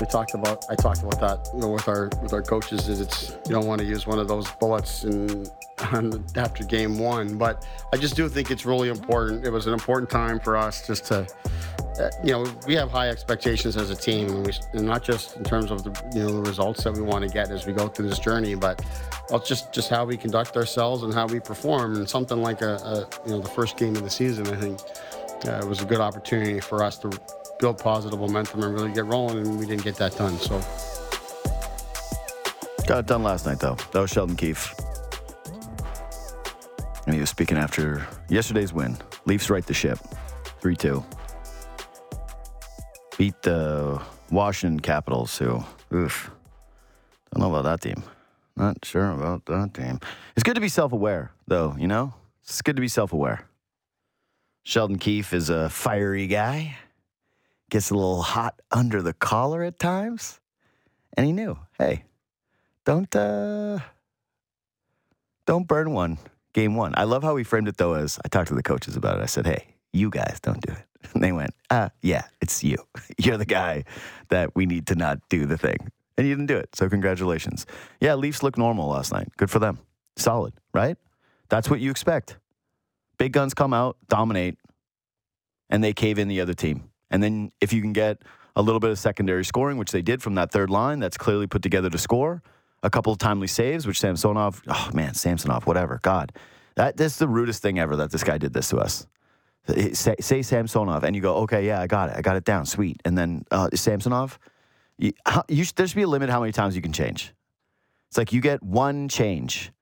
we 0.00 0.06
talked 0.06 0.34
about 0.34 0.64
I 0.70 0.74
talked 0.74 1.02
about 1.02 1.20
that 1.20 1.48
you 1.54 1.60
know 1.60 1.68
with 1.68 1.88
our 1.88 2.10
with 2.22 2.32
our 2.32 2.42
coaches 2.42 2.88
is 2.88 3.00
it's 3.00 3.36
you 3.46 3.54
don't 3.54 3.66
want 3.66 3.80
to 3.80 3.86
use 3.86 4.06
one 4.06 4.18
of 4.18 4.28
those 4.28 4.50
bullets 4.52 5.04
and 5.04 5.50
after 6.36 6.64
game 6.64 6.98
one 6.98 7.36
but 7.38 7.66
I 7.92 7.96
just 7.96 8.16
do 8.16 8.28
think 8.28 8.50
it's 8.50 8.64
really 8.66 8.88
important. 8.88 9.44
It 9.44 9.50
was 9.50 9.66
an 9.66 9.72
important 9.72 10.10
time 10.10 10.40
for 10.40 10.56
us 10.56 10.86
just 10.86 11.06
to 11.06 11.26
uh, 12.00 12.10
you 12.22 12.32
know 12.32 12.46
we 12.66 12.74
have 12.74 12.90
high 12.90 13.08
expectations 13.08 13.76
as 13.76 13.90
a 13.90 13.96
team 13.96 14.28
and, 14.28 14.46
we, 14.46 14.52
and 14.72 14.86
not 14.86 15.02
just 15.02 15.36
in 15.36 15.44
terms 15.44 15.70
of 15.70 15.82
the 15.84 15.90
you 16.14 16.22
know 16.22 16.32
the 16.32 16.48
results 16.48 16.84
that 16.84 16.92
we 16.92 17.02
want 17.02 17.26
to 17.26 17.30
get 17.30 17.50
as 17.50 17.66
we 17.66 17.72
go 17.72 17.88
through 17.88 18.08
this 18.08 18.18
journey 18.18 18.54
but 18.54 18.84
just 19.44 19.72
just 19.72 19.90
how 19.90 20.04
we 20.04 20.16
conduct 20.16 20.56
ourselves 20.56 21.02
and 21.02 21.12
how 21.12 21.26
we 21.26 21.40
perform. 21.40 21.96
And 21.96 22.08
something 22.08 22.40
like 22.42 22.62
a, 22.62 22.76
a 22.76 23.08
you 23.26 23.32
know 23.32 23.40
the 23.40 23.50
first 23.50 23.76
game 23.76 23.94
of 23.96 24.02
the 24.02 24.10
season 24.10 24.46
I 24.48 24.56
think 24.56 24.80
uh, 25.46 25.60
it 25.62 25.68
was 25.68 25.82
a 25.82 25.84
good 25.84 26.00
opportunity 26.00 26.60
for 26.60 26.82
us 26.82 26.98
to 26.98 27.10
build 27.58 27.78
positive 27.78 28.18
momentum 28.18 28.62
and 28.62 28.74
really 28.74 28.92
get 28.92 29.06
rolling, 29.06 29.38
and 29.38 29.58
we 29.58 29.66
didn't 29.66 29.84
get 29.84 29.96
that 29.96 30.16
done. 30.16 30.38
So. 30.38 30.60
Got 32.86 33.00
it 33.00 33.06
done 33.06 33.22
last 33.22 33.46
night, 33.46 33.60
though. 33.60 33.76
That 33.92 34.00
was 34.00 34.10
Sheldon 34.10 34.36
Keefe. 34.36 34.74
And 37.06 37.14
he 37.14 37.20
was 37.20 37.30
speaking 37.30 37.56
after 37.56 38.06
yesterday's 38.28 38.72
win. 38.72 38.96
Leafs 39.26 39.50
right 39.50 39.66
the 39.66 39.74
ship 39.74 39.98
3 40.60 40.76
2. 40.76 41.04
Beat 43.16 43.42
the 43.42 44.00
Washington 44.30 44.80
Capitals, 44.80 45.36
who, 45.36 45.62
oof, 45.92 46.30
don't 47.34 47.42
know 47.42 47.54
about 47.54 47.64
that 47.64 47.80
team. 47.80 48.02
Not 48.56 48.84
sure 48.84 49.10
about 49.10 49.44
that 49.46 49.74
team. 49.74 50.00
It's 50.36 50.42
good 50.42 50.54
to 50.54 50.60
be 50.60 50.68
self 50.68 50.92
aware, 50.92 51.32
though, 51.46 51.74
you 51.78 51.88
know? 51.88 52.14
It's 52.42 52.62
good 52.62 52.76
to 52.76 52.80
be 52.80 52.88
self 52.88 53.12
aware. 53.12 53.46
Sheldon 54.62 54.98
Keefe 54.98 55.32
is 55.32 55.50
a 55.50 55.68
fiery 55.68 56.26
guy 56.26 56.76
gets 57.70 57.90
a 57.90 57.94
little 57.94 58.22
hot 58.22 58.60
under 58.70 59.02
the 59.02 59.12
collar 59.12 59.62
at 59.62 59.78
times. 59.78 60.40
And 61.16 61.26
he 61.26 61.32
knew, 61.32 61.58
hey, 61.78 62.04
don't 62.84 63.14
uh, 63.14 63.80
don't 65.46 65.66
burn 65.66 65.92
one 65.92 66.18
game 66.52 66.74
one. 66.74 66.92
I 66.96 67.04
love 67.04 67.22
how 67.22 67.36
he 67.36 67.44
framed 67.44 67.68
it 67.68 67.76
though 67.76 67.94
as 67.94 68.18
I 68.24 68.28
talked 68.28 68.48
to 68.48 68.54
the 68.54 68.62
coaches 68.62 68.96
about 68.96 69.18
it. 69.18 69.22
I 69.22 69.26
said, 69.26 69.46
hey, 69.46 69.76
you 69.92 70.10
guys 70.10 70.38
don't 70.42 70.60
do 70.60 70.72
it. 70.72 70.84
And 71.14 71.22
they 71.22 71.30
went, 71.30 71.54
ah, 71.70 71.90
yeah, 72.02 72.24
it's 72.42 72.64
you. 72.64 72.76
You're 73.18 73.36
the 73.36 73.46
guy 73.46 73.84
that 74.30 74.56
we 74.56 74.66
need 74.66 74.88
to 74.88 74.96
not 74.96 75.20
do 75.28 75.46
the 75.46 75.56
thing. 75.56 75.78
And 76.16 76.26
you 76.26 76.34
didn't 76.34 76.48
do 76.48 76.56
it. 76.56 76.74
So 76.74 76.88
congratulations. 76.88 77.66
Yeah, 78.00 78.16
Leafs 78.16 78.42
look 78.42 78.58
normal 78.58 78.88
last 78.88 79.12
night. 79.12 79.28
Good 79.36 79.48
for 79.48 79.60
them. 79.60 79.78
Solid, 80.16 80.54
right? 80.74 80.96
That's 81.48 81.70
what 81.70 81.78
you 81.78 81.92
expect. 81.92 82.36
Big 83.16 83.32
guns 83.32 83.54
come 83.54 83.72
out, 83.72 83.96
dominate, 84.08 84.58
and 85.70 85.84
they 85.84 85.92
cave 85.92 86.18
in 86.18 86.26
the 86.26 86.40
other 86.40 86.54
team. 86.54 86.87
And 87.10 87.22
then 87.22 87.52
if 87.60 87.72
you 87.72 87.80
can 87.80 87.92
get 87.92 88.22
a 88.56 88.62
little 88.62 88.80
bit 88.80 88.90
of 88.90 88.98
secondary 88.98 89.44
scoring, 89.44 89.78
which 89.78 89.92
they 89.92 90.02
did 90.02 90.22
from 90.22 90.34
that 90.34 90.50
third 90.50 90.70
line, 90.70 90.98
that's 90.98 91.16
clearly 91.16 91.46
put 91.46 91.62
together 91.62 91.90
to 91.90 91.98
score. 91.98 92.42
A 92.82 92.90
couple 92.90 93.12
of 93.12 93.18
timely 93.18 93.46
saves, 93.46 93.86
which 93.86 94.00
Samsonov, 94.00 94.62
oh 94.68 94.90
man, 94.94 95.14
Samsonov, 95.14 95.66
whatever. 95.66 96.00
God, 96.02 96.32
that 96.76 96.96
this 96.96 97.12
is 97.12 97.18
the 97.18 97.28
rudest 97.28 97.62
thing 97.62 97.78
ever 97.78 97.96
that 97.96 98.10
this 98.10 98.22
guy 98.22 98.38
did 98.38 98.52
this 98.52 98.68
to 98.70 98.78
us. 98.78 99.06
Say, 99.92 100.14
say 100.20 100.42
Samsonov, 100.42 101.04
and 101.04 101.14
you 101.14 101.20
go, 101.20 101.36
okay, 101.38 101.66
yeah, 101.66 101.80
I 101.80 101.86
got 101.86 102.08
it, 102.10 102.16
I 102.16 102.22
got 102.22 102.36
it 102.36 102.44
down, 102.44 102.66
sweet. 102.66 103.00
And 103.04 103.18
then 103.18 103.44
uh, 103.50 103.68
Samsonov, 103.74 104.38
you, 104.96 105.12
you 105.48 105.64
there 105.76 105.86
should 105.86 105.96
be 105.96 106.02
a 106.02 106.08
limit 106.08 106.30
how 106.30 106.40
many 106.40 106.52
times 106.52 106.74
you 106.74 106.82
can 106.82 106.92
change. 106.92 107.34
It's 108.08 108.16
like 108.16 108.32
you 108.32 108.40
get 108.40 108.62
one 108.62 109.08
change. 109.08 109.72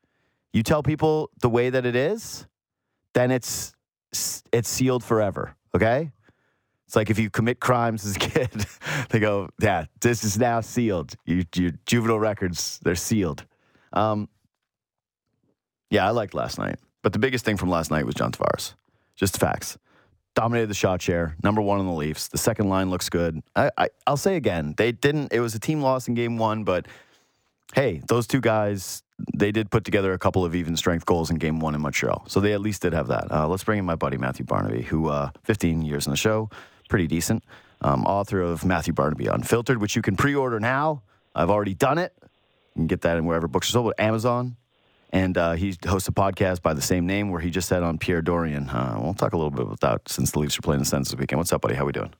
You 0.52 0.62
tell 0.62 0.82
people 0.82 1.30
the 1.40 1.48
way 1.48 1.70
that 1.70 1.86
it 1.86 1.94
is, 1.94 2.46
then 3.12 3.30
it's 3.30 3.74
it's 4.52 4.68
sealed 4.68 5.04
forever. 5.04 5.54
Okay, 5.74 6.10
it's 6.86 6.94
like 6.94 7.10
if 7.10 7.18
you 7.18 7.30
commit 7.30 7.60
crimes 7.60 8.06
as 8.06 8.16
a 8.16 8.18
kid, 8.20 8.66
they 9.10 9.18
go, 9.18 9.48
yeah, 9.60 9.86
this 10.00 10.24
is 10.24 10.38
now 10.38 10.60
sealed. 10.60 11.14
You, 11.24 11.44
your 11.54 11.72
juvenile 11.84 12.18
records, 12.18 12.78
they're 12.82 12.94
sealed. 12.94 13.44
Um, 13.92 14.28
yeah, 15.90 16.06
I 16.06 16.10
liked 16.10 16.34
last 16.34 16.58
night. 16.58 16.78
But 17.02 17.12
the 17.12 17.18
biggest 17.18 17.44
thing 17.44 17.56
from 17.56 17.70
last 17.70 17.90
night 17.90 18.06
was 18.06 18.14
John 18.14 18.32
Tavares. 18.32 18.74
Just 19.16 19.38
facts. 19.38 19.78
Dominated 20.34 20.68
the 20.68 20.74
shot 20.74 21.00
share, 21.00 21.36
number 21.42 21.62
one 21.62 21.78
on 21.78 21.86
the 21.86 21.92
Leafs. 21.92 22.28
The 22.28 22.38
second 22.38 22.68
line 22.68 22.90
looks 22.90 23.08
good. 23.08 23.42
I, 23.54 23.70
I, 23.78 23.88
I'll 24.06 24.16
say 24.16 24.36
again, 24.36 24.74
they 24.76 24.92
didn't, 24.92 25.32
it 25.32 25.40
was 25.40 25.54
a 25.54 25.58
team 25.58 25.80
loss 25.80 26.08
in 26.08 26.14
game 26.14 26.36
one, 26.36 26.62
but 26.62 26.86
hey, 27.74 28.02
those 28.08 28.26
two 28.26 28.40
guys, 28.40 29.02
they 29.34 29.50
did 29.50 29.70
put 29.70 29.84
together 29.84 30.12
a 30.12 30.18
couple 30.18 30.44
of 30.44 30.54
even 30.54 30.76
strength 30.76 31.06
goals 31.06 31.30
in 31.30 31.36
game 31.36 31.58
one 31.58 31.74
in 31.74 31.80
Montreal. 31.80 32.24
So 32.28 32.40
they 32.40 32.52
at 32.52 32.60
least 32.60 32.82
did 32.82 32.92
have 32.92 33.06
that. 33.08 33.32
Uh, 33.32 33.48
let's 33.48 33.64
bring 33.64 33.78
in 33.78 33.84
my 33.86 33.96
buddy 33.96 34.18
Matthew 34.18 34.44
Barnaby, 34.44 34.82
who 34.82 35.08
uh, 35.08 35.30
15 35.44 35.82
years 35.82 36.06
in 36.06 36.10
the 36.10 36.16
show, 36.16 36.50
pretty 36.86 37.06
decent. 37.06 37.44
Um, 37.82 38.04
author 38.04 38.40
of 38.40 38.64
Matthew 38.64 38.94
Barnaby 38.94 39.26
Unfiltered, 39.26 39.80
which 39.80 39.96
you 39.96 40.02
can 40.02 40.16
pre 40.16 40.34
order 40.34 40.58
now. 40.58 41.02
I've 41.34 41.50
already 41.50 41.74
done 41.74 41.98
it. 41.98 42.12
You 42.22 42.80
can 42.80 42.86
get 42.86 43.02
that 43.02 43.16
in 43.18 43.26
wherever 43.26 43.46
books 43.48 43.68
are 43.68 43.72
sold, 43.72 43.86
but 43.86 44.02
Amazon. 44.02 44.56
And 45.12 45.38
uh, 45.38 45.52
he 45.52 45.76
hosts 45.86 46.08
a 46.08 46.12
podcast 46.12 46.62
by 46.62 46.74
the 46.74 46.82
same 46.82 47.06
name 47.06 47.30
where 47.30 47.40
he 47.40 47.50
just 47.50 47.68
said 47.68 47.82
on 47.82 47.98
Pierre 47.98 48.22
Dorion. 48.22 48.68
Uh, 48.68 48.98
we'll 49.00 49.14
talk 49.14 49.32
a 49.32 49.36
little 49.36 49.50
bit 49.50 49.62
about 49.62 49.80
that 49.80 50.08
since 50.08 50.32
the 50.32 50.40
Leafs 50.40 50.58
are 50.58 50.62
playing 50.62 50.80
the 50.80 50.84
Sens 50.84 51.10
this 51.10 51.18
weekend. 51.18 51.38
What's 51.38 51.52
up, 51.52 51.62
buddy? 51.62 51.74
How 51.74 51.84
we 51.84 51.92
doing? 51.92 52.12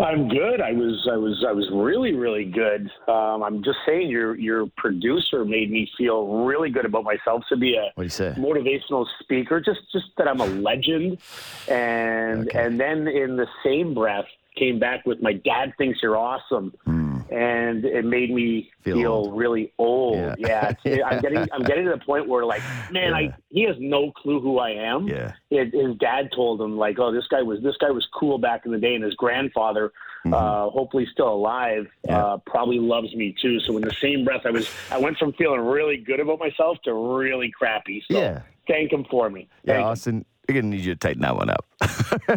I'm 0.00 0.28
good. 0.28 0.60
I 0.60 0.72
was 0.72 1.08
I 1.10 1.16
was 1.16 1.44
I 1.46 1.52
was 1.52 1.68
really 1.72 2.14
really 2.14 2.44
good. 2.44 2.90
Um, 3.08 3.42
I'm 3.42 3.64
just 3.64 3.78
saying 3.84 4.08
your 4.08 4.36
your 4.36 4.66
producer 4.76 5.44
made 5.44 5.70
me 5.70 5.90
feel 5.98 6.44
really 6.44 6.70
good 6.70 6.84
about 6.84 7.04
myself 7.04 7.42
to 7.48 7.56
be 7.56 7.74
a 7.74 7.90
what 7.94 8.02
do 8.02 8.02
you 8.04 8.08
say? 8.08 8.34
motivational 8.36 9.06
speaker. 9.20 9.60
Just 9.60 9.80
just 9.92 10.06
that 10.16 10.28
I'm 10.28 10.40
a 10.40 10.46
legend, 10.46 11.18
and 11.68 12.46
okay. 12.48 12.64
and 12.64 12.78
then 12.78 13.08
in 13.08 13.36
the 13.36 13.46
same 13.64 13.92
breath 13.94 14.26
came 14.56 14.78
back 14.78 15.04
with 15.04 15.20
my 15.20 15.32
dad 15.32 15.72
thinks 15.78 16.00
you're 16.02 16.16
awesome. 16.16 16.72
Mm 16.86 17.07
and 17.30 17.84
it 17.84 18.04
made 18.04 18.32
me 18.32 18.70
feel, 18.82 18.96
feel 18.96 19.32
really 19.32 19.72
old. 19.78 20.36
Yeah, 20.38 20.72
yeah. 20.84 21.06
I'm 21.06 21.20
getting 21.20 21.38
I'm 21.52 21.62
getting 21.62 21.84
to 21.84 21.90
the 21.92 22.04
point 22.04 22.28
where 22.28 22.44
like, 22.44 22.62
man, 22.90 23.10
yeah. 23.10 23.16
I 23.16 23.34
he 23.50 23.64
has 23.64 23.76
no 23.78 24.12
clue 24.12 24.40
who 24.40 24.58
I 24.58 24.70
am. 24.70 25.08
Yeah, 25.08 25.32
it, 25.50 25.72
his 25.72 25.96
dad 25.96 26.30
told 26.34 26.60
him 26.60 26.76
like, 26.76 26.98
oh, 26.98 27.12
this 27.12 27.26
guy 27.28 27.42
was 27.42 27.62
this 27.62 27.76
guy 27.76 27.90
was 27.90 28.06
cool 28.18 28.38
back 28.38 28.66
in 28.66 28.72
the 28.72 28.78
day, 28.78 28.94
and 28.94 29.04
his 29.04 29.14
grandfather, 29.14 29.92
mm-hmm. 30.24 30.34
uh, 30.34 30.70
hopefully 30.70 31.06
still 31.12 31.32
alive, 31.32 31.86
yeah. 32.04 32.24
uh, 32.24 32.36
probably 32.46 32.78
loves 32.78 33.14
me 33.14 33.34
too. 33.40 33.60
So 33.60 33.76
in 33.76 33.82
the 33.82 33.94
same 33.94 34.24
breath, 34.24 34.42
I 34.44 34.50
was 34.50 34.70
I 34.90 34.98
went 34.98 35.18
from 35.18 35.32
feeling 35.34 35.60
really 35.60 35.98
good 35.98 36.20
about 36.20 36.38
myself 36.38 36.78
to 36.84 36.94
really 36.94 37.50
crappy. 37.50 38.02
So 38.10 38.18
yeah. 38.18 38.42
thank 38.66 38.92
him 38.92 39.04
for 39.10 39.30
me. 39.30 39.48
Thank 39.64 39.78
yeah, 39.78 39.84
Austin. 39.84 40.16
Him. 40.18 40.24
We're 40.48 40.62
gonna 40.62 40.74
need 40.74 40.80
you 40.80 40.94
to 40.94 40.98
tighten 40.98 41.20
that 41.20 41.36
one 41.36 41.50
up. 41.50 41.66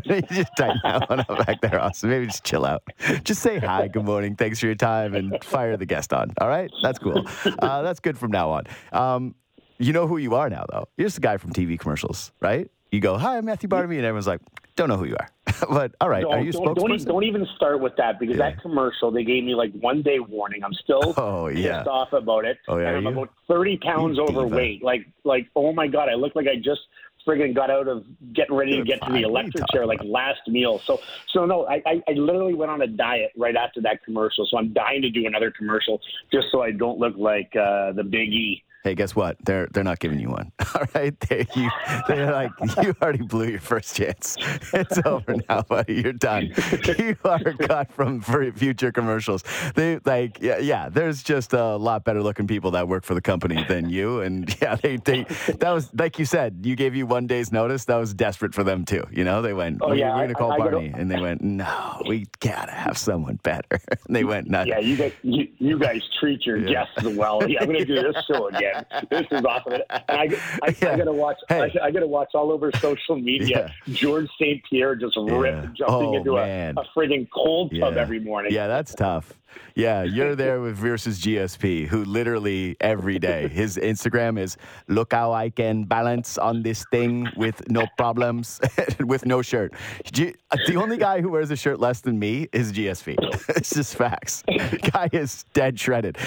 need 0.06 0.26
you 0.32 0.44
to 0.44 0.52
tighten 0.58 0.82
that 0.84 1.10
one 1.10 1.22
up 1.22 1.46
back 1.46 1.62
there, 1.62 1.80
Austin. 1.80 2.10
Maybe 2.10 2.26
just 2.26 2.44
chill 2.44 2.66
out. 2.66 2.84
Just 3.24 3.42
say 3.42 3.58
hi, 3.58 3.88
good 3.88 4.04
morning, 4.04 4.36
thanks 4.36 4.60
for 4.60 4.66
your 4.66 4.76
time, 4.76 5.16
and 5.16 5.42
fire 5.46 5.78
the 5.78 5.86
guest 5.86 6.12
on. 6.12 6.34
All 6.42 6.50
right, 6.50 6.70
that's 6.84 7.00
cool. 7.00 7.26
Uh, 7.46 7.82
that's 7.82 8.02
good 8.02 8.18
from 8.18 8.32
now 8.32 8.50
on. 8.50 8.64
Um, 8.92 9.36
you 9.78 9.94
know 9.94 10.08
who 10.08 10.18
you 10.18 10.36
are 10.36 10.50
now, 10.50 10.66
though. 10.70 10.90
You're 10.98 11.08
just 11.08 11.20
a 11.20 11.22
guy 11.22 11.38
from 11.38 11.54
TV 11.54 11.80
commercials, 11.80 12.34
right? 12.42 12.70
You 12.92 13.00
go, 13.00 13.18
"Hi, 13.18 13.38
I'm 13.38 13.46
Matthew 13.46 13.70
Barnaby," 13.70 13.96
and 13.96 14.06
everyone's 14.06 14.28
like, 14.28 14.42
"Don't 14.76 14.90
know 14.90 14.98
who 14.98 15.06
you 15.06 15.16
are." 15.18 15.30
but 15.70 15.96
all 16.02 16.10
right, 16.10 16.24
don't, 16.24 16.34
are 16.34 16.42
you 16.42 16.52
don't, 16.52 16.76
don't, 16.76 17.06
don't, 17.06 17.24
even 17.24 17.48
start 17.56 17.80
with 17.80 17.96
that 17.96 18.20
because 18.20 18.36
yeah. 18.36 18.50
that 18.50 18.62
commercial 18.62 19.10
they 19.10 19.24
gave 19.24 19.46
me 19.46 19.56
like 19.56 19.72
one 19.80 20.02
day 20.02 20.20
warning. 20.20 20.66
I'm 20.66 20.74
still 20.74 21.14
oh, 21.18 21.48
yeah. 21.48 21.78
pissed 21.78 21.88
off 21.88 22.12
about 22.12 22.44
it, 22.44 22.58
oh, 22.68 22.78
yeah, 22.78 22.90
and 22.90 23.08
I'm 23.08 23.18
about 23.18 23.30
30 23.48 23.78
pounds 23.78 24.20
overweight. 24.20 24.84
Like 24.84 25.08
like 25.24 25.48
oh 25.56 25.72
my 25.72 25.88
god, 25.88 26.10
I 26.10 26.16
look 26.16 26.36
like 26.36 26.48
I 26.48 26.58
just 26.58 26.82
friggin' 27.28 27.56
got 27.56 27.70
out 27.70 27.88
of 27.88 28.04
getting 28.34 28.56
ready 28.56 28.78
to 28.78 28.84
get 28.84 29.02
to 29.04 29.12
the 29.12 29.22
electric 29.22 29.64
chair 29.72 29.86
like 29.86 30.00
last 30.04 30.42
meal. 30.48 30.80
So 30.86 31.00
so 31.30 31.46
no, 31.46 31.66
I, 31.68 31.82
I, 31.86 32.02
I 32.08 32.12
literally 32.14 32.54
went 32.54 32.72
on 32.72 32.82
a 32.82 32.88
diet 32.88 33.32
right 33.38 33.56
after 33.56 33.82
that 33.82 34.04
commercial. 34.04 34.46
So 34.50 34.58
I'm 34.58 34.74
dying 34.74 35.02
to 35.02 35.10
do 35.10 35.26
another 35.26 35.52
commercial 35.52 36.00
just 36.32 36.48
so 36.52 36.62
I 36.62 36.72
don't 36.72 37.00
look 37.00 37.16
like 37.18 37.52
uh, 37.56 37.94
the 37.94 38.04
Big 38.04 38.30
E. 38.30 38.64
Hey, 38.84 38.96
guess 38.96 39.16
what? 39.16 39.38
They're 39.46 39.68
they're 39.72 39.84
not 39.84 40.00
giving 40.00 40.20
you 40.20 40.30
one. 40.30 40.52
All 40.76 40.86
right, 40.96 41.18
they 41.20 41.46
you 41.56 41.70
they're 42.08 42.32
like 42.32 42.52
you 42.82 42.96
already 43.00 43.22
blew 43.22 43.48
your 43.48 43.60
first 43.60 43.96
chance. 43.96 44.36
It's 44.74 44.98
over 45.06 45.36
now, 45.48 45.62
buddy. 45.62 46.02
You're 46.02 46.14
done. 46.14 46.52
You 46.98 47.16
are 47.24 47.40
cut 47.40 47.92
from 47.92 48.22
future 48.22 48.92
commercials. 48.92 49.44
They 49.76 50.00
like 50.04 50.42
yeah 50.42 50.58
yeah. 50.58 50.90
There's 50.90 51.22
just 51.22 51.54
a 51.54 51.76
lot 51.76 52.06
better 52.06 52.24
looking 52.24 52.48
people 52.48 52.72
that 52.72 52.88
work 52.88 53.04
for 53.04 53.14
the 53.14 53.22
company 53.22 53.64
than 53.68 53.88
you, 53.90 54.22
and 54.22 54.56
yeah, 54.62 54.76
they 54.76 54.98
they 54.98 55.24
that 55.60 55.72
was 55.72 55.94
like 55.94 56.18
you 56.18 56.26
said. 56.26 56.62
You 56.64 56.76
gave 56.76 56.96
you 56.96 57.06
one 57.06 57.28
day's 57.28 57.52
notice. 57.52 57.86
That 57.86 57.98
was 57.98 58.16
desperate 58.16 58.56
for 58.56 58.64
them 58.64 58.84
too. 58.84 59.06
You 59.12 59.24
know, 59.24 59.44
they 59.44 59.54
went. 59.54 59.80
Oh, 59.82 59.94
yeah, 59.94 60.16
we're 60.16 60.24
gonna 60.24 60.34
call 60.34 60.52
I, 60.54 60.56
I 60.56 60.58
Barney, 60.58 60.90
gotta, 60.90 61.02
and 61.02 61.12
they 61.12 61.20
went. 61.20 61.42
No, 61.42 62.02
we 62.08 62.26
gotta 62.40 62.72
have 62.72 62.98
someone 62.98 63.40
better. 63.44 63.68
and 63.72 64.00
they 64.16 64.24
went. 64.24 64.50
Nuts. 64.50 64.68
Yeah, 64.68 64.80
you 64.80 64.96
guys 64.98 65.14
you, 65.22 65.48
you 65.60 65.78
guys 65.78 66.02
treat 66.20 66.46
your 66.48 66.58
yeah. 66.58 66.86
guests 66.86 67.16
well. 67.16 67.48
Yeah, 67.48 67.62
I'm 67.62 67.68
gonna 67.68 67.86
do 67.86 67.96
this 67.96 68.26
show 68.26 68.48
again 68.48 68.71
this 69.10 69.26
is 69.32 69.46
awesome. 69.46 69.74
And 69.74 69.84
I, 70.10 70.40
I, 70.64 70.76
yeah. 70.82 70.94
I 70.94 70.98
gotta 70.98 71.12
watch. 71.12 71.38
Hey. 71.50 71.72
I, 71.82 71.86
I, 71.86 71.92
gotta 71.92 72.08
watch 72.08 72.30
all 72.34 72.52
over 72.52 72.72
social 72.78 73.16
media. 73.16 73.72
Yeah. 73.86 73.94
George 73.94 74.30
St. 74.40 74.64
Pierre 74.70 74.96
just 74.96 75.16
yeah. 75.18 75.68
jumping 75.74 75.86
oh, 75.88 76.16
into 76.16 76.38
a, 76.38 76.70
a 76.72 76.86
frigging 76.96 77.28
cold 77.32 77.74
tub 77.78 77.98
every 77.98 78.20
morning. 78.20 78.54
Yeah, 78.54 78.68
that's 78.68 78.94
tough. 78.96 79.34
Yeah, 79.76 80.04
you're 80.04 80.36
there 80.36 80.62
with 80.62 80.76
versus 80.76 81.20
GSP, 81.20 81.88
who 81.88 82.04
literally 82.04 82.76
every 82.82 83.20
day 83.20 83.48
his 83.48 83.78
Instagram 83.78 84.40
is 84.40 84.58
look 84.88 85.14
how 85.14 85.32
I 85.32 85.50
can 85.50 85.84
balance 85.84 86.38
on 86.38 86.64
this 86.64 86.86
thing 86.92 87.30
with 87.36 87.70
no 87.70 87.86
problems, 87.98 88.60
with 89.00 89.26
no 89.26 89.42
shirt. 89.42 89.74
G- 90.12 90.36
the 90.68 90.76
only 90.76 90.98
guy 90.98 91.22
who 91.22 91.30
wears 91.30 91.52
a 91.52 91.56
shirt 91.56 91.80
less 91.80 92.02
than 92.02 92.20
me 92.20 92.48
is 92.52 92.74
GSP. 92.74 93.16
it's 93.50 93.74
just 93.74 93.96
facts. 93.96 94.44
Guy 94.92 95.10
is 95.12 95.46
dead 95.54 95.80
shredded. 95.80 96.18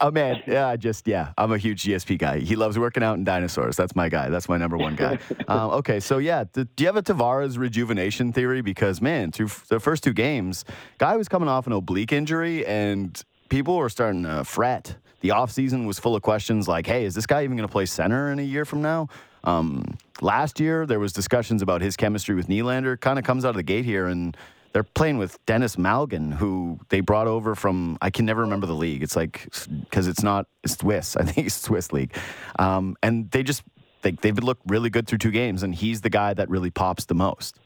Oh 0.00 0.10
man, 0.10 0.42
yeah, 0.46 0.68
I 0.68 0.76
just 0.76 1.06
yeah, 1.06 1.32
I'm 1.36 1.52
a 1.52 1.58
huge 1.58 1.84
GSP 1.84 2.18
guy. 2.18 2.38
He 2.38 2.56
loves 2.56 2.78
working 2.78 3.02
out 3.02 3.18
in 3.18 3.24
dinosaurs. 3.24 3.76
That's 3.76 3.94
my 3.94 4.08
guy. 4.08 4.28
That's 4.28 4.48
my 4.48 4.56
number 4.56 4.76
one 4.76 4.96
guy. 4.96 5.18
Um, 5.48 5.70
okay, 5.70 5.98
so 5.98 6.18
yeah, 6.18 6.44
do 6.52 6.66
you 6.78 6.86
have 6.86 6.96
a 6.96 7.02
Tavares 7.02 7.56
rejuvenation 7.56 8.32
theory? 8.32 8.60
Because 8.60 9.00
man, 9.00 9.32
through 9.32 9.48
the 9.68 9.80
first 9.80 10.02
two 10.02 10.12
games, 10.12 10.64
guy 10.98 11.16
was 11.16 11.26
coming 11.26 11.48
off 11.48 11.66
an 11.66 11.72
oblique 11.72 12.12
injury 12.12 12.57
and 12.66 13.22
people 13.48 13.76
were 13.76 13.88
starting 13.88 14.24
to 14.24 14.44
fret. 14.44 14.96
The 15.20 15.30
offseason 15.30 15.86
was 15.86 15.98
full 15.98 16.14
of 16.14 16.22
questions 16.22 16.68
like, 16.68 16.86
hey, 16.86 17.04
is 17.04 17.14
this 17.14 17.26
guy 17.26 17.42
even 17.44 17.56
going 17.56 17.68
to 17.68 17.72
play 17.72 17.86
center 17.86 18.30
in 18.30 18.38
a 18.38 18.42
year 18.42 18.64
from 18.64 18.82
now? 18.82 19.08
Um, 19.44 19.96
last 20.20 20.60
year, 20.60 20.86
there 20.86 21.00
was 21.00 21.12
discussions 21.12 21.62
about 21.62 21.80
his 21.80 21.96
chemistry 21.96 22.34
with 22.34 22.48
Nylander. 22.48 23.00
Kind 23.00 23.18
of 23.18 23.24
comes 23.24 23.44
out 23.44 23.50
of 23.50 23.56
the 23.56 23.62
gate 23.62 23.84
here, 23.84 24.06
and 24.06 24.36
they're 24.72 24.84
playing 24.84 25.18
with 25.18 25.44
Denis 25.46 25.76
Malgin, 25.76 26.34
who 26.34 26.78
they 26.88 27.00
brought 27.00 27.26
over 27.26 27.54
from, 27.54 27.98
I 28.00 28.10
can 28.10 28.26
never 28.26 28.42
remember 28.42 28.66
the 28.66 28.74
league. 28.74 29.02
It's 29.02 29.16
like, 29.16 29.48
because 29.80 30.06
it's 30.06 30.22
not, 30.22 30.46
it's 30.62 30.78
Swiss. 30.78 31.16
I 31.20 31.24
think 31.24 31.46
it's 31.46 31.56
Swiss 31.56 31.92
league. 31.92 32.14
Um, 32.58 32.96
and 33.02 33.30
they 33.30 33.42
just, 33.42 33.62
they, 34.02 34.12
they've 34.12 34.38
looked 34.38 34.62
really 34.66 34.90
good 34.90 35.06
through 35.06 35.18
two 35.18 35.30
games, 35.30 35.62
and 35.62 35.74
he's 35.74 36.02
the 36.02 36.10
guy 36.10 36.34
that 36.34 36.48
really 36.48 36.70
pops 36.70 37.06
the 37.06 37.14
most. 37.14 37.58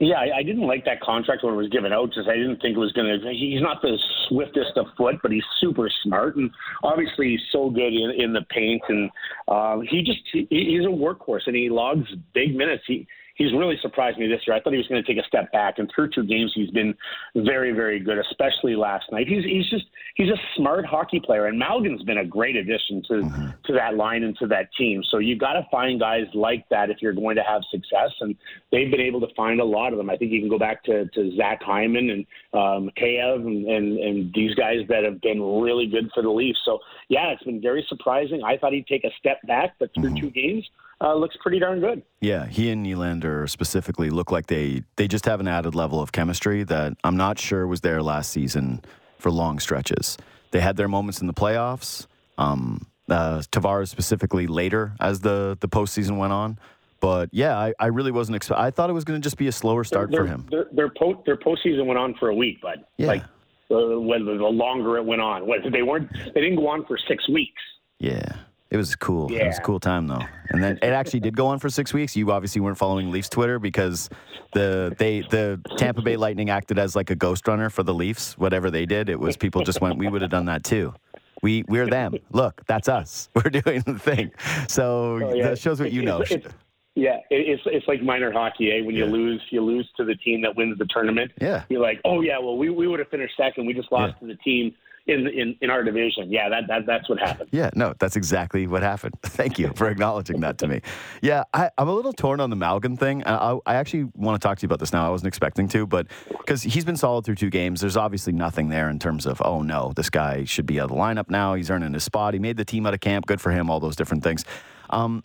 Yeah, 0.00 0.16
I, 0.16 0.38
I 0.38 0.42
didn't 0.42 0.66
like 0.66 0.86
that 0.86 1.02
contract 1.02 1.44
when 1.44 1.52
it 1.52 1.58
was 1.58 1.68
given 1.68 1.92
out. 1.92 2.10
Just 2.14 2.26
I 2.26 2.34
didn't 2.34 2.62
think 2.62 2.74
it 2.74 2.80
was 2.80 2.92
going 2.92 3.06
to. 3.06 3.30
He's 3.32 3.60
not 3.60 3.82
the 3.82 3.98
swiftest 4.28 4.76
of 4.76 4.86
foot, 4.96 5.16
but 5.22 5.30
he's 5.30 5.44
super 5.60 5.90
smart, 6.02 6.36
and 6.36 6.50
obviously 6.82 7.28
he's 7.28 7.42
so 7.52 7.68
good 7.68 7.92
in, 7.92 8.10
in 8.16 8.32
the 8.32 8.40
paint. 8.48 8.80
And 8.88 9.10
uh, 9.46 9.80
he 9.80 10.02
just 10.02 10.20
he, 10.32 10.46
he's 10.48 10.86
a 10.86 10.88
workhorse, 10.88 11.46
and 11.46 11.54
he 11.54 11.68
logs 11.68 12.08
big 12.32 12.56
minutes. 12.56 12.82
He 12.86 13.06
he's 13.40 13.54
really 13.54 13.76
surprised 13.80 14.18
me 14.18 14.26
this 14.26 14.42
year. 14.46 14.54
I 14.54 14.60
thought 14.60 14.74
he 14.74 14.76
was 14.76 14.86
going 14.86 15.02
to 15.02 15.06
take 15.06 15.22
a 15.22 15.26
step 15.26 15.50
back, 15.50 15.78
and 15.78 15.90
through 15.92 16.10
two 16.10 16.24
games, 16.24 16.52
he's 16.54 16.70
been 16.70 16.94
very, 17.34 17.72
very 17.72 17.98
good, 17.98 18.18
especially 18.18 18.76
last 18.76 19.06
night. 19.10 19.26
He's 19.26 19.44
he's 19.44 19.68
just 19.70 19.86
he's 20.14 20.28
a 20.28 20.36
smart 20.56 20.84
hockey 20.84 21.20
player, 21.20 21.46
and 21.46 21.58
Malgin's 21.58 22.02
been 22.02 22.18
a 22.18 22.24
great 22.24 22.54
addition 22.54 23.02
to 23.08 23.14
mm-hmm. 23.14 23.48
to 23.64 23.72
that 23.72 23.96
line 23.96 24.24
and 24.24 24.36
to 24.38 24.46
that 24.48 24.68
team. 24.76 25.02
So 25.10 25.18
you 25.18 25.36
got 25.36 25.54
to 25.54 25.66
find 25.70 25.98
guys 25.98 26.26
like 26.34 26.68
that 26.68 26.90
if 26.90 26.98
you're 27.00 27.14
going 27.14 27.36
to 27.36 27.42
have 27.42 27.62
success, 27.70 28.10
and 28.20 28.36
they've 28.70 28.90
been 28.90 29.00
able 29.00 29.20
to 29.20 29.34
find 29.34 29.58
a 29.58 29.64
lot 29.64 29.92
of 29.92 29.98
them. 29.98 30.10
I 30.10 30.16
think 30.16 30.32
you 30.32 30.40
can 30.40 30.50
go 30.50 30.58
back 30.58 30.84
to 30.84 31.06
to 31.06 31.34
Zach 31.36 31.62
Hyman 31.62 32.10
and 32.10 32.26
um, 32.52 32.90
Kayev 32.98 33.46
and, 33.46 33.66
and 33.66 33.98
and 33.98 34.34
these 34.34 34.54
guys 34.54 34.80
that 34.90 35.02
have 35.04 35.20
been 35.22 35.42
really 35.42 35.86
good 35.86 36.10
for 36.12 36.22
the 36.22 36.30
Leafs. 36.30 36.60
So 36.66 36.78
yeah, 37.08 37.28
it's 37.28 37.42
been 37.42 37.62
very 37.62 37.86
surprising. 37.88 38.42
I 38.44 38.58
thought 38.58 38.74
he'd 38.74 38.86
take 38.86 39.04
a 39.04 39.10
step 39.18 39.40
back, 39.46 39.76
but 39.78 39.94
through 39.94 40.10
mm-hmm. 40.10 40.26
two 40.26 40.30
games 40.30 40.68
uh, 41.00 41.14
looks 41.14 41.36
pretty 41.40 41.58
darn 41.58 41.80
good. 41.80 42.02
Yeah, 42.20 42.46
he 42.46 42.70
and 42.70 42.84
Nylander 42.84 43.48
specifically 43.48 44.10
look 44.10 44.30
like 44.30 44.46
they 44.46 44.82
they 44.96 45.08
just 45.08 45.24
have 45.24 45.40
an 45.40 45.48
added 45.48 45.74
level 45.74 46.00
of 46.00 46.12
chemistry 46.12 46.62
that 46.64 46.94
I'm 47.04 47.16
not 47.16 47.38
sure 47.38 47.66
was 47.66 47.80
there 47.80 48.02
last 48.02 48.30
season 48.30 48.82
for 49.18 49.30
long 49.30 49.58
stretches. 49.58 50.18
They 50.50 50.60
had 50.60 50.76
their 50.76 50.88
moments 50.88 51.20
in 51.20 51.26
the 51.26 51.34
playoffs. 51.34 52.06
Um, 52.38 52.86
uh, 53.08 53.42
Tavares 53.50 53.88
specifically 53.88 54.46
later 54.46 54.92
as 55.00 55.20
the 55.20 55.56
the 55.60 55.68
postseason 55.68 56.18
went 56.18 56.32
on. 56.32 56.58
But 57.00 57.30
yeah, 57.32 57.58
I, 57.58 57.72
I 57.80 57.86
really 57.86 58.12
wasn't. 58.12 58.42
Expe- 58.42 58.58
I 58.58 58.70
thought 58.70 58.90
it 58.90 58.92
was 58.92 59.04
going 59.04 59.20
to 59.20 59.24
just 59.24 59.38
be 59.38 59.48
a 59.48 59.52
slower 59.52 59.84
start 59.84 60.10
their, 60.10 60.20
for 60.20 60.26
him. 60.26 60.46
Their 60.50 60.66
their, 60.70 60.90
po- 60.90 61.22
their 61.24 61.36
postseason 61.36 61.86
went 61.86 61.98
on 61.98 62.14
for 62.20 62.28
a 62.28 62.34
week, 62.34 62.58
but 62.60 62.90
yeah. 62.98 63.06
like 63.06 63.22
uh, 63.70 63.98
when 63.98 64.26
the 64.26 64.32
longer 64.32 64.98
it 64.98 65.04
went 65.04 65.22
on, 65.22 65.48
they 65.72 65.82
weren't 65.82 66.12
they 66.12 66.40
didn't 66.40 66.56
go 66.56 66.68
on 66.68 66.84
for 66.84 66.98
six 67.08 67.26
weeks. 67.28 67.62
Yeah. 67.98 68.36
It 68.70 68.76
was 68.76 68.94
cool. 68.94 69.30
Yeah. 69.30 69.44
It 69.44 69.46
was 69.48 69.58
a 69.58 69.62
cool 69.62 69.80
time 69.80 70.06
though. 70.06 70.22
And 70.50 70.62
then 70.62 70.78
it 70.80 70.92
actually 70.92 71.20
did 71.20 71.36
go 71.36 71.48
on 71.48 71.58
for 71.58 71.68
six 71.68 71.92
weeks. 71.92 72.16
You 72.16 72.30
obviously 72.30 72.60
weren't 72.60 72.78
following 72.78 73.10
Leafs 73.10 73.28
Twitter 73.28 73.58
because 73.58 74.08
the 74.52 74.94
they 74.96 75.22
the 75.22 75.60
Tampa 75.76 76.02
Bay 76.02 76.16
Lightning 76.16 76.50
acted 76.50 76.78
as 76.78 76.94
like 76.94 77.10
a 77.10 77.16
ghost 77.16 77.48
runner 77.48 77.68
for 77.68 77.82
the 77.82 77.92
Leafs. 77.92 78.38
Whatever 78.38 78.70
they 78.70 78.86
did, 78.86 79.08
it 79.08 79.18
was 79.18 79.36
people 79.36 79.64
just 79.64 79.80
went, 79.80 79.98
we 79.98 80.08
would 80.08 80.22
have 80.22 80.30
done 80.30 80.46
that 80.46 80.62
too. 80.62 80.94
We 81.42 81.64
we're 81.66 81.88
them. 81.88 82.14
Look, 82.30 82.62
that's 82.66 82.88
us. 82.88 83.28
We're 83.34 83.50
doing 83.50 83.80
the 83.80 83.98
thing. 83.98 84.30
So 84.68 85.18
oh, 85.22 85.34
yeah. 85.34 85.48
that 85.48 85.58
shows 85.58 85.80
what 85.80 85.90
you 85.90 86.02
know. 86.02 86.20
It's, 86.20 86.30
it's, 86.30 86.46
yeah, 86.94 87.18
it's 87.30 87.62
it's 87.66 87.88
like 87.88 88.02
minor 88.02 88.30
hockey, 88.30 88.70
eh? 88.72 88.84
When 88.84 88.94
you 88.94 89.06
yeah. 89.06 89.10
lose, 89.10 89.42
you 89.50 89.62
lose 89.62 89.88
to 89.96 90.04
the 90.04 90.16
team 90.16 90.42
that 90.42 90.54
wins 90.54 90.76
the 90.78 90.86
tournament. 90.86 91.32
Yeah, 91.40 91.64
you're 91.68 91.80
like, 91.80 92.00
oh 92.04 92.20
yeah, 92.20 92.38
well 92.38 92.58
we, 92.58 92.68
we 92.68 92.86
would 92.86 92.98
have 92.98 93.08
finished 93.08 93.36
second. 93.36 93.66
We 93.66 93.72
just 93.72 93.90
lost 93.90 94.20
to 94.20 94.26
the 94.26 94.34
team 94.36 94.74
in, 95.10 95.26
in, 95.26 95.56
in 95.60 95.70
our 95.70 95.82
division. 95.82 96.30
Yeah, 96.30 96.48
that, 96.48 96.66
that 96.68 96.86
that's 96.86 97.08
what 97.08 97.18
happened. 97.18 97.50
Yeah, 97.52 97.70
no, 97.74 97.94
that's 97.98 98.16
exactly 98.16 98.66
what 98.66 98.82
happened. 98.82 99.14
Thank 99.22 99.58
you 99.58 99.72
for 99.74 99.88
acknowledging 99.88 100.40
that 100.40 100.58
to 100.58 100.68
me. 100.68 100.80
Yeah, 101.20 101.44
I, 101.52 101.70
am 101.76 101.88
a 101.88 101.94
little 101.94 102.12
torn 102.12 102.40
on 102.40 102.50
the 102.50 102.56
Malgin 102.56 102.98
thing. 102.98 103.22
I, 103.26 103.58
I 103.66 103.74
actually 103.74 104.04
want 104.14 104.40
to 104.40 104.46
talk 104.46 104.58
to 104.58 104.62
you 104.62 104.66
about 104.66 104.78
this 104.78 104.92
now. 104.92 105.06
I 105.06 105.10
wasn't 105.10 105.28
expecting 105.28 105.68
to, 105.68 105.86
but 105.86 106.06
because 106.28 106.62
he's 106.62 106.84
been 106.84 106.96
solid 106.96 107.24
through 107.24 107.34
two 107.34 107.50
games, 107.50 107.80
there's 107.80 107.96
obviously 107.96 108.32
nothing 108.32 108.68
there 108.68 108.88
in 108.88 108.98
terms 108.98 109.26
of, 109.26 109.42
oh 109.44 109.62
no, 109.62 109.92
this 109.96 110.10
guy 110.10 110.44
should 110.44 110.66
be 110.66 110.80
out 110.80 110.84
of 110.84 110.90
the 110.90 110.96
lineup 110.96 111.28
now. 111.28 111.54
He's 111.54 111.70
earning 111.70 111.92
his 111.92 112.04
spot. 112.04 112.34
He 112.34 112.40
made 112.40 112.56
the 112.56 112.64
team 112.64 112.86
out 112.86 112.94
of 112.94 113.00
camp. 113.00 113.26
Good 113.26 113.40
for 113.40 113.50
him. 113.50 113.70
All 113.70 113.80
those 113.80 113.96
different 113.96 114.22
things. 114.22 114.44
Um, 114.90 115.24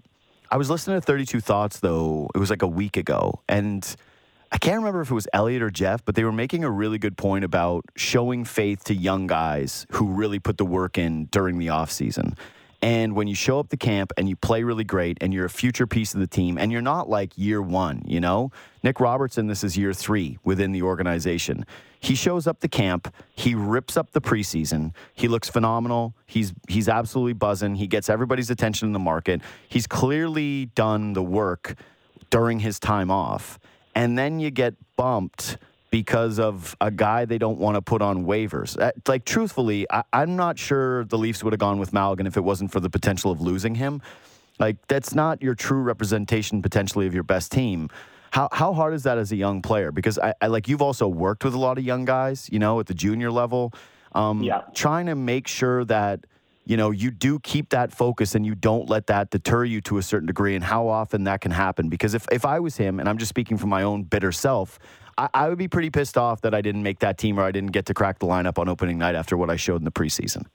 I 0.52 0.58
was 0.58 0.70
listening 0.70 0.98
to 0.98 1.02
32 1.02 1.40
Thoughts 1.40 1.80
though. 1.80 2.30
It 2.36 2.38
was 2.38 2.50
like 2.50 2.62
a 2.62 2.68
week 2.68 2.98
ago, 2.98 3.42
and 3.50 3.96
I 4.56 4.58
can't 4.58 4.78
remember 4.78 5.02
if 5.02 5.12
it 5.12 5.14
was 5.14 5.28
Elliotte 5.34 5.64
or 5.64 5.70
Jeff, 5.70 6.06
but 6.06 6.16
they 6.16 6.24
were 6.24 6.32
making 6.32 6.64
a 6.64 6.72
really 6.72 6.98
good 6.98 7.18
point 7.18 7.44
about 7.44 7.84
showing 7.98 8.46
faith 8.46 8.86
to 8.86 8.94
young 8.94 9.28
guys 9.28 9.86
who 9.92 10.14
really 10.14 10.40
put 10.40 10.58
the 10.58 10.66
work 10.66 10.98
in 10.98 11.26
during 11.26 11.60
the 11.60 11.68
offseason. 11.68 12.38
And 12.82 13.18
when 13.18 13.28
you 13.28 13.36
show 13.36 13.60
up 13.60 13.68
to 13.72 13.78
camp 13.78 14.14
and 14.16 14.30
you 14.30 14.38
play 14.38 14.64
really 14.64 14.86
great 14.86 15.18
and 15.20 15.34
you're 15.34 15.44
a 15.44 15.50
future 15.50 15.86
piece 15.86 16.14
of 16.14 16.22
the 16.22 16.28
team 16.28 16.58
and 16.58 16.72
you're 16.72 16.82
not 16.82 17.10
like 17.10 17.38
year 17.38 17.62
one, 17.62 18.04
you 18.08 18.22
know? 18.22 18.50
Nick 18.82 19.02
Robertson, 19.02 19.48
this 19.48 19.62
is 19.62 19.78
year 19.78 19.92
three 19.92 20.40
within 20.46 20.72
the 20.72 20.84
organization. 20.84 21.66
He 22.00 22.16
shows 22.16 22.48
up 22.48 22.62
to 22.62 22.70
camp, 22.70 23.14
he 23.36 23.56
rips 23.56 23.98
up 23.98 24.14
the 24.14 24.22
preseason, 24.22 24.94
he 25.16 25.28
looks 25.28 25.50
phenomenal. 25.50 26.16
He's 26.28 26.54
he's 26.70 26.88
absolutely 26.88 27.34
buzzing. 27.34 27.76
He 27.76 27.88
gets 27.88 28.10
everybody's 28.10 28.50
attention 28.50 28.88
in 28.88 28.94
the 28.94 29.00
market. 29.00 29.42
He's 29.68 29.86
clearly 29.86 30.68
done 30.68 31.12
the 31.12 31.24
work 31.24 31.76
during 32.30 32.60
his 32.60 32.80
time 32.80 33.12
off 33.12 33.60
and 33.96 34.18
then 34.18 34.40
you 34.40 34.52
get 34.52 34.76
bumped 34.98 35.58
because 35.90 36.40
of 36.40 36.76
a 36.82 36.92
guy 36.92 37.24
they 37.24 37.38
don't 37.38 37.58
want 37.58 37.76
to 37.76 37.82
put 37.82 38.02
on 38.02 38.26
waivers. 38.26 38.78
Uh, 38.78 38.92
like, 39.08 39.24
truthfully, 39.24 39.88
I, 39.90 40.04
am 40.12 40.36
not 40.36 40.60
sure 40.60 41.06
the 41.06 41.18
Leafs 41.18 41.42
would 41.42 41.54
have 41.54 41.60
gone 41.60 41.80
with 41.80 41.92
Malgin 41.92 42.28
if 42.28 42.36
it 42.36 42.44
wasn't 42.44 42.72
for 42.72 42.82
the 42.82 42.90
potential 42.90 43.32
of 43.32 43.40
losing 43.40 43.76
him. 43.76 44.02
Like, 44.60 44.76
that's 44.88 45.16
not 45.16 45.42
your 45.42 45.56
true 45.56 45.82
representation 45.82 46.62
potentially 46.62 47.08
of 47.08 47.14
your 47.14 47.24
best 47.24 47.52
team. 47.52 47.90
How, 48.32 48.50
how 48.52 48.74
hard 48.74 48.94
is 48.94 49.04
that 49.04 49.18
as 49.18 49.32
a 49.32 49.38
young 49.38 49.62
player? 49.62 49.94
Because 49.94 50.20
I, 50.20 50.34
I 50.42 50.48
like 50.48 50.68
you've 50.68 50.82
also 50.82 51.08
worked 51.08 51.46
with 51.46 51.54
a 51.54 51.60
lot 51.60 51.78
of 51.78 51.86
young 51.86 52.04
guys, 52.04 52.50
you 52.52 52.60
know, 52.60 52.82
at 52.82 52.88
the 52.88 52.94
junior 52.94 53.32
level. 53.32 53.74
Um, 54.14 54.44
yeah. 54.44 54.64
Trying 54.74 55.06
to 55.06 55.16
make 55.16 55.48
sure 55.48 55.86
that 55.86 56.26
you 56.66 56.78
know, 56.78 56.92
you 56.92 57.12
do 57.12 57.40
keep 57.40 57.70
that 57.70 57.94
focus 57.94 58.36
and 58.36 58.46
you 58.46 58.56
don't 58.56 58.90
let 58.90 59.08
that 59.08 59.30
deter 59.30 59.64
you 59.64 59.82
to 59.82 59.98
a 60.00 60.04
certain 60.04 60.26
degree 60.26 60.56
and 60.56 60.64
how 60.64 60.88
often 60.88 61.24
that 61.26 61.42
can 61.42 61.52
happen. 61.52 61.90
Because 61.90 62.14
if, 62.14 62.26
if 62.32 62.44
I 62.44 62.60
was 62.60 62.76
him, 62.76 63.00
and 63.00 63.08
I'm 63.08 63.18
just 63.18 63.30
speaking 63.30 63.58
from 63.58 63.70
my 63.70 63.84
own 63.84 64.04
bitter 64.04 64.32
self, 64.32 64.80
I, 65.18 65.30
I 65.34 65.50
would 65.50 65.60
be 65.60 65.68
pretty 65.68 65.92
pissed 65.92 66.18
off 66.18 66.42
that 66.42 66.56
I 66.56 66.62
didn't 66.62 66.84
make 66.84 67.00
that 67.00 67.18
team 67.18 67.40
or 67.40 67.44
I 67.44 67.52
didn't 67.52 67.72
get 67.72 67.86
to 67.86 67.94
crack 67.94 68.20
the 68.20 68.26
lineup 68.26 68.58
on 68.58 68.68
opening 68.68 68.98
night 68.98 69.16
after 69.16 69.38
what 69.38 69.50
I 69.50 69.56
showed 69.56 69.78
in 69.78 69.86
the 69.86 69.92
preseason. 69.92 70.46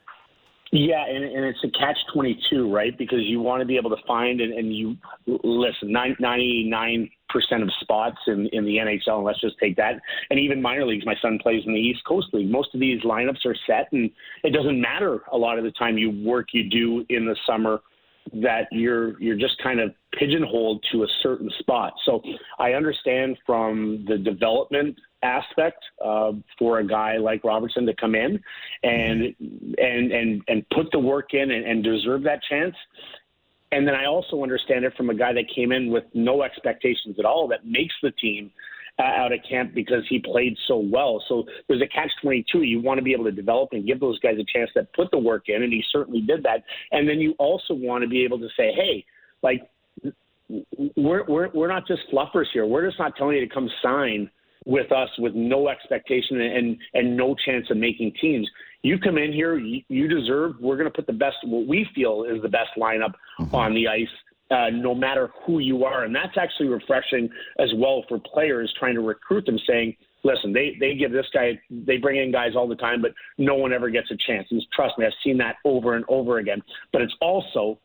Yeah, 0.73 1.05
and, 1.05 1.25
and 1.25 1.45
it's 1.45 1.59
a 1.65 1.71
catch 1.71 1.99
22, 2.13 2.73
right? 2.73 2.97
Because 2.97 3.21
you 3.23 3.41
want 3.41 3.61
to 3.61 3.67
be 3.67 3.77
able 3.77 3.91
to 3.91 4.03
find 4.07 4.41
and, 4.41 4.53
and 4.53 4.75
you 4.75 4.97
listen, 5.27 5.91
99 5.91 7.11
percent 7.33 7.63
of 7.63 7.71
spots 7.81 8.19
in, 8.27 8.47
in 8.53 8.65
the 8.65 8.77
NHL, 8.77 9.17
and 9.17 9.25
let's 9.25 9.41
just 9.41 9.59
take 9.59 9.77
that. 9.77 10.01
And 10.31 10.39
even 10.39 10.61
minor 10.61 10.87
leagues, 10.87 11.07
my 11.07 11.17
son 11.21 11.39
plays 11.43 11.63
in 11.67 11.73
the 11.73 11.81
East 11.81 12.05
Coast 12.05 12.29
League. 12.33 12.51
Most 12.51 12.75
of 12.75 12.81
these 12.81 13.03
lineups 13.03 13.45
are 13.47 13.57
set, 13.67 13.91
and 13.93 14.11
it 14.45 14.51
doesn't 14.51 14.81
matter 14.81 15.23
a 15.33 15.37
lot 15.37 15.59
of 15.59 15.65
the 15.65 15.73
time 15.73 15.99
you 15.99 16.11
work 16.25 16.49
you 16.53 16.69
do 16.69 17.05
in 17.09 17.27
the 17.27 17.37
summer 17.47 17.81
that 18.33 18.69
you're 18.71 19.21
you're 19.21 19.37
just 19.37 19.61
kind 19.63 19.81
of 19.81 19.93
pigeonholed 20.13 20.85
to 20.93 21.03
a 21.03 21.07
certain 21.23 21.51
spot. 21.59 21.95
So 22.05 22.23
I 22.59 22.73
understand 22.73 23.39
from 23.47 24.05
the 24.07 24.19
development 24.19 24.97
aspect 25.23 25.85
uh, 26.05 26.33
for 26.59 26.79
a 26.79 26.87
guy 26.87 27.17
like 27.19 27.45
Robertson 27.45 27.87
to 27.87 27.95
come 27.95 28.15
in 28.15 28.41
and 28.83 29.35
and 29.79 30.13
and 30.13 30.43
and 30.49 30.69
put 30.71 30.91
the 30.93 30.99
work 30.99 31.35
in 31.35 31.51
and, 31.51 31.67
and 31.67 31.83
deserve 31.85 32.23
that 32.25 32.43
chance. 32.49 32.75
And 33.73 33.87
then 33.87 33.95
I 33.95 34.07
also 34.07 34.43
understand 34.43 34.85
it 34.85 34.95
from 34.97 35.11
a 35.11 35.15
guy 35.15 35.33
that 35.33 35.45
came 35.55 35.73
in 35.73 35.91
with 35.91 36.05
no 36.13 36.43
expectations 36.43 37.17
at 37.19 37.25
all 37.25 37.47
that 37.49 37.65
makes 37.65 37.95
the 38.03 38.11
team 38.13 38.51
uh, 38.99 39.03
out 39.03 39.33
of 39.33 39.39
camp 39.49 39.75
because 39.75 40.03
he 40.09 40.19
played 40.19 40.57
so 40.67 40.77
well. 40.79 41.23
So 41.29 41.45
there's 41.69 41.81
a 41.81 41.87
catch 41.87 42.11
22. 42.23 42.63
You 42.63 42.81
want 42.81 42.99
to 42.99 43.03
be 43.03 43.13
able 43.13 43.25
to 43.25 43.33
develop 43.33 43.71
and 43.73 43.87
give 43.87 44.01
those 44.01 44.19
guys 44.19 44.35
a 44.39 44.59
chance 44.59 44.71
that 44.75 44.93
put 44.93 45.11
the 45.11 45.19
work 45.19 45.45
in, 45.49 45.63
and 45.63 45.73
he 45.73 45.83
certainly 45.91 46.21
did 46.21 46.43
that. 46.43 46.65
And 46.91 47.09
then 47.09 47.21
you 47.21 47.35
also 47.39 47.75
want 47.75 48.03
to 48.03 48.09
be 48.09 48.25
able 48.25 48.39
to 48.41 48.49
say, 48.57 48.73
hey, 48.73 49.05
like, 49.43 49.63
we're, 50.97 51.25
we're, 51.27 51.49
we're 51.51 51.69
not 51.69 51.87
just 51.87 52.03
fluffers 52.13 52.47
here. 52.53 52.67
We're 52.67 52.87
just 52.87 52.99
not 52.99 53.15
telling 53.17 53.37
you 53.37 53.47
to 53.47 53.55
come 53.55 53.71
sign 53.83 54.29
with 54.67 54.93
us 54.93 55.09
with 55.19 55.35
no 55.35 55.69
expectation 55.69 56.41
and 56.41 56.77
and 56.95 57.17
no 57.17 57.35
chance 57.47 57.67
of 57.71 57.77
making 57.77 58.13
teams. 58.21 58.49
You 58.83 58.99
come 58.99 59.19
in 59.19 59.33
here, 59.33 59.59
you, 59.59 59.83
you 59.89 60.09
deserve. 60.09 60.55
We're 60.61 60.77
going 60.77 60.91
to 60.91 60.95
put 60.95 61.07
the 61.07 61.13
best, 61.13 61.37
what 61.45 61.67
we 61.67 61.87
feel 61.95 62.25
is 62.25 62.41
the 62.43 62.49
best 62.49 62.71
lineup 62.79 63.15
mm-hmm. 63.39 63.55
on 63.55 63.75
the 63.75 63.89
ice. 63.89 64.09
Uh, 64.53 64.69
no 64.69 64.97
matter 64.97 65.31
who 65.47 65.61
you 65.61 65.85
are. 65.85 66.03
And 66.03 66.13
that's 66.13 66.37
actually 66.37 66.67
refreshing 66.67 67.31
as 67.61 67.69
well 67.77 68.05
for 68.09 68.19
players 68.19 68.75
trying 68.81 68.97
to 68.97 69.01
recruit 69.01 69.47
them, 69.47 69.57
saying, 69.65 69.95
listen, 70.25 70.53
they, 70.53 70.77
they 70.81 70.97
give 70.97 71.13
this 71.13 71.27
guy, 71.33 71.57
they 71.71 71.99
bring 71.99 72.21
in 72.21 72.33
guys 72.33 72.57
all 72.57 72.67
the 72.67 72.75
time, 72.75 73.01
but 73.01 73.13
no 73.39 73.55
one 73.55 73.73
ever 73.73 73.91
gets 73.91 74.11
a 74.11 74.17
chance. 74.27 74.49
And 74.51 74.61
trust 74.73 74.99
me, 74.99 75.07
I've 75.07 75.13
seen 75.23 75.39
that 75.39 75.59
over 75.65 75.95
and 75.95 76.05
over 76.09 76.39
again. 76.39 76.61
But 76.93 77.03
it's 77.03 77.15
also 77.21 77.79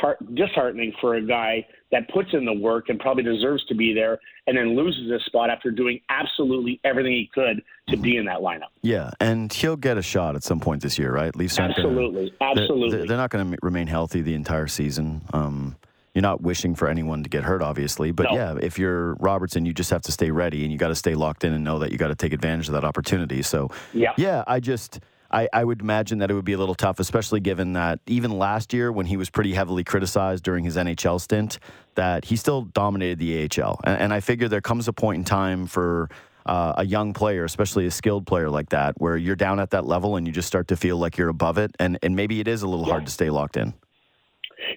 heart, 0.00 0.18
disheartening 0.34 0.92
for 1.00 1.16
a 1.16 1.22
guy 1.22 1.66
that 1.92 2.08
puts 2.08 2.30
in 2.32 2.44
the 2.44 2.52
work 2.52 2.88
and 2.88 2.98
probably 2.98 3.22
deserves 3.22 3.64
to 3.66 3.74
be 3.74 3.94
there 3.94 4.18
and 4.46 4.56
then 4.56 4.76
loses 4.76 5.10
his 5.10 5.24
spot 5.24 5.50
after 5.50 5.70
doing 5.70 6.00
absolutely 6.08 6.80
everything 6.84 7.12
he 7.12 7.30
could 7.32 7.62
to 7.88 7.96
be 7.96 8.16
in 8.16 8.24
that 8.26 8.38
lineup. 8.38 8.70
Yeah, 8.82 9.10
and 9.20 9.52
he'll 9.52 9.76
get 9.76 9.96
a 9.98 10.02
shot 10.02 10.36
at 10.36 10.42
some 10.42 10.60
point 10.60 10.82
this 10.82 10.98
year, 10.98 11.12
right? 11.12 11.34
Leafs 11.34 11.58
absolutely, 11.58 12.34
gonna, 12.38 12.52
absolutely. 12.52 12.98
They're, 12.98 13.06
they're 13.06 13.16
not 13.16 13.30
going 13.30 13.52
to 13.52 13.58
remain 13.62 13.86
healthy 13.86 14.22
the 14.22 14.34
entire 14.34 14.66
season. 14.66 15.22
Um, 15.32 15.76
you're 16.16 16.22
not 16.22 16.40
wishing 16.40 16.74
for 16.74 16.88
anyone 16.88 17.22
to 17.24 17.28
get 17.28 17.44
hurt, 17.44 17.60
obviously. 17.60 18.10
But 18.10 18.28
no. 18.30 18.36
yeah, 18.36 18.58
if 18.60 18.78
you're 18.78 19.14
Robertson, 19.16 19.66
you 19.66 19.74
just 19.74 19.90
have 19.90 20.00
to 20.02 20.12
stay 20.12 20.30
ready 20.30 20.62
and 20.62 20.72
you 20.72 20.78
got 20.78 20.88
to 20.88 20.94
stay 20.94 21.14
locked 21.14 21.44
in 21.44 21.52
and 21.52 21.62
know 21.62 21.78
that 21.80 21.92
you 21.92 21.98
got 21.98 22.08
to 22.08 22.14
take 22.14 22.32
advantage 22.32 22.68
of 22.68 22.72
that 22.72 22.84
opportunity. 22.84 23.42
So 23.42 23.70
yeah, 23.92 24.12
yeah, 24.16 24.42
I 24.46 24.60
just. 24.60 25.00
I, 25.30 25.48
I, 25.52 25.64
would 25.64 25.80
imagine 25.80 26.18
that 26.18 26.30
it 26.30 26.34
would 26.34 26.44
be 26.44 26.52
a 26.52 26.58
little 26.58 26.74
tough, 26.74 27.00
especially 27.00 27.40
given 27.40 27.72
that 27.74 28.00
even 28.06 28.38
last 28.38 28.72
year 28.72 28.92
when 28.92 29.06
he 29.06 29.16
was 29.16 29.30
pretty 29.30 29.54
heavily 29.54 29.84
criticized 29.84 30.44
during 30.44 30.64
his 30.64 30.76
NHL 30.76 31.20
stint, 31.20 31.58
that 31.94 32.24
he 32.26 32.36
still 32.36 32.62
dominated 32.62 33.18
the 33.18 33.48
AHL. 33.62 33.80
And, 33.84 34.00
and 34.00 34.14
I 34.14 34.20
figure 34.20 34.48
there 34.48 34.60
comes 34.60 34.88
a 34.88 34.92
point 34.92 35.18
in 35.18 35.24
time 35.24 35.66
for 35.66 36.08
uh, 36.46 36.74
a 36.78 36.84
young 36.84 37.12
player, 37.12 37.44
especially 37.44 37.86
a 37.86 37.90
skilled 37.90 38.26
player 38.26 38.48
like 38.48 38.70
that, 38.70 38.94
where 39.00 39.16
you're 39.16 39.36
down 39.36 39.60
at 39.60 39.70
that 39.70 39.84
level 39.84 40.16
and 40.16 40.26
you 40.26 40.32
just 40.32 40.48
start 40.48 40.68
to 40.68 40.76
feel 40.76 40.96
like 40.96 41.16
you're 41.16 41.28
above 41.28 41.58
it, 41.58 41.72
and, 41.78 41.98
and 42.02 42.14
maybe 42.14 42.40
it 42.40 42.48
is 42.48 42.62
a 42.62 42.68
little 42.68 42.86
yeah. 42.86 42.92
hard 42.92 43.06
to 43.06 43.12
stay 43.12 43.30
locked 43.30 43.56
in. 43.56 43.74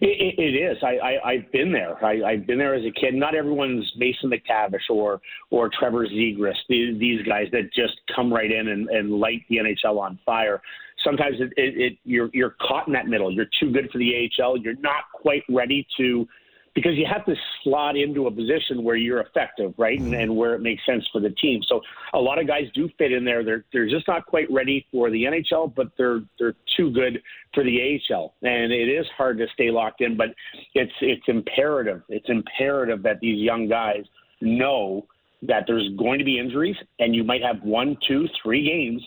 It, 0.01 0.35
it 0.37 0.57
is. 0.57 0.77
I, 0.83 1.19
I, 1.25 1.33
have 1.35 1.51
been 1.53 1.71
there. 1.71 2.03
I, 2.03 2.31
I've 2.31 2.45
been 2.45 2.57
there 2.57 2.75
as 2.75 2.83
a 2.83 2.91
kid. 2.91 3.13
Not 3.13 3.33
everyone's 3.33 3.89
Mason 3.97 4.29
McTavish 4.29 4.89
or 4.89 5.21
or 5.51 5.69
Trevor 5.69 6.05
Zegras. 6.05 6.55
These, 6.67 6.99
these 6.99 7.25
guys 7.25 7.47
that 7.53 7.71
just 7.73 7.93
come 8.13 8.33
right 8.33 8.51
in 8.51 8.67
and, 8.67 8.89
and 8.89 9.11
light 9.11 9.41
the 9.49 9.57
NHL 9.57 9.97
on 9.97 10.19
fire. 10.25 10.61
Sometimes 11.03 11.37
it, 11.39 11.53
it, 11.55 11.77
it 11.77 11.97
you're 12.03 12.29
you're 12.33 12.55
caught 12.61 12.87
in 12.87 12.93
that 12.93 13.07
middle. 13.07 13.31
You're 13.31 13.47
too 13.59 13.71
good 13.71 13.89
for 13.89 13.99
the 13.99 14.29
AHL. 14.41 14.57
You're 14.57 14.75
not 14.75 15.03
quite 15.13 15.43
ready 15.49 15.87
to 15.97 16.27
because 16.75 16.93
you 16.95 17.05
have 17.11 17.25
to 17.25 17.35
slot 17.63 17.97
into 17.97 18.27
a 18.27 18.31
position 18.31 18.83
where 18.83 18.95
you're 18.95 19.21
effective, 19.21 19.73
right, 19.77 19.99
and, 19.99 20.13
and 20.13 20.35
where 20.35 20.53
it 20.53 20.61
makes 20.61 20.85
sense 20.85 21.03
for 21.11 21.19
the 21.19 21.29
team. 21.31 21.61
So 21.67 21.81
a 22.13 22.19
lot 22.19 22.39
of 22.39 22.47
guys 22.47 22.63
do 22.73 22.89
fit 22.97 23.11
in 23.11 23.25
there. 23.25 23.43
They're 23.43 23.65
they're 23.73 23.89
just 23.89 24.07
not 24.07 24.25
quite 24.25 24.49
ready 24.51 24.85
for 24.91 25.09
the 25.09 25.23
NHL, 25.23 25.73
but 25.75 25.87
they're 25.97 26.21
they're 26.37 26.55
too 26.77 26.91
good 26.91 27.21
for 27.53 27.63
the 27.63 27.99
AHL, 28.11 28.33
and 28.41 28.71
it 28.71 28.89
is 28.89 29.05
hard 29.17 29.37
to 29.39 29.47
stay 29.53 29.71
locked 29.71 30.01
in. 30.01 30.15
But 30.17 30.29
it's 30.73 30.93
it's 31.01 31.27
imperative. 31.27 32.03
It's 32.09 32.29
imperative 32.29 33.03
that 33.03 33.19
these 33.19 33.39
young 33.39 33.67
guys 33.67 34.03
know 34.41 35.05
that 35.41 35.63
there's 35.67 35.89
going 35.97 36.19
to 36.19 36.25
be 36.25 36.39
injuries, 36.39 36.75
and 36.99 37.15
you 37.15 37.23
might 37.23 37.41
have 37.41 37.61
one, 37.63 37.97
two, 38.07 38.27
three 38.43 38.65
games 38.65 39.01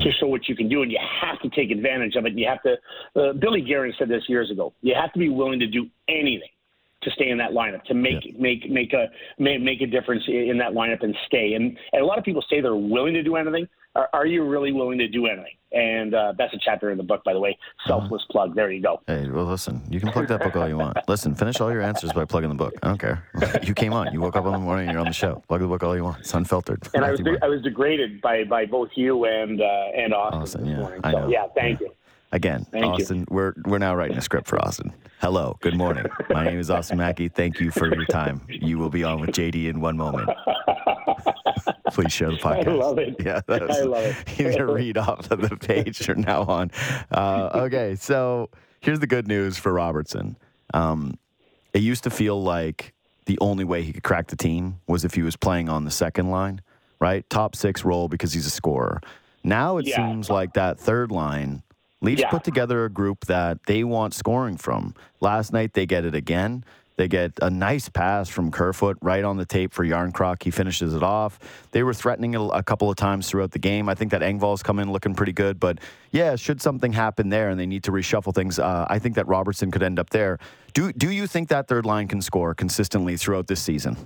to 0.00 0.10
show 0.18 0.26
what 0.26 0.48
you 0.48 0.56
can 0.56 0.68
do, 0.68 0.82
and 0.82 0.90
you 0.90 0.98
have 1.20 1.38
to 1.40 1.50
take 1.50 1.70
advantage 1.70 2.16
of 2.16 2.24
it. 2.26 2.32
You 2.32 2.48
have 2.48 2.62
to. 2.62 2.74
Uh, 3.20 3.32
Billy 3.34 3.60
Guerin 3.60 3.92
said 3.98 4.08
this 4.08 4.22
years 4.28 4.50
ago. 4.50 4.72
You 4.80 4.94
have 5.00 5.12
to 5.12 5.18
be 5.18 5.28
willing 5.28 5.60
to 5.60 5.66
do 5.66 5.86
anything 6.08 6.48
to 7.04 7.10
stay 7.10 7.30
in 7.30 7.38
that 7.38 7.52
lineup, 7.52 7.84
to 7.84 7.94
make 7.94 8.24
yeah. 8.24 8.32
make 8.38 8.70
make 8.70 8.92
a 8.92 9.06
make, 9.38 9.60
make 9.60 9.80
a 9.80 9.86
difference 9.86 10.24
in 10.26 10.58
that 10.58 10.72
lineup 10.72 11.02
and 11.02 11.14
stay. 11.26 11.54
And, 11.54 11.76
and 11.92 12.02
a 12.02 12.04
lot 12.04 12.18
of 12.18 12.24
people 12.24 12.44
say 12.48 12.60
they're 12.60 12.74
willing 12.74 13.14
to 13.14 13.22
do 13.22 13.36
anything. 13.36 13.68
Are, 13.96 14.08
are 14.12 14.26
you 14.26 14.44
really 14.44 14.72
willing 14.72 14.98
to 14.98 15.06
do 15.06 15.26
anything? 15.26 15.54
And 15.70 16.14
uh, 16.14 16.32
that's 16.36 16.52
a 16.52 16.58
chapter 16.64 16.90
in 16.90 16.98
the 16.98 17.04
book, 17.04 17.22
by 17.24 17.32
the 17.32 17.38
way. 17.38 17.56
Selfless 17.86 18.22
uh, 18.28 18.32
plug. 18.32 18.54
There 18.54 18.70
you 18.70 18.82
go. 18.82 19.00
Hey, 19.06 19.28
well, 19.28 19.44
listen, 19.44 19.82
you 19.88 20.00
can 20.00 20.10
plug 20.10 20.28
that 20.28 20.40
book 20.40 20.56
all 20.56 20.68
you 20.68 20.78
want. 20.78 20.96
listen, 21.08 21.34
finish 21.34 21.60
all 21.60 21.72
your 21.72 21.82
answers 21.82 22.12
by 22.12 22.24
plugging 22.24 22.48
the 22.48 22.56
book. 22.56 22.74
I 22.82 22.88
don't 22.88 22.98
care. 22.98 23.24
you 23.62 23.74
came 23.74 23.92
on. 23.92 24.12
You 24.12 24.20
woke 24.20 24.36
up 24.36 24.46
in 24.46 24.52
the 24.52 24.58
morning. 24.58 24.90
You're 24.90 25.00
on 25.00 25.06
the 25.06 25.12
show. 25.12 25.42
Plug 25.48 25.60
the 25.60 25.68
book 25.68 25.82
all 25.82 25.96
you 25.96 26.04
want. 26.04 26.20
It's 26.20 26.34
unfiltered. 26.34 26.88
And 26.94 27.04
I 27.04 27.10
was 27.10 27.20
de- 27.20 27.44
I 27.44 27.48
was 27.48 27.62
degraded 27.62 28.20
by 28.20 28.44
by 28.44 28.66
both 28.66 28.90
you 28.94 29.24
and 29.24 29.60
uh, 29.60 29.64
and 29.96 30.12
Austin, 30.12 30.42
Austin 30.42 30.66
yeah, 30.66 30.76
morning. 30.76 31.00
So 31.04 31.28
yeah, 31.28 31.46
thank 31.54 31.80
yeah. 31.80 31.86
you. 31.86 31.94
Again, 32.34 32.66
Thank 32.72 32.84
Austin, 32.84 33.20
you. 33.20 33.26
we're 33.30 33.54
we're 33.64 33.78
now 33.78 33.94
writing 33.94 34.16
a 34.16 34.20
script 34.20 34.48
for 34.48 34.58
Austin. 34.60 34.92
Hello, 35.20 35.56
good 35.60 35.76
morning. 35.76 36.06
My 36.30 36.42
name 36.42 36.58
is 36.58 36.68
Austin 36.68 36.98
Mackey. 36.98 37.28
Thank 37.28 37.60
you 37.60 37.70
for 37.70 37.86
your 37.94 38.04
time. 38.06 38.40
You 38.48 38.76
will 38.76 38.90
be 38.90 39.04
on 39.04 39.20
with 39.20 39.30
JD 39.30 39.68
in 39.68 39.80
one 39.80 39.96
moment. 39.96 40.28
Please 41.92 42.12
share 42.12 42.32
the 42.32 42.38
podcast. 42.38 42.66
I 42.66 42.72
love 42.72 42.98
it. 42.98 43.14
Yeah, 43.20 43.40
I 43.48 43.82
love 43.82 44.04
it. 44.04 44.16
He's 44.28 44.56
gonna 44.56 44.72
read 44.72 44.98
off 44.98 45.30
of 45.30 45.48
the 45.48 45.56
page 45.56 46.04
from 46.04 46.22
now 46.22 46.42
on. 46.42 46.72
Uh, 47.12 47.50
okay, 47.54 47.94
so 47.94 48.50
here's 48.80 48.98
the 48.98 49.06
good 49.06 49.28
news 49.28 49.56
for 49.56 49.72
Robertson. 49.72 50.36
Um, 50.74 51.16
it 51.72 51.82
used 51.82 52.02
to 52.02 52.10
feel 52.10 52.42
like 52.42 52.94
the 53.26 53.38
only 53.40 53.62
way 53.62 53.82
he 53.82 53.92
could 53.92 54.02
crack 54.02 54.26
the 54.26 54.36
team 54.36 54.80
was 54.88 55.04
if 55.04 55.14
he 55.14 55.22
was 55.22 55.36
playing 55.36 55.68
on 55.68 55.84
the 55.84 55.92
second 55.92 56.32
line, 56.32 56.62
right? 56.98 57.30
Top 57.30 57.54
six 57.54 57.84
role 57.84 58.08
because 58.08 58.32
he's 58.32 58.46
a 58.46 58.50
scorer. 58.50 59.00
Now 59.44 59.76
it 59.76 59.86
yeah. 59.86 59.94
seems 59.94 60.28
like 60.28 60.54
that 60.54 60.80
third 60.80 61.12
line 61.12 61.62
Leafs 62.04 62.20
yeah. 62.20 62.30
put 62.30 62.44
together 62.44 62.84
a 62.84 62.90
group 62.90 63.26
that 63.26 63.64
they 63.66 63.82
want 63.84 64.14
scoring 64.14 64.56
from. 64.56 64.94
Last 65.20 65.52
night 65.52 65.72
they 65.72 65.86
get 65.86 66.04
it 66.04 66.14
again. 66.14 66.64
They 66.96 67.08
get 67.08 67.32
a 67.42 67.50
nice 67.50 67.88
pass 67.88 68.28
from 68.28 68.52
Kerfoot 68.52 68.98
right 69.02 69.24
on 69.24 69.36
the 69.36 69.44
tape 69.44 69.72
for 69.72 69.84
Jarnkrok. 69.84 70.42
He 70.44 70.52
finishes 70.52 70.94
it 70.94 71.02
off. 71.02 71.40
They 71.72 71.82
were 71.82 71.94
threatening 71.94 72.34
it 72.34 72.40
a 72.52 72.62
couple 72.62 72.88
of 72.88 72.96
times 72.96 73.28
throughout 73.28 73.50
the 73.50 73.58
game. 73.58 73.88
I 73.88 73.96
think 73.96 74.12
that 74.12 74.20
Engvall's 74.20 74.62
come 74.62 74.78
in 74.78 74.92
looking 74.92 75.14
pretty 75.14 75.32
good. 75.32 75.58
But 75.58 75.80
yeah, 76.12 76.36
should 76.36 76.62
something 76.62 76.92
happen 76.92 77.30
there 77.30 77.48
and 77.48 77.58
they 77.58 77.66
need 77.66 77.82
to 77.84 77.90
reshuffle 77.90 78.32
things, 78.32 78.60
uh, 78.60 78.86
I 78.88 79.00
think 79.00 79.16
that 79.16 79.26
Robertson 79.26 79.72
could 79.72 79.82
end 79.82 79.98
up 79.98 80.10
there. 80.10 80.38
Do 80.72 80.92
Do 80.92 81.10
you 81.10 81.26
think 81.26 81.48
that 81.48 81.66
third 81.66 81.84
line 81.84 82.06
can 82.06 82.20
score 82.20 82.54
consistently 82.54 83.16
throughout 83.16 83.48
this 83.48 83.60
season? 83.60 83.96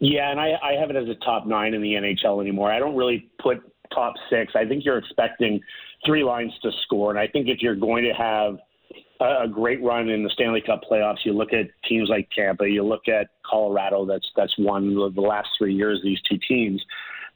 Yeah, 0.00 0.30
and 0.30 0.40
I, 0.40 0.54
I 0.62 0.72
have 0.80 0.90
it 0.90 0.96
as 0.96 1.08
a 1.08 1.14
top 1.16 1.46
nine 1.46 1.74
in 1.74 1.82
the 1.82 1.92
NHL 1.92 2.40
anymore. 2.40 2.72
I 2.72 2.78
don't 2.78 2.96
really 2.96 3.28
put 3.40 3.58
top 3.94 4.14
six. 4.30 4.54
I 4.56 4.64
think 4.64 4.84
you're 4.84 4.98
expecting 4.98 5.60
three 6.04 6.24
lines 6.24 6.52
to 6.62 6.70
score. 6.82 7.10
And 7.10 7.18
I 7.18 7.26
think 7.26 7.48
if 7.48 7.60
you're 7.60 7.74
going 7.74 8.04
to 8.04 8.12
have 8.12 8.56
a, 9.20 9.48
great 9.48 9.82
run 9.82 10.08
in 10.08 10.22
the 10.22 10.30
Stanley 10.30 10.62
Cup 10.64 10.80
playoffs, 10.90 11.24
you 11.24 11.32
look 11.32 11.52
at 11.52 11.66
teams 11.88 12.08
like 12.08 12.28
Tampa, 12.34 12.68
you 12.68 12.82
look 12.82 13.08
at 13.08 13.28
Colorado. 13.48 14.06
That's 14.06 14.26
that's 14.36 14.54
won 14.58 14.94
the 14.94 15.20
last 15.20 15.48
three 15.58 15.74
years. 15.74 16.00
These 16.02 16.20
two 16.28 16.38
teams. 16.48 16.82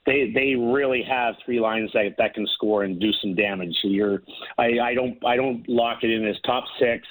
They, 0.05 0.31
they 0.35 0.53
really 0.53 1.01
have 1.01 1.33
three 1.43 1.59
lines 1.59 1.89
that, 1.95 2.13
that 2.19 2.35
can 2.35 2.45
score 2.53 2.83
and 2.83 2.99
do 2.99 3.11
some 3.23 3.33
damage. 3.33 3.75
So 3.81 3.87
you're 3.87 4.21
I, 4.57 4.79
I 4.79 4.93
don't 4.93 5.17
I 5.25 5.35
don't 5.35 5.67
lock 5.67 6.03
it 6.03 6.11
in 6.11 6.27
as 6.27 6.35
top 6.45 6.63
six, 6.79 7.07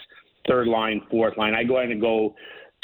third 0.48 0.68
line, 0.68 1.02
fourth 1.10 1.36
line. 1.36 1.54
I 1.54 1.64
go 1.64 1.78
ahead 1.78 1.90
and 1.90 2.00
go 2.00 2.34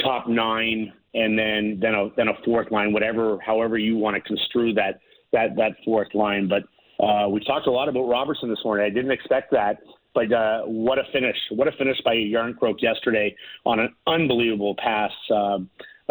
top 0.02 0.28
nine 0.28 0.92
and 1.14 1.38
then 1.38 1.78
then 1.80 1.94
a 1.94 2.08
then 2.16 2.28
a 2.28 2.34
fourth 2.44 2.70
line, 2.70 2.92
whatever 2.92 3.38
however 3.44 3.78
you 3.78 3.96
want 3.96 4.16
to 4.16 4.20
construe 4.20 4.72
that 4.74 5.00
that 5.32 5.56
that 5.56 5.72
fourth 5.84 6.14
line. 6.14 6.48
But 6.48 6.62
uh, 7.00 7.28
we 7.28 7.42
talked 7.44 7.66
a 7.66 7.70
lot 7.70 7.88
about 7.88 8.08
Robertson 8.08 8.48
this 8.48 8.58
morning. 8.64 8.84
I 8.84 8.90
didn't 8.90 9.10
expect 9.10 9.50
that, 9.52 9.78
but 10.14 10.32
uh, 10.32 10.62
what 10.62 10.98
a 10.98 11.04
finish! 11.12 11.36
What 11.50 11.68
a 11.68 11.72
finish 11.72 11.98
by 12.04 12.14
Jarnkrok 12.14 12.82
yesterday 12.82 13.34
on 13.64 13.80
an 13.80 13.94
unbelievable 14.06 14.74
pass 14.76 15.12
uh, 15.34 15.58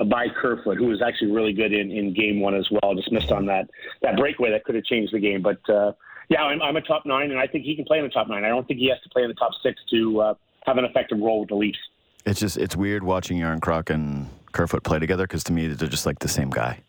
by 0.06 0.28
Kerfoot, 0.30 0.78
who 0.78 0.88
was 0.88 1.02
actually 1.02 1.32
really 1.32 1.54
good 1.54 1.74
in, 1.74 1.92
in 1.92 2.14
game 2.14 2.40
one 2.40 2.56
as 2.56 2.68
well. 2.72 2.96
Just 2.96 3.12
missed 3.12 3.32
on 3.32 3.46
that 3.48 3.70
that 4.02 4.18
breakaway 4.18 4.52
that 4.52 4.64
could 4.64 4.76
have 4.76 4.86
changed 4.86 5.14
the 5.14 5.20
game. 5.20 5.42
But 5.42 5.68
uh, 5.70 5.92
yeah, 6.30 6.44
I'm, 6.44 6.62
I'm 6.62 6.76
a 6.76 6.82
top 6.82 7.06
nine, 7.06 7.32
and 7.32 7.40
I 7.40 7.48
think 7.48 7.66
he 7.66 7.76
can 7.76 7.86
play 7.86 7.98
in 7.98 8.04
the 8.04 8.10
top 8.10 8.28
nine. 8.28 8.44
I 8.44 8.50
don't 8.50 8.68
think 8.68 8.80
he 8.80 8.90
has 8.90 9.02
to 9.04 9.10
play 9.10 9.24
in 9.24 9.30
the 9.30 9.36
top 9.36 9.52
six 9.62 9.80
to 9.92 10.22
uh, 10.22 10.34
have 10.66 10.78
an 10.78 10.86
effective 10.86 11.20
role 11.20 11.42
with 11.42 11.50
the 11.50 11.56
Leafs. 11.56 11.80
It's 12.26 12.40
just 12.40 12.58
it's 12.58 12.76
weird 12.76 13.04
watching 13.04 13.40
Jarnkrok 13.40 13.90
and 13.90 14.28
Kerfoot 14.52 14.84
play 14.84 15.00
together 15.00 15.24
because 15.24 15.44
to 15.46 15.54
me 15.54 15.68
they're 15.68 15.88
just 15.88 16.06
like 16.06 16.20
the 16.20 16.28
same 16.28 16.50
guy. 16.50 16.82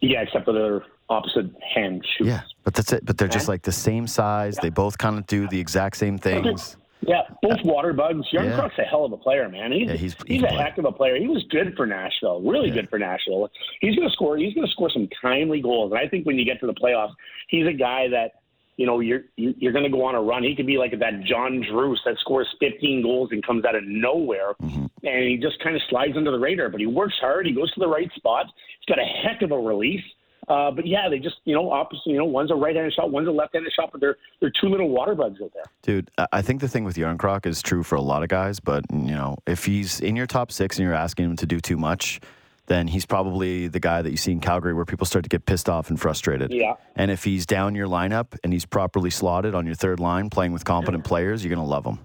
Yeah, 0.00 0.22
except 0.22 0.44
for 0.44 0.52
they're 0.52 0.82
opposite 1.08 1.46
hand 1.74 2.04
shoots. 2.16 2.28
Yeah, 2.28 2.42
but 2.64 2.74
that's 2.74 2.92
it. 2.92 3.04
But 3.04 3.18
they're 3.18 3.28
just 3.28 3.48
like 3.48 3.62
the 3.62 3.72
same 3.72 4.06
size. 4.06 4.56
Yeah. 4.56 4.62
They 4.62 4.70
both 4.70 4.98
kind 4.98 5.18
of 5.18 5.26
do 5.26 5.48
the 5.48 5.58
exact 5.58 5.96
same 5.96 6.18
things. 6.18 6.76
Yeah, 7.00 7.22
both 7.42 7.58
water 7.64 7.92
bugs. 7.92 8.26
Young 8.32 8.46
yeah. 8.46 8.58
Crook's 8.58 8.78
a 8.78 8.82
hell 8.82 9.04
of 9.04 9.12
a 9.12 9.16
player, 9.16 9.48
man. 9.48 9.72
He's, 9.72 9.88
yeah, 9.88 9.94
he's, 9.94 10.14
he's, 10.26 10.40
he's 10.40 10.42
a 10.42 10.48
heck 10.48 10.78
of 10.78 10.84
a 10.84 10.92
player. 10.92 11.16
He 11.16 11.28
was 11.28 11.44
good 11.48 11.74
for 11.76 11.86
Nashville, 11.86 12.42
really 12.42 12.68
yeah. 12.68 12.74
good 12.74 12.90
for 12.90 12.98
Nashville. 12.98 13.48
He's 13.80 13.94
going 13.94 14.08
to 14.08 14.12
score. 14.12 14.36
He's 14.36 14.52
to 14.54 14.66
score 14.66 14.90
some 14.90 15.08
timely 15.22 15.60
goals. 15.60 15.92
And 15.92 16.00
I 16.00 16.08
think 16.08 16.26
when 16.26 16.36
you 16.36 16.44
get 16.44 16.60
to 16.60 16.66
the 16.66 16.74
playoffs, 16.74 17.12
he's 17.48 17.66
a 17.66 17.72
guy 17.72 18.08
that 18.08 18.32
you 18.76 18.86
know 18.86 19.00
you're 19.00 19.22
you're 19.36 19.72
going 19.72 19.84
to 19.84 19.90
go 19.90 20.04
on 20.04 20.16
a 20.16 20.22
run. 20.22 20.42
He 20.42 20.54
could 20.56 20.66
be 20.66 20.76
like 20.76 20.98
that 20.98 21.22
John 21.24 21.64
Druce 21.70 22.00
that 22.04 22.16
scores 22.18 22.48
15 22.60 23.02
goals 23.02 23.30
and 23.32 23.44
comes 23.46 23.64
out 23.64 23.76
of 23.76 23.84
nowhere, 23.84 24.54
mm-hmm. 24.60 24.86
and 25.06 25.28
he 25.28 25.38
just 25.40 25.62
kind 25.62 25.76
of 25.76 25.82
slides 25.88 26.14
under 26.16 26.32
the 26.32 26.38
radar. 26.38 26.68
But 26.68 26.80
he 26.80 26.86
works 26.86 27.14
hard. 27.20 27.46
He 27.46 27.52
goes 27.52 27.72
to 27.74 27.80
the 27.80 27.88
right 27.88 28.10
spot. 28.16 28.46
He's 28.46 28.94
got 28.94 29.02
a 29.02 29.06
heck 29.06 29.42
of 29.42 29.52
a 29.52 29.58
release. 29.58 30.04
Uh, 30.48 30.70
but 30.70 30.86
yeah, 30.86 31.08
they 31.08 31.18
just 31.18 31.36
you 31.44 31.54
know 31.54 31.70
opposite. 31.70 32.06
You 32.06 32.18
know, 32.18 32.24
one's 32.24 32.50
a 32.50 32.54
right-handed 32.54 32.94
shot, 32.94 33.10
one's 33.10 33.28
a 33.28 33.32
left-handed 33.32 33.72
shot, 33.72 33.90
but 33.92 34.00
they're 34.00 34.16
they're 34.40 34.52
two 34.60 34.68
little 34.68 34.88
water 34.88 35.14
bugs 35.14 35.40
out 35.42 35.52
there. 35.54 35.64
Dude, 35.82 36.10
I 36.32 36.42
think 36.42 36.60
the 36.60 36.68
thing 36.68 36.84
with 36.84 36.96
Jarnkrok 36.96 37.46
is 37.46 37.62
true 37.62 37.82
for 37.82 37.96
a 37.96 38.00
lot 38.00 38.22
of 38.22 38.28
guys, 38.28 38.60
but 38.60 38.84
you 38.90 39.14
know, 39.14 39.36
if 39.46 39.64
he's 39.64 40.00
in 40.00 40.16
your 40.16 40.26
top 40.26 40.50
six 40.50 40.78
and 40.78 40.84
you're 40.84 40.94
asking 40.94 41.26
him 41.26 41.36
to 41.36 41.46
do 41.46 41.60
too 41.60 41.76
much, 41.76 42.20
then 42.66 42.86
he's 42.86 43.04
probably 43.04 43.68
the 43.68 43.80
guy 43.80 44.02
that 44.02 44.10
you 44.10 44.16
see 44.16 44.32
in 44.32 44.40
Calgary 44.40 44.74
where 44.74 44.84
people 44.84 45.06
start 45.06 45.24
to 45.24 45.28
get 45.28 45.44
pissed 45.46 45.68
off 45.68 45.90
and 45.90 46.00
frustrated. 46.00 46.52
Yeah. 46.52 46.74
And 46.96 47.10
if 47.10 47.24
he's 47.24 47.46
down 47.46 47.74
your 47.74 47.88
lineup 47.88 48.38
and 48.44 48.52
he's 48.52 48.64
properly 48.64 49.10
slotted 49.10 49.54
on 49.54 49.66
your 49.66 49.74
third 49.74 50.00
line, 50.00 50.30
playing 50.30 50.52
with 50.52 50.64
competent 50.64 51.04
players, 51.04 51.44
you're 51.44 51.54
going 51.54 51.64
to 51.64 51.68
love 51.68 51.84
him. 51.84 51.98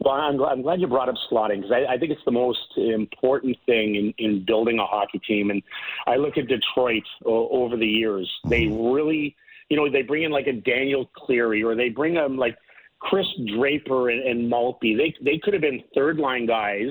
Well, 0.00 0.14
I'm 0.14 0.36
glad, 0.36 0.52
I'm 0.52 0.62
glad 0.62 0.80
you 0.80 0.86
brought 0.86 1.08
up 1.08 1.16
slotting 1.30 1.62
because 1.62 1.72
I, 1.72 1.94
I 1.94 1.98
think 1.98 2.12
it's 2.12 2.24
the 2.24 2.30
most 2.30 2.76
important 2.76 3.56
thing 3.66 3.96
in, 3.96 4.14
in 4.18 4.44
building 4.44 4.78
a 4.78 4.86
hockey 4.86 5.20
team. 5.26 5.50
And 5.50 5.62
I 6.06 6.16
look 6.16 6.38
at 6.38 6.46
Detroit 6.46 7.02
o- 7.26 7.48
over 7.48 7.76
the 7.76 7.86
years. 7.86 8.30
They 8.44 8.66
really, 8.66 9.34
you 9.68 9.76
know, 9.76 9.90
they 9.90 10.02
bring 10.02 10.22
in 10.22 10.30
like 10.30 10.46
a 10.46 10.52
Daniel 10.52 11.10
Cleary 11.16 11.64
or 11.64 11.74
they 11.74 11.88
bring 11.88 12.14
them 12.14 12.36
like 12.36 12.56
Chris 13.00 13.26
Draper 13.56 14.10
and, 14.10 14.22
and 14.22 14.48
Maltby. 14.48 14.94
They 14.94 15.14
they 15.24 15.38
could 15.38 15.52
have 15.52 15.62
been 15.62 15.82
third 15.94 16.18
line 16.18 16.46
guys 16.46 16.90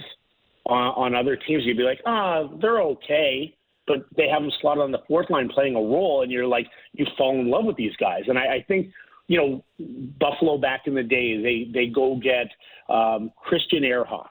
on, 0.66 1.14
on 1.14 1.16
other 1.16 1.38
teams. 1.38 1.64
You'd 1.66 1.78
be 1.78 1.84
like, 1.84 2.02
ah, 2.06 2.40
oh, 2.40 2.60
they're 2.62 2.82
okay, 2.82 3.56
but 3.88 4.06
they 4.18 4.28
have 4.28 4.42
them 4.42 4.52
slotted 4.60 4.84
on 4.84 4.92
the 4.92 5.02
fourth 5.08 5.30
line 5.30 5.50
playing 5.50 5.76
a 5.76 5.80
role, 5.80 6.24
and 6.24 6.32
you're 6.32 6.46
like, 6.46 6.68
you 6.94 7.06
fall 7.18 7.40
in 7.40 7.50
love 7.50 7.64
with 7.64 7.78
these 7.78 7.96
guys. 7.98 8.24
And 8.28 8.38
I, 8.38 8.56
I 8.56 8.66
think 8.68 8.88
you 9.28 9.38
know, 9.38 9.64
Buffalo 10.20 10.58
back 10.58 10.84
in 10.86 10.96
the 10.96 11.04
day, 11.04 11.42
they 11.42 11.70
they 11.72 11.88
go 11.88 12.16
get 12.16 12.48
um, 12.90 13.32
Christian 13.38 13.84
Ehrhoff. 13.84 14.28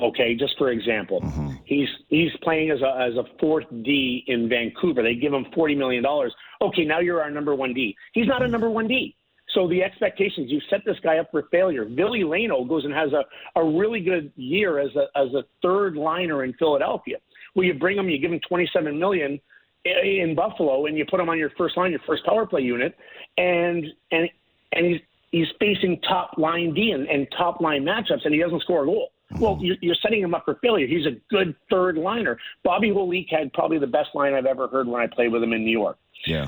Okay, 0.00 0.36
just 0.36 0.56
for 0.58 0.70
example, 0.70 1.20
mm-hmm. 1.20 1.54
he's 1.64 1.88
he's 2.08 2.30
playing 2.42 2.70
as 2.70 2.80
a 2.82 3.00
as 3.00 3.14
a 3.16 3.24
fourth 3.40 3.64
D 3.82 4.22
in 4.28 4.48
Vancouver. 4.48 5.02
They 5.02 5.14
give 5.14 5.32
him 5.32 5.46
forty 5.54 5.74
million 5.74 6.04
dollars. 6.04 6.32
Okay, 6.60 6.84
now 6.84 7.00
you're 7.00 7.20
our 7.20 7.30
number 7.30 7.54
one 7.54 7.74
D. 7.74 7.96
He's 8.12 8.26
not 8.26 8.42
a 8.42 8.48
number 8.48 8.70
one 8.70 8.86
D. 8.86 9.16
So 9.54 9.66
the 9.66 9.82
expectations, 9.82 10.50
you 10.50 10.60
set 10.68 10.84
this 10.84 10.98
guy 11.02 11.18
up 11.18 11.30
for 11.30 11.44
failure. 11.50 11.84
Billy 11.84 12.20
Leino 12.20 12.68
goes 12.68 12.84
and 12.84 12.92
has 12.92 13.10
a, 13.12 13.24
a 13.58 13.64
really 13.64 14.00
good 14.00 14.30
year 14.36 14.78
as 14.78 14.90
a 14.94 15.06
as 15.18 15.32
a 15.34 15.42
third 15.62 15.96
liner 15.96 16.44
in 16.44 16.52
Philadelphia. 16.54 17.16
Well, 17.54 17.64
you 17.64 17.74
bring 17.74 17.96
him, 17.96 18.08
you 18.08 18.18
give 18.18 18.32
him 18.32 18.40
twenty 18.46 18.70
seven 18.72 18.98
million 18.98 19.40
in 19.84 20.34
Buffalo, 20.36 20.86
and 20.86 20.96
you 20.96 21.06
put 21.10 21.18
him 21.18 21.28
on 21.28 21.38
your 21.38 21.50
first 21.56 21.76
line, 21.76 21.90
your 21.90 22.00
first 22.06 22.24
power 22.24 22.46
play 22.46 22.60
unit, 22.60 22.94
and 23.36 23.84
and 24.12 24.28
and 24.72 24.86
he's 24.86 25.00
he's 25.30 25.48
facing 25.60 26.00
top 26.00 26.32
line 26.36 26.74
D 26.74 26.90
and, 26.92 27.06
and 27.08 27.26
top 27.36 27.60
line 27.60 27.84
matchups, 27.84 28.24
and 28.24 28.34
he 28.34 28.40
doesn't 28.40 28.62
score 28.62 28.82
a 28.82 28.86
goal. 28.86 29.10
Mm-hmm. 29.32 29.42
Well, 29.42 29.58
you're, 29.60 29.76
you're 29.80 29.96
setting 30.02 30.22
him 30.22 30.34
up 30.34 30.44
for 30.44 30.54
failure. 30.62 30.86
He's 30.86 31.06
a 31.06 31.16
good 31.30 31.54
third 31.70 31.96
liner. 31.98 32.38
Bobby 32.64 32.90
Holik 32.90 33.26
had 33.30 33.52
probably 33.52 33.78
the 33.78 33.86
best 33.86 34.10
line 34.14 34.34
I've 34.34 34.46
ever 34.46 34.68
heard 34.68 34.86
when 34.86 35.02
I 35.02 35.06
played 35.06 35.32
with 35.32 35.42
him 35.42 35.52
in 35.52 35.64
New 35.64 35.78
York. 35.78 35.98
Yeah. 36.26 36.46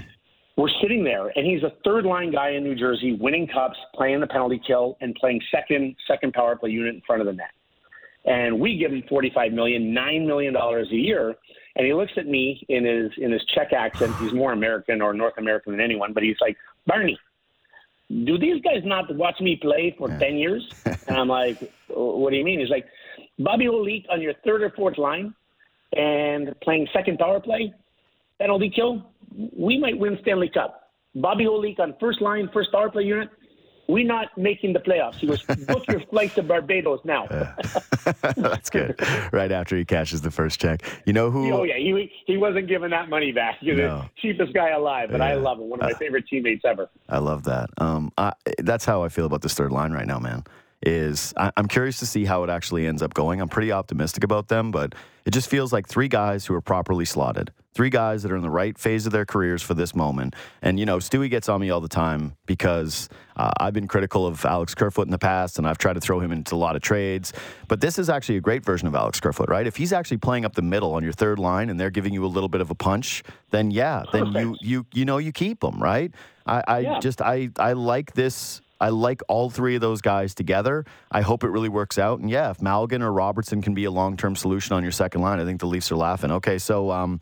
We're 0.56 0.70
sitting 0.82 1.04
there, 1.04 1.28
and 1.36 1.46
he's 1.46 1.62
a 1.62 1.72
third 1.84 2.04
line 2.04 2.32
guy 2.32 2.50
in 2.50 2.64
New 2.64 2.74
Jersey, 2.74 3.16
winning 3.18 3.46
cups, 3.46 3.78
playing 3.94 4.20
the 4.20 4.26
penalty 4.26 4.60
kill, 4.66 4.96
and 5.00 5.14
playing 5.14 5.40
second 5.50 5.96
second 6.06 6.32
power 6.34 6.56
play 6.56 6.70
unit 6.70 6.94
in 6.94 7.02
front 7.06 7.22
of 7.22 7.26
the 7.26 7.32
net. 7.32 7.50
And 8.26 8.60
we 8.60 8.76
give 8.76 8.92
him 8.92 9.02
forty 9.08 9.30
five 9.34 9.52
million, 9.52 9.94
nine 9.94 10.26
million 10.26 10.52
dollars 10.52 10.88
a 10.90 10.96
year. 10.96 11.34
And 11.76 11.86
he 11.86 11.94
looks 11.94 12.12
at 12.16 12.26
me 12.26 12.62
in 12.68 12.84
his 12.84 13.10
in 13.16 13.32
his 13.32 13.42
Czech 13.54 13.72
accent. 13.72 14.14
He's 14.16 14.34
more 14.34 14.52
American 14.52 15.00
or 15.00 15.14
North 15.14 15.38
American 15.38 15.72
than 15.72 15.80
anyone, 15.80 16.12
but 16.12 16.22
he's 16.22 16.36
like, 16.40 16.56
Barney, 16.86 17.18
do 18.10 18.38
these 18.38 18.60
guys 18.62 18.82
not 18.84 19.14
watch 19.14 19.40
me 19.40 19.56
play 19.56 19.94
for 19.96 20.08
yeah. 20.08 20.18
10 20.18 20.36
years? 20.36 20.74
and 20.84 21.16
I'm 21.16 21.28
like, 21.28 21.72
what 21.88 22.30
do 22.30 22.36
you 22.36 22.44
mean? 22.44 22.60
He's 22.60 22.70
like, 22.70 22.86
Bobby 23.38 23.66
Holik 23.66 24.04
on 24.10 24.20
your 24.20 24.34
third 24.44 24.62
or 24.62 24.70
fourth 24.70 24.98
line 24.98 25.34
and 25.96 26.54
playing 26.60 26.88
second 26.92 27.18
power 27.18 27.40
play, 27.40 27.72
penalty 28.38 28.70
kill, 28.74 29.10
we 29.56 29.78
might 29.78 29.98
win 29.98 30.18
Stanley 30.22 30.48
Cup. 30.48 30.90
Bobby 31.14 31.44
Holik 31.44 31.78
on 31.78 31.94
first 32.00 32.20
line, 32.20 32.48
first 32.52 32.72
power 32.72 32.90
play 32.90 33.04
unit, 33.04 33.30
we're 33.90 34.06
not 34.06 34.36
making 34.36 34.72
the 34.72 34.78
playoffs. 34.78 35.16
He 35.16 35.26
goes, 35.26 35.42
book 35.66 35.84
your 35.88 36.00
flight 36.00 36.34
to 36.34 36.42
Barbados 36.42 37.00
now. 37.04 37.26
That's 38.36 38.70
good. 38.70 39.00
Right 39.32 39.52
after 39.52 39.76
he 39.76 39.84
cashes 39.84 40.20
the 40.20 40.30
first 40.30 40.60
check. 40.60 40.82
You 41.06 41.12
know 41.12 41.30
who? 41.30 41.52
Oh, 41.52 41.62
yeah. 41.64 41.76
He, 41.76 42.10
he 42.26 42.36
wasn't 42.36 42.68
giving 42.68 42.90
that 42.90 43.08
money 43.08 43.32
back. 43.32 43.58
He's 43.60 43.76
no. 43.76 44.02
the 44.02 44.10
cheapest 44.20 44.54
guy 44.54 44.70
alive, 44.70 45.10
but 45.10 45.20
yeah. 45.20 45.28
I 45.28 45.34
love 45.34 45.58
him. 45.58 45.68
One 45.68 45.80
of 45.80 45.84
my 45.84 45.92
uh, 45.92 45.98
favorite 45.98 46.26
teammates 46.28 46.64
ever. 46.64 46.88
I 47.08 47.18
love 47.18 47.44
that. 47.44 47.70
Um, 47.78 48.12
I, 48.16 48.32
that's 48.58 48.84
how 48.84 49.02
I 49.02 49.08
feel 49.08 49.26
about 49.26 49.42
this 49.42 49.54
third 49.54 49.72
line 49.72 49.92
right 49.92 50.06
now, 50.06 50.18
man 50.18 50.44
is 50.82 51.34
I, 51.36 51.52
am 51.56 51.68
curious 51.68 51.98
to 51.98 52.06
see 52.06 52.24
how 52.24 52.42
it 52.42 52.50
actually 52.50 52.86
ends 52.86 53.02
up 53.02 53.14
going. 53.14 53.40
I'm 53.40 53.48
pretty 53.48 53.72
optimistic 53.72 54.24
about 54.24 54.48
them, 54.48 54.70
but 54.70 54.94
it 55.24 55.32
just 55.32 55.50
feels 55.50 55.72
like 55.72 55.86
three 55.86 56.08
guys 56.08 56.46
who 56.46 56.54
are 56.54 56.60
properly 56.60 57.04
slotted, 57.04 57.52
three 57.72 57.90
guys 57.90 58.22
that 58.22 58.32
are 58.32 58.36
in 58.36 58.42
the 58.42 58.50
right 58.50 58.76
phase 58.76 59.06
of 59.06 59.12
their 59.12 59.24
careers 59.24 59.62
for 59.62 59.74
this 59.74 59.94
moment. 59.94 60.34
And, 60.60 60.78
you 60.78 60.86
know, 60.86 60.98
Stewie 60.98 61.30
gets 61.30 61.48
on 61.48 61.60
me 61.60 61.70
all 61.70 61.80
the 61.80 61.88
time 61.88 62.36
because 62.46 63.08
uh, 63.36 63.50
I've 63.60 63.72
been 63.72 63.86
critical 63.86 64.26
of 64.26 64.44
Alex 64.44 64.74
Kerfoot 64.74 65.06
in 65.06 65.10
the 65.10 65.18
past 65.18 65.56
and 65.58 65.66
I've 65.66 65.78
tried 65.78 65.94
to 65.94 66.00
throw 66.00 66.18
him 66.18 66.32
into 66.32 66.54
a 66.54 66.56
lot 66.56 66.74
of 66.74 66.82
trades. 66.82 67.32
But 67.68 67.80
this 67.80 67.98
is 67.98 68.10
actually 68.10 68.36
a 68.38 68.40
great 68.40 68.64
version 68.64 68.88
of 68.88 68.94
Alex 68.94 69.20
Kerfoot, 69.20 69.48
right? 69.48 69.66
If 69.66 69.76
he's 69.76 69.92
actually 69.92 70.18
playing 70.18 70.44
up 70.44 70.54
the 70.54 70.62
middle 70.62 70.94
on 70.94 71.04
your 71.04 71.12
third 71.12 71.38
line 71.38 71.70
and 71.70 71.78
they're 71.78 71.90
giving 71.90 72.12
you 72.12 72.24
a 72.24 72.28
little 72.28 72.48
bit 72.48 72.60
of 72.60 72.70
a 72.70 72.74
punch, 72.74 73.22
then 73.50 73.70
yeah, 73.70 74.04
then 74.12 74.32
you, 74.32 74.56
you, 74.60 74.86
you 74.92 75.04
know, 75.04 75.18
you 75.18 75.30
keep 75.30 75.60
them, 75.60 75.80
right? 75.80 76.12
I, 76.46 76.62
I 76.66 76.78
yeah. 76.80 77.00
just, 77.00 77.22
I, 77.22 77.50
I 77.58 77.74
like 77.74 78.14
this 78.14 78.60
I 78.80 78.88
like 78.88 79.20
all 79.28 79.50
three 79.50 79.74
of 79.74 79.82
those 79.82 80.00
guys 80.00 80.34
together. 80.34 80.86
I 81.12 81.20
hope 81.20 81.44
it 81.44 81.48
really 81.48 81.68
works 81.68 81.98
out. 81.98 82.18
And 82.20 82.30
yeah, 82.30 82.50
if 82.50 82.58
Malgin 82.58 83.02
or 83.02 83.12
Robertson 83.12 83.60
can 83.60 83.74
be 83.74 83.84
a 83.84 83.90
long 83.90 84.16
term 84.16 84.34
solution 84.34 84.74
on 84.74 84.82
your 84.82 84.92
second 84.92 85.20
line, 85.20 85.38
I 85.38 85.44
think 85.44 85.60
the 85.60 85.66
Leafs 85.66 85.92
are 85.92 85.96
laughing. 85.96 86.30
Okay, 86.30 86.56
so 86.56 86.90
um, 86.90 87.20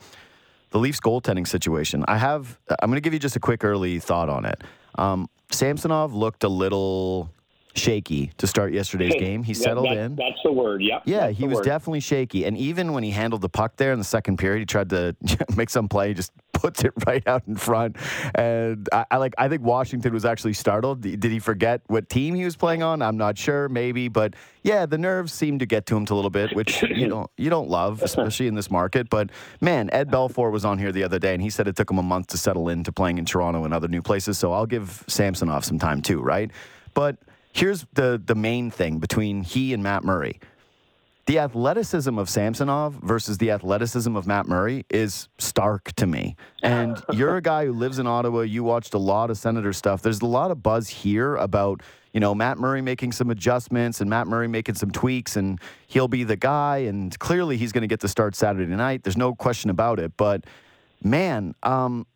the 0.70 0.78
Leafs 0.78 1.00
goaltending 1.00 1.46
situation. 1.46 2.04
I 2.09 2.18
have. 2.18 2.59
I'm 2.81 2.90
going 2.90 2.96
to 2.96 3.00
give 3.00 3.12
you 3.12 3.18
just 3.18 3.37
a 3.37 3.40
quick 3.40 3.64
early 3.64 3.98
thought 3.98 4.28
on 4.28 4.44
it. 4.44 4.62
Um, 4.96 5.28
Samsonov 5.50 6.14
looked 6.14 6.44
a 6.44 6.48
little 6.48 7.31
shaky 7.74 8.33
to 8.38 8.46
start 8.46 8.72
yesterday's 8.72 9.14
hey, 9.14 9.20
game. 9.20 9.42
He 9.42 9.54
settled 9.54 9.87
that, 9.87 9.96
in. 9.96 10.16
That's 10.16 10.38
the 10.44 10.52
word. 10.52 10.83
Yep. 10.83 11.02
Yeah, 11.04 11.31
he 11.31 11.46
was 11.46 11.57
word. 11.57 11.64
definitely 11.64 12.00
shaky. 12.00 12.44
And 12.44 12.57
even 12.57 12.92
when 12.92 13.02
he 13.02 13.11
handled 13.11 13.42
the 13.42 13.48
puck 13.48 13.76
there 13.76 13.92
in 13.92 13.98
the 13.98 14.04
second 14.04 14.38
period, 14.38 14.61
he 14.61 14.66
tried 14.66 14.90
to 14.90 15.16
make 15.57 15.70
some 15.70 15.88
play. 15.88 16.09
He 16.09 16.14
just 16.14 16.33
puts 16.52 16.83
it 16.83 16.92
right 17.07 17.26
out 17.26 17.44
in 17.46 17.57
front. 17.57 17.96
And 18.35 18.88
I, 18.92 19.07
I, 19.12 19.16
like. 19.18 19.35
I 19.38 19.48
think 19.48 19.62
Washington 19.62 20.12
was 20.12 20.24
actually 20.24 20.54
startled. 20.54 21.02
Did 21.02 21.24
he 21.24 21.38
forget 21.38 21.83
what 21.87 22.09
team 22.09 22.35
he 22.35 22.44
was 22.44 22.57
playing 22.57 22.83
on? 22.83 23.00
I'm 23.00 23.16
not 23.16 23.38
sure. 23.38 23.68
Maybe, 23.68 24.09
but 24.09 24.35
yeah, 24.64 24.85
the 24.87 24.98
nerves 24.98 25.33
seemed 25.33 25.61
to 25.61 25.66
get 25.66 25.87
to 25.87 25.96
him 25.96 26.07
a 26.11 26.14
little 26.14 26.31
bit, 26.31 26.54
which 26.57 26.83
you 26.83 27.07
know 27.09 27.31
you 27.37 27.48
don't 27.48 27.68
love, 27.68 28.02
especially 28.02 28.48
in 28.48 28.54
this 28.54 28.70
market. 28.70 29.09
But 29.09 29.31
man, 29.61 29.88
Ed 29.92 30.11
Belfour 30.11 30.50
was 30.50 30.64
on 30.64 30.78
here 30.78 30.90
the 30.90 31.04
other 31.04 31.18
day, 31.18 31.33
and 31.33 31.42
he 31.42 31.50
said 31.50 31.68
it 31.68 31.76
took 31.76 31.90
him 31.90 31.98
a 31.98 32.02
month 32.02 32.28
to 32.28 32.38
settle 32.38 32.68
into 32.68 32.90
playing 32.90 33.18
in 33.18 33.24
Toronto 33.24 33.64
and 33.64 33.72
other 33.72 33.88
new 33.88 34.02
places. 34.02 34.37
So 34.37 34.52
I'll 34.52 34.66
give 34.66 35.04
Samsonov 35.07 35.64
some 35.64 35.78
time 35.78 36.02
too, 36.02 36.20
right? 36.20 36.50
But 36.94 37.18
here's 37.52 37.87
the 37.92 38.20
the 38.22 38.34
main 38.34 38.70
thing 38.70 38.98
between 38.98 39.42
he 39.42 39.72
and 39.72 39.82
Matt 39.82 40.04
Murray. 40.04 40.40
The 41.28 41.40
athleticism 41.40 42.18
of 42.18 42.30
Samsonov 42.30 42.94
versus 42.94 43.37
the 43.37 43.50
athleticism 43.50 44.16
of 44.16 44.26
Matt 44.26 44.48
Murray 44.48 44.87
is 44.88 45.28
stark 45.37 45.92
to 45.96 46.06
me. 46.06 46.37
And 46.62 47.02
you're 47.12 47.37
a 47.37 47.42
guy 47.42 47.66
who 47.66 47.74
lives 47.74 47.98
in 47.98 48.06
Ottawa. 48.06 48.40
You 48.40 48.64
watched 48.64 48.94
a 48.94 48.98
lot 48.98 49.28
of 49.28 49.37
Senator 49.37 49.74
stuff. 49.74 50.00
There's 50.00 50.22
a 50.22 50.26
lot 50.26 50.50
of 50.50 50.62
buzz 50.62 50.88
here 50.88 51.37
about, 51.37 51.82
you 52.14 52.20
know, 52.20 52.34
Matt 52.34 52.56
Murray 52.56 52.80
making 52.80 53.12
some 53.12 53.28
adjustments 53.28 54.00
and 54.00 54.08
Matt 54.08 54.26
Murray 54.26 54.48
making 54.48 54.76
some 54.76 54.90
tweaks 54.90 55.37
and 55.37 55.61
he'll 55.87 56.08
be 56.08 56.24
the 56.24 56.37
guy. 56.37 56.78
And 56.78 57.18
clearly 57.18 57.58
he's 57.58 57.72
going 57.72 57.82
to 57.82 57.88
get 57.88 58.00
the 58.00 58.08
start 58.08 58.34
Saturday 58.34 58.74
night. 58.74 59.02
There's 59.02 59.18
no 59.18 59.34
question 59.34 59.68
about 59.68 60.00
it. 60.00 60.16
But 60.16 60.46
man, 61.02 61.54
um, 61.62 62.06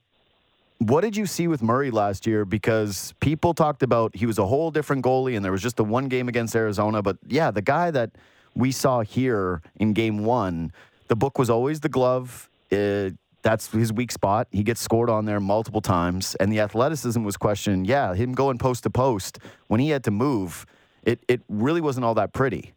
what 0.88 1.02
did 1.02 1.16
you 1.16 1.26
see 1.26 1.48
with 1.48 1.62
Murray 1.62 1.90
last 1.90 2.26
year? 2.26 2.44
Because 2.44 3.14
people 3.20 3.54
talked 3.54 3.82
about 3.82 4.14
he 4.16 4.26
was 4.26 4.38
a 4.38 4.46
whole 4.46 4.70
different 4.70 5.04
goalie 5.04 5.36
and 5.36 5.44
there 5.44 5.52
was 5.52 5.62
just 5.62 5.76
the 5.76 5.84
one 5.84 6.08
game 6.08 6.28
against 6.28 6.54
Arizona. 6.54 7.02
But 7.02 7.18
yeah, 7.26 7.50
the 7.50 7.62
guy 7.62 7.90
that 7.90 8.10
we 8.54 8.72
saw 8.72 9.00
here 9.00 9.62
in 9.76 9.92
game 9.92 10.24
one, 10.24 10.72
the 11.08 11.16
book 11.16 11.38
was 11.38 11.50
always 11.50 11.80
the 11.80 11.88
glove. 11.88 12.48
Uh, 12.70 13.10
that's 13.42 13.70
his 13.72 13.92
weak 13.92 14.12
spot. 14.12 14.46
He 14.50 14.62
gets 14.62 14.80
scored 14.80 15.10
on 15.10 15.24
there 15.24 15.40
multiple 15.40 15.80
times. 15.80 16.34
And 16.36 16.52
the 16.52 16.60
athleticism 16.60 17.22
was 17.22 17.36
questioned. 17.36 17.86
Yeah, 17.86 18.14
him 18.14 18.32
going 18.32 18.58
post 18.58 18.84
to 18.84 18.90
post 18.90 19.38
when 19.66 19.80
he 19.80 19.90
had 19.90 20.04
to 20.04 20.10
move, 20.10 20.64
it, 21.02 21.20
it 21.28 21.40
really 21.48 21.80
wasn't 21.80 22.04
all 22.04 22.14
that 22.14 22.32
pretty. 22.32 22.72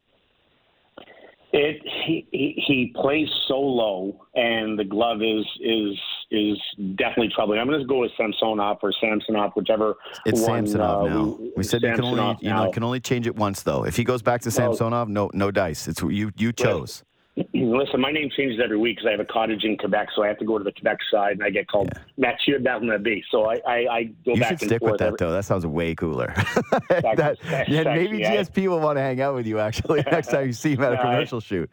It 1.58 1.82
he, 2.06 2.62
he 2.68 2.92
plays 3.02 3.30
so 3.48 3.58
low, 3.58 4.28
and 4.36 4.78
the 4.78 4.84
glove 4.84 5.22
is 5.22 5.46
is 5.62 5.98
is 6.30 6.58
definitely 6.96 7.30
troubling. 7.34 7.60
I'm 7.60 7.68
going 7.68 7.80
to 7.80 7.86
go 7.86 8.02
with 8.02 8.12
Samsonov 8.18 8.80
or 8.84 8.92
Samsonov, 9.00 9.54
whichever. 9.56 9.96
It's 10.26 10.42
one, 10.42 10.68
Samsonov 10.68 11.04
uh, 11.04 11.08
now. 11.08 11.40
We, 11.56 11.64
said 11.64 11.80
Samsonov 11.80 11.82
you 11.82 11.96
can 11.96 12.04
only 12.04 12.38
you 12.42 12.50
know 12.50 12.72
can 12.72 12.84
only 12.84 13.00
change 13.00 13.26
it 13.26 13.38
once 13.38 13.64
though. 13.64 13.86
If 13.86 13.96
he 13.96 14.04
goes 14.04 14.22
back 14.22 14.42
to 14.42 14.52
Samsonov, 14.52 15.08
no 15.08 15.32
no 15.34 15.50
dice. 15.50 15.88
It's 15.88 16.02
you 16.02 16.34
you 16.36 16.52
chose. 16.52 17.06
Listen, 17.54 18.00
my 18.00 18.12
name 18.12 18.30
changes 18.36 18.62
every 18.64 18.78
week 18.78 18.96
because 18.98 19.08
I 19.08 19.12
have 19.12 19.20
a 19.20 19.26
cottage 19.26 19.66
in 19.66 19.78
Quebec, 19.78 20.08
so 20.16 20.24
I 20.24 20.28
have 20.28 20.38
to 20.38 20.46
go 20.46 20.58
to 20.58 20.64
the 20.64 20.72
Quebec 20.72 21.00
side, 21.12 21.34
and 21.34 21.44
I 21.44 21.50
get 21.50 21.68
called 21.68 21.90
yeah. 21.94 22.32
Mathieu 22.32 22.60
Bernabé. 22.60 23.24
So 23.30 23.44
I, 23.44 23.56
I, 23.68 23.76
I 23.92 24.04
go 24.26 24.36
you 24.36 24.40
back 24.40 24.60
should 24.60 24.70
stick 24.70 24.82
with 24.82 25.00
that, 25.00 25.08
every... 25.08 25.18
though. 25.20 25.32
That 25.32 25.44
sounds 25.44 25.66
way 25.66 25.96
cooler. 25.96 26.28
that, 26.90 27.38
yeah, 27.68 27.84
maybe 27.84 28.20
GSP 28.20 28.70
will 28.70 28.80
want 28.80 28.98
to 28.98 29.02
hang 29.02 29.20
out 29.20 29.36
with 29.36 29.48
you, 29.48 29.60
actually, 29.60 30.02
next 30.12 30.28
time 30.28 30.48
you 30.48 30.54
see 30.54 30.74
him 30.74 30.84
at 30.84 30.94
a 30.94 30.98
commercial 30.98 31.42
shoot. 31.42 31.70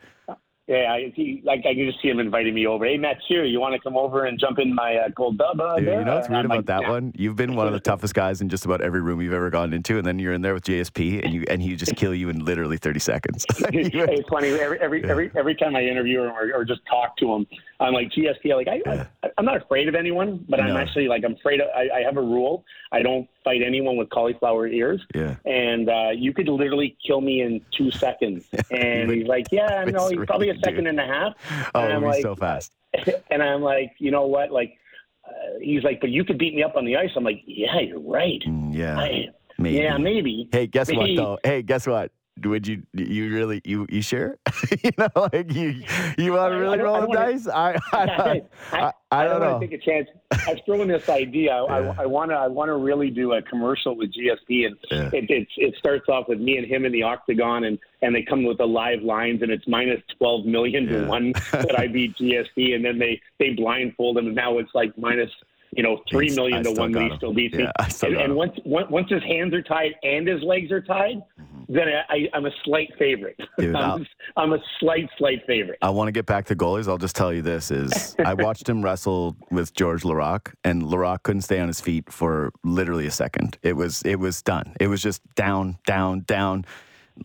Yeah, 0.72 0.90
I, 0.90 1.12
he, 1.14 1.42
like 1.44 1.61
I 1.66 1.74
can 1.74 1.85
just 1.85 2.00
see 2.00 2.08
him 2.08 2.18
inviting 2.18 2.54
me 2.54 2.66
over. 2.66 2.87
Hey, 2.87 2.96
Mathieu, 2.96 3.42
you 3.42 3.61
want 3.61 3.74
to 3.74 3.78
come 3.78 3.94
over 3.94 4.24
and 4.24 4.40
jump 4.40 4.58
in 4.58 4.74
my 4.74 4.96
uh, 4.96 5.11
cold 5.11 5.37
dub? 5.37 5.61
Uh, 5.61 5.76
Dude, 5.76 5.87
there? 5.87 5.98
you 5.98 6.04
know 6.06 6.14
what's 6.14 6.30
weird 6.30 6.38
I'm 6.38 6.46
about 6.46 6.56
like, 6.56 6.66
that 6.66 6.82
"Yeah." 6.82 6.90
one? 6.90 7.12
You've 7.14 7.37
been 7.37 7.54
one 7.54 7.66
of 7.66 7.74
the 7.74 7.80
toughest 7.90 8.14
guys 8.14 8.40
in 8.40 8.48
just 8.48 8.64
about 8.64 8.80
every 8.80 9.02
room 9.02 9.20
you've 9.20 9.35
ever 9.35 9.50
gone 9.50 9.74
into, 9.74 9.98
and 9.98 10.06
then 10.06 10.18
you're 10.18 10.32
in 10.32 10.40
there 10.40 10.54
with 10.54 10.64
GSP, 10.64 11.22
and 11.22 11.35
you 11.35 11.44
and 11.50 11.61
he 11.61 11.76
just 11.76 11.94
kill 11.94 12.14
you 12.14 12.30
in 12.30 12.42
literally 12.42 12.78
30 12.78 13.00
seconds. 13.00 13.44
it's 13.58 14.28
funny. 14.30 14.48
Every 14.48 14.80
every 14.80 15.04
every 15.04 15.30
every 15.37 15.54
time 15.56 15.76
I 15.76 15.82
interview 15.82 16.22
him 16.22 16.30
or, 16.30 16.50
or 16.54 16.64
just 16.64 16.80
talk 16.87 17.18
to 17.18 17.35
him, 17.35 17.46
I'm 17.82 17.94
like 17.94 18.10
GSP. 18.10 18.54
Like 18.56 18.68
I, 18.68 19.06
I 19.22 19.30
I'm 19.38 19.44
not 19.44 19.56
afraid 19.56 19.88
of 19.88 19.94
anyone, 19.94 20.44
but 20.48 20.60
I'm 20.60 20.76
actually 20.76 21.08
like 21.08 21.24
I'm 21.24 21.34
afraid. 21.34 21.60
Of, 21.60 21.68
I, 21.74 21.98
I 21.98 22.00
have 22.02 22.16
a 22.16 22.22
rule. 22.22 22.64
I 22.92 23.02
don't 23.02 23.28
fight 23.44 23.62
anyone 23.62 23.96
with 23.96 24.10
cauliflower 24.10 24.66
ears. 24.66 25.00
Yeah. 25.14 25.36
And 25.44 25.88
uh, 25.88 26.10
you 26.14 26.32
could 26.32 26.48
literally 26.48 26.96
kill 27.04 27.20
me 27.20 27.42
in 27.42 27.60
two 27.76 27.90
seconds. 27.90 28.46
And 28.70 29.10
he's 29.10 29.26
like, 29.26 29.46
Yeah, 29.50 29.84
no, 29.88 30.08
he's 30.08 30.24
probably 30.26 30.50
a 30.50 30.58
second 30.58 30.84
dude. 30.84 30.98
and 30.98 31.00
a 31.00 31.06
half. 31.06 31.34
oh, 31.74 31.80
and 31.80 31.92
I'm 31.92 32.02
like, 32.02 32.22
so 32.22 32.34
fast. 32.34 32.72
and 33.30 33.42
I'm 33.42 33.62
like, 33.62 33.92
you 33.98 34.10
know 34.10 34.26
what? 34.26 34.50
Like, 34.50 34.78
uh, 35.26 35.58
he's 35.60 35.82
like, 35.82 36.00
but 36.00 36.10
you 36.10 36.24
could 36.24 36.38
beat 36.38 36.54
me 36.54 36.62
up 36.62 36.76
on 36.76 36.84
the 36.84 36.96
ice. 36.96 37.10
I'm 37.16 37.24
like, 37.24 37.42
yeah, 37.46 37.80
you're 37.80 38.00
right. 38.00 38.42
Mm, 38.46 38.74
yeah. 38.74 38.98
I, 38.98 39.28
Maybe. 39.58 39.76
Yeah, 39.76 39.96
maybe. 39.96 40.48
Hey, 40.50 40.66
guess 40.66 40.90
what 40.92 41.08
though? 41.14 41.38
Hey, 41.44 41.62
guess 41.62 41.86
what? 41.86 42.10
Would 42.44 42.66
you 42.66 42.82
you 42.94 43.32
really 43.32 43.60
you 43.64 43.86
you 43.90 44.00
sure? 44.00 44.38
you 44.82 44.90
know, 44.96 45.08
like 45.16 45.52
you 45.52 45.82
you 46.16 46.32
want 46.32 46.52
to 46.52 46.56
really 46.56 46.78
roll 46.78 47.02
the 47.02 47.12
dice? 47.12 47.46
I 47.46 47.78
I, 47.92 48.02
I, 48.02 48.42
I, 48.72 48.92
I 49.10 49.24
don't 49.24 49.40
want 49.40 49.60
to 49.60 49.68
take 49.68 49.78
a 49.78 49.84
chance. 49.84 50.08
I've 50.48 50.58
thrown 50.64 50.88
this 50.88 51.10
idea. 51.10 51.52
I, 51.52 52.02
I 52.02 52.06
want 52.06 52.30
to. 52.30 52.36
I 52.36 52.48
want 52.48 52.70
to 52.70 52.76
really 52.76 53.10
do 53.10 53.34
a 53.34 53.42
commercial 53.42 53.96
with 53.96 54.14
GSP, 54.14 54.66
and 54.66 54.76
it, 55.14 55.26
it's 55.28 55.52
it 55.58 55.74
starts 55.78 56.08
off 56.08 56.26
with 56.26 56.40
me 56.40 56.56
and 56.56 56.66
him 56.66 56.86
in 56.86 56.92
the 56.92 57.02
octagon, 57.02 57.64
and 57.64 57.78
and 58.00 58.14
they 58.14 58.22
come 58.22 58.44
with 58.44 58.56
the 58.58 58.66
live 58.66 59.02
lines, 59.02 59.42
and 59.42 59.50
it's 59.52 59.68
minus 59.68 60.00
twelve 60.18 60.46
million 60.46 60.84
Yeah. 60.84 61.02
to 61.02 61.06
one 61.06 61.32
that 61.52 61.78
I 61.78 61.86
beat 61.86 62.16
GSP, 62.16 62.74
and 62.74 62.82
then 62.82 62.98
they 62.98 63.20
they 63.38 63.50
blindfold 63.50 64.16
him, 64.16 64.26
and 64.26 64.34
now 64.34 64.56
it's 64.58 64.74
like 64.74 64.96
minus. 64.96 65.30
You 65.74 65.82
know, 65.82 66.02
three 66.11 66.26
He's- 66.26 66.37
million 66.37 66.62
to 66.64 66.72
one 66.72 66.92
that 66.92 67.02
he 67.02 67.16
still 67.16 67.32
beats 67.32 67.54
me. 67.54 67.64
Yeah, 67.64 67.88
and 68.02 68.16
and 68.16 68.37
once, 68.37 68.58
once 68.64 69.08
his 69.11 69.22
hands 69.22 69.54
are 69.54 69.62
tied 69.62 69.94
and 70.02 70.28
his 70.28 70.42
legs 70.42 70.70
are 70.70 70.82
tied, 70.82 71.22
mm-hmm. 71.40 71.72
then 71.72 71.88
I, 72.11 72.28
I'm 72.35 72.44
a 72.44 72.50
slight 72.64 72.92
favorite. 72.98 73.40
Dude, 73.58 73.74
I'm, 73.76 74.06
I'm 74.37 74.52
a 74.52 74.58
slight, 74.80 75.08
slight 75.16 75.40
favorite. 75.46 75.78
I 75.80 75.88
want 75.88 76.08
to 76.08 76.12
get 76.12 76.26
back 76.26 76.44
to 76.46 76.56
goalies. 76.56 76.88
I'll 76.88 76.98
just 76.98 77.16
tell 77.16 77.32
you 77.32 77.40
this: 77.40 77.70
is 77.70 78.14
I 78.24 78.35
watched 78.35 78.68
him 78.68 78.82
wrestle 78.82 79.35
with 79.50 79.72
George 79.72 80.02
Laraque, 80.02 80.52
and 80.62 80.82
Laraque 80.82 81.22
couldn't 81.22 81.42
stay 81.42 81.58
on 81.58 81.68
his 81.68 81.80
feet 81.80 82.12
for 82.12 82.52
literally 82.64 83.06
a 83.06 83.11
second. 83.11 83.56
It 83.62 83.74
was 83.74 84.02
it 84.02 84.16
was 84.16 84.42
done. 84.42 84.74
It 84.78 84.88
was 84.88 85.02
just 85.02 85.22
down, 85.35 85.78
down, 85.87 86.20
down. 86.20 86.66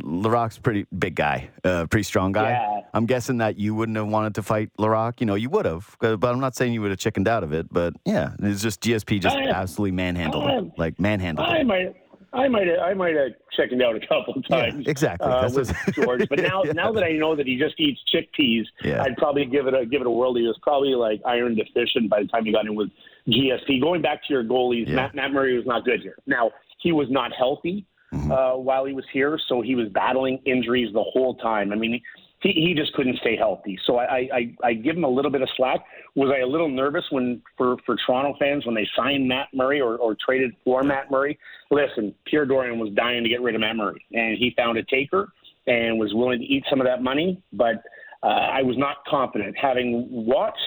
Laraque's 0.04 0.58
a 0.58 0.62
pretty 0.62 0.86
big 0.98 1.16
guy, 1.16 1.50
uh, 1.64 1.86
pretty 1.88 2.04
strong 2.04 2.32
guy. 2.32 2.52
Yeah. 2.52 2.82
I'm 2.94 3.06
guessing 3.06 3.38
that 3.38 3.58
you 3.58 3.74
wouldn't 3.76 3.98
have 3.98 4.08
wanted 4.08 4.36
to 4.36 4.44
fight 4.44 4.70
Laraque. 4.80 5.20
You 5.20 5.26
know, 5.28 5.36
you 5.36 5.50
would 5.50 5.66
have, 5.66 5.96
but 6.00 6.24
I'm 6.26 6.40
not 6.40 6.56
saying 6.56 6.74
you 6.74 6.82
would 6.82 6.92
have 6.92 7.00
chickened 7.00 7.28
out 7.28 7.44
of 7.44 7.54
it. 7.54 7.68
But 7.72 7.94
yeah, 8.06 8.32
it's 8.40 8.62
just 8.62 8.82
GSP 8.82 9.22
just 9.22 9.36
absolutely 9.38 9.92
manhandled 9.92 10.46
I- 10.46 10.52
him, 10.54 10.72
like 10.78 11.00
manhandled 11.00 11.48
I 11.48 11.60
him. 11.60 11.68
might, 11.68 11.96
I 12.34 12.48
might, 12.48 12.68
have, 12.68 12.80
I 12.80 12.94
might 12.94 13.16
have 13.16 13.32
chickened 13.56 13.82
out 13.82 13.96
a 13.96 14.00
couple 14.02 14.34
of 14.36 14.44
Yeah, 14.50 14.66
times. 14.72 14.88
exactly. 14.88 15.28
Uh, 15.28 15.42
That's 15.48 15.56
with 15.56 15.96
George, 15.96 16.28
but 16.30 16.40
now, 16.42 16.64
Yeah. 16.64 16.74
now 16.74 16.92
that 16.92 17.04
I 17.04 17.12
know 17.14 17.36
that 17.36 17.48
he 17.48 17.58
just 17.58 17.80
eats 17.80 18.00
chickpeas. 18.14 18.66
I'd 18.84 19.16
probably 19.18 19.46
give 19.46 19.68
it 19.68 19.74
a 19.74 19.86
give 19.86 20.02
it 20.02 20.08
a 20.08 20.12
whirl. 20.12 20.36
He 20.36 20.44
was 20.44 20.58
probably 20.62 20.96
like 20.96 21.22
iron 21.26 21.56
deficient 21.56 22.10
by 22.10 22.22
the 22.22 22.28
time 22.28 22.46
he 22.46 22.52
got 22.52 22.66
in 22.66 22.76
with 22.76 22.90
GSP. 23.28 23.82
Going 23.82 24.02
back 24.02 24.22
to 24.28 24.34
your 24.34 24.44
goalies. 24.44 24.88
Matt, 24.90 25.16
Matt 25.16 25.32
Murray 25.32 25.56
was 25.58 25.66
not 25.66 25.86
good 25.86 26.02
here. 26.02 26.18
Now 26.28 26.52
he 26.80 26.92
was 26.92 27.08
not 27.10 27.32
healthy 27.38 27.86
Mm-hmm. 28.14 28.32
uh, 28.32 28.56
while 28.56 28.86
he 28.86 28.94
was 28.94 29.04
here, 29.12 29.38
so 29.50 29.62
he 29.62 29.76
was 29.76 29.90
battling 29.90 30.40
injuries 30.46 30.94
the 30.94 31.04
whole 31.04 31.36
time. 31.36 31.72
I 31.72 31.76
mean. 31.76 32.02
He, 32.40 32.52
he 32.52 32.76
just 32.78 32.94
couldn't 32.94 33.18
stay 33.18 33.36
healthy, 33.36 33.80
so 33.88 33.98
I, 33.98 34.30
I 34.32 34.56
I 34.64 34.74
give 34.74 34.96
him 34.96 35.04
a 35.04 35.10
little 35.10 35.32
bit 35.32 35.42
of 35.42 35.50
slack. 35.58 35.80
Was 36.14 36.32
I 36.32 36.42
a 36.42 36.46
little 36.46 36.70
nervous 36.70 37.04
when 37.10 37.42
for 37.58 37.78
for 37.84 37.98
Toronto 38.06 38.38
fans 38.38 38.64
when 38.64 38.76
they 38.76 38.88
signed 38.96 39.28
Matt 39.28 39.48
Murray 39.56 39.82
or, 39.82 39.98
or 39.98 40.16
traded 40.24 40.52
for 40.64 40.84
Matt 40.84 41.10
Murray? 41.10 41.40
Listen, 41.72 42.14
Pierre 42.26 42.46
Dorion 42.46 42.78
was 42.78 42.94
dying 42.94 43.24
to 43.24 43.30
get 43.30 43.42
rid 43.42 43.56
of 43.56 43.62
Matt 43.62 43.76
Murray, 43.76 44.06
and 44.14 44.38
he 44.38 44.54
found 44.56 44.78
a 44.78 44.84
taker 44.84 45.30
and 45.66 45.98
was 45.98 46.14
willing 46.14 46.38
to 46.38 46.46
eat 46.46 46.64
some 46.70 46.80
of 46.80 46.86
that 46.86 47.02
money. 47.02 47.42
But 47.54 47.82
uh, 48.22 48.28
I 48.28 48.62
was 48.62 48.78
not 48.78 48.98
confident. 49.08 49.58
Having 49.58 50.08
watched 50.12 50.60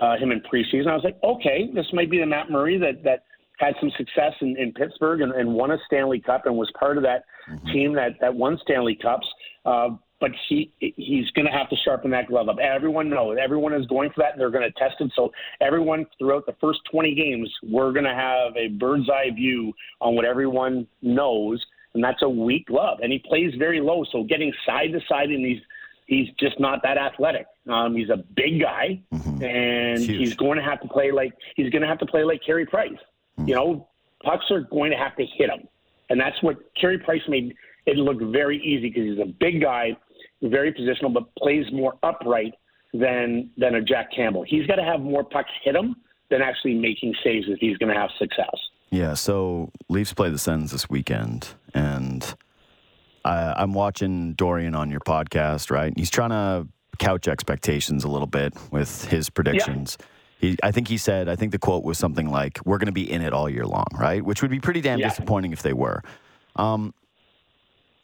uh, 0.00 0.16
him 0.16 0.30
in 0.30 0.40
preseason, 0.42 0.86
I 0.86 0.94
was 0.94 1.02
like, 1.02 1.18
okay, 1.24 1.68
this 1.74 1.86
might 1.92 2.08
be 2.08 2.20
the 2.20 2.26
Matt 2.26 2.52
Murray 2.52 2.78
that 2.78 3.02
that 3.02 3.24
had 3.60 3.74
some 3.78 3.90
success 3.96 4.32
in, 4.40 4.56
in 4.56 4.72
Pittsburgh 4.72 5.20
and, 5.20 5.32
and 5.32 5.54
won 5.54 5.70
a 5.70 5.78
Stanley 5.86 6.20
Cup 6.20 6.46
and 6.46 6.56
was 6.56 6.70
part 6.78 6.96
of 6.96 7.02
that 7.04 7.24
team 7.72 7.94
that 7.94 8.12
that 8.20 8.34
won 8.34 8.58
Stanley 8.62 8.98
Cups. 9.00 9.26
Uh, 9.64 9.90
but 10.20 10.30
he 10.48 10.70
he's 10.78 11.30
going 11.30 11.46
to 11.46 11.52
have 11.52 11.68
to 11.70 11.76
sharpen 11.84 12.10
that 12.10 12.28
glove 12.28 12.48
up. 12.48 12.56
Everyone 12.58 13.08
knows. 13.08 13.38
Everyone 13.42 13.72
is 13.74 13.86
going 13.86 14.10
for 14.10 14.22
that, 14.22 14.32
and 14.32 14.40
they're 14.40 14.50
going 14.50 14.70
to 14.70 14.78
test 14.78 14.96
it. 15.00 15.10
So 15.16 15.32
everyone 15.60 16.06
throughout 16.18 16.46
the 16.46 16.54
first 16.60 16.80
20 16.90 17.14
games, 17.14 17.50
we're 17.62 17.92
going 17.92 18.04
to 18.04 18.14
have 18.14 18.56
a 18.56 18.68
bird's 18.68 19.08
eye 19.08 19.30
view 19.34 19.72
on 20.00 20.14
what 20.14 20.24
everyone 20.24 20.86
knows, 21.02 21.64
and 21.94 22.04
that's 22.04 22.22
a 22.22 22.28
weak 22.28 22.66
glove. 22.66 22.98
And 23.02 23.12
he 23.12 23.18
plays 23.18 23.54
very 23.58 23.80
low, 23.80 24.04
so 24.12 24.24
getting 24.24 24.52
side 24.66 24.92
to 24.92 25.00
side 25.08 25.30
and 25.30 25.44
these. 25.44 25.60
He's 26.06 26.26
just 26.40 26.58
not 26.58 26.80
that 26.82 26.98
athletic. 26.98 27.46
Um, 27.68 27.94
he's 27.94 28.10
a 28.10 28.16
big 28.16 28.60
guy, 28.60 29.00
and 29.12 30.00
he's 30.00 30.34
going 30.34 30.58
to 30.58 30.64
have 30.64 30.80
to 30.80 30.88
play 30.88 31.12
like 31.12 31.32
he's 31.54 31.70
going 31.70 31.82
to 31.82 31.88
have 31.88 32.00
to 32.00 32.06
play 32.06 32.24
like 32.24 32.40
Carey 32.44 32.66
Price. 32.66 32.98
Hmm. 33.42 33.48
You 33.48 33.54
know, 33.54 33.88
pucks 34.24 34.46
are 34.50 34.60
going 34.60 34.90
to 34.90 34.96
have 34.96 35.16
to 35.16 35.24
hit 35.24 35.50
him, 35.50 35.66
and 36.08 36.20
that's 36.20 36.40
what 36.42 36.56
Carey 36.80 36.98
Price 36.98 37.22
made 37.28 37.54
it 37.86 37.96
look 37.96 38.20
very 38.32 38.58
easy 38.58 38.88
because 38.88 39.04
he's 39.04 39.18
a 39.18 39.32
big 39.40 39.60
guy, 39.60 39.96
very 40.42 40.72
positional, 40.72 41.12
but 41.12 41.34
plays 41.36 41.66
more 41.72 41.94
upright 42.02 42.54
than 42.92 43.50
than 43.56 43.76
a 43.76 43.82
Jack 43.82 44.10
Campbell. 44.14 44.44
He's 44.46 44.66
got 44.66 44.76
to 44.76 44.84
have 44.84 45.00
more 45.00 45.24
pucks 45.24 45.50
hit 45.64 45.74
him 45.74 45.96
than 46.30 46.42
actually 46.42 46.74
making 46.74 47.14
saves 47.24 47.46
if 47.48 47.58
he's 47.58 47.76
going 47.78 47.92
to 47.92 47.98
have 47.98 48.10
success. 48.18 48.56
Yeah, 48.90 49.14
so 49.14 49.70
Leafs 49.88 50.12
play 50.12 50.30
the 50.30 50.38
Sens 50.38 50.72
this 50.72 50.90
weekend, 50.90 51.48
and 51.74 52.34
I, 53.24 53.54
I'm 53.56 53.72
watching 53.72 54.34
Dorion 54.34 54.74
on 54.76 54.90
your 54.90 55.00
podcast, 55.00 55.70
right? 55.70 55.92
He's 55.96 56.10
trying 56.10 56.30
to 56.30 56.68
couch 56.98 57.28
expectations 57.28 58.04
a 58.04 58.08
little 58.08 58.26
bit 58.26 58.54
with 58.70 59.06
his 59.06 59.30
predictions. 59.30 59.96
He, 60.40 60.56
I 60.62 60.70
think 60.72 60.88
he 60.88 60.96
said, 60.96 61.28
I 61.28 61.36
think 61.36 61.52
the 61.52 61.58
quote 61.58 61.84
was 61.84 61.98
something 61.98 62.30
like, 62.30 62.58
"We're 62.64 62.78
going 62.78 62.86
to 62.86 62.92
be 62.92 63.10
in 63.10 63.20
it 63.22 63.32
all 63.32 63.48
year 63.48 63.66
long," 63.66 63.86
right? 63.94 64.24
Which 64.24 64.40
would 64.42 64.50
be 64.50 64.58
pretty 64.60 64.80
damn 64.80 64.98
Yeah. 64.98 65.08
disappointing 65.10 65.52
if 65.52 65.62
they 65.62 65.74
were. 65.74 66.02
Um, 66.56 66.94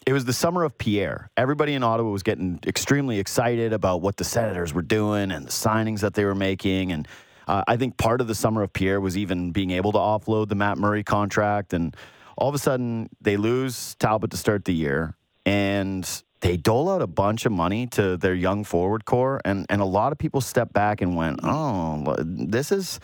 it 0.07 0.13
was 0.13 0.25
the 0.25 0.33
summer 0.33 0.63
of 0.63 0.77
Pierre. 0.79 1.31
Everybody 1.37 1.75
in 1.75 1.83
Ottawa 1.83 2.11
was 2.11 2.23
getting 2.23 2.61
extremely 2.67 3.19
excited 3.19 3.73
about 3.73 4.03
what 4.03 4.19
the 4.19 4.25
Senators 4.25 4.73
were 4.73 4.83
doing 4.83 5.33
and 5.33 5.47
the 5.47 5.51
signings 5.51 6.01
that 6.01 6.15
they 6.15 6.25
were 6.25 6.35
making. 6.35 6.93
And 6.93 7.09
uh, 7.49 7.65
I 7.67 7.77
think 7.77 7.97
part 7.97 8.21
of 8.21 8.29
the 8.29 8.35
summer 8.35 8.63
of 8.63 8.73
Pierre 8.73 9.01
was 9.01 9.17
even 9.17 9.51
being 9.51 9.73
able 9.73 9.91
to 9.93 9.99
offload 9.99 10.49
the 10.49 10.55
Matt 10.55 10.79
Murray 10.79 11.03
contract. 11.03 11.73
And 11.73 11.97
all 12.37 12.49
of 12.49 12.55
a 12.55 12.59
sudden, 12.59 13.09
they 13.21 13.37
lose 13.37 13.97
Talbot 13.97 14.31
to 14.31 14.37
start 14.37 14.65
the 14.65 14.75
year, 14.75 15.17
and 15.45 16.23
they 16.47 16.57
dole 16.57 16.89
out 16.89 17.03
a 17.03 17.07
bunch 17.09 17.45
of 17.45 17.51
money 17.51 17.89
to 17.89 18.17
their 18.17 18.35
young 18.35 18.63
forward 18.63 19.05
core. 19.05 19.41
And 19.45 19.67
and 19.69 19.81
a 19.81 19.85
lot 19.85 20.13
of 20.13 20.19
people 20.19 20.41
stepped 20.41 20.73
back 20.73 21.01
and 21.01 21.17
went, 21.17 21.41
"Oh, 21.43 22.15
this 22.19 22.71
is 22.71 23.01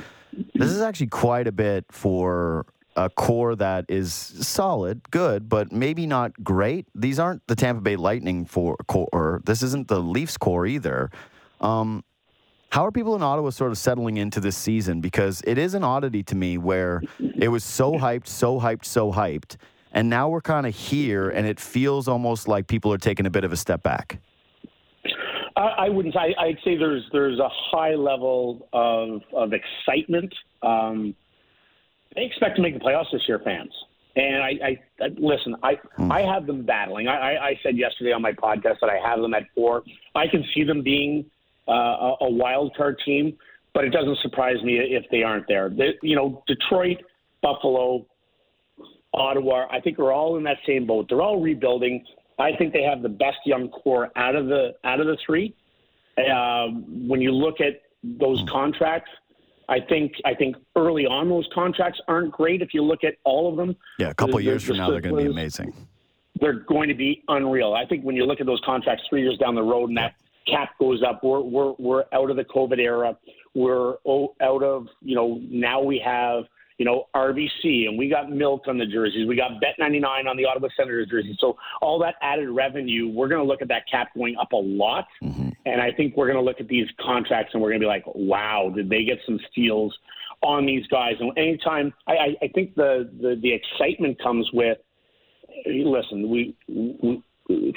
this 0.54 0.70
is 0.70 0.80
actually 0.80 1.08
quite 1.08 1.46
a 1.46 1.52
bit 1.52 1.86
for." 1.90 2.66
A 2.94 3.08
core 3.08 3.56
that 3.56 3.86
is 3.88 4.12
solid, 4.12 5.10
good, 5.10 5.48
but 5.48 5.72
maybe 5.72 6.06
not 6.06 6.44
great. 6.44 6.86
These 6.94 7.18
aren't 7.18 7.40
the 7.46 7.54
Tampa 7.56 7.80
Bay 7.80 7.96
Lightning 7.96 8.44
for 8.44 8.76
core. 8.86 9.40
This 9.46 9.62
isn't 9.62 9.88
the 9.88 9.98
Leafs 9.98 10.36
core 10.36 10.66
either. 10.66 11.10
Um, 11.62 12.04
how 12.68 12.84
are 12.84 12.92
people 12.92 13.16
in 13.16 13.22
Ottawa 13.22 13.48
sort 13.48 13.70
of 13.70 13.78
settling 13.78 14.18
into 14.18 14.40
this 14.40 14.58
season? 14.58 15.00
Because 15.00 15.40
it 15.46 15.56
is 15.56 15.72
an 15.72 15.84
oddity 15.84 16.22
to 16.24 16.34
me 16.34 16.58
where 16.58 17.00
it 17.18 17.48
was 17.48 17.64
so 17.64 17.92
hyped, 17.92 18.26
so 18.26 18.60
hyped, 18.60 18.84
so 18.84 19.10
hyped, 19.10 19.56
and 19.92 20.10
now 20.10 20.28
we're 20.28 20.40
kind 20.40 20.66
of 20.66 20.74
here, 20.74 21.30
and 21.30 21.46
it 21.46 21.60
feels 21.60 22.08
almost 22.08 22.48
like 22.48 22.66
people 22.66 22.92
are 22.92 22.98
taking 22.98 23.26
a 23.26 23.30
bit 23.30 23.44
of 23.44 23.52
a 23.52 23.56
step 23.56 23.82
back. 23.82 24.18
I, 25.56 25.60
I 25.60 25.88
wouldn't. 25.88 26.16
I, 26.16 26.34
I'd 26.38 26.58
say 26.64 26.76
there's 26.76 27.04
there's 27.12 27.38
a 27.38 27.48
high 27.70 27.94
level 27.94 28.68
of 28.72 29.22
of 29.32 29.52
excitement. 29.52 30.34
Um, 30.62 31.14
they 32.14 32.24
expect 32.24 32.56
to 32.56 32.62
make 32.62 32.74
the 32.74 32.80
playoffs 32.80 33.12
this 33.12 33.22
year, 33.28 33.38
fans. 33.38 33.72
And 34.14 34.42
I, 34.42 34.48
I, 34.48 35.04
I 35.04 35.08
listen. 35.16 35.56
I 35.62 35.78
I 35.98 36.20
have 36.20 36.46
them 36.46 36.64
battling. 36.64 37.08
I, 37.08 37.34
I, 37.34 37.46
I 37.48 37.60
said 37.62 37.78
yesterday 37.78 38.12
on 38.12 38.20
my 38.20 38.32
podcast 38.32 38.80
that 38.80 38.90
I 38.90 38.98
have 39.06 39.20
them 39.20 39.32
at 39.34 39.44
four. 39.54 39.82
I 40.14 40.26
can 40.26 40.44
see 40.54 40.64
them 40.64 40.82
being 40.82 41.24
uh, 41.66 41.72
a, 41.72 42.16
a 42.22 42.30
wild 42.30 42.76
card 42.76 43.00
team, 43.04 43.38
but 43.72 43.84
it 43.84 43.90
doesn't 43.90 44.18
surprise 44.18 44.62
me 44.62 44.78
if 44.78 45.04
they 45.10 45.22
aren't 45.22 45.48
there. 45.48 45.70
They, 45.70 45.94
you 46.02 46.14
know, 46.14 46.42
Detroit, 46.46 46.98
Buffalo, 47.42 48.04
Ottawa. 49.14 49.66
I 49.70 49.80
think 49.80 49.98
are 49.98 50.12
all 50.12 50.36
in 50.36 50.42
that 50.44 50.58
same 50.66 50.86
boat. 50.86 51.06
They're 51.08 51.22
all 51.22 51.40
rebuilding. 51.40 52.04
I 52.38 52.56
think 52.56 52.72
they 52.72 52.82
have 52.82 53.02
the 53.02 53.08
best 53.08 53.38
young 53.44 53.68
core 53.68 54.10
out 54.16 54.34
of 54.34 54.46
the 54.46 54.74
out 54.84 55.00
of 55.00 55.06
the 55.06 55.16
three. 55.24 55.54
Um, 56.30 57.08
when 57.08 57.20
you 57.20 57.32
look 57.32 57.60
at 57.60 57.82
those 58.02 58.42
contracts, 58.50 59.10
I 59.68 59.80
think 59.80 60.12
I 60.24 60.34
think 60.34 60.56
early 60.76 61.06
on 61.06 61.28
those 61.28 61.48
contracts 61.54 62.00
aren't 62.08 62.32
great. 62.32 62.62
If 62.62 62.74
you 62.74 62.82
look 62.82 63.04
at 63.04 63.14
all 63.24 63.48
of 63.50 63.56
them, 63.56 63.76
Yeah, 63.98 64.10
a 64.10 64.14
couple 64.14 64.40
years 64.40 64.64
from 64.64 64.76
now, 64.78 64.90
they're 64.90 65.00
going 65.00 65.16
to 65.16 65.22
be 65.24 65.30
amazing. 65.30 65.72
they're 66.40 66.60
going 66.60 66.88
to 66.88 66.94
be 66.94 67.22
unreal. 67.28 67.74
I 67.74 67.86
think 67.86 68.04
when 68.04 68.16
you 68.16 68.24
look 68.26 68.40
at 68.40 68.46
those 68.46 68.60
contracts 68.64 69.04
three 69.08 69.22
years 69.22 69.38
down 69.38 69.54
the 69.54 69.62
road, 69.62 69.88
and 69.88 69.96
that 69.98 70.14
cap 70.46 70.70
goes 70.80 71.02
up. 71.02 71.22
We're 71.22 71.40
we're 71.40 71.72
we're 71.78 72.04
out 72.12 72.30
of 72.30 72.36
the 72.36 72.44
COVID 72.44 72.78
era. 72.78 73.16
We're 73.54 73.94
out 74.42 74.62
of 74.62 74.88
you 75.00 75.14
know 75.14 75.40
now 75.48 75.80
we 75.80 75.98
have 76.04 76.44
you 76.78 76.84
know 76.84 77.08
RBC 77.14 77.88
and 77.88 77.98
we 77.98 78.08
got 78.08 78.30
Milk 78.30 78.62
on 78.68 78.78
the 78.78 78.86
jerseys. 78.86 79.26
We 79.26 79.36
got 79.36 79.60
Bet 79.60 79.74
99 79.78 80.26
on 80.26 80.36
the 80.36 80.44
Ottawa 80.44 80.68
Senators 80.76 81.08
jersey. 81.08 81.36
So 81.40 81.56
all 81.80 81.98
that 82.00 82.14
added 82.22 82.48
revenue, 82.48 83.08
we're 83.08 83.28
going 83.28 83.40
to 83.40 83.46
look 83.46 83.62
at 83.62 83.68
that 83.68 83.82
cap 83.90 84.08
going 84.16 84.36
up 84.40 84.52
a 84.52 84.56
lot. 84.56 85.06
Mm-hmm. 85.22 85.50
And 85.66 85.80
I 85.80 85.92
think 85.92 86.16
we're 86.16 86.26
going 86.26 86.38
to 86.38 86.44
look 86.44 86.60
at 86.60 86.68
these 86.68 86.86
contracts 87.00 87.50
and 87.54 87.62
we're 87.62 87.70
going 87.70 87.80
to 87.80 87.84
be 87.84 87.88
like, 87.88 88.04
wow, 88.06 88.72
did 88.74 88.88
they 88.88 89.04
get 89.04 89.18
some 89.26 89.38
steals 89.50 89.96
on 90.42 90.66
these 90.66 90.86
guys? 90.88 91.14
And 91.20 91.36
anytime, 91.38 91.92
I, 92.06 92.36
I 92.42 92.48
think 92.54 92.74
the, 92.74 93.10
the 93.20 93.38
the 93.40 93.52
excitement 93.52 94.20
comes 94.22 94.48
with. 94.52 94.78
Listen, 95.66 96.30
we, 96.30 96.56
we 96.66 97.22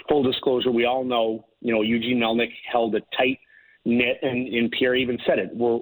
full 0.08 0.24
disclosure, 0.24 0.72
we 0.72 0.86
all 0.86 1.04
know, 1.04 1.46
you 1.62 1.74
know, 1.74 1.82
Eugene 1.82 2.20
Melnyk 2.20 2.52
held 2.72 2.96
a 2.96 3.02
tight 3.18 3.40
knit, 3.86 4.18
and, 4.22 4.48
and 4.48 4.72
Pierre 4.72 4.96
even 4.96 5.18
said 5.26 5.40
it. 5.40 5.50
We're, 5.56 5.80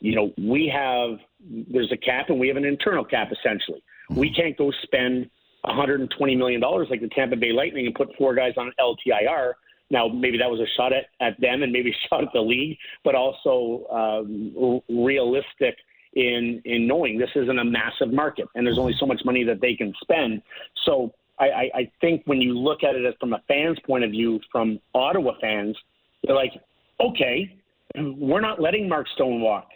you 0.00 0.14
know, 0.14 0.32
we 0.38 0.70
have 0.74 1.18
there's 1.40 1.92
a 1.92 1.96
cap, 1.96 2.26
and 2.28 2.38
we 2.38 2.48
have 2.48 2.56
an 2.56 2.64
internal 2.64 3.04
cap 3.04 3.30
essentially. 3.32 3.82
Mm-hmm. 4.10 4.20
We 4.20 4.32
can't 4.32 4.56
go 4.56 4.72
spend 4.82 5.30
120 5.62 6.36
million 6.36 6.60
dollars 6.60 6.88
like 6.90 7.00
the 7.00 7.08
Tampa 7.08 7.36
Bay 7.36 7.52
Lightning 7.52 7.86
and 7.86 7.94
put 7.94 8.08
four 8.16 8.34
guys 8.34 8.54
on 8.56 8.72
LTIR. 8.80 9.52
Now, 9.90 10.08
maybe 10.08 10.38
that 10.38 10.50
was 10.50 10.60
a 10.60 10.66
shot 10.76 10.92
at, 10.92 11.06
at 11.20 11.40
them 11.40 11.62
and 11.62 11.72
maybe 11.72 11.90
a 11.90 12.08
shot 12.08 12.22
at 12.22 12.32
the 12.32 12.40
league, 12.40 12.76
but 13.04 13.14
also 13.14 13.86
um, 13.90 14.80
realistic 14.88 15.76
in 16.14 16.62
in 16.64 16.86
knowing 16.86 17.18
this 17.18 17.30
isn't 17.36 17.58
a 17.58 17.64
massive 17.64 18.10
market 18.10 18.48
and 18.54 18.66
there's 18.66 18.78
only 18.78 18.94
so 18.98 19.04
much 19.04 19.20
money 19.24 19.44
that 19.44 19.60
they 19.60 19.74
can 19.74 19.92
spend. 20.02 20.40
So 20.84 21.12
I, 21.38 21.68
I 21.74 21.90
think 22.00 22.22
when 22.24 22.40
you 22.40 22.58
look 22.58 22.82
at 22.82 22.94
it 22.94 23.04
as 23.04 23.14
from 23.20 23.34
a 23.34 23.42
fan's 23.46 23.78
point 23.80 24.04
of 24.04 24.10
view, 24.10 24.40
from 24.50 24.80
Ottawa 24.94 25.32
fans, 25.40 25.76
they're 26.22 26.34
like, 26.34 26.52
okay, 27.00 27.54
we're 27.94 28.40
not 28.40 28.60
letting 28.60 28.88
Mark 28.88 29.06
Stone 29.14 29.42
walk. 29.42 29.68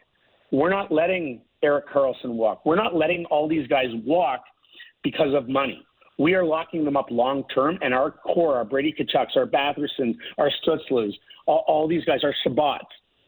We're 0.50 0.70
not 0.70 0.90
letting 0.90 1.42
Erik 1.62 1.88
Karlsson 1.88 2.34
walk. 2.34 2.64
We're 2.64 2.76
not 2.76 2.94
letting 2.94 3.24
all 3.26 3.48
these 3.48 3.66
guys 3.66 3.88
walk 4.04 4.42
because 5.02 5.34
of 5.34 5.48
money. 5.48 5.84
We 6.18 6.34
are 6.34 6.44
locking 6.44 6.84
them 6.84 6.96
up 6.96 7.06
long 7.10 7.44
term, 7.54 7.78
and 7.82 7.94
our 7.94 8.10
core, 8.10 8.56
our 8.56 8.64
Brady 8.64 8.94
Tkachuks, 8.98 9.36
our 9.36 9.46
Batherson, 9.46 10.16
our 10.38 10.50
Stützles, 10.62 11.12
all, 11.46 11.64
all 11.66 11.88
these 11.88 12.04
guys, 12.04 12.20
our 12.24 12.34
Chabots, 12.44 12.80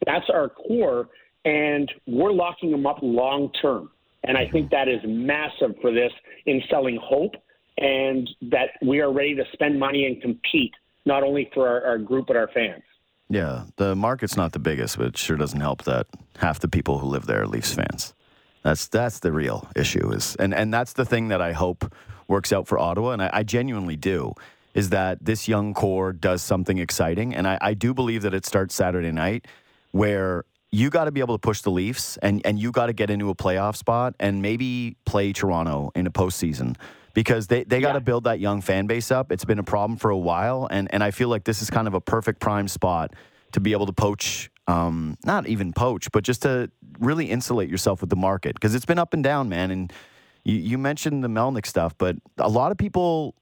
that's 0.04 0.28
our 0.32 0.48
core, 0.48 1.08
and 1.44 1.90
we're 2.06 2.32
locking 2.32 2.70
them 2.70 2.86
up 2.86 2.98
long 3.02 3.50
term. 3.60 3.90
And 4.24 4.36
I 4.36 4.48
think 4.48 4.70
that 4.70 4.88
is 4.88 5.00
massive 5.04 5.74
for 5.80 5.92
this 5.92 6.12
in 6.46 6.62
selling 6.70 6.98
hope 7.02 7.34
and 7.78 8.28
that 8.42 8.70
we 8.82 9.00
are 9.00 9.12
ready 9.12 9.34
to 9.34 9.44
spend 9.52 9.78
money 9.78 10.06
and 10.06 10.20
compete, 10.20 10.72
not 11.06 11.22
only 11.22 11.50
for 11.54 11.66
our, 11.66 11.84
our 11.84 11.98
group, 11.98 12.26
but 12.28 12.36
our 12.36 12.48
fans. 12.54 12.82
Yeah, 13.28 13.64
the 13.76 13.96
market's 13.96 14.36
not 14.36 14.52
the 14.52 14.58
biggest, 14.58 14.98
but 14.98 15.06
it 15.06 15.18
sure 15.18 15.36
doesn't 15.36 15.60
help 15.60 15.84
that 15.84 16.06
half 16.36 16.60
the 16.60 16.68
people 16.68 16.98
who 16.98 17.06
live 17.06 17.26
there 17.26 17.42
are 17.42 17.46
Leafs 17.46 17.74
fans. 17.74 18.14
That's 18.62 18.86
that's 18.88 19.18
the 19.18 19.32
real 19.32 19.68
issue 19.74 20.12
is, 20.12 20.36
and 20.36 20.54
and 20.54 20.72
that's 20.72 20.92
the 20.92 21.04
thing 21.04 21.28
that 21.28 21.42
I 21.42 21.52
hope 21.52 21.92
works 22.28 22.52
out 22.52 22.68
for 22.68 22.78
Ottawa, 22.78 23.10
and 23.10 23.22
I, 23.22 23.30
I 23.32 23.42
genuinely 23.42 23.96
do, 23.96 24.34
is 24.74 24.90
that 24.90 25.18
this 25.24 25.48
young 25.48 25.74
core 25.74 26.12
does 26.12 26.42
something 26.42 26.78
exciting, 26.78 27.34
and 27.34 27.46
I, 27.48 27.58
I 27.60 27.74
do 27.74 27.92
believe 27.92 28.22
that 28.22 28.34
it 28.34 28.46
starts 28.46 28.74
Saturday 28.74 29.10
night, 29.10 29.46
where 29.90 30.44
you 30.70 30.90
got 30.90 31.04
to 31.04 31.10
be 31.10 31.20
able 31.20 31.34
to 31.34 31.40
push 31.40 31.62
the 31.62 31.70
Leafs, 31.70 32.16
and 32.18 32.40
and 32.44 32.58
you 32.58 32.70
got 32.70 32.86
to 32.86 32.92
get 32.92 33.10
into 33.10 33.30
a 33.30 33.34
playoff 33.34 33.76
spot, 33.76 34.14
and 34.20 34.42
maybe 34.42 34.96
play 35.06 35.32
Toronto 35.32 35.90
in 35.96 36.06
a 36.06 36.10
postseason 36.10 36.76
because 37.14 37.48
they, 37.48 37.64
they 37.64 37.80
got 37.80 37.92
to 37.92 38.00
build 38.00 38.24
that 38.24 38.40
young 38.40 38.62
fan 38.62 38.86
base 38.86 39.10
up. 39.10 39.32
It's 39.32 39.44
been 39.44 39.58
a 39.58 39.64
problem 39.64 39.98
for 39.98 40.10
a 40.10 40.16
while, 40.16 40.66
and, 40.70 40.88
and 40.94 41.04
I 41.04 41.10
feel 41.10 41.28
like 41.28 41.44
this 41.44 41.60
is 41.60 41.68
kind 41.68 41.86
of 41.86 41.94
a 41.94 42.00
perfect 42.00 42.40
prime 42.40 42.68
spot 42.68 43.12
to 43.52 43.60
be 43.60 43.72
able 43.72 43.86
to 43.86 43.92
poach, 43.92 44.50
um, 44.66 45.16
not 45.24 45.46
even 45.46 45.72
poach, 45.72 46.10
but 46.12 46.24
just 46.24 46.42
to 46.42 46.70
really 46.98 47.30
insulate 47.30 47.68
yourself 47.68 48.00
with 48.00 48.10
the 48.10 48.16
market 48.16 48.54
because 48.54 48.74
it's 48.74 48.86
been 48.86 48.98
up 48.98 49.14
and 49.14 49.24
down, 49.24 49.48
man. 49.48 49.70
And 49.70 49.92
you, 50.44 50.56
you 50.56 50.78
mentioned 50.78 51.22
the 51.22 51.28
Melnyk 51.28 51.66
stuff, 51.66 51.94
but 51.98 52.16
a 52.38 52.48
lot 52.48 52.72
of 52.72 52.78
people 52.78 53.34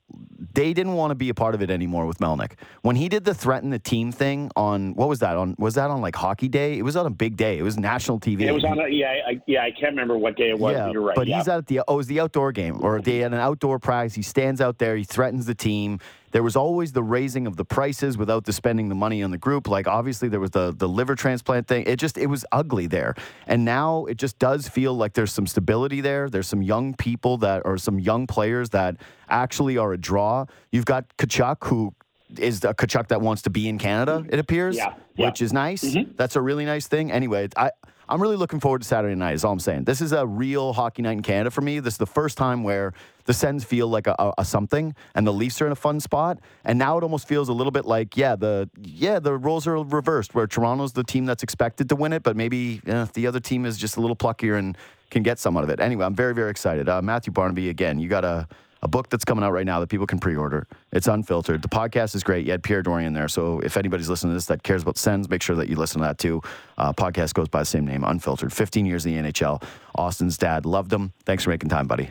they 0.53 0.73
didn't 0.73 0.95
want 0.95 1.13
to 1.13 1.15
be 1.15 1.29
a 1.29 1.35
part 1.35 1.55
of 1.55 1.63
it 1.63 1.71
anymore 1.71 2.07
with 2.07 2.19
Melnyk. 2.19 2.53
When 2.83 2.97
he 2.97 3.09
did 3.09 3.25
the 3.25 3.35
threaten 3.35 3.71
the 3.71 3.79
team 3.79 4.11
thing 4.11 4.51
on 4.57 4.95
what 4.95 5.09
was 5.09 5.21
that 5.21 5.37
on? 5.37 5.55
Was 5.59 5.75
that 5.75 5.91
on 5.91 6.01
like 6.01 6.17
Hockey 6.17 6.49
Day? 6.49 6.79
It 6.79 6.83
was 6.83 6.97
on 6.97 7.07
a 7.07 7.11
big 7.11 7.37
day. 7.37 7.59
It 7.59 7.63
was 7.63 7.79
national 7.79 8.19
TV. 8.21 8.43
It 8.43 8.53
was 8.53 8.65
on 8.65 8.79
a, 8.79 8.89
yeah, 8.89 9.15
I, 9.27 9.41
yeah. 9.47 9.63
I 9.63 9.71
can't 9.71 9.93
remember 9.93 10.19
what 10.19 10.37
day 10.37 10.51
it 10.51 10.59
was. 10.59 10.75
Yeah, 10.75 10.91
you're 10.91 11.03
right. 11.03 11.15
But 11.15 11.29
yeah. 11.29 11.39
he's 11.39 11.49
at 11.49 11.67
the 11.67 11.81
oh, 11.87 11.95
it 11.95 11.97
was 11.97 12.07
the 12.07 12.21
outdoor 12.21 12.53
game 12.53 12.79
or 12.83 13.01
they 13.01 13.19
had 13.19 13.33
an 13.33 13.41
outdoor 13.41 13.79
prize. 13.79 14.15
He 14.15 14.23
stands 14.23 14.61
out 14.61 14.79
there. 14.79 14.97
He 14.97 15.05
threatens 15.05 15.47
the 15.47 15.55
team. 15.55 16.01
There 16.33 16.43
was 16.43 16.57
always 16.57 16.93
the 16.93 17.03
raising 17.03 17.47
of 17.47 17.57
the 17.57 17.65
prices 17.65 18.17
without 18.17 18.45
the 18.45 18.53
spending 18.53 18.89
the 18.89 18.95
money 18.95 19.23
on 19.23 19.31
the 19.31 19.39
group. 19.39 19.69
Like 19.69 19.87
obviously 19.87 20.29
there 20.29 20.41
was 20.41 20.51
the 20.51 20.75
the 20.77 20.89
liver 20.89 21.15
transplant 21.15 21.67
thing. 21.67 21.85
It 21.87 21.97
just 21.97 22.17
it 22.19 22.27
was 22.27 22.45
ugly 22.53 22.87
there. 22.87 23.15
And 23.47 23.65
now 23.65 24.07
it 24.07 24.17
just 24.17 24.39
does 24.39 24.69
feel 24.69 24.95
like 24.95 25.15
there's 25.15 25.33
some 25.33 25.47
stability 25.47 26.01
there. 26.01 26.29
There's 26.29 26.49
some 26.49 26.63
young 26.63 26.95
people 26.95 27.39
that 27.39 27.63
or 27.65 27.79
some 27.79 27.99
young 27.99 28.27
players 28.27 28.71
that 28.71 28.97
actually 29.29 29.77
are 29.77 29.93
a 29.93 29.99
draw. 29.99 30.47
You've 30.71 30.87
got 30.87 31.17
Tkachuk 31.17 31.65
who 31.65 31.95
is 32.39 32.65
a 32.65 32.75
Tkachuk 32.75 33.09
that 33.09 33.21
wants 33.21 33.43
to 33.43 33.51
be 33.51 33.69
in 33.69 33.79
Canada, 33.79 34.25
it 34.29 34.39
appears, 34.39 34.77
yeah, 34.77 34.95
yeah. 35.17 35.27
which 35.27 35.43
is 35.43 35.53
nice. 35.53 35.83
Mm-hmm. 35.83 36.13
That's 36.17 36.37
a 36.37 36.41
really 36.41 36.65
nice 36.65 36.87
thing. 36.87 37.11
Anyway, 37.11 37.49
I 37.57 37.71
I'm 38.09 38.21
really 38.21 38.37
looking 38.37 38.59
forward 38.59 38.83
to 38.83 38.89
Saturday 38.89 39.15
night. 39.15 39.35
Is 39.35 39.45
all 39.45 39.53
I'm 39.53 39.61
saying. 39.61 39.85
This 39.85 40.01
is 40.01 40.13
a 40.13 40.27
real 40.27 40.73
hockey 40.73 41.03
night 41.03 41.13
in 41.13 41.23
Canada 41.23 41.51
for 41.51 41.61
me. 41.61 41.79
This 41.81 41.95
is 41.95 41.99
the 41.99 42.07
first 42.07 42.37
time 42.37 42.65
where 42.65 42.93
the 43.25 43.35
Sens 43.35 43.65
feel 43.65 43.89
like 43.89 44.07
a, 44.07 44.15
a, 44.19 44.33
a, 44.39 44.45
something, 44.45 44.95
and 45.15 45.27
the 45.27 45.33
Leafs 45.33 45.61
are 45.61 45.67
in 45.67 45.73
a 45.73 45.77
fun 45.77 46.01
spot. 46.01 46.39
And 46.65 46.79
now 46.79 46.99
it 46.99 47.03
almost 47.03 47.29
feels 47.29 47.49
a 47.49 47.53
little 47.53 47.71
bit 47.71 47.85
like, 47.85 48.17
yeah, 48.17 48.37
the 48.37 48.69
yeah 48.81 49.19
the 49.19 49.37
roles 49.37 49.67
are 49.67 49.77
reversed, 49.83 50.35
where 50.35 50.47
Toronto's 50.47 50.93
the 50.93 51.05
team 51.05 51.27
that's 51.27 51.43
expected 51.43 51.89
to 51.89 51.97
win 51.97 52.13
it, 52.13 52.23
but 52.23 52.37
maybe 52.37 52.81
eh, 52.87 53.07
the 53.15 53.27
other 53.27 53.41
team 53.41 53.65
is 53.65 53.79
just 53.79 53.97
a 53.97 54.01
little 54.01 54.17
pluckier 54.17 54.59
and 54.59 54.77
can 55.11 55.23
get 55.23 55.39
some 55.39 55.57
out 55.57 55.65
of 55.65 55.71
it. 55.71 55.81
Anyway, 55.81 56.05
I'm 56.05 56.15
very 56.15 56.35
very 56.35 56.51
excited. 56.51 56.89
Uh, 56.89 57.03
Matthew 57.03 57.33
Barnaby 57.33 57.69
again. 57.69 57.99
You 57.99 58.09
got 58.09 58.25
a 58.25 58.49
a 58.83 58.89
book 58.89 59.11
that's 59.11 59.25
coming 59.25 59.45
out 59.45 59.53
right 59.53 59.67
now 59.67 59.81
that 59.81 59.89
people 59.89 60.07
can 60.07 60.19
pre-order. 60.19 60.67
It's 60.93 61.07
unfiltered. 61.07 61.63
The 61.63 61.69
podcast 61.69 62.15
is 62.15 62.23
great. 62.23 62.47
You 62.47 62.53
had 62.53 62.63
Pierre 62.63 62.83
Dorion 62.83 63.15
there, 63.15 63.29
so 63.29 63.61
if 63.61 63.77
anybody's 63.77 64.09
listening 64.09 64.31
to 64.33 64.37
this 64.37 64.47
that 64.47 64.63
cares 64.63 64.83
about 64.83 64.97
Sens, 64.97 65.29
make 65.29 65.43
sure 65.43 65.57
that 65.57 65.69
you 65.69 65.77
listen 65.77 66.01
to 66.01 66.07
that 66.07 66.19
too. 66.19 66.41
Uh, 66.79 66.93
podcast 66.93 67.35
goes 67.35 67.49
by 67.49 67.61
the 67.61 67.67
same 67.67 67.87
name, 67.87 68.05
Unfiltered. 68.05 68.53
15 68.53 68.87
years 68.87 69.05
in 69.05 69.23
the 69.23 69.31
NHL. 69.31 69.63
Austin's 69.95 70.39
dad 70.39 70.65
loved 70.65 70.93
him. 70.93 71.13
Thanks 71.25 71.45
for 71.45 71.51
making 71.51 71.69
time, 71.69 71.87
buddy. 71.87 72.11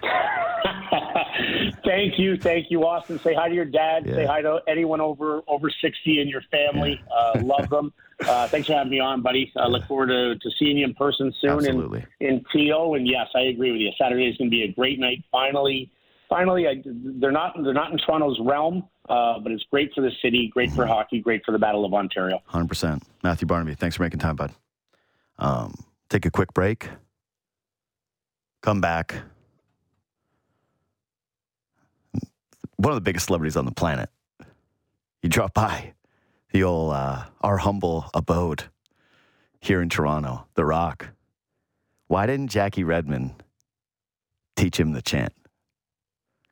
Thank 1.89 2.19
you, 2.19 2.37
thank 2.37 2.69
you, 2.69 2.85
Austin. 2.85 3.19
Say 3.19 3.33
hi 3.33 3.49
to 3.49 3.55
your 3.55 3.65
dad. 3.65 4.05
Yeah. 4.05 4.15
Say 4.15 4.25
hi 4.25 4.41
to 4.41 4.59
anyone 4.67 5.01
over 5.01 5.41
over 5.47 5.69
60 5.69 6.21
in 6.21 6.27
your 6.27 6.41
family. 6.51 7.01
Yeah. 7.07 7.15
uh, 7.15 7.41
love 7.43 7.69
them. 7.69 7.93
Uh, 8.21 8.47
thanks 8.47 8.67
for 8.67 8.73
having 8.73 8.91
me 8.91 8.99
on, 8.99 9.21
buddy. 9.21 9.51
I 9.55 9.67
look 9.67 9.85
forward 9.85 10.07
to, 10.07 10.35
to 10.35 10.55
seeing 10.57 10.77
you 10.77 10.85
in 10.85 10.93
person 10.93 11.33
soon 11.39 11.51
Absolutely. 11.51 12.05
in 12.19 12.27
in 12.27 12.45
TO. 12.51 12.95
And 12.95 13.07
yes, 13.07 13.27
I 13.35 13.41
agree 13.43 13.71
with 13.71 13.81
you. 13.81 13.91
Saturday 13.99 14.27
is 14.27 14.37
going 14.37 14.49
to 14.49 14.55
be 14.55 14.63
a 14.63 14.71
great 14.71 14.99
night. 14.99 15.23
Finally 15.31 15.91
finally, 16.29 16.67
I, 16.67 16.81
they're 16.85 17.31
not 17.31 17.55
they're 17.61 17.73
not 17.73 17.91
in 17.91 17.97
Toronto's 17.97 18.39
realm, 18.41 18.87
uh, 19.09 19.39
but 19.39 19.51
it's 19.51 19.63
great 19.71 19.91
for 19.93 20.01
the 20.01 20.11
city, 20.21 20.49
great 20.53 20.71
for 20.71 20.85
hockey, 20.85 21.19
great 21.19 21.43
for 21.45 21.51
the 21.51 21.59
Battle 21.59 21.83
of 21.83 21.93
Ontario. 21.93 22.39
Hundred 22.45 22.69
percent, 22.69 23.03
Matthew 23.23 23.47
Barnaby. 23.47 23.75
Thanks 23.75 23.97
for 23.97 24.03
making 24.03 24.19
time, 24.19 24.35
bud. 24.35 24.53
Um, 25.39 25.73
take 26.09 26.25
a 26.25 26.31
quick 26.31 26.53
break. 26.53 26.89
Come 28.61 28.79
back. 28.79 29.15
One 32.79 32.93
of 32.93 32.95
the 32.95 33.01
biggest 33.01 33.25
celebrities 33.25 33.57
on 33.57 33.65
the 33.65 33.73
planet. 33.73 34.09
You 35.21 35.27
drop 35.27 35.53
by 35.53 35.95
the 36.53 36.63
old 36.63 36.93
uh, 36.93 37.25
our 37.41 37.57
humble 37.57 38.09
abode 38.13 38.63
here 39.59 39.81
in 39.81 39.89
Toronto, 39.89 40.47
The 40.53 40.63
Rock. 40.63 41.09
Why 42.07 42.25
didn't 42.25 42.47
Jackie 42.47 42.85
Redmond 42.85 43.43
teach 44.55 44.79
him 44.79 44.93
the 44.93 45.01
chant? 45.01 45.33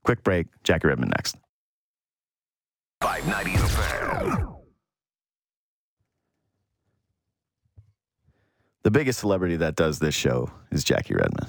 Quick 0.03 0.21
break. 0.21 0.47
Jackie 0.65 0.89
Redmond 0.89 1.13
next. 1.15 1.37
590 3.01 3.57
FM. 3.65 4.57
The 8.83 8.91
biggest 8.91 9.19
celebrity 9.19 9.55
that 9.55 9.77
does 9.77 9.99
this 9.99 10.13
show 10.13 10.51
is 10.71 10.83
Jackie 10.83 11.15
Redmond. 11.15 11.47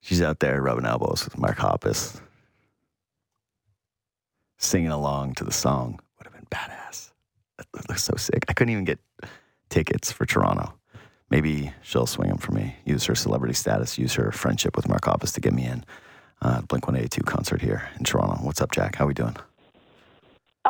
She's 0.00 0.22
out 0.22 0.38
there 0.38 0.62
rubbing 0.62 0.86
elbows 0.86 1.26
with 1.26 1.36
Mark 1.36 1.58
Hoppus, 1.58 2.22
singing 4.58 4.90
along 4.90 5.34
to 5.34 5.44
the 5.44 5.52
song. 5.52 6.00
Would 6.18 6.26
have 6.26 6.34
been 6.34 6.46
badass. 6.50 7.10
That 7.56 7.88
looks 7.88 8.04
so 8.04 8.14
sick. 8.16 8.44
I 8.48 8.52
couldn't 8.52 8.72
even 8.72 8.84
get 8.84 8.98
tickets 9.70 10.12
for 10.12 10.26
Toronto. 10.26 10.74
Maybe 11.30 11.72
she'll 11.82 12.06
swing 12.06 12.28
them 12.28 12.38
for 12.38 12.52
me. 12.52 12.76
Use 12.84 13.04
her 13.04 13.14
celebrity 13.14 13.54
status, 13.54 13.98
use 13.98 14.14
her 14.14 14.32
friendship 14.32 14.76
with 14.76 14.88
Mark 14.88 15.02
Hoppus 15.02 15.32
to 15.34 15.40
get 15.40 15.52
me 15.52 15.64
in 15.64 15.84
uh, 16.40 16.62
Blink 16.62 16.86
182 16.86 17.22
concert 17.22 17.60
here 17.60 17.88
in 17.98 18.04
Toronto. 18.04 18.36
What's 18.42 18.60
up, 18.60 18.72
Jack? 18.72 18.96
How 18.96 19.06
we 19.06 19.14
doing? 19.14 19.36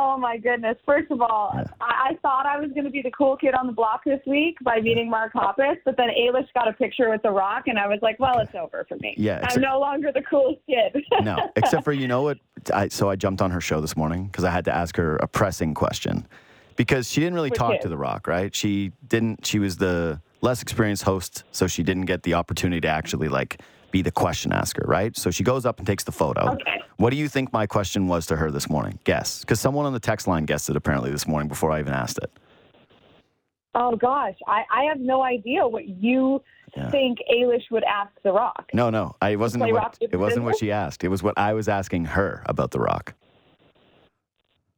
Oh 0.00 0.16
my 0.16 0.36
goodness! 0.36 0.76
First 0.86 1.10
of 1.10 1.20
all, 1.20 1.50
yeah. 1.54 1.64
I-, 1.80 2.10
I 2.10 2.18
thought 2.22 2.46
I 2.46 2.58
was 2.60 2.70
going 2.70 2.84
to 2.84 2.90
be 2.90 3.02
the 3.02 3.10
cool 3.10 3.36
kid 3.36 3.54
on 3.54 3.66
the 3.66 3.72
block 3.72 4.04
this 4.04 4.20
week 4.26 4.56
by 4.62 4.80
meeting 4.80 5.10
Mark 5.10 5.32
Hoppus, 5.32 5.76
but 5.84 5.96
then 5.96 6.08
Ailish 6.08 6.46
got 6.54 6.68
a 6.68 6.72
picture 6.72 7.10
with 7.10 7.22
The 7.22 7.30
Rock, 7.30 7.64
and 7.66 7.78
I 7.80 7.88
was 7.88 7.98
like, 8.00 8.18
"Well, 8.20 8.34
okay. 8.36 8.44
it's 8.44 8.54
over 8.54 8.86
for 8.88 8.96
me. 8.98 9.14
Yeah, 9.18 9.38
except- 9.38 9.56
I'm 9.56 9.62
no 9.62 9.80
longer 9.80 10.12
the 10.12 10.22
coolest 10.22 10.60
kid." 10.68 11.02
no, 11.22 11.50
except 11.56 11.82
for 11.82 11.92
you 11.92 12.06
know 12.06 12.22
what? 12.22 12.38
I, 12.72 12.86
so 12.88 13.10
I 13.10 13.16
jumped 13.16 13.42
on 13.42 13.50
her 13.50 13.60
show 13.60 13.80
this 13.80 13.96
morning 13.96 14.26
because 14.26 14.44
I 14.44 14.50
had 14.50 14.64
to 14.66 14.74
ask 14.74 14.96
her 14.96 15.16
a 15.16 15.26
pressing 15.26 15.74
question, 15.74 16.28
because 16.76 17.10
she 17.10 17.20
didn't 17.20 17.34
really 17.34 17.50
Which 17.50 17.58
talk 17.58 17.74
is? 17.74 17.82
to 17.82 17.88
The 17.88 17.98
Rock, 17.98 18.28
right? 18.28 18.54
She 18.54 18.92
didn't. 19.08 19.44
She 19.46 19.58
was 19.58 19.78
the 19.78 20.20
less 20.42 20.62
experienced 20.62 21.02
host, 21.02 21.42
so 21.50 21.66
she 21.66 21.82
didn't 21.82 22.06
get 22.06 22.22
the 22.22 22.34
opportunity 22.34 22.80
to 22.82 22.88
actually 22.88 23.28
like 23.28 23.60
be 23.90 24.02
the 24.02 24.10
question 24.10 24.52
asker, 24.52 24.84
right? 24.86 25.16
So 25.16 25.30
she 25.30 25.42
goes 25.44 25.64
up 25.66 25.78
and 25.78 25.86
takes 25.86 26.04
the 26.04 26.12
photo. 26.12 26.52
Okay. 26.52 26.80
What 26.96 27.10
do 27.10 27.16
you 27.16 27.28
think 27.28 27.52
my 27.52 27.66
question 27.66 28.08
was 28.08 28.26
to 28.26 28.36
her 28.36 28.50
this 28.50 28.68
morning? 28.68 28.98
Guess, 29.04 29.40
because 29.40 29.60
someone 29.60 29.86
on 29.86 29.92
the 29.92 30.00
text 30.00 30.26
line 30.26 30.44
guessed 30.44 30.68
it 30.68 30.76
apparently 30.76 31.10
this 31.10 31.26
morning 31.26 31.48
before 31.48 31.70
I 31.70 31.80
even 31.80 31.92
asked 31.94 32.18
it. 32.18 32.30
Oh 33.74 33.94
gosh, 33.96 34.34
I, 34.46 34.62
I 34.74 34.84
have 34.84 34.98
no 34.98 35.22
idea 35.22 35.66
what 35.66 35.86
you 35.86 36.42
Yeah. 36.76 36.90
think 36.90 37.18
Ailish 37.32 37.70
would 37.70 37.84
ask 37.84 38.10
The 38.24 38.32
Rock. 38.32 38.68
No, 38.72 38.90
no, 38.90 39.14
I 39.22 39.30
it 39.30 39.38
wasn't 39.38 39.70
what, 39.72 39.96
it 40.00 40.16
wasn't 40.16 40.44
what 40.44 40.58
she 40.58 40.72
asked. 40.72 41.04
It 41.04 41.08
was 41.08 41.22
what 41.22 41.38
I 41.38 41.52
was 41.52 41.68
asking 41.68 42.06
her 42.06 42.42
about 42.46 42.72
The 42.72 42.80
Rock. 42.80 43.14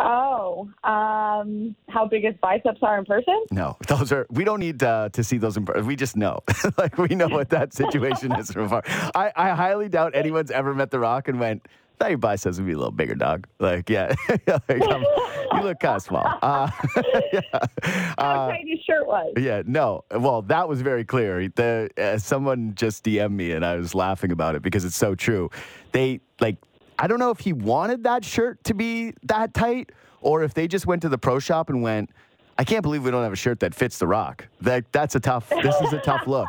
Oh, 0.02 0.70
um, 0.82 1.76
how 1.90 2.06
big 2.06 2.24
his 2.24 2.34
biceps 2.40 2.78
are 2.82 2.98
in 2.98 3.04
person? 3.04 3.44
No, 3.50 3.76
those 3.86 4.10
are. 4.12 4.26
We 4.30 4.44
don't 4.44 4.60
need 4.60 4.82
uh, 4.82 5.10
to 5.10 5.22
see 5.22 5.36
those 5.36 5.56
in 5.58 5.66
person. 5.66 5.86
We 5.86 5.94
just 5.94 6.16
know, 6.16 6.40
like 6.78 6.96
we 6.96 7.14
know 7.14 7.28
what 7.28 7.50
that 7.50 7.74
situation 7.74 8.32
is 8.36 8.50
from 8.50 8.68
far. 8.70 8.82
I, 9.14 9.30
I 9.36 9.50
highly 9.50 9.88
doubt 9.90 10.14
anyone's 10.14 10.50
ever 10.50 10.74
met 10.74 10.90
The 10.90 10.98
Rock 11.00 11.28
and 11.28 11.38
went, 11.38 11.66
"Thought 11.98 12.08
your 12.10 12.18
biceps 12.18 12.56
would 12.56 12.66
be 12.66 12.72
a 12.72 12.78
little 12.78 12.92
bigger, 12.92 13.14
dog." 13.14 13.46
Like, 13.58 13.90
yeah, 13.90 14.14
like, 14.46 14.80
um, 14.82 15.04
you 15.54 15.62
look 15.62 15.80
kind 15.80 15.96
of 15.96 16.02
small. 16.02 16.24
Uh, 16.42 16.70
yeah. 17.34 17.40
How 17.82 18.14
Uh, 18.16 18.48
tight 18.48 18.64
his 18.66 18.80
shirt 18.86 19.06
was. 19.06 19.34
yeah, 19.36 19.62
no. 19.66 20.04
Well, 20.10 20.40
that 20.42 20.66
was 20.66 20.80
very 20.80 21.04
clear. 21.04 21.46
The 21.48 21.90
uh, 21.98 22.16
someone 22.16 22.74
just 22.74 23.04
DM'd 23.04 23.32
me, 23.32 23.52
and 23.52 23.66
I 23.66 23.76
was 23.76 23.94
laughing 23.94 24.32
about 24.32 24.54
it 24.54 24.62
because 24.62 24.86
it's 24.86 24.96
so 24.96 25.14
true. 25.14 25.50
They 25.92 26.20
like, 26.40 26.56
I 27.00 27.06
don't 27.06 27.18
know 27.18 27.30
if 27.30 27.40
he 27.40 27.54
wanted 27.54 28.04
that 28.04 28.26
shirt 28.26 28.62
to 28.64 28.74
be 28.74 29.14
that 29.22 29.54
tight, 29.54 29.90
or 30.20 30.44
if 30.44 30.52
they 30.52 30.68
just 30.68 30.86
went 30.86 31.00
to 31.02 31.08
the 31.08 31.16
pro 31.16 31.38
shop 31.38 31.70
and 31.70 31.82
went. 31.82 32.10
I 32.58 32.64
can't 32.64 32.82
believe 32.82 33.02
we 33.04 33.10
don't 33.10 33.22
have 33.22 33.32
a 33.32 33.36
shirt 33.36 33.60
that 33.60 33.74
fits 33.74 33.96
The 33.96 34.06
Rock. 34.06 34.46
That 34.60 34.84
that's 34.92 35.14
a 35.14 35.20
tough. 35.20 35.48
This 35.48 35.74
is 35.80 35.94
a 35.94 35.98
tough 36.00 36.26
look. 36.26 36.48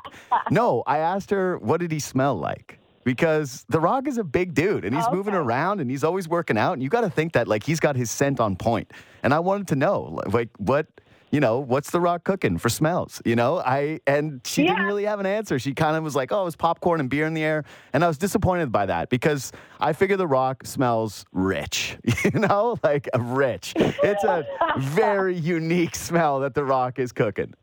No, 0.50 0.84
I 0.86 0.98
asked 0.98 1.30
her, 1.30 1.58
what 1.60 1.80
did 1.80 1.90
he 1.90 2.00
smell 2.00 2.36
like? 2.36 2.80
Because 3.06 3.66
The 3.70 3.80
Rock 3.80 4.10
is 4.10 4.18
a 4.18 4.24
big 4.26 4.54
dude 4.54 4.84
and 4.84 4.94
he's 4.94 5.06
oh, 5.08 5.16
moving 5.16 5.34
around 5.34 5.80
and 5.80 5.90
he's 5.90 6.04
always 6.04 6.28
working 6.28 6.58
out. 6.58 6.74
And 6.74 6.84
you 6.84 6.90
got 6.90 7.02
to 7.02 7.10
think 7.10 7.32
that 7.34 7.48
like 7.48 7.64
he's 7.64 7.80
got 7.80 7.96
his 7.96 8.12
scent 8.12 8.42
on 8.42 8.58
point. 8.58 8.92
And 9.24 9.34
I 9.34 9.40
wanted 9.40 9.70
to 9.70 9.76
know 9.78 10.22
like 10.28 10.50
what 10.58 10.88
you 11.32 11.40
know 11.40 11.60
what's 11.60 11.92
The 11.92 12.00
Rock 12.02 12.24
cooking 12.24 12.58
for 12.58 12.70
smells. 12.70 13.22
You 13.26 13.36
know 13.36 13.60
I 13.60 14.00
and 14.06 14.42
she 14.46 14.64
didn't 14.64 14.84
really 14.84 15.06
have 15.06 15.20
an 15.20 15.26
answer. 15.26 15.58
She 15.60 15.74
kind 15.74 15.96
of 15.96 16.04
was 16.04 16.16
like, 16.16 16.32
oh, 16.32 16.42
it 16.42 16.46
was 16.46 16.56
popcorn 16.56 17.00
and 17.00 17.10
beer 17.10 17.26
in 17.26 17.34
the 17.34 17.44
air. 17.44 17.64
And 17.94 18.04
I 18.04 18.08
was 18.08 18.18
disappointed 18.18 18.72
by 18.72 18.86
that 18.88 19.10
because 19.10 19.52
I 19.80 19.94
figure 19.94 20.18
The 20.18 20.28
Rock 20.28 20.66
smells 20.66 21.26
rich. 21.32 21.98
You 22.34 22.40
know, 22.40 22.78
like 22.84 23.10
uh, 23.16 23.20
rich. 23.20 23.74
It's 23.78 24.24
a 24.24 24.46
very 24.80 25.36
unique 25.58 25.96
smell 25.96 26.40
that 26.42 26.54
The 26.54 26.64
Rock 26.64 27.00
is 27.00 27.12
cooking. 27.12 27.54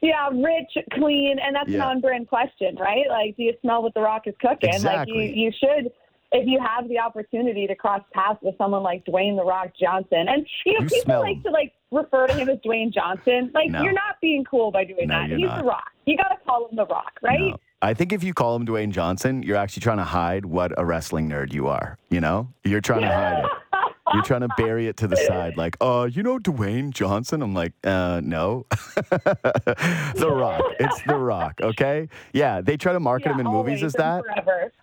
Yeah, 0.00 0.28
rich, 0.28 0.84
clean, 0.92 1.38
and 1.44 1.56
that's 1.56 1.68
Yeah. 1.68 1.76
an 1.76 1.82
on-brand 1.96 2.28
question, 2.28 2.76
right? 2.76 3.04
Like, 3.08 3.36
do 3.36 3.42
you 3.44 3.54
smell 3.62 3.82
what 3.82 3.94
The 3.94 4.00
Rock 4.00 4.26
is 4.26 4.34
cooking? 4.40 4.70
Exactly. 4.72 5.26
Like, 5.28 5.36
you, 5.36 5.44
you 5.46 5.52
should, 5.58 5.90
if 6.32 6.46
you 6.46 6.58
have 6.60 6.88
the 6.88 6.98
opportunity 6.98 7.66
to 7.66 7.74
cross 7.74 8.02
paths 8.12 8.38
with 8.42 8.56
someone 8.58 8.82
like 8.82 9.04
Dwayne 9.06 9.36
The 9.36 9.44
Rock 9.44 9.68
Johnson, 9.80 10.26
and 10.28 10.46
you 10.66 10.74
know, 10.74 10.80
You 10.80 10.86
people 10.88 11.20
like 11.20 11.36
him. 11.36 11.42
to 11.44 11.50
like 11.50 11.72
refer 11.90 12.26
to 12.26 12.34
him 12.34 12.48
as 12.48 12.58
Dwayne 12.58 12.92
Johnson. 12.92 13.50
Like, 13.54 13.70
No. 13.70 13.82
you're 13.82 13.92
not 13.92 14.20
being 14.20 14.44
cool 14.44 14.70
by 14.70 14.84
doing 14.84 15.08
No, 15.08 15.20
that. 15.20 15.30
He's 15.30 15.40
not. 15.46 15.62
The 15.62 15.68
Rock. 15.68 15.90
You 16.06 16.16
got 16.16 16.28
to 16.28 16.36
call 16.46 16.68
him 16.68 16.76
The 16.76 16.86
Rock, 16.86 17.12
right? 17.22 17.38
No. 17.40 17.56
I 17.80 17.94
think 17.94 18.12
if 18.12 18.24
you 18.24 18.34
call 18.34 18.56
him 18.56 18.66
Dwayne 18.66 18.90
Johnson, 18.90 19.42
you're 19.42 19.56
actually 19.56 19.82
trying 19.82 19.98
to 19.98 20.04
hide 20.04 20.44
what 20.44 20.72
a 20.76 20.84
wrestling 20.84 21.28
nerd 21.28 21.52
you 21.52 21.68
are. 21.68 21.96
You 22.10 22.20
know, 22.20 22.48
you're 22.64 22.80
trying 22.80 23.02
to 23.02 23.08
hide 23.08 23.44
it. 23.44 23.50
You're 24.14 24.22
trying 24.22 24.40
to 24.42 24.48
bury 24.56 24.86
it 24.88 24.96
to 24.98 25.06
the 25.08 25.16
side, 25.16 25.56
like, 25.56 25.76
oh, 25.80 26.04
you 26.04 26.22
know 26.22 26.38
Dwayne 26.38 26.90
Johnson. 26.92 27.42
I'm 27.42 27.54
like, 27.54 27.72
uh, 27.84 28.20
no, 28.24 28.66
The 29.10 30.30
Rock. 30.30 30.62
It's 30.80 31.02
The 31.02 31.16
Rock. 31.16 31.60
Okay, 31.62 32.08
yeah. 32.32 32.60
They 32.60 32.76
try 32.76 32.92
to 32.92 33.00
market 33.00 33.26
Yeah, 33.28 33.34
him 33.34 33.40
in 33.40 33.52
movies 33.52 33.82
as 33.82 33.92
that. 33.94 34.22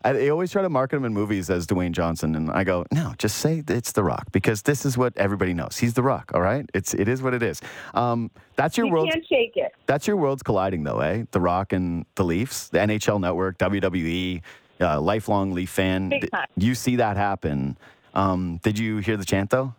I, 0.04 0.14
they 0.14 0.30
always 0.30 0.52
try 0.52 0.62
to 0.62 0.70
market 0.70 0.98
him 0.98 1.06
in 1.06 1.14
movies 1.14 1.50
as 1.50 1.66
Dwayne 1.68 1.92
Johnson, 1.92 2.36
and 2.36 2.52
I 2.52 2.64
go, 2.64 2.86
no, 2.92 3.14
just 3.18 3.38
say 3.40 3.64
it's 3.68 3.92
The 3.92 4.04
Rock 4.04 4.32
because 4.32 4.62
this 4.62 4.86
is 4.86 4.98
what 4.98 5.14
everybody 5.18 5.54
knows. 5.54 5.78
He's 5.78 5.94
The 5.94 6.04
Rock. 6.04 6.32
All 6.34 6.42
right, 6.42 6.70
it's 6.74 6.94
it 6.94 7.08
is 7.08 7.22
what 7.22 7.34
it 7.34 7.42
is. 7.44 7.62
Um, 7.94 8.32
that's 8.56 8.78
your 8.78 8.88
You 8.88 8.94
world. 8.94 9.10
can't 9.12 9.26
shake 9.28 9.54
it. 9.58 9.74
That's 9.86 10.08
your 10.08 10.18
worlds 10.18 10.44
colliding, 10.44 10.84
though, 10.84 11.00
eh? 11.00 11.24
The 11.32 11.42
Rock 11.42 11.74
and 11.74 12.06
the 12.16 12.24
Leafs, 12.24 12.70
the 12.70 12.80
NHL 12.80 13.20
Network, 13.20 13.58
WWE, 13.58 14.42
uh, 14.82 15.00
lifelong 15.02 15.54
Leaf 15.54 15.70
fan. 15.70 16.12
You 16.58 16.76
see 16.76 16.96
that 16.98 17.18
happen. 17.18 17.78
Um, 18.16 18.60
did 18.64 18.80
you 18.80 18.98
hear 18.98 19.18
the 19.18 19.26
chant 19.26 19.50
though? 19.50 19.74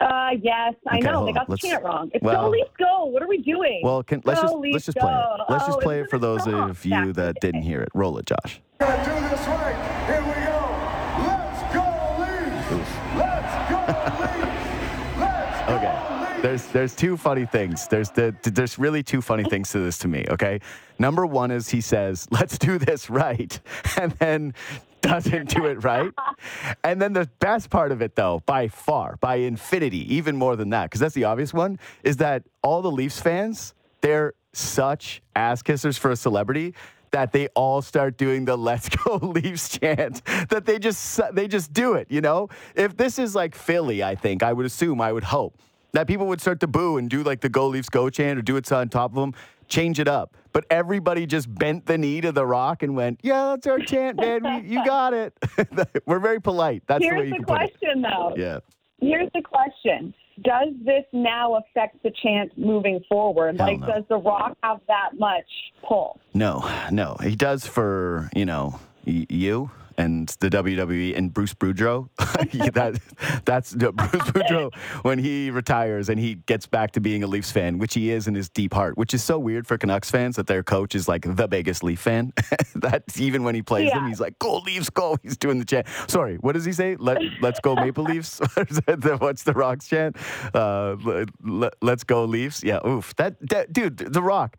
Uh, 0.00 0.30
yes, 0.42 0.74
I 0.88 0.96
Okay, 0.98 1.06
know. 1.06 1.12
hold 1.14 1.26
They 1.28 1.30
on. 1.30 1.34
got 1.34 1.46
the 1.46 1.50
Let's- 1.52 1.62
chant 1.62 1.84
wrong. 1.84 2.10
It's 2.12 2.22
well- 2.22 2.42
go, 2.44 2.50
Leafs, 2.50 2.70
go. 2.78 3.04
What 3.06 3.22
are 3.22 3.28
we 3.28 3.38
doing? 3.38 3.80
Well, 3.82 4.02
can, 4.02 4.20
let's 4.26 4.40
Go, 4.40 4.46
just 4.48 4.56
Leafs, 4.56 4.72
let's 4.74 4.84
just 4.86 4.98
play 4.98 5.10
it. 5.10 5.14
go. 5.14 5.44
Let's 5.48 5.64
Oh, 5.64 5.66
just 5.68 5.80
play 5.80 5.98
it 5.98 6.02
it's 6.02 6.10
for 6.10 6.18
those 6.18 6.44
song. 6.44 6.70
of 6.70 6.84
you 6.84 6.90
Back 6.90 7.14
that 7.14 7.40
didn't 7.40 7.62
hear 7.62 7.80
it. 7.80 7.88
Roll 7.94 8.18
it, 8.18 8.26
Josh. 8.26 8.60
Gonna 8.78 9.04
do 9.04 9.28
this 9.28 9.46
right. 9.48 10.06
Here 10.06 10.20
we 10.20 10.34
go. 10.44 10.60
Let's 11.26 11.74
go, 11.74 11.84
Leafs. 12.20 12.90
Let's 13.16 13.70
go, 13.70 13.78
Leafs. 14.40 15.18
Let's 15.18 15.68
go, 15.68 15.74
Okay. 15.76 15.94
Leafs. 16.20 16.42
There's 16.42 16.66
there's 16.66 16.94
two 16.94 17.16
funny 17.16 17.46
things. 17.46 17.88
There's 17.88 18.10
the 18.10 18.34
there's 18.42 18.78
really 18.78 19.02
two 19.02 19.22
funny 19.22 19.44
things 19.44 19.70
to 19.70 19.78
this 19.78 19.96
to 19.98 20.08
me. 20.08 20.26
Okay. 20.28 20.60
Number 20.98 21.24
one 21.24 21.50
is 21.50 21.70
he 21.70 21.80
says, 21.80 22.28
"Let's 22.30 22.58
do 22.58 22.76
this 22.78 23.08
right," 23.08 23.58
and 23.98 24.12
then 24.12 24.52
doesn't 25.06 25.48
do 25.50 25.66
it 25.66 25.84
right. 25.84 26.12
And 26.84 27.00
then 27.00 27.12
the 27.12 27.28
best 27.38 27.70
part 27.70 27.92
of 27.92 28.02
it, 28.02 28.16
though, 28.16 28.42
by 28.46 28.68
far, 28.68 29.16
by 29.20 29.36
infinity, 29.36 30.14
even 30.14 30.36
more 30.36 30.56
than 30.56 30.70
that, 30.70 30.84
because 30.84 31.00
that's 31.00 31.14
the 31.14 31.24
obvious 31.24 31.54
one, 31.54 31.78
is 32.02 32.18
that 32.18 32.42
all 32.62 32.82
the 32.82 32.90
Leafs 32.90 33.20
fans, 33.20 33.74
they're 34.00 34.34
such 34.52 35.22
ass 35.34 35.62
kissers 35.62 35.98
for 35.98 36.10
a 36.10 36.16
celebrity 36.16 36.74
that 37.12 37.32
they 37.32 37.46
all 37.48 37.82
start 37.82 38.16
doing 38.18 38.44
the 38.44 38.56
"Let's 38.56 38.88
Go 38.88 39.16
Leafs" 39.22 39.78
chant. 39.78 40.22
That 40.48 40.64
they 40.66 40.78
just 40.78 41.20
they 41.32 41.48
just 41.48 41.72
do 41.72 41.94
it. 41.94 42.08
You 42.10 42.20
know, 42.20 42.48
if 42.74 42.96
this 42.96 43.18
is 43.18 43.34
like 43.34 43.54
Philly, 43.54 44.02
I 44.02 44.14
think 44.14 44.42
I 44.42 44.52
would 44.52 44.66
assume, 44.66 45.00
I 45.00 45.12
would 45.12 45.24
hope 45.24 45.58
that 45.96 46.06
people 46.06 46.26
would 46.26 46.42
start 46.42 46.60
to 46.60 46.66
boo 46.66 46.98
and 46.98 47.08
do 47.08 47.22
like 47.22 47.40
the 47.40 47.48
"Go 47.48 47.68
Leafs 47.68 47.88
Go" 47.88 48.10
chant 48.10 48.38
or 48.38 48.42
do 48.42 48.56
it 48.58 48.70
on 48.70 48.90
top 48.90 49.12
of 49.12 49.16
them. 49.16 49.32
Change 49.66 49.98
it 49.98 50.06
up, 50.06 50.36
but 50.52 50.64
everybody 50.70 51.26
just 51.26 51.52
bent 51.52 51.86
the 51.86 51.96
knee 51.96 52.20
to 52.20 52.32
the 52.32 52.46
rock 52.46 52.82
and 52.82 52.94
went, 52.94 53.18
"Yeah, 53.22 53.46
that's 53.46 53.66
our 53.66 53.78
chant, 53.78 54.20
man. 54.20 54.42
We, 54.62 54.68
you 54.68 54.84
got 54.84 55.14
it." 55.14 55.32
We're 56.06 56.18
very 56.20 56.40
polite. 56.40 56.82
That's 56.86 57.00
the 57.02 57.08
way 57.08 57.14
Here's 57.16 57.28
you 57.28 57.30
the 57.30 57.36
can 57.38 57.44
put 57.46 57.62
it. 57.62 57.80
question, 57.80 58.02
though. 58.02 58.34
Yeah. 58.36 58.58
Here's 59.00 59.30
the 59.34 59.42
question. 59.42 60.14
Does 60.42 60.68
this 60.84 61.04
now 61.14 61.54
affect 61.56 62.02
the 62.02 62.12
chant 62.22 62.56
moving 62.58 63.00
forward? 63.08 63.56
Hell 63.56 63.66
like, 63.66 63.80
no. 63.80 63.86
does 63.86 64.04
The 64.10 64.18
Rock 64.18 64.56
have 64.62 64.80
that 64.86 65.18
much 65.18 65.46
pull? 65.82 66.20
No, 66.34 66.70
no, 66.92 67.16
he 67.22 67.34
does 67.36 67.66
for 67.66 68.28
you 68.36 68.44
know 68.44 68.78
y- 69.06 69.26
you 69.30 69.70
and 69.98 70.28
the 70.40 70.48
WWE 70.50 71.16
and 71.16 71.32
Bruce 71.32 71.54
Boudreau. 71.54 72.08
that 72.74 73.00
that's 73.44 73.74
no, 73.74 73.92
Bruce 73.92 74.10
Boudreau 74.30 74.74
when 75.02 75.18
he 75.18 75.50
retires 75.50 76.08
and 76.08 76.18
he 76.18 76.34
gets 76.34 76.66
back 76.66 76.92
to 76.92 77.00
being 77.00 77.22
a 77.22 77.26
Leafs 77.26 77.50
fan, 77.50 77.78
which 77.78 77.94
he 77.94 78.10
is 78.10 78.26
in 78.26 78.34
his 78.34 78.48
deep 78.48 78.74
heart. 78.74 78.96
Which 78.96 79.14
is 79.14 79.22
so 79.22 79.38
weird 79.38 79.66
for 79.66 79.78
Canucks 79.78 80.10
fans 80.10 80.36
that 80.36 80.46
their 80.46 80.62
coach 80.62 80.94
is 80.94 81.08
like 81.08 81.22
the 81.36 81.48
biggest 81.48 81.82
Leaf 81.82 82.00
fan. 82.00 82.32
that 82.76 83.04
even 83.18 83.44
when 83.44 83.54
he 83.54 83.62
plays 83.62 83.90
them, 83.90 84.06
he's 84.08 84.20
like, 84.20 84.38
"Go 84.38 84.58
Leafs, 84.58 84.90
go!" 84.90 85.16
He's 85.22 85.36
doing 85.36 85.58
the 85.58 85.64
chant. 85.64 85.86
Sorry, 86.08 86.36
what 86.36 86.52
does 86.52 86.64
he 86.64 86.72
say? 86.72 86.96
Let 86.96 87.18
Let's 87.40 87.60
go 87.60 87.74
Maple 87.74 88.04
Leafs. 88.04 88.40
What's 89.18 89.42
the 89.42 89.52
Rock's 89.54 89.88
chant? 89.88 90.16
Uh, 90.54 90.96
let, 91.42 91.74
let's 91.82 92.04
go 92.04 92.24
Leafs. 92.24 92.62
Yeah, 92.62 92.86
oof. 92.86 93.14
That, 93.16 93.36
that 93.48 93.72
dude, 93.72 93.98
the 93.98 94.22
Rock 94.22 94.56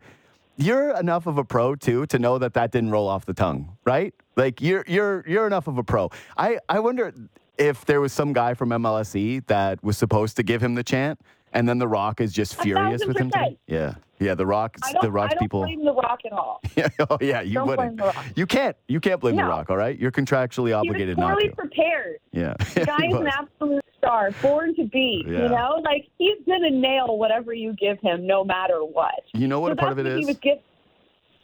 you're 0.58 0.94
enough 0.98 1.26
of 1.26 1.38
a 1.38 1.44
pro 1.44 1.74
too 1.74 2.04
to 2.06 2.18
know 2.18 2.36
that 2.38 2.52
that 2.54 2.72
didn't 2.72 2.90
roll 2.90 3.08
off 3.08 3.24
the 3.24 3.34
tongue, 3.34 3.76
right? 3.84 4.12
Like 4.36 4.60
you're 4.60 4.84
you're 4.86 5.24
you're 5.26 5.46
enough 5.46 5.66
of 5.68 5.78
a 5.78 5.82
pro. 5.84 6.10
I 6.36 6.58
I 6.68 6.80
wonder 6.80 7.12
if 7.56 7.84
there 7.86 8.00
was 8.00 8.12
some 8.12 8.32
guy 8.32 8.54
from 8.54 8.68
MLSE 8.70 9.46
that 9.46 9.82
was 9.82 9.96
supposed 9.98 10.36
to 10.36 10.42
give 10.42 10.62
him 10.62 10.74
the 10.74 10.84
chant, 10.84 11.20
and 11.52 11.68
then 11.68 11.78
The 11.78 11.88
Rock 11.88 12.20
is 12.20 12.32
just 12.32 12.54
furious 12.60 13.04
with 13.06 13.16
him. 13.16 13.30
percent. 13.30 13.58
Yeah, 13.66 13.94
yeah. 14.20 14.34
The 14.34 14.46
Rock, 14.46 14.76
I 14.84 14.92
don't, 14.92 15.02
the 15.02 15.10
Rock's 15.10 15.32
I 15.32 15.34
don't 15.34 15.40
people. 15.40 15.62
blame 15.62 15.84
The 15.84 15.92
Rock 15.94 16.20
at 16.26 16.32
all. 16.32 16.60
yeah, 16.76 16.88
oh 17.10 17.18
yeah, 17.20 17.40
you 17.40 17.54
Don't 17.54 17.66
wouldn't. 17.68 18.00
Rock. 18.00 18.16
You 18.36 18.46
can't. 18.46 18.76
You 18.86 19.00
can't 19.00 19.20
blame 19.20 19.36
The 19.36 19.44
Rock. 19.44 19.70
All 19.70 19.76
right, 19.76 19.98
you're 19.98 20.12
contractually 20.12 20.68
He 20.68 20.72
obligated 20.74 21.16
was 21.16 21.22
not 21.22 21.40
to. 21.40 21.50
prepared. 21.50 22.18
Yeah, 22.32 22.54
The 22.74 22.84
guy 22.86 22.96
He 23.06 23.08
is 23.08 23.20
an 23.20 23.26
absolute 23.28 23.84
star, 23.98 24.30
born 24.42 24.74
to 24.76 24.84
be. 24.84 25.24
Yeah. 25.26 25.42
You 25.42 25.48
know, 25.48 25.80
like 25.84 26.06
he's 26.18 26.38
gonna 26.46 26.70
nail 26.70 27.18
whatever 27.18 27.52
you 27.52 27.72
give 27.74 27.98
him, 28.00 28.26
no 28.26 28.44
matter 28.44 28.80
what. 28.80 29.14
You 29.34 29.48
know 29.48 29.60
what 29.60 29.68
so 29.70 29.72
a 29.72 29.76
part 29.76 29.92
of 29.92 29.98
it 29.98 30.06
is. 30.06 30.14
it? 30.16 30.20
He 30.20 30.26
was 30.26 30.36
get- 30.38 30.62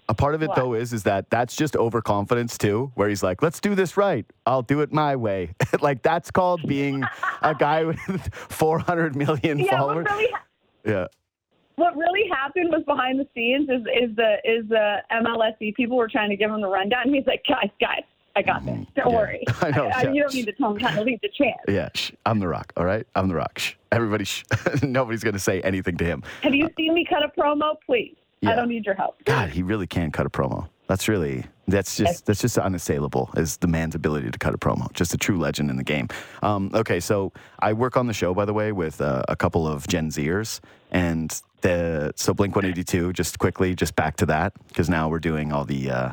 A 0.08 0.14
part 0.14 0.34
of 0.34 0.42
it 0.42 0.48
What? 0.48 0.56
though 0.56 0.74
is 0.74 0.92
is 0.92 1.02
that 1.04 1.30
that's 1.30 1.56
just 1.56 1.76
overconfidence 1.76 2.58
too, 2.58 2.92
where 2.94 3.08
he's 3.08 3.22
like, 3.22 3.42
"Let's 3.42 3.60
do 3.60 3.74
this 3.74 3.96
right. 3.96 4.26
I'll 4.46 4.62
do 4.62 4.80
it 4.80 4.92
my 4.92 5.16
way." 5.16 5.54
like 5.80 6.02
that's 6.02 6.30
called 6.30 6.60
being 6.66 7.02
a 7.42 7.54
guy 7.54 7.84
with 7.84 7.98
400 8.34 9.16
million 9.16 9.58
yeah, 9.58 9.70
followers. 9.78 10.06
really, 10.10 10.28
ha- 10.32 10.42
Yeah. 10.84 11.06
what 11.76 11.96
really 11.96 12.28
happened 12.30 12.68
was 12.70 12.82
behind 12.86 13.18
the 13.18 13.26
scenes 13.34 13.68
is 13.70 13.80
is 14.10 14.14
the 14.16 14.36
is 14.44 14.68
the 14.68 14.98
MLSE 15.10 15.74
people 15.74 15.96
were 15.96 16.08
trying 16.08 16.30
to 16.30 16.36
give 16.36 16.50
him 16.50 16.60
the 16.60 16.68
rundown. 16.68 17.12
He's 17.12 17.26
like, 17.26 17.42
guys, 17.48 17.70
guys, 17.80 18.04
I 18.36 18.42
got 18.42 18.64
this. 18.64 18.74
Don't 18.96 19.10
Yeah. 19.10 19.16
worry. 19.16 19.44
I 19.62 19.70
know, 19.70 19.86
yeah. 19.86 20.10
you 20.12 20.22
don't 20.22 20.34
need 20.34 20.46
to 20.46 20.52
tell 20.52 20.74
me 20.74 20.82
how 20.82 20.94
to 20.94 21.02
lead 21.02 21.20
the 21.22 21.28
chant. 21.28 21.56
Yeah, 21.68 21.88
shh, 21.94 22.10
I'm 22.26 22.40
the 22.40 22.48
rock. 22.48 22.72
All 22.76 22.84
right, 22.84 23.06
I'm 23.14 23.28
the 23.28 23.34
rock. 23.36 23.58
Shh. 23.58 23.74
Everybody, 23.92 24.24
shh. 24.24 24.44
nobody's 24.82 25.22
gonna 25.22 25.38
say 25.38 25.60
anything 25.62 25.96
to 25.98 26.04
him. 26.04 26.22
Have 26.42 26.54
you 26.54 26.68
seen 26.76 26.94
me 26.94 27.04
cut 27.04 27.22
a 27.22 27.28
promo? 27.28 27.76
Please. 27.86 28.16
Yeah. 28.40 28.50
I 28.52 28.56
don't 28.56 28.68
need 28.68 28.84
your 28.84 28.94
help. 28.94 29.22
God, 29.24 29.48
he 29.50 29.62
really 29.62 29.86
can 29.86 30.10
cut 30.10 30.26
a 30.26 30.30
promo. 30.30 30.68
That's 30.86 31.08
really 31.08 31.44
that's 31.66 31.96
just 31.96 32.26
that's 32.26 32.42
just 32.42 32.58
unassailable. 32.58 33.30
Is 33.36 33.56
the 33.56 33.68
man's 33.68 33.94
ability 33.94 34.30
to 34.30 34.38
cut 34.38 34.52
a 34.52 34.58
promo? 34.58 34.92
Just 34.92 35.14
a 35.14 35.16
true 35.16 35.38
legend 35.38 35.70
in 35.70 35.76
the 35.76 35.84
game. 35.84 36.08
Um, 36.42 36.70
okay, 36.74 37.00
so 37.00 37.32
I 37.60 37.72
work 37.72 37.96
on 37.96 38.06
the 38.06 38.12
show 38.12 38.34
by 38.34 38.44
the 38.44 38.52
way 38.52 38.70
with 38.72 39.00
uh, 39.00 39.22
a 39.28 39.36
couple 39.36 39.66
of 39.66 39.86
Gen 39.86 40.10
Zers, 40.10 40.60
and 40.90 41.40
the 41.62 42.12
so 42.16 42.34
Blink 42.34 42.54
One 42.54 42.66
Eighty 42.66 42.84
Two. 42.84 43.14
Just 43.14 43.38
quickly, 43.38 43.74
just 43.74 43.96
back 43.96 44.16
to 44.16 44.26
that 44.26 44.52
because 44.68 44.90
now 44.90 45.08
we're 45.08 45.20
doing 45.20 45.52
all 45.52 45.64
the 45.64 45.90
uh, 45.90 46.12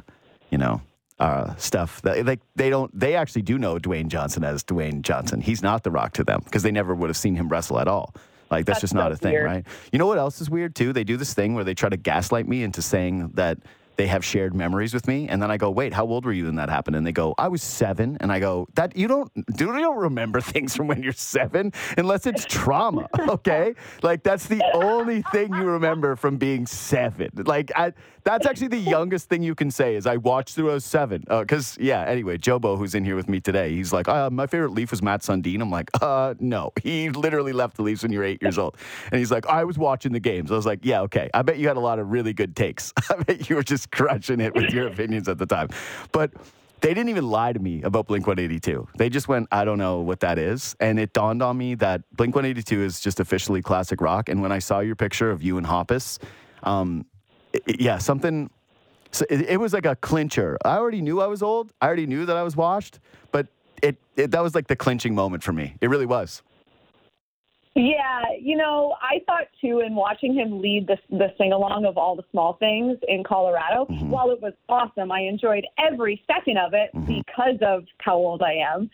you 0.51 0.57
know. 0.57 0.81
Uh, 1.21 1.55
stuff 1.57 2.01
that 2.01 2.25
like 2.25 2.39
they 2.55 2.71
don't 2.71 2.89
they 2.99 3.15
actually 3.15 3.43
do 3.43 3.59
know 3.59 3.77
Dwayne 3.77 4.07
Johnson 4.07 4.43
as 4.43 4.63
Dwayne 4.63 5.03
Johnson. 5.03 5.39
He's 5.39 5.61
not 5.61 5.83
the 5.83 5.91
Rock 5.91 6.13
to 6.13 6.23
them 6.23 6.41
because 6.43 6.63
they 6.63 6.71
never 6.71 6.95
would 6.95 7.11
have 7.11 7.17
seen 7.17 7.35
him 7.35 7.47
wrestle 7.47 7.77
at 7.79 7.87
all. 7.87 8.15
Like 8.49 8.65
that's, 8.65 8.77
That's 8.77 8.81
just 8.81 8.95
not 8.95 9.11
a 9.11 9.15
thing, 9.15 9.33
weird. 9.33 9.45
right? 9.45 9.67
You 9.93 9.99
know 9.99 10.07
what 10.07 10.17
else 10.17 10.41
is 10.41 10.49
weird 10.49 10.75
too? 10.75 10.93
They 10.93 11.03
do 11.03 11.17
this 11.17 11.35
thing 11.35 11.53
where 11.53 11.63
they 11.63 11.75
try 11.75 11.89
to 11.89 11.95
gaslight 11.97 12.47
me 12.47 12.63
into 12.63 12.81
saying 12.81 13.33
that 13.35 13.59
they 13.97 14.07
have 14.07 14.25
shared 14.25 14.55
memories 14.55 14.93
with 14.95 15.07
me, 15.07 15.27
and 15.29 15.39
then 15.43 15.51
I 15.51 15.57
go, 15.57 15.69
"Wait, 15.69 15.93
how 15.93 16.05
old 16.07 16.25
were 16.25 16.31
you 16.31 16.45
when 16.45 16.55
that 16.55 16.69
happened?" 16.69 16.95
And 16.95 17.05
they 17.05 17.11
go, 17.11 17.35
"I 17.37 17.49
was 17.49 17.61
seven. 17.61 18.17
And 18.19 18.31
I 18.31 18.39
go, 18.39 18.67
"That 18.73 18.95
you 18.97 19.07
don't 19.07 19.31
do 19.55 19.65
you 19.67 19.73
don't 19.79 19.97
remember 19.97 20.41
things 20.53 20.75
from 20.75 20.87
when 20.87 21.03
you're 21.03 21.13
seven 21.13 21.71
unless 21.97 22.25
it's 22.25 22.45
trauma, 22.45 23.07
okay? 23.19 23.75
Like 24.01 24.23
that's 24.23 24.47
the 24.47 24.63
only 24.73 25.21
thing 25.31 25.53
you 25.53 25.65
remember 25.65 26.15
from 26.15 26.37
being 26.37 26.65
seven. 26.65 27.29
Like 27.35 27.71
I, 27.75 27.93
that's 28.23 28.45
actually 28.45 28.67
the 28.67 28.77
youngest 28.77 29.29
thing 29.29 29.43
you 29.43 29.55
can 29.55 29.71
say 29.71 29.95
is 29.95 30.05
I 30.05 30.17
watched 30.17 30.55
through 30.55 30.71
I 30.71 30.73
was 30.75 30.85
seven. 30.85 31.23
Because 31.27 31.77
yeah, 31.79 32.03
anyway, 32.03 32.37
Jobo, 32.37 32.77
who's 32.77 32.95
in 32.95 33.03
here 33.03 33.15
with 33.15 33.29
me 33.29 33.39
today, 33.39 33.73
he's 33.73 33.91
like, 33.91 34.07
uh, 34.07 34.29
my 34.29 34.47
favorite 34.47 34.71
Leaf 34.71 34.91
was 34.91 35.01
Mats 35.01 35.27
Sundin. 35.27 35.61
I'm 35.61 35.71
like, 35.71 35.89
uh, 36.01 36.35
no, 36.39 36.71
he 36.83 37.09
literally 37.09 37.53
left 37.53 37.77
the 37.77 37.83
Leafs 37.83 38.03
when 38.03 38.11
you 38.11 38.19
were 38.19 38.25
eight 38.25 38.41
years 38.41 38.57
old, 38.57 38.77
and 39.11 39.19
he's 39.19 39.31
like, 39.31 39.45
I 39.47 39.63
was 39.63 39.77
watching 39.77 40.11
the 40.11 40.19
games. 40.19 40.51
I 40.51 40.55
was 40.55 40.65
like, 40.65 40.79
yeah, 40.83 41.01
okay. 41.01 41.29
I 41.33 41.41
bet 41.41 41.57
you 41.57 41.67
had 41.67 41.77
a 41.77 41.81
lot 41.81 41.99
of 41.99 42.11
really 42.11 42.33
good 42.33 42.55
takes. 42.55 42.93
I 43.09 43.15
bet 43.23 43.49
you 43.49 43.55
were 43.55 43.63
just 43.63 43.91
crushing 43.91 44.39
it 44.39 44.53
with 44.53 44.71
your 44.71 44.87
opinions 44.87 45.27
at 45.27 45.37
the 45.37 45.45
time, 45.45 45.69
but. 46.11 46.31
They 46.81 46.95
didn't 46.95 47.09
even 47.09 47.29
lie 47.29 47.53
to 47.53 47.59
me 47.59 47.83
about 47.83 48.07
Blink 48.07 48.25
182. 48.25 48.87
They 48.97 49.07
just 49.07 49.27
went, 49.27 49.47
I 49.51 49.65
don't 49.65 49.77
know 49.77 49.99
what 49.99 50.21
that 50.21 50.39
is. 50.39 50.75
And 50.79 50.99
it 50.99 51.13
dawned 51.13 51.43
on 51.43 51.55
me 51.55 51.75
that 51.75 52.01
Blink 52.17 52.33
182 52.33 52.81
is 52.81 52.99
just 52.99 53.19
officially 53.19 53.61
classic 53.61 54.01
rock. 54.01 54.29
And 54.29 54.41
when 54.41 54.51
I 54.51 54.57
saw 54.57 54.79
your 54.79 54.95
picture 54.95 55.29
of 55.29 55.43
you 55.43 55.59
and 55.59 55.67
Hoppus, 55.67 56.17
um, 56.63 57.05
yeah, 57.65 57.97
something. 57.97 58.49
So 59.11 59.25
it, 59.29 59.41
it 59.49 59.59
was 59.59 59.73
like 59.73 59.85
a 59.85 59.95
clincher. 59.95 60.57
I 60.63 60.77
already 60.77 61.01
knew 61.01 61.21
I 61.21 61.27
was 61.27 61.43
old. 61.43 61.73
I 61.81 61.87
already 61.87 62.05
knew 62.07 62.25
that 62.25 62.37
I 62.37 62.43
was 62.43 62.55
washed, 62.55 62.99
but 63.31 63.47
it, 63.83 63.97
it 64.15 64.31
that 64.31 64.41
was 64.41 64.55
like 64.55 64.67
the 64.67 64.75
clinching 64.75 65.15
moment 65.15 65.43
for 65.43 65.53
me. 65.53 65.75
It 65.81 65.89
really 65.89 66.05
was. 66.05 66.41
Yeah, 67.73 68.23
you 68.37 68.57
know, 68.57 68.95
I 69.01 69.21
thought 69.25 69.47
too 69.61 69.79
in 69.79 69.95
watching 69.95 70.33
him 70.33 70.61
lead 70.61 70.87
the 70.87 70.97
the 71.09 71.33
sing 71.37 71.53
along 71.53 71.85
of 71.85 71.97
all 71.97 72.17
the 72.17 72.23
small 72.31 72.53
things 72.53 72.97
in 73.07 73.23
Colorado. 73.23 73.85
Mm-hmm. 73.85 74.09
While 74.09 74.31
it 74.31 74.41
was 74.41 74.53
awesome, 74.67 75.09
I 75.11 75.21
enjoyed 75.21 75.65
every 75.77 76.21
second 76.27 76.57
of 76.57 76.73
it 76.73 76.89
Mm-hmm. 76.93 77.19
because 77.19 77.57
of 77.61 77.85
how 77.99 78.15
old 78.15 78.41
I 78.41 78.53
am. 78.55 78.89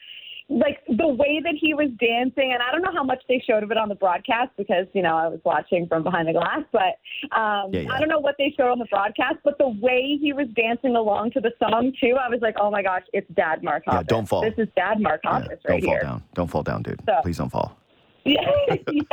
Like 0.49 0.77
the 0.87 1.07
way 1.09 1.41
that 1.43 1.55
he 1.59 1.73
was 1.73 1.89
dancing, 1.99 2.53
and 2.53 2.63
I 2.63 2.71
don't 2.71 2.81
know 2.81 2.93
how 2.93 3.03
much 3.03 3.21
they 3.27 3.43
showed 3.45 3.63
of 3.63 3.71
it 3.71 3.77
on 3.77 3.89
the 3.89 3.95
broadcast 3.95 4.51
because 4.57 4.87
you 4.93 5.01
know 5.01 5.17
I 5.17 5.27
was 5.27 5.41
watching 5.43 5.87
from 5.87 6.03
behind 6.03 6.29
the 6.29 6.31
glass. 6.33 6.61
But 6.71 6.95
um, 7.37 7.73
Yeah, 7.73 7.81
yeah. 7.81 7.91
I 7.91 7.99
don't 7.99 8.07
know 8.07 8.19
what 8.19 8.35
they 8.37 8.53
showed 8.57 8.71
on 8.71 8.79
the 8.79 8.85
broadcast. 8.85 9.35
But 9.43 9.57
the 9.57 9.67
way 9.67 10.17
he 10.21 10.31
was 10.31 10.47
dancing 10.55 10.95
along 10.95 11.31
to 11.31 11.41
the 11.41 11.51
song 11.59 11.91
too, 11.99 12.15
I 12.17 12.29
was 12.29 12.39
like, 12.41 12.55
oh 12.61 12.71
my 12.71 12.81
gosh, 12.81 13.03
it's 13.11 13.29
Dad 13.35 13.61
Mark 13.61 13.83
Yeah, 13.87 14.03
don't 14.03 14.25
fall. 14.25 14.41
This 14.41 14.53
is 14.57 14.69
Dad 14.77 15.01
Mark 15.01 15.19
Yeah, 15.25 15.31
Hoppus 15.31 15.49
right 15.49 15.59
don't 15.67 15.81
fall 15.83 15.91
here. 15.91 16.01
down. 16.01 16.23
Don't 16.33 16.47
fall 16.49 16.63
down, 16.63 16.81
dude. 16.81 17.01
So- 17.05 17.19
Please 17.23 17.37
don't 17.37 17.49
fall. 17.51 17.77
Yeah, 18.23 18.41
yeah. 18.91 19.03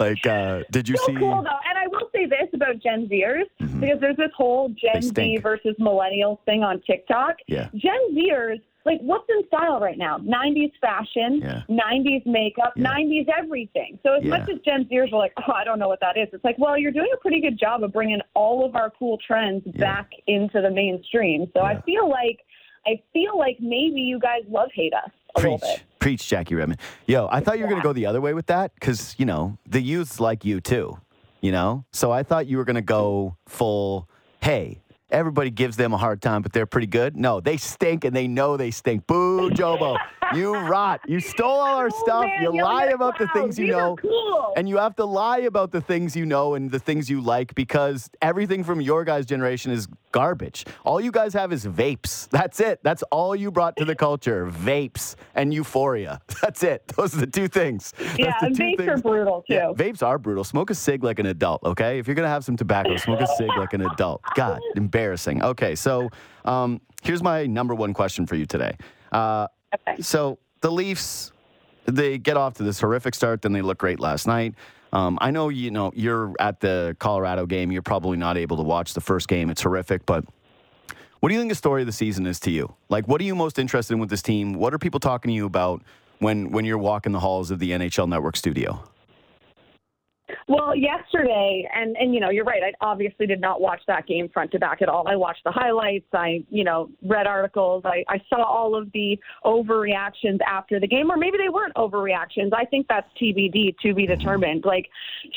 Like, 0.00 0.26
uh, 0.26 0.62
did 0.72 0.88
you 0.88 0.96
so 0.96 1.06
see? 1.06 1.14
cool 1.16 1.42
though. 1.42 1.60
And 1.68 1.78
I 1.78 1.86
will 1.88 2.08
say 2.12 2.26
this 2.26 2.48
about 2.52 2.78
Gen 2.80 3.08
Zers 3.08 3.44
Mhm. 3.60 3.80
because 3.80 4.00
there's 4.00 4.16
this 4.16 4.30
whole 4.36 4.70
Gen 4.70 5.02
Z 5.02 5.36
versus 5.38 5.74
millennials 5.80 6.38
thing 6.44 6.62
on 6.64 6.80
TikTok. 6.82 7.36
Yeah. 7.46 7.68
Gen 7.76 8.16
Zers, 8.16 8.60
like, 8.88 9.00
what's 9.02 9.28
in 9.28 9.46
style 9.46 9.78
right 9.80 9.98
now? 9.98 10.18
90s 10.18 10.72
fashion, 10.80 11.40
Yeah. 11.42 11.62
90s 11.68 12.22
makeup, 12.26 12.72
Yeah. 12.76 12.84
90s 12.88 13.26
everything. 13.36 13.98
So 14.02 14.14
as 14.14 14.24
Yeah. 14.24 14.30
much 14.30 14.48
as 14.48 14.58
Gen 14.64 14.84
Zers 14.90 15.12
are 15.12 15.18
like, 15.18 15.32
oh, 15.46 15.52
I 15.52 15.64
don't 15.64 15.78
know 15.78 15.88
what 15.88 16.00
that 16.00 16.16
is, 16.16 16.28
it's 16.32 16.44
like, 16.44 16.56
well, 16.58 16.76
you're 16.78 16.92
doing 16.92 17.10
a 17.14 17.16
pretty 17.18 17.40
good 17.40 17.58
job 17.58 17.82
of 17.84 17.92
bringing 17.92 18.20
all 18.34 18.64
of 18.64 18.74
our 18.74 18.90
cool 18.98 19.18
trends 19.26 19.62
back 19.76 20.10
into 20.26 20.60
the 20.60 20.70
mainstream. 20.70 21.46
So 21.54 21.60
I 21.62 21.80
feel 21.82 22.08
like, 22.08 22.40
I 22.86 23.00
feel 23.12 23.36
like 23.38 23.58
maybe 23.60 24.00
you 24.00 24.18
guys 24.18 24.42
love 24.48 24.70
hate 24.74 24.94
us 24.94 25.10
a 25.36 25.40
Preach, 25.40 25.52
little 25.60 25.68
bit. 25.76 25.82
preach, 25.98 26.26
Jackie 26.26 26.54
Redmond. 26.54 26.80
Yo, 27.06 27.28
I 27.30 27.40
thought 27.40 27.58
you 27.58 27.64
were 27.64 27.70
gonna 27.70 27.82
go 27.82 27.92
the 27.92 28.06
other 28.06 28.20
way 28.20 28.32
with 28.32 28.46
that 28.46 28.72
because 28.74 29.14
you 29.18 29.26
know 29.26 29.58
the 29.68 29.80
youths 29.80 30.18
like 30.20 30.44
you 30.44 30.60
too. 30.60 30.98
You 31.42 31.52
know, 31.52 31.84
so 31.92 32.10
I 32.10 32.22
thought 32.24 32.46
you 32.46 32.56
were 32.56 32.64
gonna 32.64 32.80
go 32.82 33.36
full. 33.46 34.08
Hey, 34.42 34.80
everybody 35.10 35.50
gives 35.50 35.76
them 35.76 35.92
a 35.92 35.96
hard 35.96 36.20
time, 36.22 36.42
but 36.42 36.52
they're 36.52 36.66
pretty 36.66 36.86
good. 36.86 37.16
No, 37.16 37.40
they 37.40 37.56
stink 37.56 38.04
and 38.04 38.14
they 38.14 38.28
know 38.28 38.56
they 38.56 38.70
stink. 38.70 39.06
Boo, 39.06 39.50
Jobo, 39.50 39.98
you 40.34 40.54
rot. 40.56 41.00
You 41.06 41.20
stole 41.20 41.50
all 41.58 41.76
our 41.76 41.86
Oh, 41.92 42.02
stuff. 42.02 42.24
man, 42.24 42.42
you 42.42 42.62
lie 42.62 42.86
about 42.86 43.18
the 43.18 43.28
things 43.28 43.58
you 43.58 43.68
know. 43.68 43.96
cool. 43.96 44.52
And 44.56 44.68
you 44.68 44.76
have 44.78 44.94
to 44.96 45.04
lie 45.04 45.38
about 45.38 45.70
the 45.72 45.80
things 45.80 46.14
you 46.16 46.26
know 46.26 46.54
and 46.54 46.70
the 46.70 46.78
things 46.78 47.08
you 47.08 47.20
like 47.20 47.54
because 47.54 48.10
everything 48.22 48.64
from 48.64 48.80
your 48.80 49.04
guys' 49.04 49.26
generation 49.26 49.72
is 49.72 49.86
garbage. 50.12 50.64
All 50.84 51.00
you 51.00 51.10
guys 51.12 51.32
have 51.34 51.52
is 51.52 51.64
vapes. 51.66 52.28
That's 52.30 52.60
it. 52.60 52.80
That's 52.82 53.02
all 53.04 53.36
you 53.36 53.50
brought 53.50 53.76
to 53.76 53.84
the 53.84 53.94
culture 54.06 54.46
vapes 54.50 55.14
and 55.34 55.52
euphoria. 55.54 56.20
That's 56.42 56.62
it. 56.62 56.86
Those 56.88 57.14
are 57.14 57.20
the 57.20 57.26
two 57.26 57.48
things. 57.48 57.92
That's 57.98 58.18
yeah, 58.18 58.32
and 58.42 58.56
vapes 58.56 58.88
are 58.88 58.98
brutal 58.98 59.44
too. 59.46 59.54
Yeah, 59.54 59.72
vapes 59.74 60.02
are 60.02 60.18
brutal. 60.18 60.44
Smoke 60.44 60.70
a 60.70 60.74
cig 60.74 61.04
like 61.04 61.18
an 61.18 61.26
adult, 61.26 61.62
okay? 61.64 61.98
If 61.98 62.06
you're 62.06 62.16
gonna 62.16 62.28
have 62.28 62.44
some 62.44 62.56
tobacco, 62.56 62.96
smoke 62.96 63.20
a 63.20 63.26
cig 63.36 63.50
like 63.56 63.72
an 63.72 63.82
adult. 63.82 64.22
God, 64.34 64.60
embarrassing. 64.76 65.42
Okay, 65.42 65.74
so 65.74 66.08
um, 66.44 66.80
here's 67.02 67.22
my 67.22 67.46
number 67.46 67.74
one 67.74 67.92
question 67.94 68.26
for 68.26 68.34
you 68.36 68.46
today. 68.46 68.76
Uh, 69.12 69.46
Okay. 69.74 70.00
so 70.02 70.38
the 70.60 70.70
Leafs, 70.70 71.32
they 71.86 72.18
get 72.18 72.36
off 72.36 72.54
to 72.54 72.62
this 72.62 72.80
horrific 72.80 73.14
start, 73.14 73.42
then 73.42 73.52
they 73.52 73.62
look 73.62 73.78
great 73.78 74.00
last 74.00 74.26
night. 74.26 74.54
Um, 74.92 75.18
I 75.20 75.30
know 75.30 75.50
you 75.50 75.70
know 75.70 75.92
you're 75.94 76.34
at 76.38 76.60
the 76.60 76.96
Colorado 76.98 77.44
game. 77.46 77.70
You're 77.70 77.82
probably 77.82 78.16
not 78.16 78.38
able 78.38 78.56
to 78.56 78.62
watch 78.62 78.94
the 78.94 79.00
first 79.00 79.28
game. 79.28 79.50
It's 79.50 79.62
horrific, 79.62 80.06
but 80.06 80.24
what 81.20 81.28
do 81.28 81.34
you 81.34 81.40
think 81.40 81.50
the 81.50 81.56
story 81.56 81.82
of 81.82 81.86
the 81.86 81.92
season 81.92 82.26
is 82.26 82.40
to 82.40 82.50
you? 82.50 82.74
Like, 82.88 83.06
what 83.08 83.20
are 83.20 83.24
you 83.24 83.34
most 83.34 83.58
interested 83.58 83.94
in 83.94 84.00
with 84.00 84.08
this 84.08 84.22
team? 84.22 84.54
What 84.54 84.72
are 84.72 84.78
people 84.78 85.00
talking 85.00 85.28
to 85.28 85.34
you 85.34 85.46
about 85.46 85.82
when 86.20 86.50
when 86.52 86.64
you're 86.64 86.78
walking 86.78 87.12
the 87.12 87.20
halls 87.20 87.50
of 87.50 87.58
the 87.58 87.72
NHL 87.72 88.08
Network 88.08 88.36
studio? 88.36 88.82
Well, 90.46 90.76
yesterday, 90.76 91.68
and 91.74 91.96
and 91.96 92.14
you 92.14 92.20
know, 92.20 92.30
you're 92.30 92.44
right. 92.44 92.62
I 92.62 92.72
obviously 92.84 93.26
did 93.26 93.40
not 93.40 93.60
watch 93.60 93.80
that 93.86 94.06
game 94.06 94.28
front 94.28 94.50
to 94.52 94.58
back 94.58 94.82
at 94.82 94.88
all. 94.88 95.06
I 95.08 95.16
watched 95.16 95.44
the 95.44 95.50
highlights. 95.50 96.06
I 96.12 96.44
you 96.50 96.64
know 96.64 96.90
read 97.02 97.26
articles. 97.26 97.82
I 97.84 98.04
I 98.08 98.20
saw 98.28 98.42
all 98.42 98.74
of 98.74 98.90
the 98.92 99.18
overreactions 99.44 100.38
after 100.46 100.80
the 100.80 100.86
game, 100.86 101.10
or 101.10 101.16
maybe 101.16 101.38
they 101.38 101.48
weren't 101.48 101.74
overreactions. 101.74 102.52
I 102.54 102.64
think 102.64 102.86
that's 102.88 103.08
TBD, 103.20 103.76
to 103.82 103.94
be 103.94 104.06
determined. 104.06 104.64
Like 104.64 104.88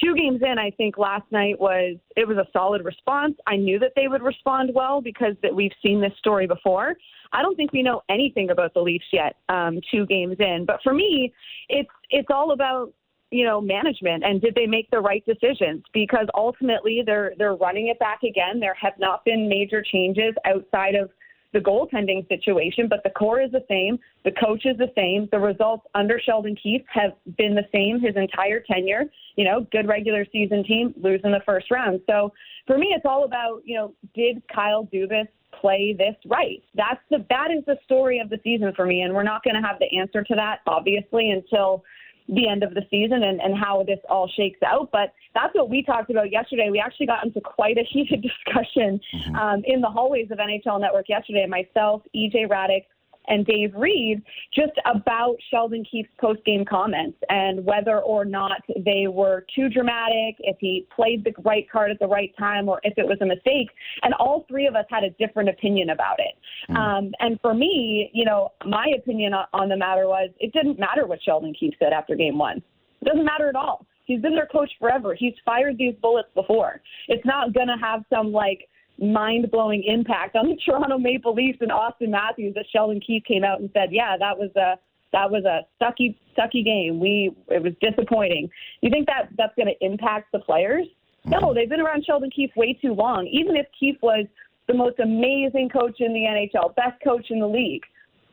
two 0.03 0.15
games 0.15 0.41
in, 0.41 0.57
I 0.59 0.71
think 0.71 0.97
last 0.97 1.29
night 1.31 1.59
was 1.59 1.97
it 2.15 2.27
was 2.27 2.37
a 2.37 2.45
solid 2.51 2.83
response. 2.83 3.35
I 3.47 3.55
knew 3.55 3.79
that 3.79 3.93
they 3.95 4.07
would 4.07 4.21
respond 4.21 4.71
well 4.73 5.01
because 5.01 5.35
that 5.41 5.53
we've 5.53 5.73
seen 5.81 6.01
this 6.01 6.13
story 6.17 6.47
before. 6.47 6.95
I 7.33 7.41
don't 7.41 7.55
think 7.55 7.71
we 7.71 7.81
know 7.81 8.01
anything 8.09 8.49
about 8.49 8.73
the 8.73 8.81
Leafs 8.81 9.05
yet. 9.13 9.37
Um, 9.47 9.79
two 9.89 10.05
games 10.05 10.35
in, 10.39 10.65
but 10.65 10.81
for 10.83 10.93
me, 10.93 11.33
it's 11.69 11.89
it's 12.09 12.27
all 12.29 12.51
about 12.51 12.93
you 13.31 13.45
know 13.45 13.59
management 13.61 14.23
and 14.23 14.41
did 14.41 14.53
they 14.55 14.67
make 14.67 14.89
the 14.91 14.99
right 14.99 15.25
decisions? 15.25 15.83
Because 15.93 16.27
ultimately 16.35 17.01
they're 17.05 17.33
they're 17.37 17.55
running 17.55 17.87
it 17.87 17.97
back 17.97 18.23
again. 18.23 18.59
There 18.59 18.75
have 18.79 18.93
not 18.99 19.25
been 19.25 19.49
major 19.49 19.81
changes 19.81 20.35
outside 20.45 20.95
of 20.95 21.09
the 21.53 21.59
goaltending 21.59 22.27
situation 22.27 22.87
but 22.87 23.01
the 23.03 23.09
core 23.09 23.41
is 23.41 23.51
the 23.51 23.65
same. 23.69 23.97
The 24.23 24.31
coach 24.31 24.65
is 24.65 24.77
the 24.77 24.91
same. 24.95 25.27
The 25.31 25.39
results 25.39 25.85
under 25.95 26.19
Sheldon 26.19 26.55
Keefe 26.61 26.83
have 26.89 27.11
been 27.37 27.55
the 27.55 27.67
same 27.73 27.99
his 27.99 28.15
entire 28.15 28.59
tenure. 28.59 29.05
You 29.37 29.45
know 29.45 29.65
good 29.71 29.87
regular 29.87 30.25
season 30.31 30.63
team 30.63 30.93
lose 31.01 31.21
in 31.23 31.31
the 31.31 31.41
first 31.45 31.71
round. 31.71 32.01
So 32.07 32.33
for 32.67 32.77
me 32.77 32.93
it's 32.95 33.05
all 33.05 33.23
about 33.23 33.61
you 33.63 33.75
know 33.75 33.93
did 34.13 34.43
Kyle 34.53 34.87
Dubas 34.93 35.27
play 35.59 35.95
this 35.97 36.15
right? 36.25 36.61
That's 36.75 37.01
the 37.09 37.25
that 37.29 37.47
is 37.49 37.63
the 37.65 37.77
story 37.85 38.19
of 38.19 38.29
the 38.29 38.39
season 38.43 38.73
for 38.75 38.85
me 38.85 39.01
and 39.01 39.13
we're 39.13 39.23
not 39.23 39.41
going 39.43 39.55
to 39.55 39.65
have 39.65 39.79
the 39.79 39.97
answer 39.97 40.21
to 40.21 40.35
that 40.35 40.59
obviously 40.67 41.31
until 41.31 41.83
the 42.31 42.47
end 42.47 42.63
of 42.63 42.73
the 42.73 42.81
season 42.89 43.23
and, 43.23 43.41
and 43.41 43.57
how 43.57 43.83
this 43.85 43.99
all 44.09 44.27
shakes 44.35 44.59
out. 44.65 44.89
But 44.91 45.13
that's 45.35 45.53
what 45.53 45.69
we 45.69 45.83
talked 45.83 46.09
about 46.09 46.31
yesterday. 46.31 46.69
We 46.71 46.79
actually 46.79 47.07
got 47.07 47.25
into 47.25 47.41
quite 47.41 47.77
a 47.77 47.83
heated 47.91 48.23
discussion 48.23 48.99
um, 49.39 49.61
in 49.65 49.81
the 49.81 49.89
hallways 49.89 50.31
of 50.31 50.37
NHL 50.37 50.79
Network 50.79 51.09
yesterday. 51.09 51.45
Myself, 51.45 52.01
EJ 52.15 52.47
Hradek, 52.47 52.85
and 53.27 53.45
Dave 53.45 53.73
Reid 53.75 54.21
just 54.53 54.73
about 54.85 55.35
Sheldon 55.49 55.85
Keefe's 55.89 56.09
post 56.19 56.43
game 56.45 56.65
comments 56.65 57.17
and 57.29 57.65
whether 57.65 57.99
or 57.99 58.25
not 58.25 58.61
they 58.85 59.07
were 59.07 59.45
too 59.55 59.69
dramatic, 59.69 60.35
if 60.39 60.57
he 60.59 60.87
played 60.95 61.23
the 61.23 61.33
right 61.43 61.69
card 61.69 61.91
at 61.91 61.99
the 61.99 62.07
right 62.07 62.33
time, 62.37 62.67
or 62.67 62.79
if 62.83 62.93
it 62.97 63.05
was 63.05 63.17
a 63.21 63.25
mistake. 63.25 63.69
And 64.03 64.13
all 64.15 64.45
three 64.47 64.67
of 64.67 64.75
us 64.75 64.85
had 64.89 65.03
a 65.03 65.09
different 65.11 65.49
opinion 65.49 65.91
about 65.91 66.19
it. 66.19 66.35
Mm. 66.69 66.77
Um, 66.77 67.11
and 67.19 67.39
for 67.41 67.53
me, 67.53 68.09
you 68.13 68.25
know, 68.25 68.51
my 68.65 68.87
opinion 68.97 69.33
on 69.33 69.69
the 69.69 69.77
matter 69.77 70.07
was 70.07 70.29
it 70.39 70.53
didn't 70.53 70.79
matter 70.79 71.05
what 71.05 71.19
Sheldon 71.23 71.53
Keefe 71.59 71.75
said 71.79 71.93
after 71.93 72.15
game 72.15 72.37
one. 72.37 72.57
It 73.01 73.05
doesn't 73.05 73.25
matter 73.25 73.49
at 73.49 73.55
all. 73.55 73.85
He's 74.05 74.21
been 74.21 74.35
their 74.35 74.47
coach 74.47 74.69
forever. 74.79 75.15
He's 75.15 75.33
fired 75.45 75.77
these 75.77 75.95
bullets 76.01 76.29
before. 76.35 76.81
It's 77.07 77.25
not 77.25 77.53
going 77.53 77.67
to 77.67 77.77
have 77.81 78.03
some 78.09 78.31
like 78.31 78.67
mind 79.01 79.49
blowing 79.51 79.83
impact 79.83 80.35
on 80.35 80.47
the 80.47 80.55
Toronto 80.65 80.97
Maple 80.97 81.33
Leafs 81.33 81.59
and 81.61 81.71
Auston 81.71 82.09
Matthews 82.09 82.53
that 82.55 82.65
Sheldon 82.71 83.01
Keefe 83.05 83.23
came 83.25 83.43
out 83.43 83.59
and 83.59 83.69
said, 83.73 83.89
yeah, 83.91 84.15
that 84.17 84.37
was 84.37 84.51
a 84.55 84.75
that 85.11 85.29
was 85.29 85.43
a 85.43 85.61
sucky 85.83 86.15
sucky 86.37 86.63
game. 86.63 86.99
We 86.99 87.35
it 87.49 87.61
was 87.61 87.73
disappointing. 87.81 88.49
You 88.81 88.89
think 88.89 89.07
that 89.07 89.29
that's 89.37 89.53
going 89.55 89.67
to 89.67 89.85
impact 89.85 90.31
the 90.31 90.39
players? 90.39 90.85
No, 91.25 91.39
mm-hmm. 91.39 91.55
they've 91.55 91.69
been 91.69 91.81
around 91.81 92.05
Sheldon 92.05 92.29
Keefe 92.29 92.51
way 92.55 92.77
too 92.81 92.93
long. 92.93 93.27
Even 93.27 93.55
if 93.55 93.65
Keefe 93.77 93.97
was 94.01 94.25
the 94.67 94.73
most 94.73 94.99
amazing 94.99 95.69
coach 95.69 95.99
in 95.99 96.13
the 96.13 96.21
NHL, 96.21 96.75
best 96.75 97.01
coach 97.03 97.27
in 97.29 97.39
the 97.39 97.47
league, 97.47 97.83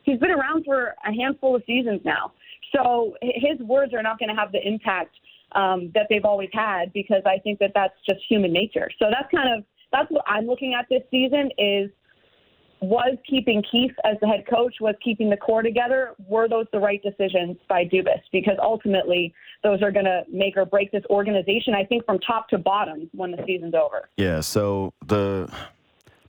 he's 0.05 0.19
been 0.19 0.31
around 0.31 0.65
for 0.65 0.95
a 1.05 1.13
handful 1.13 1.57
of 1.57 1.63
seasons 1.67 2.01
now. 2.05 2.33
So 2.75 3.15
his 3.23 3.59
words 3.61 3.95
are 3.95 4.03
not 4.03 4.19
going 4.19 4.29
to 4.29 4.35
have 4.35 4.53
the 4.53 4.67
impact 4.67 5.17
um, 5.53 5.91
that 5.95 6.07
they've 6.11 6.25
always 6.25 6.51
had 6.53 6.93
because 6.93 7.23
I 7.25 7.39
think 7.39 7.59
that 7.61 7.73
that's 7.75 7.95
just 8.09 8.21
human 8.29 8.53
nature. 8.53 8.91
So 8.99 9.07
that's 9.11 9.31
kind 9.35 9.57
of 9.57 9.65
that's 9.93 10.11
what 10.11 10.25
I'm 10.27 10.47
looking 10.47 10.75
at 10.75 10.87
this 10.89 11.03
season 11.11 11.51
is 11.59 11.91
was 12.81 13.17
keeping 13.29 13.63
Keefe 13.71 13.95
as 14.05 14.17
the 14.21 14.27
head 14.27 14.45
coach, 14.49 14.77
was 14.81 14.95
keeping 15.03 15.31
the 15.31 15.37
core 15.37 15.63
together, 15.63 16.15
were 16.27 16.49
those 16.49 16.67
the 16.73 16.79
right 16.79 17.03
decisions 17.03 17.57
by 17.69 17.85
Dubas? 17.85 18.21
Because 18.31 18.57
ultimately, 18.63 19.35
those 19.63 19.83
are 19.83 19.91
going 19.91 20.05
to 20.05 20.23
make 20.31 20.57
or 20.57 20.65
break 20.65 20.93
this 20.93 21.03
organization, 21.11 21.75
I 21.75 21.85
think, 21.85 22.05
from 22.05 22.19
top 22.21 22.49
to 22.51 22.59
bottom 22.59 23.11
when 23.13 23.33
the 23.33 23.43
season's 23.47 23.75
over. 23.75 24.09
Yeah, 24.17 24.41
so 24.41 24.93
the. 25.07 25.53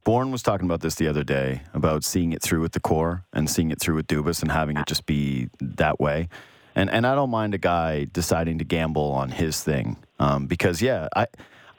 Bourne 0.05 0.31
was 0.31 0.41
talking 0.41 0.65
about 0.65 0.79
this 0.79 0.95
the 0.95 1.07
other 1.07 1.23
day 1.23 1.61
about 1.73 2.03
seeing 2.03 2.31
it 2.31 2.41
through 2.41 2.61
with 2.61 2.71
the 2.71 2.79
core 2.79 3.25
and 3.33 3.47
seeing 3.47 3.69
it 3.69 3.79
through 3.79 3.95
with 3.95 4.07
Dubas 4.07 4.41
and 4.41 4.51
having 4.51 4.77
it 4.77 4.87
just 4.87 5.05
be 5.05 5.49
that 5.59 5.99
way. 5.99 6.29
And 6.73 6.89
and 6.89 7.05
I 7.05 7.13
don't 7.13 7.29
mind 7.29 7.53
a 7.53 7.59
guy 7.59 8.07
deciding 8.11 8.57
to 8.59 8.65
gamble 8.65 9.11
on 9.11 9.29
his 9.29 9.61
thing 9.61 9.97
um, 10.17 10.47
because 10.47 10.81
yeah, 10.81 11.09
I 11.15 11.27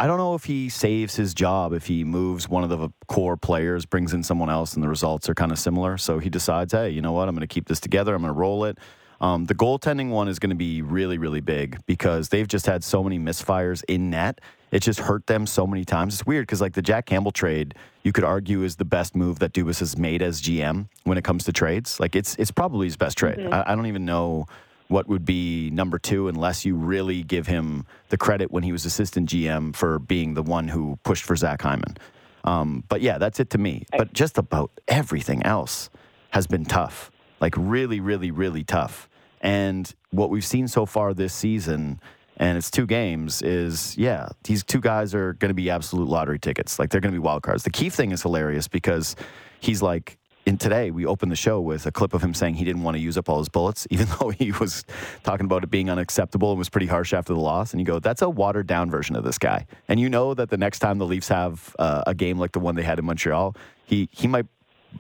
I 0.01 0.07
don't 0.07 0.17
know 0.17 0.35
if 0.35 0.45
he 0.45 0.71
saves 0.71 1.15
his 1.15 1.35
job 1.35 1.75
if 1.75 1.87
he 1.87 2.05
moves 2.05 2.49
one 2.49 2.65
of 2.65 2.71
the 2.71 2.89
core 3.07 3.37
players, 3.37 3.85
brings 3.85 4.15
in 4.15 4.23
someone 4.23 4.49
else, 4.49 4.73
and 4.73 4.83
the 4.83 4.89
results 4.89 5.29
are 5.29 5.35
kind 5.35 5.53
of 5.53 5.59
similar. 5.59 5.99
So 5.99 6.19
he 6.19 6.31
decides, 6.31 6.73
hey, 6.73 6.89
you 6.89 7.03
know 7.03 7.13
what? 7.13 7.29
I'm 7.29 7.35
going 7.35 7.47
to 7.47 7.55
keep 7.55 7.69
this 7.69 7.81
together. 7.81 8.15
I'm 8.15 8.23
going 8.23 8.33
to 8.33 8.39
roll 8.39 8.65
it. 8.65 8.79
Um, 9.21 9.45
the 9.45 9.55
goaltending 9.55 10.09
one 10.09 10.27
is 10.27 10.39
going 10.39 10.49
to 10.49 10.57
be 10.57 10.81
really, 10.81 11.19
really 11.19 11.43
big 11.43 11.85
because 11.85 12.31
they've 12.31 12.49
just 12.49 12.65
had 12.65 12.83
so 12.83 13.05
many 13.05 13.19
misfires 13.19 13.85
in 13.89 14.09
net. 14.09 14.41
It 14.71 14.81
just 14.81 15.01
hurt 15.01 15.27
them 15.27 15.47
so 15.47 15.67
many 15.67 15.85
times. 15.85 16.15
It's 16.15 16.25
weird 16.25 16.47
because, 16.47 16.63
like, 16.63 16.73
the 16.73 16.81
Jack 16.81 17.05
Campbell 17.05 17.31
trade, 17.31 17.75
you 18.03 18.13
could 18.13 18.25
argue 18.25 18.63
is 18.63 18.77
the 18.77 18.87
best 18.87 19.15
move 19.15 19.41
that 19.41 19.53
Dubas 19.53 19.81
has 19.81 19.99
made 19.99 20.23
as 20.23 20.41
GM 20.41 20.89
when 21.05 21.19
it 21.19 21.25
comes 21.25 21.45
to 21.45 21.53
trades. 21.53 22.01
Like, 22.01 22.17
it's 22.17 22.37
it's 22.37 22.51
probably 22.51 22.87
his 22.87 22.97
best 22.97 23.19
trade. 23.19 23.37
Mm-hmm. 23.37 23.53
I, 23.53 23.73
I 23.73 23.75
don't 23.75 23.87
even 23.87 24.07
know 24.07 24.47
what 24.91 25.07
would 25.09 25.25
be 25.25 25.71
number 25.71 25.99
two 25.99 26.27
unless 26.27 26.65
you 26.65 26.75
really 26.75 27.23
give 27.23 27.47
him 27.47 27.87
the 28.09 28.19
credit 28.19 28.51
when 28.51 28.65
he 28.65 28.73
was 28.73 28.85
assistant 28.85 29.29
GM 29.29 29.75
for 29.75 30.01
being 30.01 30.35
the 30.35 30.43
one 30.43 30.67
who 30.67 30.99
pushed 31.05 31.23
for 31.25 31.37
Zach 31.37 31.63
Hyman. 31.63 31.97
Um, 32.43 32.83
but 32.89 33.01
yeah, 33.01 33.19
that's 33.19 33.39
it 33.39 33.51
to 33.51 33.59
me. 33.59 33.87
But 33.97 34.13
just 34.13 34.37
about 34.37 34.73
everything 34.89 35.45
else 35.45 35.91
has 36.31 36.49
been 36.49 36.65
tough, 36.65 37.13
like 37.41 37.55
really, 37.57 38.01
really, 38.01 38.33
really 38.33 38.65
tough. 38.65 39.09
And 39.41 39.93
what 40.11 40.29
we've 40.29 40.45
seen 40.45 40.67
so 40.67 40.87
far 40.87 41.15
this 41.15 41.33
season, 41.33 42.01
and 42.37 42.59
it's 42.59 42.71
two 42.71 42.87
games, 42.87 43.43
is 43.43 43.97
yeah, 43.97 44.29
these 44.43 44.65
two 44.65 44.81
guys 44.81 45.15
are 45.15 45.35
going 45.35 45.51
to 45.51 45.55
be 45.55 45.71
absolute 45.71 46.09
lottery 46.09 46.41
tickets. 46.41 46.81
Like 46.81 46.91
they're 46.91 47.01
going 47.01 47.15
to 47.15 47.21
be 47.21 47.25
wild 47.25 47.45
cards. 47.45 47.63
The 47.63 47.71
Keefe 47.71 47.95
thing 47.95 48.11
is 48.11 48.23
hilarious 48.23 48.67
because 48.67 49.15
he's 49.61 49.83
like, 49.83 50.19
in 50.47 50.57
today, 50.57 50.91
we 50.91 51.05
opened 51.05 51.31
the 51.31 51.37
show 51.37 51.61
with 51.61 51.87
a 51.87 51.93
clip 51.93 52.15
of 52.15 52.23
him 52.23 52.33
saying 52.35 52.55
he 52.55 52.65
didn't 52.65 52.83
want 52.83 52.97
to 52.97 53.01
use 53.01 53.19
up 53.19 53.29
all 53.29 53.39
his 53.39 53.49
bullets, 53.49 53.87
even 53.91 54.07
though 54.19 54.31
he 54.31 54.53
was 54.53 54.85
talking 55.23 55.47
about 55.47 55.65
it 55.65 55.71
being 55.71 55.91
unacceptable 55.91 56.51
and 56.51 56.59
was 56.59 56.69
pretty 56.69 56.87
harsh 56.87 57.13
after 57.13 57.35
the 57.35 57.41
loss. 57.41 57.73
And 57.73 57.81
you 57.81 57.87
go, 57.87 57.99
that's 57.99 58.23
a 58.23 58.29
watered 58.29 58.67
down 58.67 58.91
version 58.91 59.17
of 59.17 59.25
this 59.25 59.39
guy. 59.39 59.67
And 59.89 60.01
you 60.01 60.09
know 60.09 60.35
that 60.35 60.51
the 60.51 60.57
next 60.57 60.79
time 60.79 60.99
the 60.99 61.07
Leafs 61.07 61.29
have 61.29 61.75
uh, 61.79 62.05
a 62.07 62.15
game 62.15 62.39
like 62.39 62.53
the 62.53 62.61
one 62.61 62.75
they 62.75 62.83
had 62.83 62.99
in 62.99 63.05
Montreal, 63.05 63.55
he 63.85 64.09
he 64.13 64.27
might 64.27 64.47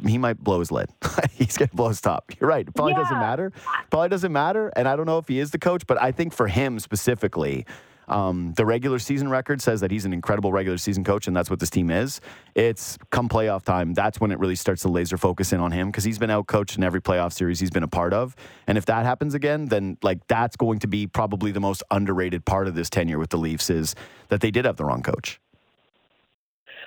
he 0.06 0.18
might 0.18 0.38
blow 0.38 0.60
his 0.60 0.70
lid. 0.70 0.88
He's 1.32 1.56
gonna 1.56 1.70
blow 1.72 1.88
his 1.88 2.00
top. 2.00 2.32
You're 2.38 2.48
right. 2.48 2.66
It 2.66 2.74
probably 2.74 2.92
yeah. 2.92 3.02
doesn't 3.02 3.18
matter. 3.18 3.52
Probably 3.90 4.08
doesn't 4.08 4.32
matter. 4.32 4.72
And 4.76 4.86
I 4.86 4.94
don't 4.94 5.06
know 5.06 5.18
if 5.18 5.28
he 5.28 5.38
is 5.38 5.50
the 5.50 5.58
coach, 5.58 5.86
but 5.86 6.00
I 6.00 6.12
think 6.12 6.32
for 6.32 6.48
him 6.48 6.78
specifically, 6.78 7.66
um, 8.10 8.52
the 8.56 8.66
regular 8.66 8.98
season 8.98 9.28
record 9.28 9.62
says 9.62 9.80
that 9.80 9.90
he's 9.90 10.04
an 10.04 10.12
incredible 10.12 10.52
regular 10.52 10.76
season 10.78 11.04
coach, 11.04 11.26
and 11.26 11.36
that's 11.36 11.48
what 11.48 11.60
this 11.60 11.70
team 11.70 11.90
is. 11.90 12.20
It's 12.54 12.98
come 13.10 13.28
playoff 13.28 13.62
time, 13.62 13.94
that's 13.94 14.20
when 14.20 14.32
it 14.32 14.38
really 14.38 14.56
starts 14.56 14.82
to 14.82 14.88
laser 14.88 15.16
focus 15.16 15.52
in 15.52 15.60
on 15.60 15.72
him 15.72 15.88
because 15.88 16.04
he's 16.04 16.18
been 16.18 16.30
out 16.30 16.46
coached 16.46 16.76
in 16.76 16.82
every 16.82 17.00
playoff 17.00 17.32
series 17.32 17.60
he's 17.60 17.70
been 17.70 17.84
a 17.84 17.88
part 17.88 18.12
of. 18.12 18.34
And 18.66 18.76
if 18.76 18.86
that 18.86 19.06
happens 19.06 19.34
again, 19.34 19.66
then 19.66 19.96
like 20.02 20.26
that's 20.26 20.56
going 20.56 20.80
to 20.80 20.88
be 20.88 21.06
probably 21.06 21.52
the 21.52 21.60
most 21.60 21.82
underrated 21.90 22.44
part 22.44 22.66
of 22.66 22.74
this 22.74 22.90
tenure 22.90 23.18
with 23.18 23.30
the 23.30 23.38
Leafs 23.38 23.70
is 23.70 23.94
that 24.28 24.40
they 24.40 24.50
did 24.50 24.64
have 24.64 24.76
the 24.76 24.84
wrong 24.84 25.02
coach. 25.02 25.40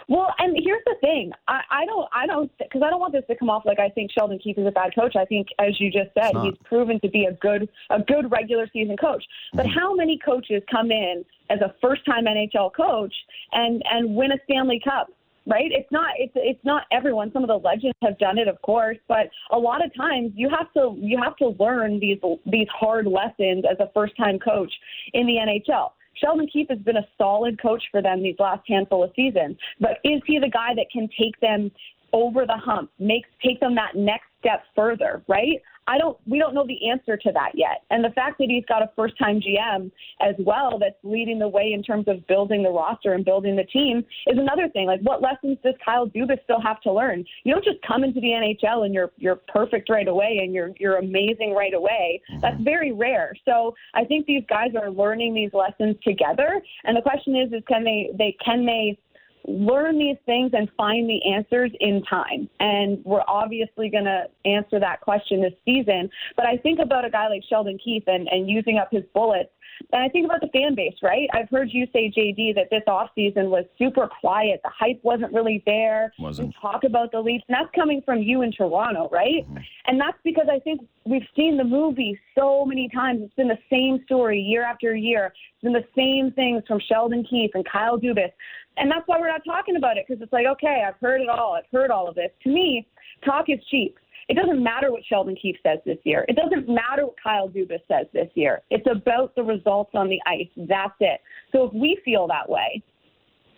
Well, 0.08 0.34
and 0.40 0.58
here's 0.62 0.84
the 0.86 0.96
thing. 1.02 1.32
I, 1.48 1.62
I 1.72 1.86
don't, 1.86 2.10
I 2.14 2.26
don't, 2.26 2.52
because 2.58 2.82
I 2.84 2.90
don't 2.90 3.00
want 3.00 3.14
this 3.14 3.24
to 3.28 3.36
come 3.36 3.50
off 3.50 3.64
like 3.66 3.80
I 3.80 3.90
think 3.90 4.12
Sheldon 4.12 4.40
Keefe 4.40 4.58
is 4.58 4.68
a 4.68 4.72
bad 4.72 4.94
coach. 4.96 5.16
I 5.16 5.26
think, 5.26 5.48
as 5.60 5.80
you 5.80 5.92
just 5.92 6.14
said, 6.14 6.32
he's 6.44 6.56
proven 6.64 7.00
to 7.02 7.10
be 7.10 7.26
a 7.26 7.34
good, 7.34 7.70
a 7.90 8.02
good 8.02 8.32
regular 8.32 8.68
season 8.72 8.98
coach. 8.98 9.24
But 9.54 9.66
mm-hmm. 9.66 9.80
how 9.80 9.96
many 9.96 10.20
coaches 10.24 10.62
come 10.70 10.92
in 10.92 11.24
as 11.50 11.60
a 11.62 11.74
first-time 11.82 12.26
NHL 12.26 12.74
coach 12.74 13.14
and 13.52 13.82
and 13.90 14.16
win 14.16 14.32
a 14.32 14.38
Stanley 14.46 14.82
Cup? 14.84 15.10
Right? 15.46 15.72
It's 15.72 15.92
not. 15.92 16.14
It's 16.18 16.34
it's 16.36 16.64
not 16.64 16.84
everyone. 16.92 17.32
Some 17.34 17.44
of 17.44 17.50
the 17.50 17.58
legends 17.58 17.98
have 18.02 18.18
done 18.18 18.38
it, 18.38 18.48
of 18.48 18.62
course, 18.62 18.98
but 19.10 19.30
a 19.52 19.58
lot 19.58 19.84
of 19.84 19.94
times 19.94 20.32
you 20.36 20.50
have 20.50 20.72
to 20.74 20.96
you 20.98 21.18
have 21.22 21.36
to 21.38 21.50
learn 21.60 22.00
these 22.00 22.20
these 22.46 22.68
hard 22.74 23.08
lessons 23.08 23.66
as 23.70 23.78
a 23.80 23.90
first-time 23.94 24.40
coach 24.40 24.72
in 25.14 25.28
the 25.28 25.34
NHL. 25.34 25.92
Sheldon 26.16 26.48
Keefe 26.48 26.70
has 26.70 26.80
been 26.80 26.98
a 26.98 27.08
solid 27.18 27.62
coach 27.62 27.84
for 27.92 28.02
them 28.02 28.22
these 28.22 28.36
last 28.40 28.62
handful 28.68 29.04
of 29.04 29.12
seasons, 29.16 29.58
but 29.80 29.98
is 30.04 30.22
he 30.26 30.40
the 30.40 30.50
guy 30.50 30.74
that 30.76 30.88
can 30.92 31.10
take 31.20 31.40
them 31.40 31.72
over 32.14 32.46
the 32.46 32.58
hump, 32.58 32.92
make 33.00 33.26
take 33.44 33.60
them 33.60 33.76
that 33.76 33.96
next 33.96 34.28
step 34.40 34.64
further, 34.76 35.24
right? 35.28 35.62
I 35.88 35.98
don't 35.98 36.18
we 36.26 36.40
don't 36.40 36.54
know 36.54 36.66
the 36.66 36.90
answer 36.90 37.18
to 37.18 37.32
that 37.34 37.52
yet. 37.54 37.84
And 37.90 38.04
the 38.04 38.10
fact 38.12 38.38
that 38.40 38.48
he's 38.50 38.66
got 38.66 38.82
a 38.82 38.90
first 38.96 39.18
time 39.18 39.42
GM 39.42 39.92
as 40.22 40.36
well 40.40 40.80
that's 40.80 40.96
leading 41.04 41.40
the 41.40 41.48
way 41.48 41.74
in 41.74 41.84
terms 41.84 42.08
of 42.08 42.26
building 42.28 42.64
the 42.64 42.70
roster 42.70 43.14
and 43.14 43.26
building 43.26 43.56
the 43.56 43.66
team 43.66 44.00
is 44.28 44.38
another 44.38 44.70
thing. 44.70 44.88
Like 44.88 45.02
what 45.02 45.22
lessons 45.22 45.58
does 45.64 45.76
Kyle 45.84 46.08
Dubas 46.08 46.44
still 46.44 46.62
have 46.62 46.82
to 46.82 46.92
learn? 46.92 47.26
You 47.44 47.54
don't 47.54 47.64
just 47.64 47.80
come 47.86 48.04
into 48.04 48.20
the 48.22 48.28
NHL 48.28 48.86
and 48.86 48.94
you're 48.94 49.12
you're 49.18 49.42
perfect 49.48 49.90
right 49.90 50.08
away 50.08 50.40
and 50.44 50.54
you're 50.54 50.72
you're 50.80 50.98
amazing 50.98 51.54
right 51.54 51.74
away. 51.74 52.22
Mm-hmm. 52.32 52.42
That's 52.42 52.62
very 52.62 52.92
rare. 52.92 53.34
So 53.46 53.76
I 53.94 54.06
think 54.06 54.26
these 54.26 54.44
guys 54.50 54.72
are 54.80 54.90
learning 54.90 55.34
these 55.34 55.52
lessons 55.54 55.96
together. 56.04 56.62
And 56.86 56.96
the 56.96 57.02
question 57.02 57.36
is 57.36 57.52
is 57.52 57.64
can 57.68 57.84
they 57.84 58.10
they 58.18 58.36
can 58.44 58.66
they 58.66 58.98
learn 59.46 59.98
these 59.98 60.18
things 60.26 60.52
and 60.54 60.70
find 60.78 61.10
the 61.10 61.20
answers 61.34 61.72
in 61.80 62.04
time. 62.04 62.50
And 62.60 63.04
we're 63.04 63.24
obviously 63.28 63.90
going 63.90 64.06
to 64.06 64.26
answer 64.46 64.80
that 64.80 65.02
question 65.02 65.42
this 65.42 65.54
season. 65.66 66.10
But 66.36 66.46
I 66.46 66.58
think 66.58 66.80
about 66.80 67.06
a 67.06 67.10
guy 67.10 67.28
like 67.28 67.44
Sheldon 67.50 67.78
Keefe 67.84 68.04
and, 68.08 68.28
and 68.30 68.50
using 68.50 68.78
up 68.78 68.90
his 68.92 69.04
bullets 69.14 69.50
and 69.92 70.04
I 70.04 70.10
think 70.10 70.26
about 70.26 70.42
the 70.42 70.48
fan 70.48 70.76
base, 70.76 70.96
right? 71.02 71.28
I've 71.34 71.50
heard 71.50 71.70
you 71.72 71.88
say, 71.94 72.12
JD, 72.16 72.56
that 72.56 72.70
this 72.70 72.84
offseason 72.88 73.50
was 73.50 73.66
super 73.78 74.10
quiet. 74.22 74.62
The 74.64 74.72
hype 74.76 75.00
wasn't 75.04 75.34
really 75.34 75.62
there. 75.66 76.14
Wasn't. 76.20 76.56
talk 76.62 76.84
about 76.84 77.12
the 77.12 77.20
Leafs. 77.20 77.44
And 77.48 77.56
that's 77.56 77.74
coming 77.76 78.02
from 78.06 78.22
you 78.22 78.42
in 78.42 78.52
Toronto, 78.52 79.10
right? 79.12 79.44
Mm-hmm. 79.44 79.58
And 79.88 80.00
that's 80.00 80.18
because 80.24 80.48
I 80.52 80.60
think 80.60 80.82
we've 81.06 81.28
seen 81.36 81.58
the 81.58 81.64
movie 81.64 82.20
so 82.38 82.66
many 82.66 82.90
times. 82.90 83.22
It's 83.24 83.34
been 83.36 83.48
the 83.48 83.58
same 83.70 84.04
story 84.06 84.40
year 84.40 84.64
after 84.64 84.96
year. 84.96 85.34
It's 85.56 85.64
been 85.64 85.74
the 85.74 85.86
same 85.96 86.32
things 86.32 86.64
from 86.68 86.80
Sheldon 86.88 87.26
Keefe 87.30 87.52
and 87.54 87.66
Kyle 87.70 88.00
Dubas. 88.00 88.32
And 88.78 88.90
that's 88.90 89.08
why 89.08 89.20
we're 89.20 89.28
not 89.28 89.42
talking 89.46 89.76
about 89.76 89.98
it 89.98 90.06
because 90.08 90.22
it's 90.22 90.34
like, 90.34 90.48
okay, 90.48 90.84
I've 90.88 91.00
heard 91.00 91.22
it 91.22 91.30
all. 91.30 91.54
I've 91.54 91.70
heard 91.72 91.92
all 91.92 92.08
of 92.08 92.16
this. 92.16 92.32
To 92.44 92.50
me, 92.50 92.88
talk 93.26 93.46
is 93.48 93.60
cheap. 93.70 93.98
It 94.30 94.36
doesn't 94.36 94.64
matter 94.64 94.92
what 94.92 95.04
Sheldon 95.06 95.36
Keefe 95.36 95.58
says 95.64 95.80
this 95.86 95.98
year. 96.04 96.26
It 96.28 96.36
doesn't 96.36 96.68
matter 96.68 97.06
what 97.06 97.16
Kyle 97.22 97.50
Dubas 97.50 97.82
says 97.88 98.08
this 98.14 98.30
year. 98.36 98.62
It's 98.70 98.88
about 98.90 99.36
the 99.36 99.44
results 99.44 99.92
on 99.94 100.10
the 100.10 100.20
ice. 100.26 100.48
That's 100.56 100.94
it. 101.00 101.22
So 101.52 101.66
if 101.66 101.74
we 101.74 102.00
feel 102.06 102.28
that 102.28 102.50
way, 102.50 102.82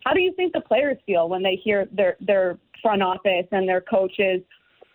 how 0.06 0.14
do 0.14 0.22
you 0.22 0.34
think 0.34 0.54
the 0.54 0.62
players 0.62 0.98
feel 1.06 1.30
when 1.30 1.44
they 1.44 1.60
hear 1.64 1.88
their 1.92 2.16
their 2.20 2.58
front 2.82 3.02
office 3.02 3.48
and 3.52 3.68
their 3.68 3.82
coaches 3.82 4.42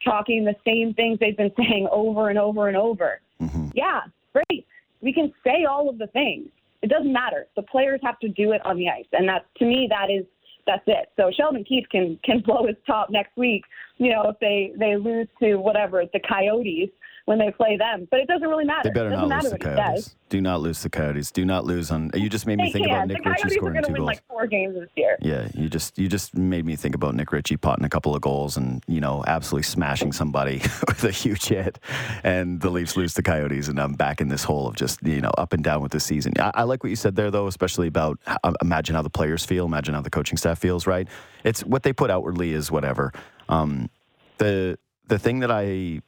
talking 0.05 0.45
the 0.45 0.55
same 0.67 0.95
things 0.95 1.19
they've 1.21 1.37
been 1.37 1.53
saying 1.59 1.89
over 1.91 2.31
and 2.31 2.39
over 2.39 2.69
and 2.69 2.77
over? 2.77 3.21
Mm-hmm. 3.41 3.69
Yeah, 3.75 4.01
great. 4.33 4.67
We 5.01 5.13
can 5.13 5.33
say 5.45 5.65
all 5.69 5.89
of 5.89 5.99
the 5.99 6.07
things. 6.09 6.49
It 6.83 6.89
doesn't 6.89 7.13
matter. 7.13 7.47
The 7.57 7.63
players 7.63 8.01
have 8.03 8.19
to 8.21 8.29
do 8.29 8.53
it 8.53 8.65
on 8.65 8.77
the 8.77 8.89
ice, 8.89 9.07
and 9.13 9.29
that 9.29 9.47
to 9.59 9.65
me 9.65 9.87
that 9.91 10.11
is 10.11 10.25
that's 10.67 10.83
it. 10.87 11.11
So 11.17 11.31
Sheldon 11.35 11.65
Keefe 11.65 11.89
can 11.91 12.19
can 12.25 12.41
blow 12.41 12.67
his 12.67 12.77
top 12.87 13.11
next 13.11 13.37
week. 13.37 13.65
You 13.99 14.11
know, 14.11 14.31
if 14.31 14.39
they 14.41 14.73
they 14.79 14.97
lose 14.97 15.29
to 15.41 15.57
whatever 15.57 16.05
the 16.13 16.21
Coyotes 16.21 16.91
when 17.31 17.39
they 17.39 17.53
play 17.53 17.77
them. 17.77 18.09
But 18.11 18.19
it 18.19 18.27
doesn't 18.27 18.49
really 18.49 18.65
matter. 18.65 18.89
They 18.89 18.91
better 18.91 19.11
doesn't 19.11 19.29
lose 19.29 19.51
the 19.53 19.59
Coyotes. 19.59 20.17
Do 20.31 20.41
not 20.41 20.61
lose 20.63 20.83
the 20.83 20.91
Coyotes. 20.91 21.31
Do 21.31 21.45
not 21.45 21.65
lose 21.65 21.93
on. 21.93 22.11
You 22.13 22.29
just 22.29 22.45
made 22.45 22.59
me 22.59 22.65
They 22.65 22.73
think 22.73 22.87
can. 22.89 22.97
about 22.97 23.07
Nick 23.07 23.25
Ritchie 23.25 23.51
scoring 23.51 23.85
two 23.85 23.93
goals. 23.95 24.07
like 24.07 24.27
four 24.27 24.49
games 24.49 24.75
this 24.75 24.89
year. 24.97 25.17
Yeah, 25.21 25.47
you 25.55 25.69
just 25.69 25.97
you 25.97 26.09
just 26.09 26.37
made 26.37 26.67
me 26.67 26.75
think 26.75 26.97
about 26.97 27.15
Nick 27.15 27.31
Ritchie 27.31 27.57
potting 27.57 27.85
a 27.85 27.89
couple 27.89 28.17
of 28.17 28.21
goals 28.21 28.57
and 28.57 28.83
you 28.89 29.01
know 29.01 29.23
absolutely 29.29 29.63
smashing 29.63 30.11
somebody 30.11 30.57
with 30.89 31.05
a 31.05 31.13
huge 31.13 31.47
hit, 31.47 31.79
and 32.25 32.61
the 32.61 32.69
Leafs 32.69 32.97
lose 32.97 33.15
to 33.15 33.23
Coyotes, 33.23 33.69
and 33.69 33.79
I'm 33.79 33.93
back 33.93 34.21
in 34.21 34.27
this 34.27 34.43
hole 34.43 34.67
of 34.67 34.75
just 34.75 35.01
you 35.05 35.21
know 35.21 35.31
up 35.39 35.53
and 35.53 35.63
down 35.63 35.83
with 35.83 35.93
the 35.93 36.01
season. 36.01 36.33
I, 36.41 36.51
I 36.55 36.63
like 36.65 36.83
what 36.83 36.91
you 36.91 36.97
said 36.97 37.15
there 37.15 37.31
though, 37.31 37.47
especially 37.47 37.87
about 37.87 38.19
uh, 38.27 38.53
imagine 38.61 38.97
how 38.97 39.03
the 39.03 39.11
players 39.11 39.45
feel, 39.47 39.67
imagine 39.67 39.95
how 39.95 40.01
the 40.01 40.11
coaching 40.11 40.37
staff 40.37 40.59
feels. 40.59 40.85
Right? 40.85 41.07
It's 41.45 41.65
what 41.65 41.85
they 41.85 41.93
put 41.93 42.11
outwardly 42.11 42.55
is 42.55 42.73
whatever. 42.73 43.13
Um, 43.49 43.89
the 44.39 44.81
the 45.07 45.19
thing 45.19 45.41
that 45.41 45.53
I 45.53 46.01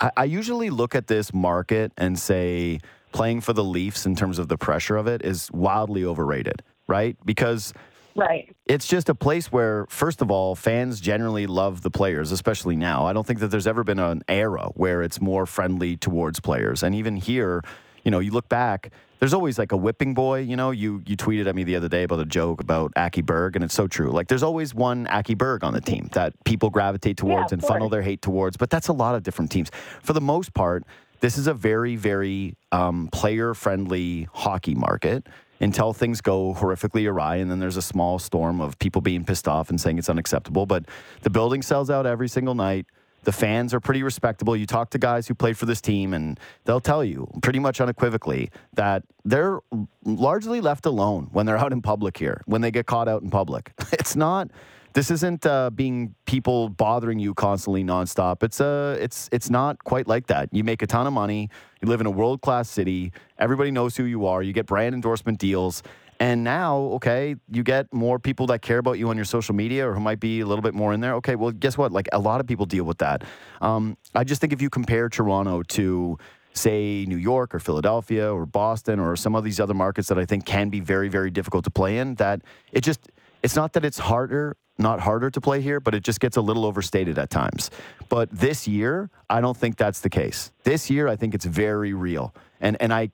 I, 0.00 0.10
I 0.16 0.24
usually 0.24 0.70
look 0.70 0.94
at 0.94 1.06
this 1.06 1.32
market 1.32 1.92
and 1.96 2.18
say 2.18 2.80
playing 3.12 3.40
for 3.40 3.52
the 3.52 3.64
Leafs 3.64 4.06
in 4.06 4.16
terms 4.16 4.38
of 4.38 4.48
the 4.48 4.56
pressure 4.56 4.96
of 4.96 5.06
it 5.06 5.22
is 5.24 5.50
wildly 5.52 6.04
overrated, 6.04 6.62
right? 6.86 7.16
Because 7.24 7.72
Right. 8.16 8.54
it's 8.66 8.86
just 8.88 9.08
a 9.08 9.14
place 9.14 9.52
where, 9.52 9.86
first 9.88 10.20
of 10.20 10.30
all, 10.30 10.54
fans 10.56 11.00
generally 11.00 11.46
love 11.46 11.82
the 11.82 11.90
players, 11.90 12.32
especially 12.32 12.76
now. 12.76 13.06
I 13.06 13.12
don't 13.12 13.26
think 13.26 13.38
that 13.38 13.48
there's 13.48 13.66
ever 13.68 13.84
been 13.84 14.00
an 14.00 14.22
era 14.28 14.68
where 14.74 15.02
it's 15.02 15.20
more 15.20 15.46
friendly 15.46 15.96
towards 15.96 16.40
players. 16.40 16.82
And 16.82 16.94
even 16.94 17.16
here, 17.16 17.62
you 18.04 18.10
know, 18.10 18.18
you 18.18 18.32
look 18.32 18.48
back, 18.48 18.90
there's 19.20 19.34
always 19.34 19.58
like 19.58 19.70
a 19.72 19.76
whipping 19.76 20.14
boy. 20.14 20.40
You 20.40 20.56
know, 20.56 20.70
you 20.70 21.02
you 21.06 21.16
tweeted 21.16 21.46
at 21.46 21.54
me 21.54 21.62
the 21.62 21.76
other 21.76 21.88
day 21.88 22.02
about 22.02 22.20
a 22.20 22.24
joke 22.24 22.60
about 22.60 22.92
Aki 22.96 23.22
Berg, 23.22 23.54
and 23.54 23.64
it's 23.64 23.74
so 23.74 23.86
true. 23.86 24.10
Like, 24.10 24.28
there's 24.28 24.42
always 24.42 24.74
one 24.74 25.06
Aki 25.06 25.34
Berg 25.34 25.62
on 25.62 25.74
the 25.74 25.80
team 25.80 26.08
that 26.12 26.32
people 26.44 26.70
gravitate 26.70 27.16
towards 27.16 27.52
of 27.52 27.58
and 27.58 27.66
funnel 27.66 27.88
their 27.88 28.02
hate 28.02 28.22
towards. 28.22 28.56
But 28.56 28.70
that's 28.70 28.88
a 28.88 28.92
lot 28.92 29.14
of 29.14 29.22
different 29.22 29.50
teams. 29.50 29.70
For 30.02 30.14
the 30.14 30.20
most 30.20 30.54
part, 30.54 30.84
this 31.20 31.36
is 31.36 31.46
a 31.46 31.54
very, 31.54 31.96
very 31.96 32.56
um, 32.72 33.08
player 33.12 33.52
friendly 33.54 34.26
hockey 34.32 34.74
market 34.74 35.26
until 35.60 35.92
things 35.92 36.22
go 36.22 36.54
horrifically 36.54 37.06
awry. 37.06 37.36
And 37.36 37.50
then 37.50 37.60
there's 37.60 37.76
a 37.76 37.82
small 37.82 38.18
storm 38.18 38.62
of 38.62 38.78
people 38.78 39.02
being 39.02 39.24
pissed 39.24 39.46
off 39.46 39.68
and 39.68 39.78
saying 39.78 39.98
it's 39.98 40.08
unacceptable. 40.08 40.64
But 40.64 40.86
the 41.20 41.30
building 41.30 41.60
sells 41.60 41.90
out 41.90 42.06
every 42.06 42.28
single 42.28 42.54
night. 42.54 42.86
The 43.22 43.32
fans 43.32 43.74
are 43.74 43.80
pretty 43.80 44.02
respectable. 44.02 44.56
You 44.56 44.66
talk 44.66 44.90
to 44.90 44.98
guys 44.98 45.28
who 45.28 45.34
played 45.34 45.58
for 45.58 45.66
this 45.66 45.80
team, 45.80 46.14
and 46.14 46.38
they'll 46.64 46.80
tell 46.80 47.04
you 47.04 47.28
pretty 47.42 47.58
much 47.58 47.80
unequivocally 47.80 48.50
that 48.74 49.02
they're 49.24 49.60
largely 50.04 50.60
left 50.60 50.86
alone 50.86 51.28
when 51.32 51.46
they're 51.46 51.58
out 51.58 51.72
in 51.72 51.82
public 51.82 52.16
here, 52.16 52.42
when 52.46 52.60
they 52.60 52.70
get 52.70 52.86
caught 52.86 53.08
out 53.08 53.22
in 53.22 53.30
public. 53.30 53.72
It's 53.92 54.16
not 54.16 54.50
this 54.92 55.10
isn't 55.10 55.46
uh, 55.46 55.70
being 55.70 56.14
people 56.26 56.68
bothering 56.68 57.18
you 57.18 57.34
constantly 57.34 57.84
nonstop. 57.84 58.42
It's 58.42 58.60
uh, 58.60 58.96
it's 59.00 59.28
it's 59.30 59.50
not 59.50 59.82
quite 59.84 60.08
like 60.08 60.26
that. 60.28 60.48
You 60.52 60.64
make 60.64 60.82
a 60.82 60.86
ton 60.86 61.06
of 61.06 61.12
money. 61.12 61.48
You 61.80 61.88
live 61.88 62.00
in 62.00 62.06
a 62.06 62.10
world 62.10 62.40
class 62.40 62.68
city. 62.68 63.12
Everybody 63.38 63.70
knows 63.70 63.96
who 63.96 64.04
you 64.04 64.26
are. 64.26 64.42
You 64.42 64.52
get 64.52 64.66
brand 64.66 64.94
endorsement 64.94 65.38
deals. 65.38 65.82
And 66.20 66.44
now, 66.44 66.76
okay, 66.96 67.34
you 67.50 67.62
get 67.62 67.92
more 67.92 68.18
people 68.18 68.46
that 68.48 68.60
care 68.60 68.78
about 68.78 68.98
you 68.98 69.08
on 69.08 69.16
your 69.16 69.24
social 69.24 69.54
media 69.54 69.88
or 69.88 69.94
who 69.94 70.00
might 70.00 70.20
be 70.20 70.40
a 70.40 70.46
little 70.46 70.62
bit 70.62 70.74
more 70.74 70.92
in 70.92 71.00
there. 71.00 71.14
Okay, 71.14 71.34
well, 71.34 71.50
guess 71.50 71.78
what? 71.78 71.90
Like 71.92 72.08
a 72.12 72.18
lot 72.18 72.40
of 72.40 72.46
people 72.46 72.66
deal 72.66 72.84
with 72.84 72.98
that. 72.98 73.24
Um, 73.62 73.96
I 74.14 74.22
just 74.24 74.40
think 74.40 74.52
if 74.52 74.60
you 74.60 74.68
compare 74.68 75.08
Toronto 75.08 75.62
to, 75.62 76.18
say, 76.52 77.06
New 77.08 77.16
York 77.16 77.54
or 77.54 77.58
Philadelphia 77.58 78.30
or 78.30 78.44
Boston 78.44 79.00
or 79.00 79.16
some 79.16 79.34
of 79.34 79.44
these 79.44 79.60
other 79.60 79.72
markets 79.72 80.08
that 80.08 80.18
I 80.18 80.26
think 80.26 80.44
can 80.44 80.68
be 80.68 80.80
very, 80.80 81.08
very 81.08 81.30
difficult 81.30 81.64
to 81.64 81.70
play 81.70 81.98
in, 81.98 82.16
that 82.16 82.42
it 82.72 82.82
just, 82.82 83.08
it's 83.42 83.56
not 83.56 83.72
that 83.72 83.84
it's 83.84 83.98
harder, 83.98 84.56
not 84.76 85.00
harder 85.00 85.30
to 85.30 85.40
play 85.40 85.60
here, 85.62 85.80
but 85.80 85.94
it 85.94 86.02
just 86.02 86.20
gets 86.20 86.36
a 86.36 86.40
little 86.40 86.66
overstated 86.66 87.18
at 87.18 87.30
times. 87.30 87.70
But 88.08 88.30
this 88.30 88.68
year, 88.68 89.10
I 89.30 89.40
don't 89.40 89.56
think 89.56 89.76
that's 89.76 90.00
the 90.00 90.10
case. 90.10 90.50
This 90.64 90.90
year, 90.90 91.08
I 91.08 91.16
think 91.16 91.34
it's 91.34 91.46
very 91.46 91.94
real. 91.94 92.34
And, 92.60 92.76
and 92.80 92.92
I 92.92 93.10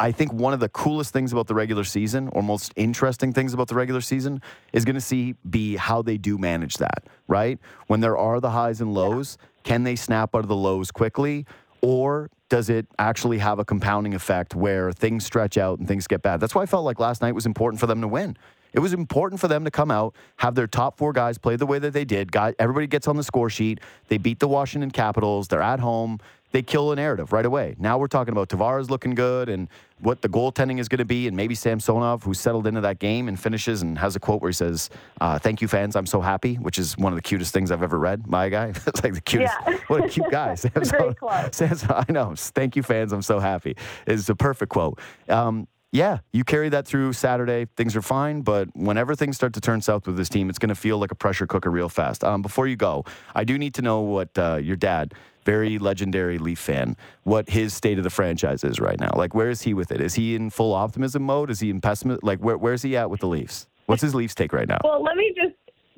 I 0.00 0.12
think 0.12 0.32
one 0.32 0.52
of 0.52 0.60
the 0.60 0.68
coolest 0.68 1.12
things 1.12 1.32
about 1.32 1.48
the 1.48 1.54
regular 1.54 1.84
season, 1.84 2.28
or 2.28 2.42
most 2.42 2.72
interesting 2.76 3.32
things 3.32 3.52
about 3.52 3.68
the 3.68 3.74
regular 3.74 4.00
season, 4.00 4.40
is 4.72 4.84
going 4.84 4.94
to 4.94 5.00
see 5.00 5.34
be 5.48 5.76
how 5.76 6.02
they 6.02 6.16
do 6.16 6.38
manage 6.38 6.76
that. 6.76 7.04
Right 7.26 7.58
when 7.88 8.00
there 8.00 8.16
are 8.16 8.40
the 8.40 8.50
highs 8.50 8.80
and 8.80 8.94
lows, 8.94 9.38
can 9.64 9.82
they 9.84 9.96
snap 9.96 10.34
out 10.34 10.40
of 10.40 10.48
the 10.48 10.56
lows 10.56 10.90
quickly, 10.90 11.46
or 11.82 12.30
does 12.48 12.70
it 12.70 12.86
actually 12.98 13.38
have 13.38 13.58
a 13.58 13.64
compounding 13.64 14.14
effect 14.14 14.54
where 14.54 14.92
things 14.92 15.24
stretch 15.24 15.58
out 15.58 15.78
and 15.78 15.88
things 15.88 16.06
get 16.06 16.22
bad? 16.22 16.40
That's 16.40 16.54
why 16.54 16.62
I 16.62 16.66
felt 16.66 16.84
like 16.84 16.98
last 16.98 17.20
night 17.20 17.34
was 17.34 17.44
important 17.46 17.80
for 17.80 17.86
them 17.86 18.00
to 18.00 18.08
win. 18.08 18.36
It 18.72 18.80
was 18.80 18.92
important 18.92 19.40
for 19.40 19.48
them 19.48 19.64
to 19.64 19.70
come 19.70 19.90
out, 19.90 20.14
have 20.36 20.54
their 20.54 20.66
top 20.66 20.98
four 20.98 21.12
guys 21.12 21.38
play 21.38 21.56
the 21.56 21.66
way 21.66 21.78
that 21.78 21.92
they 21.92 22.04
did. 22.04 22.30
Guy, 22.30 22.54
everybody 22.58 22.86
gets 22.86 23.08
on 23.08 23.16
the 23.16 23.22
score 23.22 23.50
sheet. 23.50 23.80
They 24.08 24.18
beat 24.18 24.40
the 24.40 24.48
Washington 24.48 24.90
Capitals. 24.90 25.48
They're 25.48 25.62
at 25.62 25.80
home. 25.80 26.18
They 26.52 26.62
kill 26.62 26.92
a 26.92 26.96
narrative 26.96 27.32
right 27.32 27.44
away. 27.44 27.76
Now 27.78 27.98
we're 27.98 28.08
talking 28.08 28.32
about 28.32 28.48
Tavares 28.48 28.88
looking 28.90 29.14
good 29.14 29.48
and 29.48 29.68
what 30.00 30.22
the 30.22 30.28
goaltending 30.28 30.78
is 30.78 30.88
going 30.88 30.98
to 30.98 31.04
be, 31.04 31.26
and 31.26 31.36
maybe 31.36 31.54
Samsonov, 31.54 32.22
who 32.22 32.34
settled 32.34 32.66
into 32.66 32.80
that 32.82 32.98
game 32.98 33.28
and 33.28 33.38
finishes 33.38 33.82
and 33.82 33.98
has 33.98 34.16
a 34.16 34.20
quote 34.20 34.40
where 34.40 34.50
he 34.50 34.54
says, 34.54 34.90
uh, 35.20 35.38
"Thank 35.38 35.62
you, 35.62 35.68
fans. 35.68 35.96
I'm 35.96 36.06
so 36.06 36.20
happy," 36.20 36.56
which 36.56 36.78
is 36.78 36.96
one 36.96 37.12
of 37.12 37.16
the 37.16 37.22
cutest 37.22 37.52
things 37.52 37.70
I've 37.70 37.82
ever 37.82 37.98
read. 37.98 38.26
My 38.26 38.48
guy, 38.48 38.68
it's 38.86 39.02
like 39.02 39.14
the 39.14 39.20
cutest. 39.20 39.54
Yeah. 39.66 39.78
What 39.88 40.04
a 40.04 40.08
cute 40.08 40.30
guy. 40.30 40.52
It's 40.52 40.64
a 40.64 40.70
great 40.70 41.18
quote. 41.18 41.54
Samson, 41.54 41.90
I 41.90 42.04
know. 42.10 42.34
Thank 42.36 42.76
you, 42.76 42.82
fans. 42.82 43.12
I'm 43.12 43.22
so 43.22 43.38
happy. 43.38 43.74
It's 44.06 44.28
a 44.28 44.34
perfect 44.34 44.70
quote. 44.70 45.00
Um, 45.30 45.66
yeah, 45.92 46.18
you 46.32 46.44
carry 46.44 46.68
that 46.68 46.86
through 46.86 47.14
Saturday. 47.14 47.66
Things 47.76 47.96
are 47.96 48.02
fine, 48.02 48.42
but 48.42 48.68
whenever 48.76 49.14
things 49.14 49.36
start 49.36 49.54
to 49.54 49.60
turn 49.60 49.80
south 49.80 50.06
with 50.06 50.16
this 50.16 50.28
team, 50.28 50.50
it's 50.50 50.58
going 50.58 50.68
to 50.68 50.74
feel 50.74 50.98
like 50.98 51.10
a 51.10 51.14
pressure 51.14 51.46
cooker 51.46 51.70
real 51.70 51.88
fast. 51.88 52.22
Um, 52.22 52.42
before 52.42 52.66
you 52.66 52.76
go, 52.76 53.04
I 53.34 53.44
do 53.44 53.56
need 53.56 53.74
to 53.74 53.82
know 53.82 54.00
what 54.00 54.36
uh, 54.36 54.58
your 54.62 54.76
dad, 54.76 55.14
very 55.48 55.78
legendary 55.78 56.36
Leaf 56.38 56.58
fan, 56.58 56.94
what 57.24 57.48
his 57.48 57.72
state 57.72 57.96
of 57.96 58.04
the 58.04 58.10
franchise 58.10 58.62
is 58.64 58.78
right 58.80 59.00
now. 59.00 59.10
Like, 59.16 59.34
where 59.34 59.48
is 59.48 59.62
he 59.62 59.72
with 59.72 59.90
it? 59.90 60.00
Is 60.00 60.14
he 60.14 60.34
in 60.34 60.50
full 60.50 60.74
optimism 60.74 61.22
mode? 61.22 61.48
Is 61.50 61.60
he 61.60 61.70
in 61.70 61.80
pessimism? 61.80 62.20
Like, 62.22 62.40
where, 62.40 62.58
where's 62.58 62.82
he 62.82 62.96
at 62.98 63.08
with 63.08 63.20
the 63.20 63.28
Leafs? 63.28 63.66
What's 63.86 64.02
his 64.02 64.14
Leafs 64.14 64.34
take 64.34 64.52
right 64.52 64.68
now? 64.68 64.78
Well, 64.84 65.02
let 65.02 65.16
me 65.16 65.32
just 65.34 65.54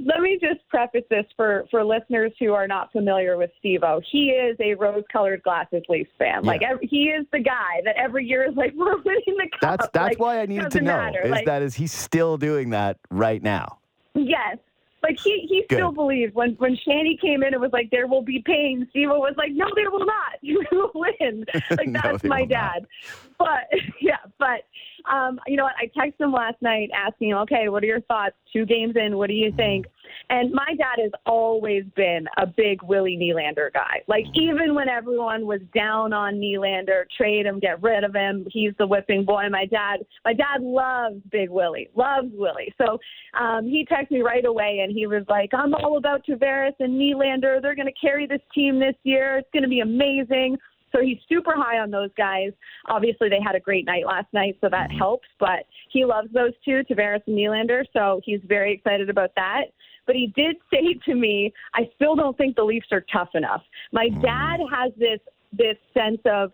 let 0.06 0.20
me 0.20 0.38
just 0.40 0.66
preface 0.68 1.02
this 1.10 1.26
for 1.36 1.64
for 1.70 1.84
listeners 1.84 2.32
who 2.38 2.52
are 2.54 2.66
not 2.68 2.90
familiar 2.92 3.36
with 3.36 3.50
Steve-O. 3.58 4.00
He 4.10 4.30
is 4.30 4.56
a 4.60 4.74
rose-colored 4.74 5.42
glasses 5.42 5.82
Leafs 5.88 6.10
fan. 6.16 6.44
Like 6.44 6.62
every, 6.62 6.86
he 6.86 7.04
is 7.18 7.26
the 7.32 7.40
guy 7.40 7.80
that 7.84 7.96
every 7.96 8.24
year 8.24 8.48
is 8.48 8.56
like, 8.56 8.72
"We're 8.76 8.96
winning 9.02 9.36
the 9.36 9.48
cup." 9.60 9.60
That's 9.78 9.88
that's 9.92 10.08
Like, 10.10 10.18
why 10.20 10.40
I 10.40 10.46
needed 10.46 10.70
to 10.70 10.80
know. 10.80 10.96
matter. 10.96 11.20
Is 11.22 11.30
Like, 11.32 11.46
that 11.46 11.62
is 11.62 11.74
he 11.74 11.86
still 11.88 12.36
doing 12.38 12.70
that 12.70 12.98
right 13.10 13.42
now? 13.42 13.78
Yes. 14.14 14.58
Like 15.02 15.18
he, 15.18 15.46
he 15.48 15.64
Good. 15.68 15.76
still 15.76 15.92
believes 15.92 16.34
when 16.34 16.52
when 16.58 16.76
Shanny 16.76 17.18
came 17.20 17.42
in, 17.42 17.54
it 17.54 17.60
was 17.60 17.70
like 17.72 17.90
there 17.90 18.06
will 18.06 18.22
be 18.22 18.42
pain. 18.44 18.86
Steve 18.90 19.08
was 19.08 19.34
like, 19.36 19.52
no, 19.52 19.66
there 19.74 19.90
will 19.90 20.06
not. 20.06 20.16
You 20.42 20.62
will 20.72 20.90
win. 20.94 21.44
Like 21.70 21.86
No, 21.86 22.00
that's 22.02 22.24
my 22.24 22.40
will 22.40 22.48
not. 22.48 22.74
dad. 22.74 22.86
But 23.38 23.68
yeah, 24.00 24.16
but 24.38 24.62
um, 25.10 25.38
you 25.46 25.56
know 25.56 25.64
what? 25.64 25.74
I 25.78 25.86
texted 25.98 26.20
him 26.20 26.32
last 26.32 26.60
night 26.60 26.90
asking 26.94 27.34
okay, 27.34 27.68
what 27.68 27.82
are 27.82 27.86
your 27.86 28.00
thoughts? 28.02 28.34
Two 28.52 28.66
games 28.66 28.94
in, 28.96 29.16
what 29.16 29.28
do 29.28 29.34
you 29.34 29.52
think? 29.56 29.86
And 30.28 30.52
my 30.52 30.74
dad 30.76 31.02
has 31.02 31.12
always 31.26 31.84
been 31.96 32.26
a 32.36 32.46
big 32.46 32.82
Willie 32.82 33.16
Nylander 33.16 33.72
guy. 33.72 34.02
Like 34.08 34.24
even 34.34 34.74
when 34.74 34.88
everyone 34.88 35.46
was 35.46 35.60
down 35.74 36.12
on 36.12 36.34
Nylander, 36.34 37.04
trade 37.16 37.46
him, 37.46 37.60
get 37.60 37.82
rid 37.82 38.04
of 38.04 38.14
him. 38.14 38.46
He's 38.50 38.72
the 38.78 38.86
whipping 38.86 39.24
boy. 39.24 39.48
My 39.50 39.66
dad, 39.66 40.00
my 40.24 40.32
dad 40.32 40.62
loves 40.62 41.16
Big 41.30 41.50
Willie, 41.50 41.88
loves 41.94 42.28
Willie. 42.32 42.74
So 42.78 42.98
um, 43.38 43.64
he 43.64 43.86
texted 43.90 44.10
me 44.12 44.22
right 44.22 44.44
away 44.44 44.80
and 44.82 44.92
he 44.92 45.06
was 45.06 45.24
like, 45.28 45.50
"I'm 45.52 45.74
all 45.74 45.96
about 45.96 46.24
Tavares 46.26 46.74
and 46.80 47.00
Nylander. 47.00 47.62
They're 47.62 47.74
going 47.74 47.86
to 47.86 48.00
carry 48.00 48.26
this 48.26 48.42
team 48.54 48.78
this 48.78 48.94
year. 49.04 49.38
It's 49.38 49.48
going 49.52 49.62
to 49.62 49.68
be 49.68 49.80
amazing." 49.80 50.58
So 50.92 51.02
he's 51.02 51.18
super 51.28 51.52
high 51.54 51.78
on 51.78 51.90
those 51.90 52.10
guys. 52.16 52.52
Obviously, 52.88 53.28
they 53.28 53.40
had 53.44 53.54
a 53.54 53.60
great 53.60 53.86
night 53.86 54.06
last 54.06 54.26
night, 54.32 54.56
so 54.60 54.68
that 54.70 54.88
mm-hmm. 54.88 54.98
helps. 54.98 55.28
But 55.38 55.66
he 55.90 56.04
loves 56.04 56.28
those 56.32 56.52
two, 56.64 56.82
Tavares 56.90 57.20
and 57.26 57.36
Nylander. 57.36 57.84
So 57.92 58.20
he's 58.24 58.40
very 58.46 58.72
excited 58.74 59.10
about 59.10 59.30
that. 59.36 59.66
But 60.06 60.16
he 60.16 60.32
did 60.34 60.56
say 60.72 60.94
to 61.06 61.14
me, 61.14 61.52
"I 61.74 61.88
still 61.94 62.14
don't 62.14 62.36
think 62.36 62.56
the 62.56 62.64
Leafs 62.64 62.88
are 62.92 63.04
tough 63.12 63.30
enough." 63.34 63.62
My 63.92 64.06
mm-hmm. 64.06 64.22
dad 64.22 64.60
has 64.72 64.92
this 64.96 65.20
this 65.52 65.76
sense 65.94 66.20
of 66.26 66.52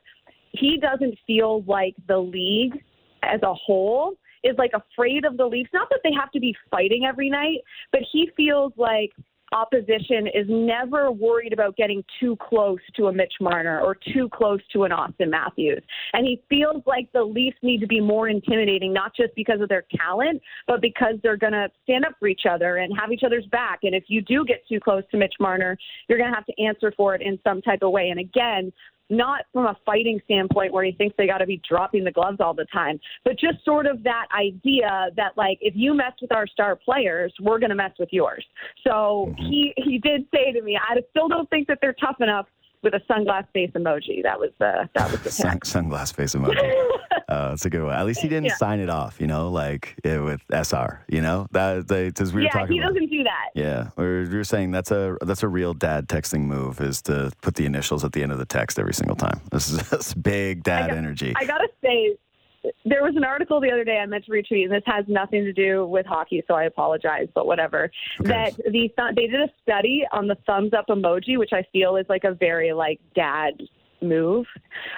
he 0.52 0.78
doesn't 0.80 1.18
feel 1.26 1.62
like 1.66 1.94
the 2.08 2.18
league 2.18 2.82
as 3.22 3.40
a 3.42 3.52
whole 3.52 4.14
is 4.44 4.56
like 4.58 4.72
afraid 4.74 5.24
of 5.24 5.36
the 5.36 5.44
Leafs. 5.44 5.70
Not 5.72 5.88
that 5.90 6.00
they 6.04 6.12
have 6.18 6.30
to 6.32 6.40
be 6.40 6.54
fighting 6.70 7.04
every 7.06 7.28
night, 7.28 7.58
but 7.92 8.02
he 8.12 8.30
feels 8.36 8.72
like 8.76 9.10
opposition 9.52 10.26
is 10.26 10.46
never 10.48 11.10
worried 11.10 11.52
about 11.52 11.76
getting 11.76 12.04
too 12.20 12.36
close 12.36 12.80
to 12.96 13.06
a 13.06 13.12
Mitch 13.12 13.34
Marner 13.40 13.80
or 13.80 13.94
too 13.94 14.28
close 14.32 14.60
to 14.72 14.84
an 14.84 14.92
Auston 14.92 15.30
Matthews. 15.30 15.82
And 16.12 16.26
he 16.26 16.42
feels 16.48 16.82
like 16.86 17.10
the 17.12 17.22
Leafs 17.22 17.56
need 17.62 17.80
to 17.80 17.86
be 17.86 18.00
more 18.00 18.28
intimidating, 18.28 18.92
not 18.92 19.14
just 19.14 19.34
because 19.34 19.60
of 19.60 19.68
their 19.68 19.84
talent, 19.96 20.42
but 20.66 20.80
because 20.80 21.14
they're 21.22 21.36
going 21.36 21.52
to 21.52 21.68
stand 21.84 22.04
up 22.04 22.12
for 22.18 22.28
each 22.28 22.42
other 22.50 22.78
and 22.78 22.92
have 22.98 23.12
each 23.12 23.22
other's 23.24 23.46
back. 23.46 23.80
And 23.82 23.94
if 23.94 24.04
you 24.08 24.22
do 24.22 24.44
get 24.44 24.66
too 24.68 24.80
close 24.80 25.02
to 25.10 25.16
Mitch 25.16 25.34
Marner, 25.38 25.76
you're 26.08 26.18
going 26.18 26.30
to 26.30 26.34
have 26.34 26.46
to 26.46 26.62
answer 26.62 26.92
for 26.96 27.14
it 27.14 27.22
in 27.22 27.38
some 27.44 27.62
type 27.62 27.80
of 27.82 27.92
way. 27.92 28.08
And 28.10 28.20
again, 28.20 28.72
not 29.08 29.42
from 29.52 29.66
a 29.66 29.76
fighting 29.84 30.20
standpoint 30.24 30.72
where 30.72 30.84
he 30.84 30.92
thinks 30.92 31.14
they 31.16 31.26
got 31.26 31.38
to 31.38 31.46
be 31.46 31.60
dropping 31.68 32.04
the 32.04 32.12
gloves 32.12 32.38
all 32.40 32.54
the 32.54 32.66
time, 32.72 32.98
but 33.24 33.38
just 33.38 33.64
sort 33.64 33.86
of 33.86 34.02
that 34.02 34.26
idea 34.36 35.08
that 35.16 35.32
like 35.36 35.58
if 35.60 35.74
you 35.76 35.94
mess 35.94 36.12
with 36.20 36.32
our 36.32 36.46
star 36.46 36.76
players, 36.76 37.32
we're 37.40 37.58
going 37.58 37.70
to 37.70 37.76
mess 37.76 37.92
with 37.98 38.08
yours. 38.12 38.44
So 38.84 39.26
Mm-hmm. 39.26 39.48
he 39.48 39.72
he 39.76 39.98
did 39.98 40.26
say 40.34 40.52
to 40.52 40.62
me, 40.62 40.76
I 40.76 40.96
still 41.10 41.28
don't 41.28 41.48
think 41.50 41.68
that 41.68 41.78
they're 41.80 41.94
tough 41.94 42.16
enough 42.20 42.46
with 42.90 42.94
a 42.94 43.12
sunglass 43.12 43.44
face 43.52 43.70
emoji. 43.74 44.22
That 44.22 44.38
was 44.38 44.50
the 44.58 44.88
that 44.94 45.10
was 45.10 45.20
the 45.22 45.30
Sun, 45.30 45.60
sunglass 45.60 46.14
face 46.14 46.34
emoji. 46.34 46.56
uh, 47.28 47.48
that's 47.50 47.64
a 47.66 47.70
good 47.70 47.82
one. 47.82 47.92
At 47.94 48.06
least 48.06 48.20
he 48.20 48.28
didn't 48.28 48.46
Yeah. 48.46 48.56
sign 48.56 48.80
it 48.80 48.88
off, 48.88 49.20
you 49.20 49.26
know, 49.26 49.50
like 49.50 49.96
eh, 50.04 50.18
with 50.18 50.40
SR, 50.52 51.04
you 51.08 51.20
know, 51.20 51.46
that 51.52 51.86
because 51.88 52.32
we 52.32 52.40
were 52.40 52.44
yeah, 52.46 52.50
talking 52.52 52.72
he 52.76 52.78
about. 52.78 52.94
doesn't 52.94 53.10
do 53.10 53.22
that. 53.24 53.48
Yeah, 53.54 53.88
we 53.96 54.04
were, 54.04 54.22
we 54.30 54.36
were 54.36 54.44
saying 54.44 54.70
that's 54.70 54.90
a 54.90 55.16
that's 55.22 55.42
a 55.42 55.48
real 55.48 55.74
dad 55.74 56.08
texting 56.08 56.42
move 56.42 56.80
is 56.80 57.02
to 57.02 57.32
put 57.42 57.56
the 57.56 57.66
initials 57.66 58.04
at 58.04 58.12
the 58.12 58.22
end 58.22 58.32
of 58.32 58.38
the 58.38 58.46
text 58.46 58.78
every 58.78 58.94
single 58.94 59.16
time. 59.16 59.40
This 59.50 59.68
is 59.68 59.78
this 59.90 60.14
big 60.14 60.62
dad 60.62 60.88
got- 60.88 60.96
energy. 60.96 61.34
I 61.36 61.44
gotta 61.44 61.68
say, 61.82 62.16
there 62.84 63.02
was 63.02 63.14
an 63.16 63.24
article 63.24 63.60
the 63.60 63.70
other 63.70 63.84
day 63.84 63.98
I 63.98 64.06
meant 64.06 64.24
to 64.26 64.30
retweet, 64.32 64.64
and 64.64 64.72
this 64.72 64.82
has 64.86 65.04
nothing 65.08 65.44
to 65.44 65.52
do 65.52 65.86
with 65.86 66.06
hockey, 66.06 66.42
so 66.46 66.54
I 66.54 66.64
apologize, 66.64 67.28
but 67.34 67.46
whatever. 67.46 67.90
Okay. 68.20 68.28
That 68.28 68.56
the 68.56 68.70
th- 68.70 69.14
they 69.14 69.26
did 69.26 69.40
a 69.40 69.48
study 69.62 70.04
on 70.12 70.26
the 70.26 70.36
thumbs 70.46 70.72
up 70.72 70.86
emoji, 70.88 71.38
which 71.38 71.52
I 71.52 71.64
feel 71.72 71.96
is 71.96 72.06
like 72.08 72.24
a 72.24 72.34
very 72.34 72.72
like 72.72 73.00
dad 73.14 73.52
move 74.02 74.46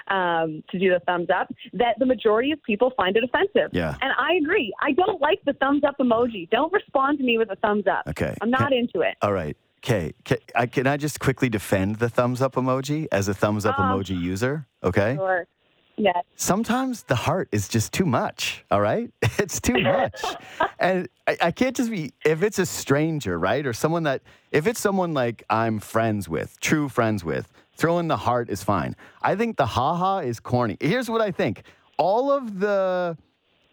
um, 0.09 0.63
to 0.69 0.79
do 0.79 0.89
the 0.89 0.99
thumbs 1.05 1.29
up. 1.33 1.49
That 1.73 1.95
the 1.99 2.05
majority 2.05 2.51
of 2.51 2.61
people 2.63 2.91
find 2.97 3.15
it 3.15 3.23
offensive. 3.23 3.69
Yeah. 3.71 3.95
and 4.01 4.11
I 4.17 4.33
agree. 4.41 4.73
I 4.81 4.91
don't 4.91 5.21
like 5.21 5.39
the 5.45 5.53
thumbs 5.53 5.83
up 5.83 5.95
emoji. 5.99 6.49
Don't 6.49 6.71
respond 6.73 7.17
to 7.19 7.23
me 7.23 7.37
with 7.37 7.49
a 7.51 7.55
thumbs 7.57 7.85
up. 7.87 8.07
Okay. 8.07 8.35
I'm 8.41 8.49
not 8.49 8.73
into 8.73 9.01
it. 9.01 9.15
All 9.21 9.33
right. 9.33 9.55
Okay. 9.79 10.13
Can 10.25 10.37
I, 10.55 10.65
can 10.65 10.87
I 10.87 10.97
just 10.97 11.19
quickly 11.21 11.47
defend 11.47 11.97
the 11.97 12.09
thumbs 12.09 12.41
up 12.41 12.55
emoji 12.55 13.07
as 13.11 13.27
a 13.29 13.33
thumbs 13.33 13.65
up 13.65 13.79
Um, 13.79 13.97
emoji 13.97 14.19
user? 14.19 14.67
Okay. 14.83 15.17
Or 15.17 15.47
yeah. 15.99 16.21
Sometimes 16.37 17.03
the 17.03 17.15
heart 17.15 17.49
is 17.51 17.67
just 17.67 17.91
too 17.93 18.05
much. 18.05 18.65
All 18.71 18.81
right. 18.81 19.11
It's 19.39 19.61
too 19.61 19.81
much. 19.83 20.21
and 20.79 21.07
I, 21.27 21.37
I 21.43 21.51
can't 21.51 21.75
just 21.75 21.89
be, 21.91 22.11
if 22.25 22.43
it's 22.43 22.59
a 22.59 22.65
stranger, 22.65 23.39
right? 23.39 23.65
Or 23.65 23.73
someone 23.73 24.03
that, 24.03 24.21
if 24.51 24.67
it's 24.67 24.79
someone 24.79 25.13
like 25.13 25.43
I'm 25.49 25.79
friends 25.79 26.27
with, 26.27 26.59
true 26.59 26.89
friends 26.89 27.23
with, 27.23 27.51
throwing 27.77 28.07
the 28.07 28.17
heart 28.17 28.49
is 28.49 28.63
fine. 28.63 28.95
I 29.21 29.35
think 29.35 29.57
the 29.57 29.65
haha 29.65 30.19
is 30.19 30.39
corny. 30.39 30.77
Here's 30.81 31.09
what 31.09 31.21
I 31.21 31.31
think 31.31 31.63
all 31.97 32.31
of 32.31 32.59
the 32.59 33.17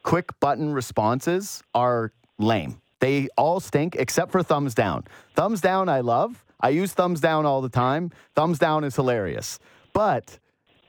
quick 0.02 0.38
button 0.40 0.72
responses 0.72 1.62
are 1.74 2.12
lame. 2.38 2.80
They 3.00 3.28
all 3.36 3.60
stink 3.60 3.96
except 3.96 4.32
for 4.32 4.42
thumbs 4.42 4.74
down. 4.74 5.04
Thumbs 5.34 5.60
down, 5.60 5.88
I 5.88 6.00
love. 6.00 6.44
I 6.60 6.70
use 6.70 6.92
thumbs 6.92 7.20
down 7.20 7.44
all 7.44 7.60
the 7.60 7.68
time. 7.68 8.10
Thumbs 8.34 8.58
down 8.58 8.84
is 8.84 8.96
hilarious. 8.96 9.58
But 9.92 10.38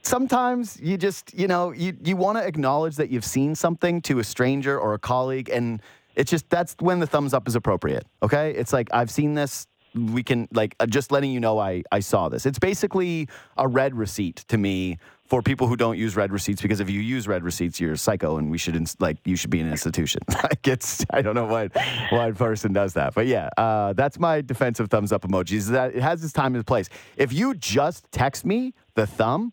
sometimes 0.08 0.80
you 0.80 0.96
just, 0.96 1.34
you 1.34 1.46
know, 1.46 1.70
you, 1.72 1.96
you 2.02 2.16
want 2.16 2.38
to 2.38 2.44
acknowledge 2.44 2.96
that 2.96 3.10
you've 3.10 3.24
seen 3.24 3.54
something 3.54 4.00
to 4.02 4.18
a 4.18 4.24
stranger 4.24 4.78
or 4.78 4.94
a 4.94 4.98
colleague. 4.98 5.50
And 5.50 5.80
it's 6.16 6.30
just, 6.30 6.48
that's 6.50 6.74
when 6.80 6.98
the 6.98 7.06
thumbs 7.06 7.34
up 7.34 7.46
is 7.46 7.54
appropriate. 7.54 8.06
Okay. 8.22 8.52
It's 8.52 8.72
like, 8.72 8.88
I've 8.90 9.10
seen 9.10 9.34
this. 9.34 9.66
We 9.94 10.22
can, 10.22 10.48
like, 10.52 10.74
uh, 10.80 10.86
just 10.86 11.10
letting 11.10 11.30
you 11.30 11.40
know 11.40 11.58
I, 11.58 11.82
I 11.90 12.00
saw 12.00 12.28
this. 12.28 12.44
It's 12.44 12.58
basically 12.58 13.28
a 13.56 13.66
red 13.66 13.94
receipt 13.94 14.44
to 14.48 14.58
me 14.58 14.98
for 15.24 15.42
people 15.42 15.66
who 15.66 15.76
don't 15.76 15.98
use 15.98 16.14
red 16.14 16.30
receipts 16.30 16.62
because 16.62 16.80
if 16.80 16.88
you 16.88 17.00
use 17.00 17.26
red 17.26 17.42
receipts, 17.42 17.80
you're 17.80 17.92
a 17.92 17.98
psycho 17.98 18.36
and 18.36 18.50
we 18.50 18.58
should, 18.58 18.76
ins- 18.76 18.96
like, 19.00 19.16
you 19.24 19.34
should 19.34 19.50
be 19.50 19.60
in 19.60 19.66
an 19.66 19.72
institution. 19.72 20.20
like, 20.42 20.66
it's, 20.68 21.04
I 21.10 21.22
don't 21.22 21.34
know 21.34 21.46
what 21.46 21.72
one 22.10 22.34
person 22.34 22.72
does 22.72 22.94
that. 22.94 23.14
But 23.14 23.26
yeah, 23.26 23.48
uh, 23.56 23.94
that's 23.94 24.18
my 24.18 24.40
defensive 24.40 24.88
thumbs 24.88 25.10
up 25.10 25.22
emojis 25.22 25.52
is 25.52 25.68
that 25.70 25.94
it 25.94 26.02
has 26.02 26.22
its 26.22 26.32
time 26.32 26.54
and 26.54 26.66
place. 26.66 26.88
If 27.16 27.32
you 27.32 27.54
just 27.54 28.10
text 28.12 28.44
me 28.44 28.74
the 28.94 29.06
thumb, 29.06 29.52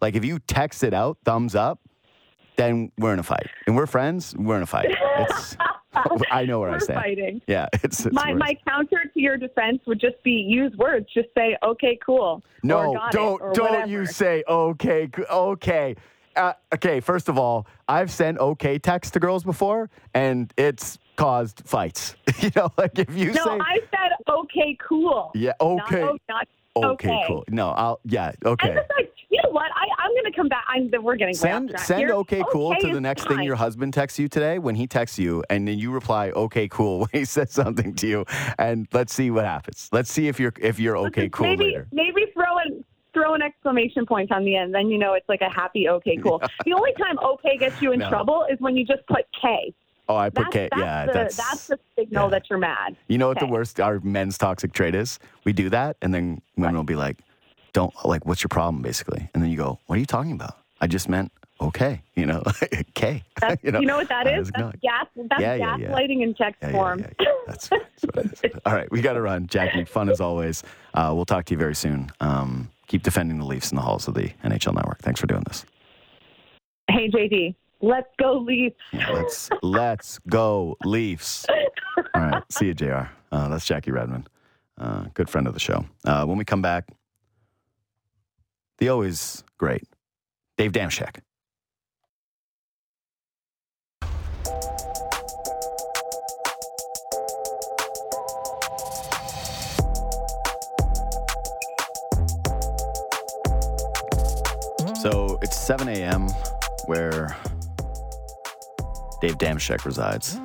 like 0.00 0.14
if 0.14 0.24
you 0.24 0.38
text 0.40 0.82
it 0.84 0.94
out, 0.94 1.18
thumbs 1.24 1.54
up, 1.54 1.80
then 2.56 2.90
we're 2.98 3.12
in 3.12 3.18
a 3.18 3.22
fight. 3.22 3.48
And 3.66 3.76
we're 3.76 3.86
friends, 3.86 4.34
we're 4.38 4.56
in 4.56 4.62
a 4.62 4.66
fight. 4.66 4.88
It's, 5.18 5.56
I 6.30 6.44
know 6.44 6.60
where 6.60 6.68
I 6.70 6.72
We're 6.74 6.80
stand. 6.80 7.00
fighting. 7.00 7.40
Yeah, 7.46 7.68
it's, 7.82 8.04
it's 8.04 8.14
My 8.14 8.32
worse. 8.32 8.38
my 8.40 8.58
counter 8.68 9.02
to 9.12 9.20
your 9.20 9.36
defense 9.38 9.80
would 9.86 10.00
just 10.00 10.22
be 10.22 10.32
use 10.32 10.74
words. 10.76 11.06
Just 11.12 11.28
say 11.36 11.56
okay, 11.62 11.98
cool. 12.04 12.42
No, 12.62 12.78
or 12.90 12.94
got 12.94 13.08
it, 13.08 13.12
don't 13.16 13.54
don't 13.54 13.70
whatever. 13.72 13.86
you 13.90 14.06
say 14.06 14.42
okay, 14.48 15.08
okay. 15.30 15.96
Uh, 16.34 16.52
okay, 16.74 17.00
first 17.00 17.30
of 17.30 17.38
all, 17.38 17.66
I've 17.88 18.10
sent 18.10 18.36
okay 18.38 18.78
text 18.78 19.14
to 19.14 19.20
girls 19.20 19.42
before, 19.42 19.88
and 20.12 20.52
it's 20.58 20.98
caused 21.16 21.62
fights. 21.64 22.14
you 22.40 22.50
know, 22.54 22.70
like 22.76 22.98
if 22.98 23.14
you 23.16 23.32
No, 23.32 23.42
say 23.44 23.50
I 23.58 23.78
said 23.90 24.12
okay, 24.28 24.76
cool. 24.86 25.30
yeah, 25.34 25.52
okay, 25.62 26.02
o- 26.02 26.18
not 26.28 26.46
okay, 26.76 27.08
okay. 27.08 27.24
cool. 27.26 27.44
No, 27.48 27.70
I'll 27.70 28.00
yeah, 28.04 28.32
okay. 28.44 28.68
And 28.68 28.80
besides, 28.86 29.15
you 29.36 29.42
know 29.42 29.50
what? 29.50 29.70
I, 29.74 29.86
I'm 30.02 30.10
going 30.12 30.24
to 30.24 30.32
come 30.32 30.48
back. 30.48 30.64
I'm, 30.68 30.90
we're 31.02 31.16
getting 31.16 31.34
Send 31.34 31.78
send 31.78 32.00
here. 32.00 32.12
okay 32.12 32.42
cool 32.50 32.72
Okay 32.72 32.88
to 32.88 32.94
the 32.94 33.00
next 33.00 33.28
thing 33.28 33.42
your 33.42 33.56
husband 33.56 33.92
texts 33.92 34.18
you 34.18 34.28
today 34.28 34.58
when 34.58 34.74
he 34.74 34.86
texts 34.86 35.18
you, 35.18 35.44
and 35.50 35.68
then 35.68 35.78
you 35.78 35.90
reply 35.90 36.30
okay 36.30 36.68
cool 36.68 37.00
when 37.00 37.08
he 37.12 37.24
says 37.24 37.52
something 37.52 37.94
to 37.96 38.06
you, 38.06 38.24
and 38.58 38.88
let's 38.92 39.12
see 39.12 39.30
what 39.30 39.44
happens. 39.44 39.88
Let's 39.92 40.10
see 40.10 40.28
if 40.28 40.40
you're 40.40 40.52
if 40.60 40.78
you're 40.78 40.96
okay 40.98 41.28
cool 41.28 41.46
maybe 41.46 41.64
later. 41.64 41.86
maybe 41.92 42.26
throw 42.32 42.58
an 42.64 42.84
throw 43.12 43.34
an 43.34 43.42
exclamation 43.42 44.06
point 44.06 44.32
on 44.32 44.44
the 44.44 44.56
end. 44.56 44.74
Then 44.74 44.88
you 44.88 44.98
know 44.98 45.14
it's 45.14 45.28
like 45.28 45.40
a 45.42 45.50
happy 45.50 45.88
okay 45.88 46.16
cool. 46.22 46.40
The 46.64 46.72
only 46.72 46.92
time 46.94 47.18
okay 47.18 47.58
gets 47.58 47.80
you 47.82 47.92
in 47.92 47.98
No. 47.98 48.08
trouble 48.08 48.46
is 48.50 48.58
when 48.60 48.76
you 48.76 48.86
just 48.86 49.06
put 49.06 49.24
K. 49.40 49.74
Oh, 50.08 50.16
I 50.16 50.30
put 50.30 50.44
That's, 50.44 50.52
K. 50.52 50.68
that's 50.70 50.80
yeah, 50.80 51.06
the, 51.06 51.12
that's 51.12 51.36
that's 51.36 51.66
the 51.66 51.78
signal 51.98 52.26
yeah. 52.26 52.30
that 52.30 52.42
you're 52.48 52.60
mad. 52.60 52.96
You 53.08 53.18
know 53.18 53.26
what 53.28 53.40
the 53.40 53.46
worst 53.46 53.80
our 53.80 53.98
men's 54.00 54.38
toxic 54.38 54.72
trait 54.72 54.94
is? 54.94 55.18
We 55.44 55.52
do 55.52 55.68
that, 55.70 55.96
and 56.00 56.14
then 56.14 56.40
women 56.56 56.76
will 56.76 56.84
be 56.84 56.94
like, 56.94 57.18
"Don't 57.76 57.92
like, 58.04 58.24
what's 58.24 58.42
your 58.42 58.48
problem?" 58.48 58.82
Basically, 58.82 59.28
and 59.34 59.42
then 59.42 59.50
you 59.50 59.56
go, 59.56 59.78
"What 59.86 59.96
are 59.96 60.00
you 60.00 60.06
talking 60.06 60.32
about?" 60.32 60.56
I 60.80 60.86
just 60.86 61.08
meant 61.08 61.30
okay, 61.60 62.02
you 62.14 62.26
know, 62.26 62.42
K. 62.94 63.22
That's, 63.40 63.62
you, 63.62 63.72
know, 63.72 63.96
what 63.96 64.08
that 64.08 64.26
is? 64.26 64.50
That's 64.50 64.76
gas. 64.80 65.06
That's 65.16 65.40
Yeah, 65.40 65.54
yeah, 65.54 65.98
in 65.98 66.34
text 66.34 66.62
form. 66.70 67.00
yeah, 67.00 67.06
yeah. 67.20 67.26
That's, 67.46 67.68
that's 67.68 68.02
what 68.02 68.26
it 68.26 68.40
is. 68.44 68.60
All 68.66 68.74
right, 68.74 68.90
we 68.90 69.00
got 69.00 69.14
to 69.14 69.22
run, 69.22 69.46
Jackie. 69.46 69.84
Fun 69.84 70.08
as 70.08 70.20
always. 70.20 70.62
Uh, 70.94 71.12
we'll 71.14 71.24
talk 71.24 71.44
to 71.46 71.54
you 71.54 71.58
very 71.58 71.74
soon. 71.74 72.10
Um, 72.20 72.70
keep 72.86 73.02
defending 73.02 73.38
the 73.38 73.46
Leafs 73.46 73.70
in 73.70 73.76
the 73.76 73.82
halls 73.82 74.08
of 74.08 74.14
the 74.14 74.30
NHL 74.44 74.74
Network. 74.74 75.00
Thanks 75.00 75.20
for 75.20 75.26
doing 75.26 75.44
this. 75.46 75.64
hey 76.90 77.10
JD, 77.10 77.54
let's 77.80 78.08
go 78.18 78.38
Leafs. 78.38 78.76
Let's 78.92 79.50
let's 79.62 80.18
go 80.28 80.76
Leafs. 80.84 81.46
All 82.14 82.22
right, 82.22 82.42
see 82.50 82.66
you, 82.66 82.74
Jr. 82.74 83.08
Uh, 83.32 83.48
that's 83.48 83.66
Jackie 83.66 83.90
Redmond, 83.90 84.28
uh, 84.78 85.04
good 85.14 85.28
friend 85.28 85.46
of 85.46 85.54
the 85.54 85.60
show. 85.60 85.84
Uh, 86.04 86.24
when 86.24 86.38
we 86.38 86.44
come 86.44 86.62
back, 86.62 86.88
the 88.78 88.88
always 88.88 89.42
great 89.58 89.84
Dave 90.58 90.72
Dameshek. 90.72 91.20
So 105.00 105.38
it's 105.40 105.56
7 105.56 105.88
a.m. 105.88 106.28
where 106.86 107.36
Dave 109.20 109.38
Dameshek 109.38 109.84
resides. 109.84 110.38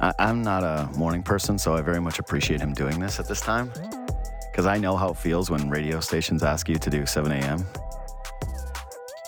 I, 0.00 0.12
I'm 0.18 0.42
not 0.42 0.64
a 0.64 0.88
morning 0.96 1.22
person, 1.22 1.58
so 1.58 1.74
I 1.74 1.82
very 1.82 2.00
much 2.00 2.18
appreciate 2.18 2.60
him 2.60 2.72
doing 2.72 2.98
this 2.98 3.20
at 3.20 3.28
this 3.28 3.40
time 3.40 3.72
because 4.58 4.66
I 4.66 4.76
know 4.76 4.96
how 4.96 5.10
it 5.10 5.16
feels 5.16 5.52
when 5.52 5.70
radio 5.70 6.00
stations 6.00 6.42
ask 6.42 6.68
you 6.68 6.74
to 6.78 6.90
do 6.90 7.06
7 7.06 7.30
a.m. 7.30 7.64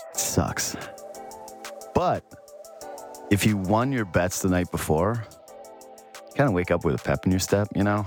It 0.09 0.19
sucks. 0.19 0.75
But 1.95 2.25
if 3.29 3.45
you 3.45 3.55
won 3.55 3.93
your 3.93 4.03
bets 4.03 4.41
the 4.41 4.49
night 4.49 4.69
before, 4.71 5.25
you 6.15 6.33
kind 6.35 6.49
of 6.49 6.53
wake 6.53 6.69
up 6.69 6.83
with 6.83 6.95
a 6.95 6.97
pep 6.97 7.25
in 7.25 7.31
your 7.31 7.39
step, 7.39 7.69
you 7.73 7.85
know? 7.85 8.05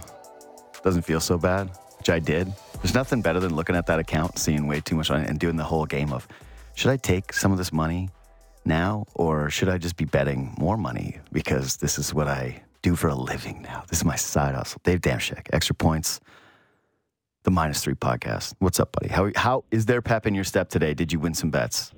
Doesn't 0.83 1.01
feel 1.01 1.19
so 1.19 1.39
bad, 1.39 1.71
which 1.97 2.11
I 2.11 2.19
did. 2.19 2.53
There's 2.83 2.93
nothing 2.93 3.23
better 3.23 3.41
than 3.41 3.57
looking 3.57 3.75
at 3.75 3.87
that 3.87 3.99
account, 3.99 4.39
seeing 4.39 4.67
way 4.67 4.83
too 4.83 4.95
much 4.95 5.11
on 5.11 5.23
it, 5.23 5.31
and 5.31 5.41
doing 5.41 5.57
the 5.57 5.65
whole 5.65 5.87
game 5.87 6.13
of 6.13 6.29
should 6.75 6.91
I 6.91 6.99
take 6.99 7.33
some 7.33 7.53
of 7.53 7.57
this 7.57 7.73
money 7.73 8.11
now 8.67 9.07
or 9.15 9.49
should 9.49 9.71
I 9.71 9.79
just 9.79 9.97
be 9.97 10.05
betting 10.05 10.55
more 10.59 10.77
money 10.77 11.21
because 11.33 11.79
this 11.79 11.99
is 11.99 12.13
what 12.13 12.29
I 12.29 12.63
do 12.83 12.95
for 12.95 13.09
a 13.09 13.15
living 13.15 13.63
now? 13.63 13.83
This 13.89 14.01
is 14.01 14.05
my 14.05 14.17
side 14.17 14.55
hustle. 14.55 14.83
Dave 14.85 15.01
Dameshek, 15.01 15.47
extra 15.55 15.75
points. 15.75 16.21
The 17.45 17.51
minus 17.51 17.83
three 17.85 17.95
podcast. 17.95 18.55
What's 18.59 18.81
up, 18.81 18.93
buddy? 18.93 19.09
How 19.13 19.31
how 19.37 19.65
is 19.71 19.85
there 19.85 20.01
pep 20.01 20.27
in 20.27 20.35
your 20.35 20.45
step 20.45 20.71
today? 20.71 20.95
Did 20.95 21.13
you 21.13 21.19
win 21.21 21.35
some 21.35 21.51
bets? 21.51 21.93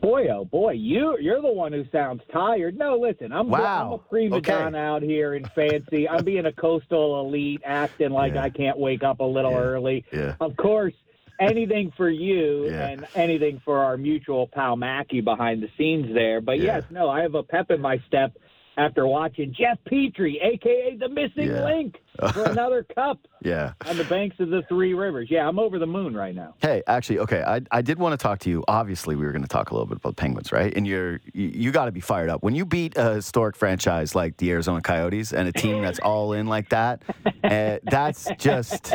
Boy, 0.00 0.28
oh 0.28 0.44
boy, 0.44 0.72
you 0.74 1.18
you're 1.20 1.42
the 1.42 1.52
one 1.52 1.72
who 1.72 1.84
sounds 1.90 2.22
tired. 2.32 2.78
No, 2.78 2.96
listen, 2.96 3.32
I'm, 3.32 3.48
Wow. 3.50 3.86
I'm 3.86 3.92
a 3.94 3.98
prima 3.98 4.36
Okay. 4.36 4.52
donna 4.52 4.78
out 4.78 5.02
here 5.02 5.34
in 5.34 5.44
fancy. 5.46 6.08
I'm 6.08 6.24
being 6.24 6.46
a 6.46 6.52
coastal 6.52 7.20
elite, 7.26 7.60
acting 7.64 8.10
like 8.10 8.34
Yeah. 8.34 8.44
I 8.44 8.50
can't 8.50 8.78
wake 8.78 9.02
up 9.02 9.18
a 9.18 9.24
little 9.24 9.50
Yeah. 9.50 9.58
early. 9.58 10.04
Yeah. 10.12 10.36
Of 10.40 10.56
course, 10.56 10.94
anything 11.40 11.92
for 11.96 12.08
you 12.08 12.66
Yeah. 12.70 12.86
and 12.88 13.06
anything 13.16 13.60
for 13.64 13.78
our 13.82 13.96
mutual 13.96 14.46
pal 14.46 14.76
Mackie 14.76 15.22
behind 15.22 15.60
the 15.60 15.68
scenes 15.76 16.14
there. 16.14 16.40
But 16.40 16.60
yes, 16.60 16.84
no, 16.88 17.10
I 17.10 17.22
have 17.22 17.34
a 17.34 17.42
pep 17.42 17.72
in 17.72 17.80
my 17.80 17.98
step 18.06 18.32
after 18.80 19.06
watching 19.06 19.54
Jeff 19.56 19.78
Petry, 19.90 20.36
aka 20.42 20.96
the 20.98 21.08
missing 21.08 21.50
Yeah. 21.50 21.64
link, 21.64 21.96
for 22.32 22.44
another 22.50 22.82
cup 22.94 23.18
Yeah. 23.42 23.72
on 23.86 23.96
the 23.96 24.04
banks 24.04 24.36
of 24.40 24.48
the 24.50 24.62
Three 24.68 24.94
Rivers. 24.94 25.28
Yeah, 25.30 25.46
I'm 25.48 25.58
over 25.58 25.78
the 25.78 25.86
moon 25.86 26.14
right 26.14 26.34
now. 26.34 26.54
Hey, 26.62 26.82
actually, 26.86 27.18
okay, 27.20 27.42
I, 27.42 27.60
I 27.70 27.82
did 27.82 27.98
want 27.98 28.12
to 28.18 28.22
talk 28.22 28.38
to 28.40 28.50
you. 28.50 28.64
Obviously, 28.68 29.16
we 29.16 29.24
were 29.26 29.32
going 29.32 29.42
to 29.42 29.48
talk 29.48 29.70
a 29.70 29.74
little 29.74 29.86
bit 29.86 29.98
about 29.98 30.16
Penguins, 30.16 30.50
right? 30.52 30.72
And 30.74 30.86
you're 30.86 31.20
you, 31.34 31.48
you 31.54 31.72
got 31.72 31.84
to 31.86 31.92
be 31.92 32.00
fired 32.00 32.30
up 32.30 32.42
when 32.42 32.54
you 32.54 32.64
beat 32.64 32.96
a 32.96 33.14
historic 33.14 33.54
franchise 33.56 34.14
like 34.14 34.36
the 34.38 34.50
Arizona 34.50 34.80
Coyotes 34.80 35.32
and 35.32 35.46
a 35.48 35.52
team 35.52 35.82
that's 35.82 35.98
all 36.00 36.32
in 36.32 36.46
like 36.46 36.70
that. 36.70 37.02
Uh, 37.44 37.78
that's 37.84 38.28
just 38.38 38.94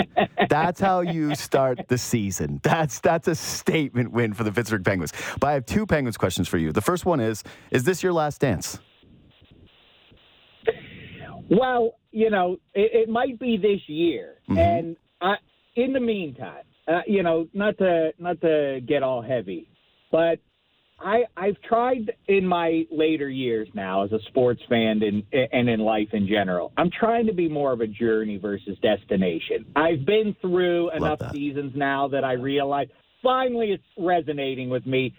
that's 0.49 0.79
how 0.79 1.01
you 1.01 1.35
start 1.35 1.87
the 1.87 1.97
season. 1.97 2.59
That's 2.63 2.99
that's 2.99 3.27
a 3.27 3.35
statement 3.35 4.11
win 4.11 4.33
for 4.33 4.43
the 4.43 4.51
Pittsburgh 4.51 4.83
Penguins. 4.83 5.13
But 5.39 5.47
I 5.47 5.53
have 5.53 5.65
two 5.65 5.85
Penguins 5.85 6.17
questions 6.17 6.47
for 6.47 6.57
you. 6.57 6.71
The 6.71 6.81
first 6.81 7.05
one 7.05 7.19
is: 7.19 7.43
Is 7.71 7.83
this 7.83 8.01
your 8.03 8.13
last 8.13 8.41
dance? 8.41 8.79
Well, 11.49 11.95
you 12.11 12.29
know, 12.29 12.57
it, 12.73 12.91
it 12.93 13.09
might 13.09 13.39
be 13.39 13.57
this 13.57 13.81
year, 13.87 14.35
Mhm. 14.49 14.57
and 14.57 14.97
I, 15.21 15.35
in 15.75 15.93
the 15.93 15.99
meantime, 15.99 16.63
uh, 16.87 17.01
you 17.07 17.23
know, 17.23 17.47
not 17.53 17.77
to 17.79 18.13
not 18.19 18.39
to 18.41 18.81
get 18.85 19.03
all 19.03 19.21
heavy, 19.21 19.67
but 20.11 20.39
I 20.99 21.25
I've 21.35 21.59
tried 21.61 22.13
in 22.27 22.45
my 22.45 22.85
later 22.89 23.29
years 23.29 23.67
now 23.73 24.03
as 24.03 24.11
a 24.11 24.19
sports 24.27 24.61
fan 24.69 25.03
and 25.03 25.23
and 25.51 25.69
in 25.69 25.79
life 25.81 26.13
in 26.13 26.27
general. 26.27 26.71
I'm 26.77 26.89
trying 26.89 27.27
to 27.27 27.33
be 27.33 27.49
more 27.49 27.73
of 27.73 27.81
a 27.81 27.87
journey 27.87 28.37
versus 28.37 28.77
destination. 28.81 29.65
I've 29.75 30.05
been 30.05 30.35
through 30.41 30.91
enough 30.91 31.19
that. 31.19 31.33
seasons 31.33 31.73
now 31.75 32.07
that 32.09 32.23
I 32.23 32.33
realize 32.33 32.87
finally 33.21 33.71
it's 33.71 33.83
resonating 33.97 34.69
with 34.69 34.85
me. 34.85 35.13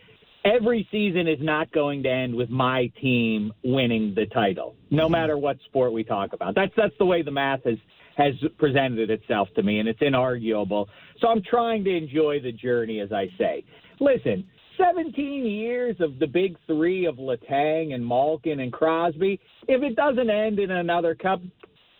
Every 0.46 0.86
season 0.92 1.26
is 1.26 1.38
not 1.40 1.72
going 1.72 2.04
to 2.04 2.08
end 2.08 2.34
with 2.34 2.50
my 2.50 2.90
team 3.00 3.52
winning 3.64 4.14
the 4.14 4.26
title, 4.26 4.76
no 4.90 5.04
mm-hmm. 5.04 5.12
matter 5.12 5.36
what 5.38 5.58
sport 5.64 5.92
we 5.92 6.04
talk 6.04 6.32
about. 6.32 6.54
That's 6.54 6.72
that's 6.76 6.94
the 6.98 7.04
way 7.04 7.22
the 7.22 7.32
math 7.32 7.64
has 7.64 7.78
has 8.16 8.32
presented 8.56 9.10
itself 9.10 9.48
to 9.56 9.62
me, 9.62 9.80
and 9.80 9.88
it's 9.88 10.00
inarguable. 10.00 10.86
So 11.20 11.28
I'm 11.28 11.42
trying 11.42 11.84
to 11.84 11.96
enjoy 11.96 12.40
the 12.40 12.52
journey, 12.52 13.00
as 13.00 13.12
I 13.12 13.28
say. 13.36 13.64
Listen, 14.00 14.46
17 14.78 15.44
years 15.44 15.96
of 16.00 16.18
the 16.18 16.26
big 16.26 16.56
three 16.66 17.06
of 17.06 17.16
Letang 17.16 17.94
and 17.94 18.06
Malkin 18.06 18.60
and 18.60 18.72
Crosby. 18.72 19.40
If 19.68 19.82
it 19.82 19.96
doesn't 19.96 20.30
end 20.30 20.58
in 20.58 20.70
another 20.70 21.14
cup, 21.14 21.42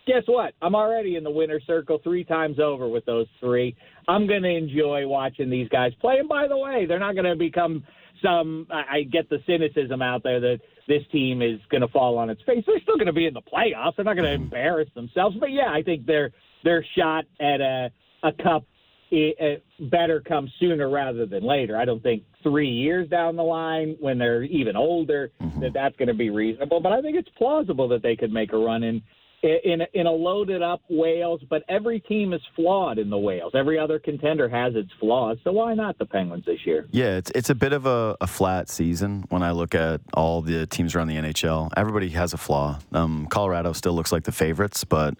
guess 0.07 0.23
what? 0.25 0.53
I'm 0.61 0.73
already 0.73 1.17
in 1.17 1.23
the 1.23 1.29
winner's 1.29 1.63
circle 1.67 1.99
three 2.03 2.23
times 2.23 2.59
over 2.59 2.87
with 2.87 3.05
those 3.05 3.27
three. 3.39 3.75
I'm 4.07 4.25
going 4.25 4.43
to 4.43 4.49
enjoy 4.49 5.05
watching 5.07 5.49
these 5.49 5.69
guys 5.69 5.91
play. 5.99 6.17
And 6.17 6.29
by 6.29 6.47
the 6.47 6.57
way, 6.57 6.85
they're 6.87 6.97
not 6.97 7.13
going 7.13 7.25
to 7.25 7.35
become 7.35 7.83
some. 8.23 8.65
I 8.71 8.97
I 8.97 9.03
get 9.03 9.29
the 9.29 9.39
cynicism 9.45 10.01
out 10.01 10.23
there 10.23 10.39
that 10.39 10.59
this 10.87 11.03
team 11.11 11.41
is 11.41 11.59
going 11.69 11.81
to 11.81 11.89
fall 11.89 12.17
on 12.17 12.29
its 12.29 12.41
face. 12.43 12.63
They're 12.65 12.79
still 12.81 12.95
going 12.95 13.07
to 13.07 13.13
be 13.13 13.27
in 13.27 13.33
the 13.33 13.41
playoffs. 13.41 13.97
They're 13.97 14.05
not 14.05 14.15
going 14.15 14.31
to 14.31 14.35
mm-hmm. 14.35 14.43
embarrass 14.43 14.89
themselves. 14.95 15.35
But 15.39 15.51
yeah, 15.51 15.69
I 15.69 15.83
think 15.83 16.05
their 16.05 16.31
their 16.63 16.83
shot 16.97 17.25
at 17.39 17.61
a 17.61 17.91
a 18.23 18.31
cup 18.31 18.63
i 19.11 19.33
uh, 19.39 19.85
better 19.89 20.21
come 20.27 20.51
sooner 20.59 20.89
rather 20.89 21.25
than 21.25 21.43
later. 21.43 21.77
I 21.77 21.85
don't 21.85 22.03
think 22.03 22.23
three 22.43 22.67
years 22.69 23.07
down 23.07 23.35
the 23.35 23.43
line, 23.43 23.95
when 23.99 24.17
they're 24.17 24.43
even 24.43 24.75
older, 24.75 25.31
mm-hmm. 25.41 25.61
that 25.61 25.73
that's 25.73 25.95
going 25.95 26.09
to 26.09 26.13
be 26.13 26.29
reasonable. 26.29 26.81
But 26.81 26.91
I 26.91 27.01
think 27.01 27.15
it's 27.15 27.29
plausible 27.37 27.87
that 27.89 28.03
they 28.03 28.15
could 28.15 28.33
make 28.33 28.51
a 28.51 28.57
run 28.57 28.83
in 28.83 29.01
in 29.43 29.81
in 29.93 30.07
a 30.07 30.11
loaded 30.11 30.61
up 30.61 30.81
Wales. 30.89 31.41
But 31.49 31.63
every 31.69 31.99
team 31.99 32.33
is 32.33 32.41
flawed 32.55 32.97
in 32.97 33.09
the 33.09 33.17
Wales. 33.17 33.53
Every 33.55 33.77
other 33.77 33.99
contender 33.99 34.49
has 34.49 34.75
its 34.75 34.91
flaws. 34.99 35.37
So 35.43 35.51
why 35.51 35.73
not 35.73 35.97
the 35.97 36.05
Penguins 36.05 36.45
this 36.45 36.65
year? 36.65 36.87
Yeah, 36.91 37.17
it's 37.17 37.31
it's 37.31 37.49
a 37.49 37.55
bit 37.55 37.73
of 37.73 37.85
a, 37.85 38.17
a 38.21 38.27
flat 38.27 38.69
season 38.69 39.25
when 39.29 39.43
I 39.43 39.51
look 39.51 39.75
at 39.75 40.01
all 40.13 40.41
the 40.41 40.65
teams 40.67 40.95
around 40.95 41.07
the 41.07 41.15
NHL. 41.15 41.71
Everybody 41.77 42.09
has 42.09 42.33
a 42.33 42.37
flaw. 42.37 42.79
Um, 42.93 43.27
Colorado 43.27 43.73
still 43.73 43.93
looks 43.93 44.11
like 44.11 44.23
the 44.23 44.31
favorites, 44.31 44.83
but 44.83 45.15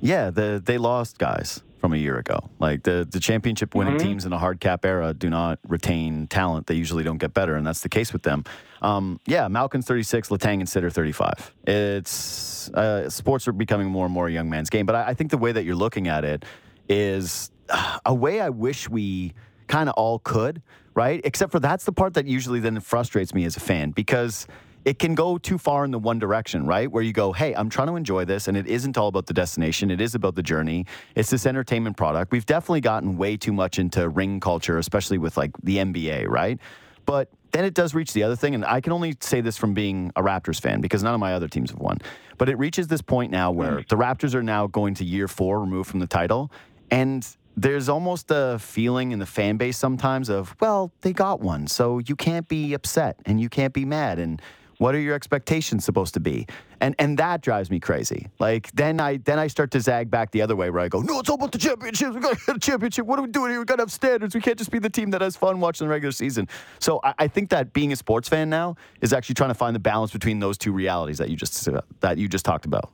yeah, 0.00 0.30
the, 0.30 0.62
they 0.64 0.78
lost 0.78 1.18
guys 1.18 1.62
from 1.78 1.92
a 1.92 1.96
year 1.96 2.18
ago. 2.18 2.50
Like 2.58 2.82
the 2.82 3.06
the 3.08 3.20
championship 3.20 3.74
winning 3.74 3.98
teams 3.98 4.26
in 4.26 4.32
a 4.32 4.38
hard 4.38 4.60
cap 4.60 4.84
era 4.84 5.14
do 5.14 5.30
not 5.30 5.58
retain 5.66 6.26
talent. 6.26 6.66
They 6.66 6.74
usually 6.74 7.04
don't 7.04 7.18
get 7.18 7.32
better, 7.32 7.54
and 7.54 7.66
that's 7.66 7.80
the 7.80 7.88
case 7.88 8.12
with 8.12 8.22
them. 8.22 8.44
Um, 8.82 9.20
yeah, 9.26 9.48
Malkin's 9.48 9.86
36, 9.86 10.28
Letang 10.28 10.60
and 10.60 10.68
Sitter 10.68 10.90
35. 10.90 11.54
It's 11.66 12.70
uh, 12.70 13.08
sports 13.08 13.48
are 13.48 13.52
becoming 13.52 13.88
more 13.88 14.04
and 14.04 14.14
more 14.14 14.28
a 14.28 14.32
young 14.32 14.50
man's 14.50 14.70
game, 14.70 14.86
but 14.86 14.94
I, 14.94 15.08
I 15.08 15.14
think 15.14 15.30
the 15.30 15.38
way 15.38 15.52
that 15.52 15.64
you're 15.64 15.76
looking 15.76 16.08
at 16.08 16.24
it 16.24 16.44
is 16.88 17.50
uh, 17.68 17.98
a 18.04 18.14
way 18.14 18.40
I 18.40 18.50
wish 18.50 18.88
we 18.88 19.34
kind 19.66 19.88
of 19.88 19.94
all 19.96 20.18
could, 20.18 20.62
right? 20.94 21.20
Except 21.24 21.52
for 21.52 21.60
that's 21.60 21.84
the 21.84 21.92
part 21.92 22.14
that 22.14 22.26
usually 22.26 22.60
then 22.60 22.80
frustrates 22.80 23.34
me 23.34 23.44
as 23.44 23.56
a 23.56 23.60
fan 23.60 23.90
because 23.90 24.46
it 24.84 24.98
can 24.98 25.14
go 25.14 25.38
too 25.38 25.58
far 25.58 25.84
in 25.84 25.90
the 25.90 25.98
one 25.98 26.18
direction, 26.18 26.66
right? 26.66 26.90
Where 26.90 27.02
you 27.02 27.12
go, 27.12 27.32
hey, 27.32 27.54
I'm 27.54 27.68
trying 27.68 27.88
to 27.88 27.96
enjoy 27.96 28.24
this, 28.24 28.48
and 28.48 28.56
it 28.56 28.66
isn't 28.66 28.96
all 28.96 29.08
about 29.08 29.26
the 29.26 29.34
destination. 29.34 29.90
It 29.90 30.00
is 30.00 30.14
about 30.14 30.34
the 30.34 30.42
journey. 30.42 30.86
It's 31.14 31.30
this 31.30 31.46
entertainment 31.46 31.96
product. 31.96 32.32
We've 32.32 32.46
definitely 32.46 32.80
gotten 32.80 33.16
way 33.16 33.36
too 33.36 33.52
much 33.52 33.78
into 33.78 34.08
ring 34.08 34.40
culture, 34.40 34.78
especially 34.78 35.18
with 35.18 35.36
like 35.36 35.50
the 35.62 35.78
NBA, 35.78 36.28
right? 36.28 36.58
But 37.04 37.30
then 37.52 37.64
it 37.64 37.74
does 37.74 37.94
reach 37.94 38.12
the 38.12 38.22
other 38.22 38.36
thing, 38.36 38.54
and 38.54 38.64
I 38.64 38.80
can 38.80 38.92
only 38.92 39.16
say 39.20 39.40
this 39.40 39.56
from 39.56 39.74
being 39.74 40.12
a 40.16 40.22
Raptors 40.22 40.60
fan 40.60 40.80
because 40.80 41.02
none 41.02 41.14
of 41.14 41.20
my 41.20 41.34
other 41.34 41.48
teams 41.48 41.70
have 41.70 41.80
won. 41.80 41.98
But 42.36 42.48
it 42.48 42.58
reaches 42.58 42.86
this 42.86 43.02
point 43.02 43.32
now 43.32 43.50
where 43.50 43.78
mm. 43.78 43.88
the 43.88 43.96
Raptors 43.96 44.34
are 44.34 44.42
now 44.42 44.66
going 44.66 44.94
to 44.94 45.04
year 45.04 45.28
four 45.28 45.60
removed 45.60 45.90
from 45.90 46.00
the 46.00 46.06
title, 46.06 46.52
and 46.90 47.26
there's 47.56 47.88
almost 47.88 48.30
a 48.30 48.58
feeling 48.60 49.10
in 49.10 49.18
the 49.18 49.26
fan 49.26 49.56
base 49.56 49.76
sometimes 49.76 50.28
of, 50.28 50.54
well, 50.60 50.92
they 51.00 51.12
got 51.12 51.40
one, 51.40 51.66
so 51.66 51.98
you 51.98 52.14
can't 52.14 52.46
be 52.46 52.72
upset 52.72 53.18
and 53.26 53.40
you 53.40 53.48
can't 53.48 53.74
be 53.74 53.84
mad. 53.84 54.20
And 54.20 54.40
what 54.78 54.94
are 54.94 55.00
your 55.00 55.14
expectations 55.14 55.84
supposed 55.84 56.14
to 56.14 56.20
be? 56.20 56.46
And 56.80 56.94
and 56.98 57.18
that 57.18 57.42
drives 57.42 57.70
me 57.70 57.80
crazy. 57.80 58.28
Like 58.38 58.70
then 58.72 59.00
I 59.00 59.18
then 59.18 59.38
I 59.38 59.48
start 59.48 59.70
to 59.72 59.80
zag 59.80 60.10
back 60.10 60.30
the 60.30 60.40
other 60.40 60.56
way 60.56 60.70
where 60.70 60.82
I 60.82 60.88
go, 60.88 61.00
no, 61.00 61.18
it's 61.20 61.28
all 61.28 61.34
about 61.34 61.52
the 61.52 61.58
championship. 61.58 62.14
We 62.14 62.20
got 62.20 62.38
to 62.38 62.46
get 62.46 62.56
a 62.56 62.60
championship. 62.60 63.04
What 63.04 63.18
are 63.18 63.22
we 63.22 63.30
doing 63.30 63.50
here? 63.50 63.58
We 63.58 63.64
got 63.64 63.76
to 63.76 63.82
have 63.82 63.92
standards. 63.92 64.34
We 64.34 64.40
can't 64.40 64.56
just 64.56 64.70
be 64.70 64.78
the 64.78 64.90
team 64.90 65.10
that 65.10 65.20
has 65.20 65.36
fun 65.36 65.60
watching 65.60 65.86
the 65.86 65.90
regular 65.90 66.12
season. 66.12 66.48
So 66.78 67.00
I, 67.02 67.14
I 67.18 67.28
think 67.28 67.50
that 67.50 67.72
being 67.72 67.92
a 67.92 67.96
sports 67.96 68.28
fan 68.28 68.48
now 68.48 68.76
is 69.00 69.12
actually 69.12 69.34
trying 69.34 69.50
to 69.50 69.54
find 69.54 69.74
the 69.74 69.80
balance 69.80 70.12
between 70.12 70.38
those 70.38 70.56
two 70.56 70.72
realities 70.72 71.18
that 71.18 71.28
you 71.28 71.36
just 71.36 71.68
uh, 71.68 71.80
that 72.00 72.18
you 72.18 72.28
just 72.28 72.44
talked 72.44 72.64
about. 72.64 72.92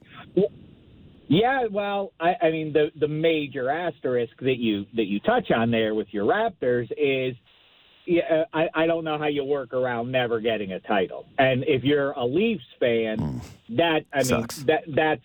Yeah, 1.26 1.66
well, 1.70 2.12
I, 2.20 2.34
I 2.42 2.50
mean 2.50 2.72
the 2.72 2.90
the 2.98 3.08
major 3.08 3.70
asterisk 3.70 4.34
that 4.40 4.56
you 4.58 4.86
that 4.94 5.04
you 5.04 5.20
touch 5.20 5.50
on 5.50 5.70
there 5.70 5.94
with 5.94 6.08
your 6.12 6.26
Raptors 6.26 6.90
is, 6.96 7.34
yeah, 8.06 8.44
I, 8.52 8.68
I 8.74 8.86
don't 8.86 9.04
know 9.04 9.18
how 9.18 9.26
you 9.26 9.44
work 9.44 9.72
around 9.72 10.12
never 10.12 10.40
getting 10.40 10.72
a 10.72 10.80
title. 10.80 11.26
And 11.38 11.64
if 11.66 11.84
you're 11.84 12.12
a 12.12 12.24
Leafs 12.24 12.64
fan, 12.78 13.40
that 13.70 14.04
I 14.12 14.22
mean 14.22 14.46
that 14.66 14.84
that's 14.94 15.22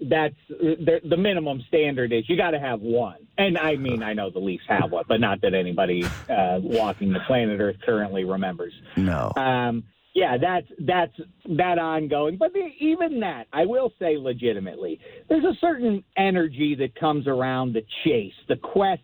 that's 0.00 0.34
the, 0.48 1.00
the 1.08 1.16
minimum 1.16 1.62
standard 1.68 2.12
is 2.12 2.28
you 2.28 2.36
got 2.36 2.50
to 2.50 2.60
have 2.60 2.80
one. 2.80 3.26
And 3.38 3.56
I 3.56 3.76
mean 3.76 4.02
I 4.02 4.12
know 4.12 4.30
the 4.30 4.40
Leafs 4.40 4.64
have 4.68 4.90
one, 4.90 5.04
but 5.08 5.20
not 5.20 5.40
that 5.42 5.54
anybody 5.54 6.04
uh, 6.28 6.58
walking 6.62 7.12
the 7.12 7.20
planet 7.26 7.60
Earth 7.60 7.76
currently 7.84 8.24
remembers. 8.24 8.72
No. 8.96 9.32
Um, 9.36 9.84
yeah, 10.16 10.38
that's 10.38 10.66
that's 10.80 11.12
that 11.56 11.78
ongoing. 11.78 12.38
But 12.38 12.54
the, 12.54 12.70
even 12.80 13.20
that, 13.20 13.48
I 13.52 13.66
will 13.66 13.92
say, 13.98 14.16
legitimately, 14.16 14.98
there's 15.28 15.44
a 15.44 15.54
certain 15.60 16.02
energy 16.16 16.74
that 16.76 16.94
comes 16.94 17.26
around 17.26 17.74
the 17.74 17.84
chase, 18.02 18.32
the 18.48 18.56
quest 18.56 19.02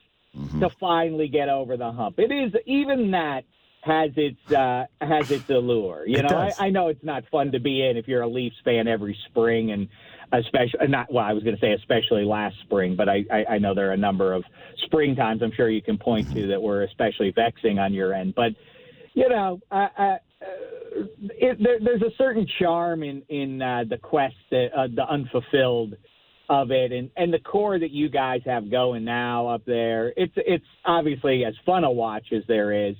to 0.61 0.71
finally 0.81 1.29
get 1.29 1.49
over 1.49 1.77
the 1.77 1.93
hump. 1.93 2.19
It 2.19 2.33
is 2.33 2.53
even 2.67 3.11
that 3.13 3.45
has 3.83 4.11
its 4.17 4.53
uh, 4.53 4.87
has 5.01 5.31
its 5.31 5.49
allure. 5.51 6.07
You 6.07 6.19
It 6.19 6.31
know, 6.31 6.37
I. 6.37 6.67
I 6.67 6.71
know 6.71 6.89
it's 6.89 7.05
not 7.05 7.25
fun 7.31 7.53
to 7.53 7.61
be 7.61 7.87
in 7.87 7.97
if 7.97 8.07
you're 8.09 8.23
a 8.23 8.29
Leafs 8.29 8.57
fan 8.65 8.89
every 8.89 9.19
spring 9.29 9.73
and. 9.73 9.89
Especially 10.35 10.87
not 10.89 11.13
well, 11.13 11.27
I 11.27 11.35
was 11.35 11.43
going 11.43 11.57
to 11.57 11.61
say 11.61 11.75
especially 11.75 12.25
last 12.25 12.57
spring, 12.63 12.97
but 12.97 13.07
I, 13.07 13.23
I, 13.31 13.45
I 13.51 13.59
know 13.59 13.75
there 13.75 13.91
are 13.91 13.93
a 13.93 13.99
number 13.99 14.33
of 14.33 14.43
spring 14.87 15.15
times 15.15 15.43
I'm 15.43 15.53
sure 15.53 15.69
you 15.69 15.83
can 15.83 15.99
point 15.99 16.33
to 16.33 16.47
that 16.47 16.63
were 16.63 16.85
especially 16.85 17.33
vexing 17.33 17.79
on 17.79 17.93
your 17.93 18.15
end. 18.15 18.35
But 18.35 18.53
you 19.13 19.29
know, 19.29 19.61
uh, 19.71 19.89
uh, 19.99 20.17
it, 21.21 21.63
there, 21.63 21.79
there's 21.85 22.01
a 22.01 22.15
certain 22.17 22.47
charm 22.59 23.03
in 23.03 23.23
in 23.29 23.61
uh, 23.61 23.85
the 23.87 23.99
quest, 23.99 24.37
that, 24.51 24.69
uh, 24.75 24.87
the 24.87 25.07
unfulfilled 25.07 25.97
of 26.53 26.71
it, 26.71 26.93
and 26.93 27.11
and 27.17 27.33
the 27.33 27.39
core 27.39 27.79
that 27.79 27.91
you 27.91 28.11
guys 28.11 28.43
have 28.45 28.71
going 28.71 29.05
now 29.05 29.49
up 29.49 29.65
there. 29.65 30.13
It's 30.17 30.35
it's 30.37 30.65
obviously 30.85 31.45
as 31.47 31.55
fun 31.65 31.85
a 31.85 31.91
watch 31.91 32.27
as 32.31 32.43
there 32.47 32.89
is 32.89 32.95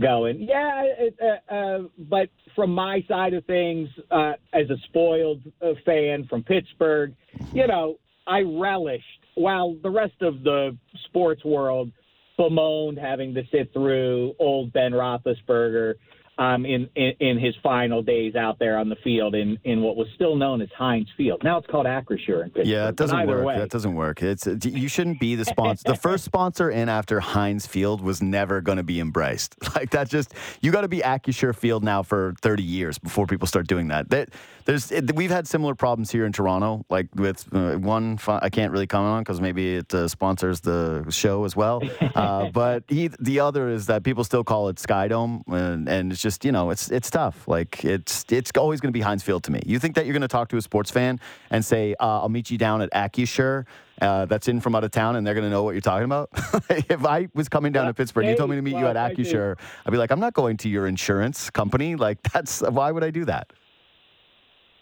going. 0.00 0.40
Yeah, 0.40 0.84
it, 0.84 1.16
uh, 1.20 1.54
uh, 1.54 1.78
but 1.98 2.30
from 2.56 2.70
my 2.70 3.04
side 3.06 3.34
of 3.34 3.44
things, 3.44 3.90
uh, 4.10 4.32
as 4.54 4.70
a 4.70 4.76
spoiled 4.88 5.42
uh, 5.60 5.72
fan 5.84 6.26
from 6.30 6.42
Pittsburgh, 6.42 7.14
you 7.52 7.66
know, 7.66 7.98
I 8.26 8.40
relished 8.40 9.04
while 9.34 9.76
the 9.82 9.90
rest 9.90 10.22
of 10.22 10.42
the 10.42 10.76
sports 11.08 11.44
world 11.44 11.92
bemoaned 12.38 12.98
having 12.98 13.34
to 13.34 13.42
sit 13.52 13.70
through 13.74 14.34
old 14.38 14.72
Ben 14.72 14.92
Roethlisberger 14.92 15.94
um, 16.38 16.64
in, 16.64 16.88
in 16.94 17.12
in 17.18 17.38
his 17.38 17.54
final 17.62 18.02
days 18.02 18.36
out 18.36 18.58
there 18.58 18.78
on 18.78 18.88
the 18.88 18.96
field 19.02 19.34
in, 19.34 19.58
in 19.64 19.82
what 19.82 19.96
was 19.96 20.06
still 20.14 20.36
known 20.36 20.62
as 20.62 20.68
Heinz 20.76 21.08
Field. 21.16 21.42
Now 21.42 21.58
it's 21.58 21.66
called 21.66 21.86
Acrisure 21.86 22.44
in 22.44 22.50
Pittsburgh. 22.50 22.66
Yeah, 22.66 22.88
it 22.88 22.96
doesn't 22.96 23.26
work. 23.26 23.44
Way, 23.44 23.58
That 23.58 23.70
doesn't 23.70 23.94
work. 23.94 24.22
It's 24.22 24.46
you 24.64 24.88
shouldn't 24.88 25.18
be 25.18 25.34
the 25.34 25.44
sponsor. 25.44 25.82
the 25.86 25.96
first 25.96 26.24
sponsor 26.24 26.70
in 26.70 26.88
after 26.88 27.18
Heinz 27.20 27.66
Field 27.66 28.00
was 28.00 28.22
never 28.22 28.60
going 28.60 28.78
to 28.78 28.84
be 28.84 29.00
embraced. 29.00 29.56
Like 29.78 29.90
that, 29.90 30.08
just 30.08 30.34
you 30.60 30.72
got 30.72 30.80
to 30.80 30.88
be 30.88 31.00
Acrisure 31.00 31.54
Field 31.54 31.84
now 31.84 32.02
for 32.02 32.34
thirty 32.40 32.64
years 32.64 32.98
before 32.98 33.26
people 33.26 33.46
start 33.46 33.68
doing 33.68 33.88
that. 33.88 34.10
That 34.10 34.30
There's 34.68 34.92
it, 34.92 35.16
we've 35.16 35.30
had 35.30 35.48
similar 35.48 35.74
problems 35.74 36.10
here 36.10 36.26
in 36.26 36.32
Toronto, 36.32 36.84
like 36.90 37.06
with 37.14 37.48
uh, 37.54 37.76
one. 37.76 38.18
I 38.28 38.50
can't 38.50 38.70
really 38.70 38.86
comment 38.86 39.12
on 39.12 39.22
because 39.22 39.40
maybe 39.40 39.76
it 39.76 39.94
uh, 39.94 40.08
sponsors 40.08 40.60
the 40.60 41.06
show 41.08 41.44
as 41.44 41.56
well. 41.56 41.82
Uh, 42.18 42.50
but 42.50 42.82
he, 42.88 43.08
the 43.20 43.38
other 43.38 43.68
is 43.68 43.86
that 43.86 44.02
people 44.02 44.24
still 44.24 44.42
call 44.42 44.68
it 44.68 44.78
Sky 44.78 45.06
Dome, 45.06 45.42
and, 45.46 45.88
and 45.88 46.10
it's 46.10 46.20
just 46.20 46.44
you 46.44 46.50
know 46.50 46.70
it's 46.70 46.90
it's 46.90 47.10
tough. 47.10 47.46
Like 47.46 47.84
it's 47.84 48.24
it's 48.28 48.50
always 48.58 48.80
going 48.80 48.92
to 48.92 48.96
be 48.96 49.00
Heinz 49.00 49.22
Field 49.22 49.44
to 49.44 49.52
me. 49.52 49.60
You 49.64 49.78
think 49.78 49.94
that 49.94 50.04
you're 50.04 50.14
going 50.14 50.22
to 50.22 50.28
talk 50.28 50.48
to 50.48 50.56
a 50.56 50.62
sports 50.62 50.90
fan 50.90 51.20
and 51.50 51.64
say, 51.64 51.94
uh, 52.00 52.22
"I'll 52.22 52.28
meet 52.28 52.50
you 52.50 52.58
down 52.58 52.82
at 52.82 52.90
Acrisure." 52.92 53.66
Uh, 54.02 54.26
that's 54.26 54.48
in 54.48 54.60
from 54.60 54.74
out 54.74 54.84
of 54.84 54.90
town, 54.90 55.16
and 55.16 55.26
they're 55.26 55.34
going 55.34 55.44
to 55.44 55.50
know 55.50 55.62
what 55.62 55.72
you're 55.72 55.80
talking 55.80 56.04
about. 56.04 56.30
if 56.70 57.04
I 57.04 57.28
was 57.34 57.48
coming 57.48 57.72
down 57.72 57.86
to 57.86 57.94
Pittsburgh, 57.94 58.24
and 58.24 58.32
you 58.32 58.36
told 58.36 58.50
me 58.50 58.56
to 58.56 58.62
meet 58.62 58.74
well, 58.74 58.82
you 58.82 58.88
at 58.88 58.96
Acrisure, 58.96 59.56
I'd 59.86 59.90
be 59.90 59.96
like, 59.98 60.10
I'm 60.10 60.20
not 60.20 60.34
going 60.34 60.56
to 60.58 60.68
your 60.68 60.86
insurance 60.86 61.50
company. 61.50 61.94
Like, 61.94 62.22
that's 62.32 62.60
why 62.62 62.90
would 62.90 63.04
I 63.04 63.10
do 63.10 63.24
that? 63.26 63.52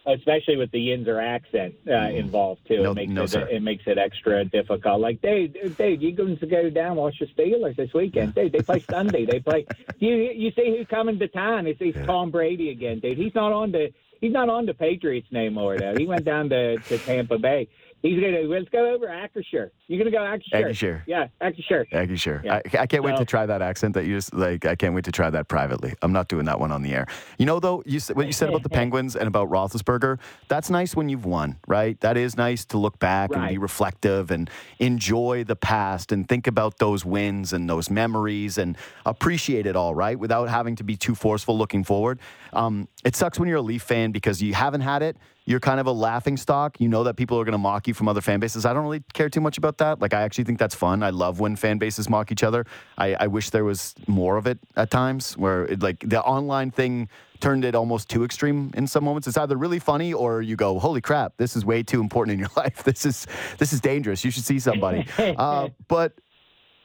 Especially 0.07 0.57
with 0.57 0.71
the 0.71 0.79
Yinzer 0.79 1.23
accent 1.23 1.75
uh, 1.89 2.09
involved 2.09 2.67
too. 2.67 2.83
No- 2.83 2.93
it 2.93 2.95
makes 2.95 3.13
no, 3.13 3.23
it, 3.25 3.31
sir. 3.31 3.49
it 3.49 3.63
makes 3.63 3.85
it 3.87 3.99
extra 3.99 4.45
difficult. 4.45 5.01
Like, 5.01 5.21
Dave, 5.21 5.77
Dave, 5.77 6.03
you 6.03 6.13
going 6.13 6.39
to 6.39 6.47
go 6.47 6.71
down 6.71 6.97
watch 6.97 7.17
the 7.19 7.27
Steelers 7.27 7.77
this 7.77 7.93
weekend? 7.93 8.35
Dave, 8.35 8.53
they 8.53 8.61
play 8.61 8.81
Sunday. 8.81 9.27
They 9.27 9.41
play. 9.41 9.67
You 9.99 10.15
you 10.15 10.51
see 10.51 10.77
who's 10.77 10.87
coming 10.89 11.19
to 11.19 11.29
town? 11.29 11.67
It's, 11.67 11.81
it's 11.81 11.99
Tom 12.07 12.31
Brady 12.31 12.69
again, 12.69 13.01
dude. 13.01 13.17
He's 13.17 13.35
not 13.35 13.53
on 13.53 13.73
the 13.73 13.93
he's 14.21 14.33
not 14.33 14.51
on 14.51 14.67
the 14.67 14.75
Patriots 14.75 15.27
anymore. 15.33 15.79
Though 15.79 15.95
he 15.97 16.07
went 16.07 16.25
down 16.25 16.51
to, 16.51 16.77
to 16.77 16.99
Tampa 16.99 17.39
Bay. 17.39 17.69
He's 18.03 18.21
gonna 18.21 18.43
let's 18.43 18.69
go 18.69 18.95
over 18.95 19.07
Acrisure. 19.07 19.71
You're 19.89 19.99
gonna 19.99 20.11
go 20.11 20.19
Acrisure? 20.19 20.65
Acrisure. 20.65 21.03
Yeah, 21.07 21.29
Acrisure. 21.41 21.87
Aggie, 21.93 22.17
sure. 22.17 22.43
Yeah. 22.45 22.61
I, 22.75 22.79
I 22.81 22.87
can't 22.87 23.03
wait 23.03 23.17
to 23.17 23.25
try 23.25 23.47
that 23.47 23.63
accent 23.63 23.95
that 23.95 24.05
you 24.05 24.15
just 24.15 24.35
like. 24.35 24.65
I 24.67 24.77
can't 24.77 24.95
wait 24.95 25.05
to 25.05 25.13
try 25.13 25.31
that 25.31 25.49
privately. 25.49 25.95
I'm 26.03 26.13
not 26.13 26.29
doing 26.29 26.45
that 26.45 26.61
one 26.61 26.71
on 26.71 26.83
the 26.83 26.95
air. 26.95 27.07
You 27.39 27.47
know, 27.47 27.59
though, 27.59 27.83
you 27.87 27.99
said, 27.99 28.17
what 28.17 28.27
you 28.27 28.33
said 28.33 28.49
about 28.49 28.63
the 28.63 28.69
Penguins 28.77 29.17
and 29.17 29.27
about 29.27 29.49
Roethlisberger. 29.51 30.19
That's 30.49 30.71
nice 30.71 30.95
when 30.95 31.09
you've 31.09 31.25
won, 31.25 31.59
right? 31.67 31.99
That 32.01 32.17
is 32.17 32.37
nice 32.37 32.65
to 32.67 32.79
look 32.79 32.99
back 32.99 33.35
and 33.35 33.49
be 33.49 33.59
reflective 33.59 34.31
and 34.31 34.51
enjoy 34.79 35.45
the 35.45 35.57
past 35.57 36.13
and 36.13 36.29
think 36.29 36.47
about 36.47 36.79
those 36.79 37.05
wins 37.05 37.53
and 37.53 37.69
those 37.69 37.91
memories 37.91 38.59
and 38.59 38.77
appreciate 39.05 39.67
it 39.67 39.75
all, 39.75 39.95
right? 39.95 40.19
Without 40.19 40.49
having 40.49 40.77
to 40.77 40.85
be 40.85 40.97
too 40.97 41.15
forceful 41.15 41.57
looking 41.57 41.83
forward. 41.83 42.21
Um, 42.53 42.89
it 43.05 43.17
sucks 43.17 43.39
when 43.39 43.49
you're 43.49 43.59
a 43.59 43.63
Leaf 43.63 43.83
fan 43.83 44.13
because 44.13 44.43
you 44.43 44.55
haven't 44.55 44.83
had 44.83 45.03
it. 45.03 45.17
You're 45.47 45.61
kind 45.61 45.79
of 45.79 45.87
a 45.87 45.93
laughing 45.93 46.37
stock. 46.37 46.81
You 46.81 46.89
know 46.89 47.05
that 47.05 47.17
people 47.17 47.39
are 47.41 47.45
going 47.45 47.53
to 47.53 47.59
mock 47.59 47.87
you 47.87 47.95
from 47.95 48.09
other 48.09 48.21
fan 48.21 48.41
bases. 48.41 48.67
I 48.67 48.73
don't 48.73 48.83
really 48.83 49.05
care 49.15 49.31
too 49.31 49.41
much 49.41 49.59
about 49.59 49.79
that. 49.79 50.01
Like, 50.01 50.13
I 50.13 50.23
actually 50.23 50.45
think 50.45 50.59
that's 50.59 50.75
fun. 50.75 51.03
I 51.05 51.11
love 51.11 51.39
when 51.39 51.55
fan 51.55 51.79
bases 51.79 52.11
mock 52.11 52.33
each 52.33 52.43
other. 52.43 52.67
I, 52.99 53.15
I 53.15 53.27
wish 53.29 53.51
there 53.51 53.65
was 53.65 53.95
more 54.09 54.37
of 54.37 54.49
it 54.49 54.59
at 54.77 54.91
times 54.91 55.37
where, 55.37 55.65
it, 55.67 55.83
like, 55.83 56.01
the 56.01 56.21
online 56.21 56.73
thing 56.73 57.09
turned 57.41 57.65
it 57.65 57.75
almost 57.75 58.09
too 58.09 58.25
extreme 58.25 58.73
in 58.75 58.87
some 58.87 59.05
moments. 59.05 59.29
It's 59.29 59.37
either 59.37 59.57
really 59.57 59.79
funny 59.79 60.13
or 60.13 60.43
you 60.43 60.57
go, 60.57 60.79
"Holy 60.79 61.01
crap, 61.01 61.37
this 61.37 61.55
is 61.55 61.65
way 61.65 61.83
too 61.83 62.01
important 62.01 62.35
in 62.35 62.39
your 62.41 62.51
life. 62.57 62.83
This 62.83 63.07
is 63.07 63.27
this 63.59 63.73
is 63.73 63.81
dangerous. 63.81 64.25
You 64.25 64.31
should 64.31 64.45
see 64.45 64.59
somebody." 64.59 65.07
uh, 65.19 65.69
but 65.87 66.15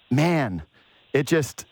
man, 0.10 0.62
it 1.14 1.26
just 1.26 1.66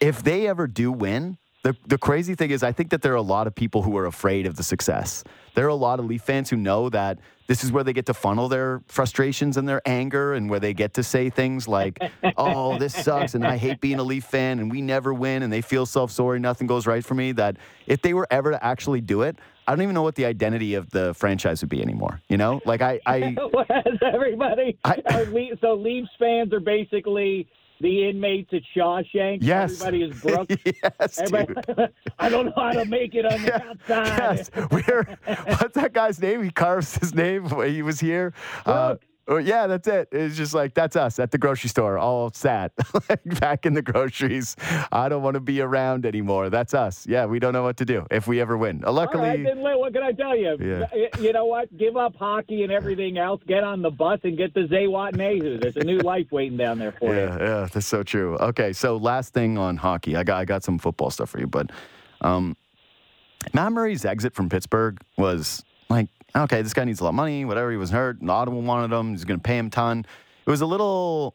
if 0.00 0.22
they 0.22 0.46
ever 0.46 0.66
do 0.66 0.90
win, 0.90 1.36
the, 1.62 1.76
the 1.86 1.98
crazy 1.98 2.34
thing 2.34 2.50
is, 2.50 2.62
I 2.62 2.72
think 2.72 2.90
that 2.90 3.02
there 3.02 3.12
are 3.12 3.16
a 3.16 3.22
lot 3.22 3.46
of 3.46 3.54
people 3.54 3.82
who 3.82 3.96
are 3.98 4.06
afraid 4.06 4.46
of 4.46 4.56
the 4.56 4.62
success. 4.62 5.22
There 5.54 5.66
are 5.66 5.68
a 5.68 5.74
lot 5.74 5.98
of 5.98 6.06
Leaf 6.06 6.22
fans 6.22 6.48
who 6.48 6.56
know 6.56 6.88
that 6.88 7.18
this 7.48 7.62
is 7.64 7.70
where 7.72 7.84
they 7.84 7.92
get 7.92 8.06
to 8.06 8.14
funnel 8.14 8.48
their 8.48 8.80
frustrations 8.86 9.56
and 9.56 9.68
their 9.68 9.82
anger, 9.84 10.32
and 10.32 10.48
where 10.48 10.60
they 10.60 10.72
get 10.72 10.94
to 10.94 11.02
say 11.02 11.28
things 11.28 11.66
like, 11.68 11.98
"Oh, 12.36 12.78
this 12.78 12.94
sucks," 12.94 13.34
and 13.34 13.44
I 13.44 13.56
hate 13.56 13.80
being 13.80 13.98
a 13.98 14.02
Leaf 14.04 14.24
fan, 14.24 14.58
and 14.60 14.70
we 14.70 14.80
never 14.80 15.12
win, 15.12 15.42
and 15.42 15.52
they 15.52 15.60
feel 15.60 15.84
self 15.84 16.12
sorry, 16.12 16.38
nothing 16.38 16.66
goes 16.66 16.86
right 16.86 17.04
for 17.04 17.14
me. 17.14 17.32
That 17.32 17.56
if 17.86 18.00
they 18.02 18.14
were 18.14 18.28
ever 18.30 18.52
to 18.52 18.64
actually 18.64 19.00
do 19.00 19.22
it, 19.22 19.36
I 19.66 19.72
don't 19.72 19.82
even 19.82 19.94
know 19.94 20.02
what 20.02 20.14
the 20.14 20.24
identity 20.26 20.74
of 20.74 20.90
the 20.90 21.12
franchise 21.14 21.60
would 21.62 21.68
be 21.70 21.82
anymore. 21.82 22.20
You 22.28 22.36
know, 22.36 22.60
like 22.64 22.80
I, 22.82 23.00
I 23.04 23.36
What 23.50 23.66
has 23.70 23.98
everybody? 24.00 24.78
I- 24.84 25.02
so 25.60 25.74
Leafs 25.74 26.08
fans 26.18 26.52
are 26.52 26.60
basically 26.60 27.48
the 27.80 28.08
inmates 28.08 28.52
at 28.52 28.62
Shawshank. 28.76 29.38
yes, 29.42 29.80
Everybody 29.82 30.02
is 30.04 30.20
Brooks. 30.22 30.56
yes. 30.64 31.18
Everybody, 31.18 31.92
I 32.18 32.28
don't 32.28 32.46
know 32.46 32.52
how 32.56 32.72
to 32.72 32.84
make 32.84 33.14
it 33.14 33.24
on 33.26 33.42
the 33.42 33.54
outside. 33.64 34.06
Yes, 34.36 34.50
we're. 34.70 35.04
What's 35.58 35.74
that 35.74 35.92
guy's 35.92 36.20
name? 36.20 36.42
He 36.42 36.50
carves 36.50 36.96
his 36.96 37.14
name 37.14 37.48
when 37.48 37.72
he 37.72 37.82
was 37.82 38.00
here. 38.00 38.32
Uh, 38.66 38.96
oh, 39.30 39.38
yeah, 39.38 39.66
that's 39.66 39.88
it. 39.88 40.08
It's 40.12 40.36
just 40.36 40.52
like 40.54 40.74
that's 40.74 40.96
us 40.96 41.18
at 41.18 41.30
the 41.30 41.38
grocery 41.38 41.70
store, 41.70 41.98
all 41.98 42.30
sad, 42.32 42.72
like 43.08 43.40
back 43.40 43.64
in 43.64 43.74
the 43.74 43.82
groceries. 43.82 44.56
I 44.92 45.08
don't 45.08 45.22
want 45.22 45.34
to 45.34 45.40
be 45.40 45.60
around 45.60 46.04
anymore. 46.04 46.50
That's 46.50 46.74
us. 46.74 47.06
Yeah, 47.06 47.26
we 47.26 47.38
don't 47.38 47.52
know 47.52 47.62
what 47.62 47.76
to 47.78 47.84
do 47.84 48.06
if 48.10 48.26
we 48.26 48.40
ever 48.40 48.56
win. 48.56 48.84
Uh, 48.84 48.92
luckily, 48.92 49.28
right, 49.28 49.44
then 49.44 49.60
what 49.60 49.92
can 49.92 50.02
I 50.02 50.12
tell 50.12 50.36
you? 50.36 50.56
Yeah. 50.60 51.08
You 51.18 51.32
know 51.32 51.46
what? 51.46 51.74
Give 51.76 51.96
up 51.96 52.16
hockey 52.16 52.62
and 52.62 52.72
everything 52.72 53.18
else. 53.18 53.40
Get 53.46 53.64
on 53.64 53.82
the 53.82 53.90
bus 53.90 54.20
and 54.24 54.36
get 54.36 54.52
the 54.52 54.62
Zihuatanejo. 54.62 55.60
There's 55.60 55.76
a 55.76 55.84
new 55.84 55.98
life 55.98 56.26
waiting 56.30 56.58
down 56.58 56.78
there 56.78 56.92
for 56.92 57.14
you. 57.14 57.20
Yeah, 57.20 57.38
yeah, 57.38 57.68
that's 57.72 57.86
so 57.86 58.02
true. 58.02 58.36
Okay, 58.38 58.72
so 58.72 58.96
last 58.96 59.32
thing 59.32 59.56
on 59.56 59.76
hockey, 59.76 60.16
I 60.16 60.24
got 60.24 60.38
I 60.38 60.44
got 60.44 60.64
some 60.64 60.78
football 60.78 61.10
stuff 61.10 61.30
for 61.30 61.38
you, 61.38 61.46
but 61.46 61.70
um, 62.20 62.56
Matt 63.52 63.72
Murray's 63.72 64.04
exit 64.04 64.34
from 64.34 64.48
Pittsburgh 64.48 65.00
was 65.16 65.64
like, 65.88 66.08
okay, 66.34 66.62
this 66.62 66.72
guy 66.72 66.84
needs 66.84 67.00
a 67.00 67.04
lot 67.04 67.10
of 67.10 67.16
money, 67.16 67.44
whatever. 67.44 67.70
He 67.70 67.76
was 67.76 67.90
hurt, 67.90 68.20
and 68.20 68.30
Ottawa 68.30 68.60
wanted 68.60 68.94
him. 68.94 69.10
He's 69.10 69.24
going 69.24 69.40
to 69.40 69.42
pay 69.42 69.58
him 69.58 69.66
a 69.66 69.70
ton. 69.70 70.06
It 70.46 70.50
was 70.50 70.60
a 70.60 70.66
little 70.66 71.34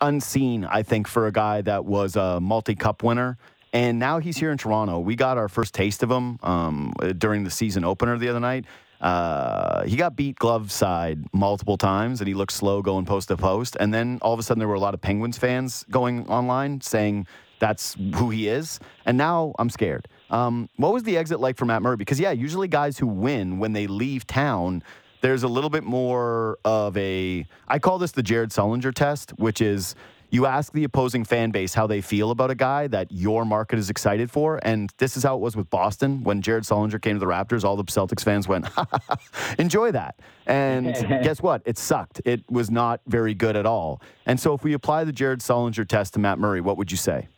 unseen, 0.00 0.64
I 0.64 0.82
think, 0.82 1.08
for 1.08 1.26
a 1.26 1.32
guy 1.32 1.62
that 1.62 1.84
was 1.84 2.16
a 2.16 2.40
multi-cup 2.40 3.02
winner. 3.02 3.38
And 3.72 3.98
now 3.98 4.20
he's 4.20 4.36
here 4.36 4.52
in 4.52 4.58
Toronto. 4.58 5.00
We 5.00 5.16
got 5.16 5.36
our 5.36 5.48
first 5.48 5.74
taste 5.74 6.02
of 6.02 6.10
him 6.10 6.38
um, 6.42 6.92
during 7.18 7.42
the 7.42 7.50
season 7.50 7.84
opener 7.84 8.16
the 8.18 8.28
other 8.28 8.40
night. 8.40 8.66
Uh, 9.00 9.84
he 9.84 9.96
got 9.96 10.16
beat 10.16 10.36
glove 10.36 10.70
side 10.70 11.18
multiple 11.32 11.76
times, 11.76 12.20
and 12.20 12.28
he 12.28 12.34
looked 12.34 12.52
slow 12.52 12.82
going 12.82 13.04
post 13.04 13.28
to 13.28 13.36
post. 13.36 13.76
And 13.80 13.92
then 13.92 14.18
all 14.22 14.32
of 14.32 14.38
a 14.38 14.42
sudden, 14.42 14.60
there 14.60 14.68
were 14.68 14.74
a 14.74 14.80
lot 14.80 14.94
of 14.94 15.00
Penguins 15.00 15.36
fans 15.36 15.84
going 15.90 16.26
online 16.28 16.80
saying 16.80 17.26
that's 17.58 17.96
who 18.14 18.30
he 18.30 18.48
is. 18.48 18.78
And 19.04 19.18
now 19.18 19.54
I'm 19.58 19.70
scared. 19.70 20.08
Um, 20.34 20.68
what 20.76 20.92
was 20.92 21.04
the 21.04 21.16
exit 21.16 21.38
like 21.38 21.56
for 21.56 21.64
Matt 21.64 21.80
Murray? 21.80 21.96
Because 21.96 22.18
yeah, 22.18 22.32
usually 22.32 22.66
guys 22.66 22.98
who 22.98 23.06
win 23.06 23.60
when 23.60 23.72
they 23.72 23.86
leave 23.86 24.26
town, 24.26 24.82
there's 25.20 25.44
a 25.44 25.48
little 25.48 25.70
bit 25.70 25.84
more 25.84 26.58
of 26.64 26.96
a. 26.96 27.46
I 27.68 27.78
call 27.78 27.98
this 27.98 28.10
the 28.10 28.22
Jared 28.22 28.50
Sullinger 28.50 28.92
test, 28.92 29.30
which 29.38 29.60
is 29.60 29.94
you 30.30 30.46
ask 30.46 30.72
the 30.72 30.82
opposing 30.82 31.24
fan 31.24 31.52
base 31.52 31.72
how 31.72 31.86
they 31.86 32.00
feel 32.00 32.32
about 32.32 32.50
a 32.50 32.56
guy 32.56 32.88
that 32.88 33.12
your 33.12 33.44
market 33.44 33.78
is 33.78 33.90
excited 33.90 34.28
for. 34.28 34.58
And 34.64 34.92
this 34.98 35.16
is 35.16 35.22
how 35.22 35.36
it 35.36 35.40
was 35.40 35.54
with 35.54 35.70
Boston. 35.70 36.24
When 36.24 36.42
Jared 36.42 36.64
Sullinger 36.64 37.00
came 37.00 37.14
to 37.14 37.20
the 37.20 37.26
Raptors, 37.26 37.62
all 37.62 37.76
the 37.76 37.84
Celtics 37.84 38.24
fans 38.24 38.48
went, 38.48 38.66
enjoy 39.60 39.92
that. 39.92 40.18
And 40.46 40.94
guess 41.22 41.40
what? 41.40 41.62
It 41.64 41.78
sucked. 41.78 42.20
It 42.24 42.42
was 42.50 42.72
not 42.72 43.00
very 43.06 43.34
good 43.34 43.54
at 43.54 43.66
all. 43.66 44.02
And 44.26 44.40
so 44.40 44.52
if 44.52 44.64
we 44.64 44.72
apply 44.72 45.04
the 45.04 45.12
Jared 45.12 45.38
Sullinger 45.38 45.86
test 45.86 46.14
to 46.14 46.18
Matt 46.18 46.40
Murray, 46.40 46.60
what 46.60 46.76
would 46.76 46.90
you 46.90 46.98
say? 46.98 47.28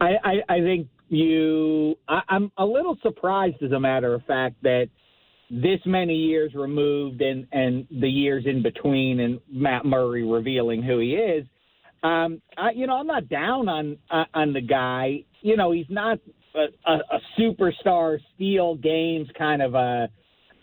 I, 0.00 0.16
I, 0.24 0.42
I 0.48 0.60
think 0.60 0.88
you. 1.08 1.96
I, 2.08 2.20
I'm 2.28 2.52
a 2.58 2.64
little 2.64 2.96
surprised, 3.02 3.62
as 3.62 3.72
a 3.72 3.80
matter 3.80 4.14
of 4.14 4.24
fact, 4.24 4.56
that 4.62 4.88
this 5.50 5.80
many 5.86 6.14
years 6.14 6.52
removed 6.54 7.20
and 7.20 7.46
and 7.52 7.86
the 7.90 8.08
years 8.08 8.44
in 8.46 8.62
between, 8.62 9.20
and 9.20 9.40
Matt 9.50 9.84
Murray 9.84 10.24
revealing 10.24 10.82
who 10.82 10.98
he 10.98 11.12
is. 11.14 11.46
Um, 12.02 12.40
I, 12.56 12.70
you 12.74 12.86
know, 12.86 12.94
I'm 12.94 13.06
not 13.06 13.28
down 13.28 13.68
on 13.68 13.96
uh, 14.10 14.24
on 14.34 14.52
the 14.52 14.60
guy. 14.60 15.24
You 15.40 15.56
know, 15.56 15.72
he's 15.72 15.86
not 15.88 16.18
a, 16.54 16.90
a, 16.90 16.96
a 16.96 17.40
superstar, 17.40 18.18
steal 18.34 18.76
games 18.76 19.28
kind 19.36 19.62
of 19.62 19.74
a 19.74 20.08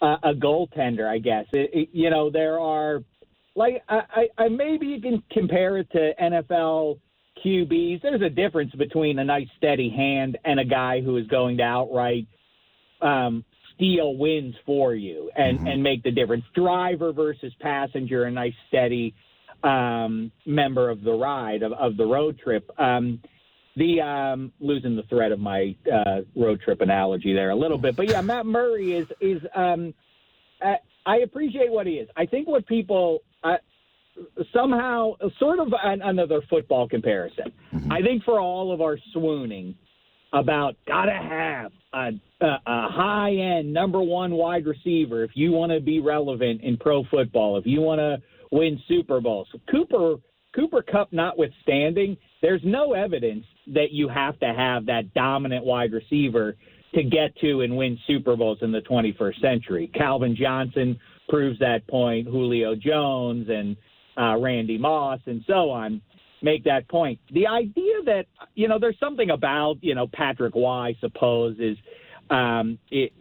a, 0.02 0.16
a 0.24 0.34
goaltender. 0.34 1.08
I 1.08 1.18
guess. 1.18 1.46
It, 1.54 1.70
it, 1.74 1.90
you 1.92 2.10
know, 2.10 2.30
there 2.30 2.60
are 2.60 3.02
like 3.56 3.82
I, 3.90 4.02
I, 4.38 4.44
I 4.44 4.48
maybe 4.50 4.86
you 4.88 5.02
can 5.02 5.24
compare 5.32 5.78
it 5.78 5.90
to 5.92 6.12
NFL 6.22 7.00
QBs. 7.44 8.02
There's 8.02 8.22
a 8.22 8.30
difference 8.30 8.74
between 8.76 9.20
a 9.20 9.24
nice 9.24 9.48
steady 9.58 9.90
hand 9.90 10.38
and 10.46 10.60
a 10.60 10.66
guy 10.66 11.02
who 11.02 11.18
is 11.18 11.28
going 11.28 11.58
to 11.58 11.64
outright 11.64 12.28
um, 13.02 13.44
steal 13.76 14.16
wins 14.16 14.56
for 14.66 14.96
you 14.96 15.30
and, 15.36 15.68
and 15.68 15.84
make 15.84 16.04
the 16.04 16.12
difference. 16.12 16.46
Driver 16.54 17.12
versus 17.12 17.54
passenger, 17.60 18.24
a 18.24 18.32
nice 18.32 18.54
steady 18.68 19.14
um, 19.64 20.32
member 20.46 20.90
of 20.90 21.04
the 21.04 21.14
ride 21.14 21.64
of, 21.64 21.74
of 21.74 21.98
the 21.98 22.06
road 22.06 22.40
trip. 22.40 22.70
Um, 22.80 23.22
the 23.76 24.00
um, 24.02 24.54
losing 24.60 24.96
the 24.96 25.04
thread 25.04 25.34
of 25.34 25.40
my 25.40 25.76
uh, 25.92 26.22
road 26.36 26.62
trip 26.62 26.80
analogy 26.80 27.34
there 27.34 27.50
a 27.50 27.56
little 27.56 27.78
bit, 27.78 27.98
but 27.98 28.10
yeah, 28.10 28.22
Matt 28.22 28.46
Murray 28.46 28.94
is 28.94 29.08
is 29.20 29.42
um, 29.54 29.94
I, 30.62 30.78
I 31.06 31.18
appreciate 31.18 31.70
what 31.72 31.86
he 31.86 31.96
is. 31.96 32.08
I 32.16 32.26
think 32.26 32.48
what 32.48 32.66
people 32.68 33.20
uh, 33.35 33.35
somehow 34.54 35.14
sort 35.40 35.60
of 35.60 35.68
an, 35.84 36.02
another 36.02 36.42
football 36.50 36.88
comparison. 36.88 37.52
Mm-hmm. 37.74 37.92
I 37.92 38.02
think 38.02 38.24
for 38.24 38.40
all 38.40 38.72
of 38.72 38.82
our 38.82 38.98
swooning 39.14 39.76
about 40.34 40.76
gotta 40.88 41.14
have 41.14 41.72
a, 41.94 42.12
a, 42.42 42.46
a 42.46 42.90
high 42.90 43.34
end 43.34 43.72
number 43.72 44.02
one 44.02 44.34
wide 44.34 44.66
receiver 44.66 45.24
if 45.24 45.32
you 45.34 45.52
want 45.52 45.72
to 45.72 45.80
be 45.80 46.00
relevant 46.00 46.62
in 46.62 46.78
pro 46.78 47.04
football, 47.06 47.58
if 47.58 47.66
you 47.66 47.82
want 47.82 48.00
to 48.00 48.18
win 48.52 48.80
Super 48.88 49.22
Bowls. 49.22 49.48
Cooper 49.70 50.16
Cooper 50.56 50.82
Kupp 50.82 51.12
notwithstanding, 51.12 52.16
there's 52.42 52.62
no 52.64 52.94
evidence 52.94 53.46
that 53.68 53.92
you 53.92 54.08
have 54.08 54.40
to 54.40 54.54
have 54.54 54.86
that 54.86 55.14
dominant 55.14 55.66
wide 55.66 55.92
receiver 55.92 56.56
to 56.94 57.04
get 57.04 57.36
to 57.40 57.62
and 57.62 57.76
win 57.76 57.98
Super 58.08 58.38
Bowls 58.38 58.60
in 58.62 58.72
the 58.72 58.80
21st 58.82 59.42
century. 59.42 59.92
Calvin 59.94 60.36
Johnson 60.36 60.98
proves 61.28 61.60
that 61.60 61.86
point. 61.88 62.28
Julio 62.28 62.74
Jones 62.76 63.48
and 63.50 63.76
uh, 64.18 64.38
Randy 64.38 64.78
Moss 64.78 65.20
and 65.26 65.44
so 65.48 65.70
on 65.70 66.02
make 66.42 66.64
that 66.64 66.88
point. 66.88 67.20
The 67.34 67.48
idea 67.48 67.96
that 68.06 68.26
you 68.54 68.68
know 68.68 68.80
there's 68.80 69.00
something 69.00 69.32
about 69.32 69.76
you 69.82 69.96
know 69.96 70.08
Patrick 70.14 70.56
Roy, 70.56 70.90
I 70.90 70.96
suppose, 71.02 71.58
is 71.60 71.78
um, 72.30 72.80
it 72.92 73.12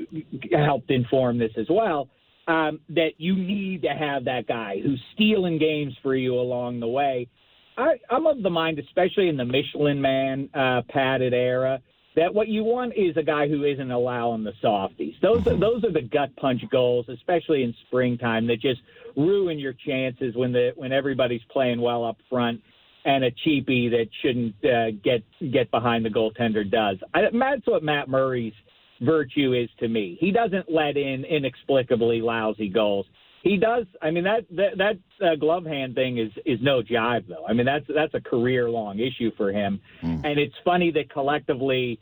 helped 0.53 0.91
inform 0.91 1.39
this 1.39 1.53
as 1.59 1.67
well. 1.69 2.09
Um, 2.47 2.81
that 2.91 3.13
you 3.17 3.35
need 3.35 3.81
to 3.83 3.89
have 3.89 4.27
that 4.27 4.47
guy 4.47 4.79
who's 4.83 5.01
stealing 5.15 5.59
games 5.59 5.95
for 6.03 6.15
you 6.15 6.35
along 6.35 6.79
the 6.79 6.87
way. 6.87 7.27
I, 7.79 7.95
I'm 8.11 8.27
of 8.27 8.43
the 8.43 8.51
mind, 8.51 8.79
especially 8.79 9.29
in 9.29 9.39
the 9.39 9.47
Michelin 9.47 9.99
Man 9.99 10.51
uh, 10.53 10.83
padded 10.91 11.33
era, 11.33 11.81
that 12.17 12.33
what 12.33 12.49
you 12.49 12.63
want 12.65 12.95
is 12.97 13.17
a 13.17 13.23
guy 13.23 13.49
who 13.49 13.65
isn't 13.65 13.91
allowing 13.91 14.45
the 14.45 14.53
softies. 14.63 15.15
Those 15.21 15.47
are, 15.47 15.57
those 15.57 15.85
are 15.85 15.93
the 15.93 16.03
gut 16.03 16.35
punch 16.37 16.63
goals, 16.71 17.07
especially 17.09 17.65
in 17.65 17.75
springtime, 17.87 18.47
that 18.47 18.61
just 18.61 18.81
ruin 19.17 19.59
your 19.59 19.75
chances 19.87 20.35
when 20.37 20.53
the 20.53 20.73
when 20.77 20.93
everybody's 20.93 21.43
playing 21.51 21.81
well 21.81 22.05
up 22.05 22.19
front 22.29 22.61
and 23.05 23.25
a 23.25 23.31
cheapie 23.31 23.91
that 23.91 24.07
shouldn't 24.23 24.55
uh, 24.65 24.91
get 25.03 25.23
get 25.53 25.71
behind 25.71 26.05
the 26.05 26.11
goaltender 26.11 26.69
does. 26.69 26.99
I, 27.13 27.23
that's 27.33 27.67
what 27.67 27.83
Matt 27.83 28.09
Murray's 28.09 28.55
virtue 29.01 29.53
is 29.53 29.69
to 29.81 29.89
me. 29.89 30.17
He 30.21 30.31
doesn't 30.31 30.73
let 30.73 30.97
in 30.97 31.25
inexplicably 31.25 32.21
lousy 32.21 32.69
goals. 32.69 33.07
He 33.45 33.59
does. 33.59 33.85
I 34.01 34.11
mean 34.11 34.25
that 34.25 34.47
that, 34.53 34.79
that 34.79 35.25
uh, 35.25 35.37
glove 35.37 35.67
hand 35.67 35.95
thing 35.95 36.17
is 36.17 36.33
is 36.47 36.59
no 36.63 36.83
jive 36.83 37.29
though. 37.29 37.45
I 37.47 37.53
mean 37.53 37.67
that's 37.67 37.85
that's 37.95 38.15
a 38.15 38.21
career 38.21 38.71
long 38.71 38.99
issue 38.99 39.31
for 39.37 39.53
him, 39.53 39.81
mm. 40.03 40.25
and 40.25 40.41
it's 40.41 40.55
funny 40.65 40.91
that 40.93 41.13
collectively 41.13 42.01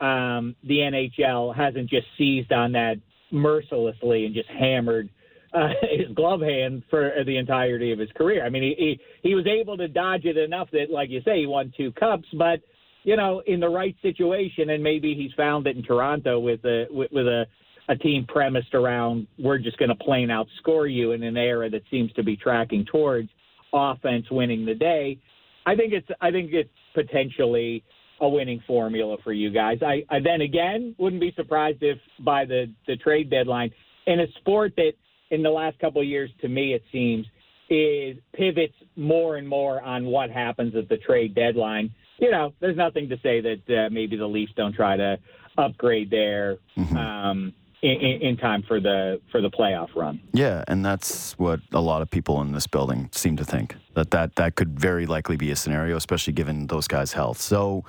um, 0.00 0.56
the 0.64 0.78
NHL 0.78 1.54
hasn't 1.54 1.88
just 1.88 2.08
seized 2.18 2.52
on 2.52 2.72
that 2.72 2.96
mercilessly 3.30 4.26
and 4.26 4.34
just 4.34 4.48
hammered 4.48 5.08
uh, 5.54 5.68
his 5.96 6.12
glove 6.12 6.40
hand 6.40 6.82
for 6.90 7.12
the 7.24 7.36
entirety 7.36 7.92
of 7.92 8.00
his 8.00 8.10
career. 8.16 8.44
I 8.44 8.48
mean, 8.48 8.64
he, 8.64 8.74
he 9.22 9.28
he 9.28 9.34
was 9.36 9.46
able 9.46 9.76
to 9.76 9.86
dodge 9.86 10.24
it 10.24 10.36
enough 10.36 10.70
that, 10.72 10.90
like 10.90 11.08
you 11.08 11.22
say, 11.24 11.38
he 11.38 11.46
won 11.46 11.72
two 11.76 11.92
cups. 11.92 12.26
But 12.36 12.62
you 13.04 13.16
know, 13.16 13.44
in 13.46 13.60
the 13.60 13.68
right 13.68 13.94
situation, 14.02 14.70
and 14.70 14.82
maybe 14.82 15.14
he's 15.14 15.32
found 15.34 15.68
it 15.68 15.76
in 15.76 15.84
Toronto 15.84 16.40
with 16.40 16.64
a 16.64 16.86
with, 16.90 17.12
with 17.12 17.28
a 17.28 17.46
a 17.90 17.96
team 17.96 18.24
premised 18.26 18.72
around 18.72 19.26
we're 19.38 19.58
just 19.58 19.76
going 19.76 19.88
to 19.88 19.94
plain 19.96 20.28
outscore 20.28 20.90
you 20.90 21.12
in 21.12 21.22
an 21.22 21.36
era 21.36 21.68
that 21.68 21.82
seems 21.90 22.10
to 22.12 22.22
be 22.22 22.36
tracking 22.36 22.86
towards 22.86 23.28
offense 23.72 24.24
winning 24.30 24.64
the 24.64 24.74
day. 24.74 25.18
I 25.66 25.76
think 25.76 25.92
it's 25.92 26.08
I 26.20 26.30
think 26.30 26.52
it's 26.52 26.70
potentially 26.94 27.84
a 28.20 28.28
winning 28.28 28.62
formula 28.66 29.16
for 29.24 29.32
you 29.32 29.50
guys. 29.50 29.78
I, 29.82 30.04
I 30.08 30.20
then 30.20 30.40
again 30.40 30.94
wouldn't 30.98 31.20
be 31.20 31.32
surprised 31.36 31.82
if 31.82 31.98
by 32.20 32.44
the 32.44 32.72
the 32.86 32.96
trade 32.96 33.28
deadline 33.28 33.70
in 34.06 34.20
a 34.20 34.26
sport 34.40 34.72
that 34.76 34.92
in 35.30 35.42
the 35.42 35.50
last 35.50 35.78
couple 35.78 36.00
of 36.00 36.08
years, 36.08 36.30
to 36.40 36.48
me, 36.48 36.74
it 36.74 36.82
seems, 36.90 37.26
is 37.68 38.16
pivots 38.34 38.74
more 38.96 39.36
and 39.36 39.48
more 39.48 39.80
on 39.82 40.06
what 40.06 40.30
happens 40.30 40.74
at 40.74 40.88
the 40.88 40.96
trade 40.96 41.34
deadline. 41.34 41.90
You 42.18 42.30
know, 42.30 42.52
there's 42.60 42.76
nothing 42.76 43.08
to 43.08 43.16
say 43.22 43.40
that 43.40 43.60
uh, 43.68 43.90
maybe 43.90 44.16
the 44.16 44.26
Leafs 44.26 44.52
don't 44.56 44.74
try 44.74 44.96
to 44.96 45.18
upgrade 45.56 46.10
there 46.10 46.56
mm-hmm. 46.76 46.96
um, 46.96 47.52
in, 47.82 48.22
in, 48.22 48.36
time 48.36 48.62
for 48.62 48.80
the 48.80 49.20
for 49.30 49.40
the 49.40 49.50
playoff 49.50 49.94
run. 49.94 50.20
Yeah, 50.32 50.64
and 50.68 50.84
that's 50.84 51.38
what 51.38 51.60
a 51.72 51.80
lot 51.80 52.02
of 52.02 52.10
people 52.10 52.40
in 52.42 52.52
this 52.52 52.66
building 52.66 53.08
seem 53.12 53.36
to 53.36 53.44
think 53.44 53.76
that 53.94 54.10
that 54.10 54.36
that 54.36 54.54
could 54.54 54.78
very 54.78 55.06
likely 55.06 55.36
be 55.36 55.50
a 55.50 55.56
scenario, 55.56 55.96
especially 55.96 56.32
given 56.32 56.66
those 56.66 56.86
guys' 56.86 57.12
health. 57.12 57.40
So. 57.40 57.84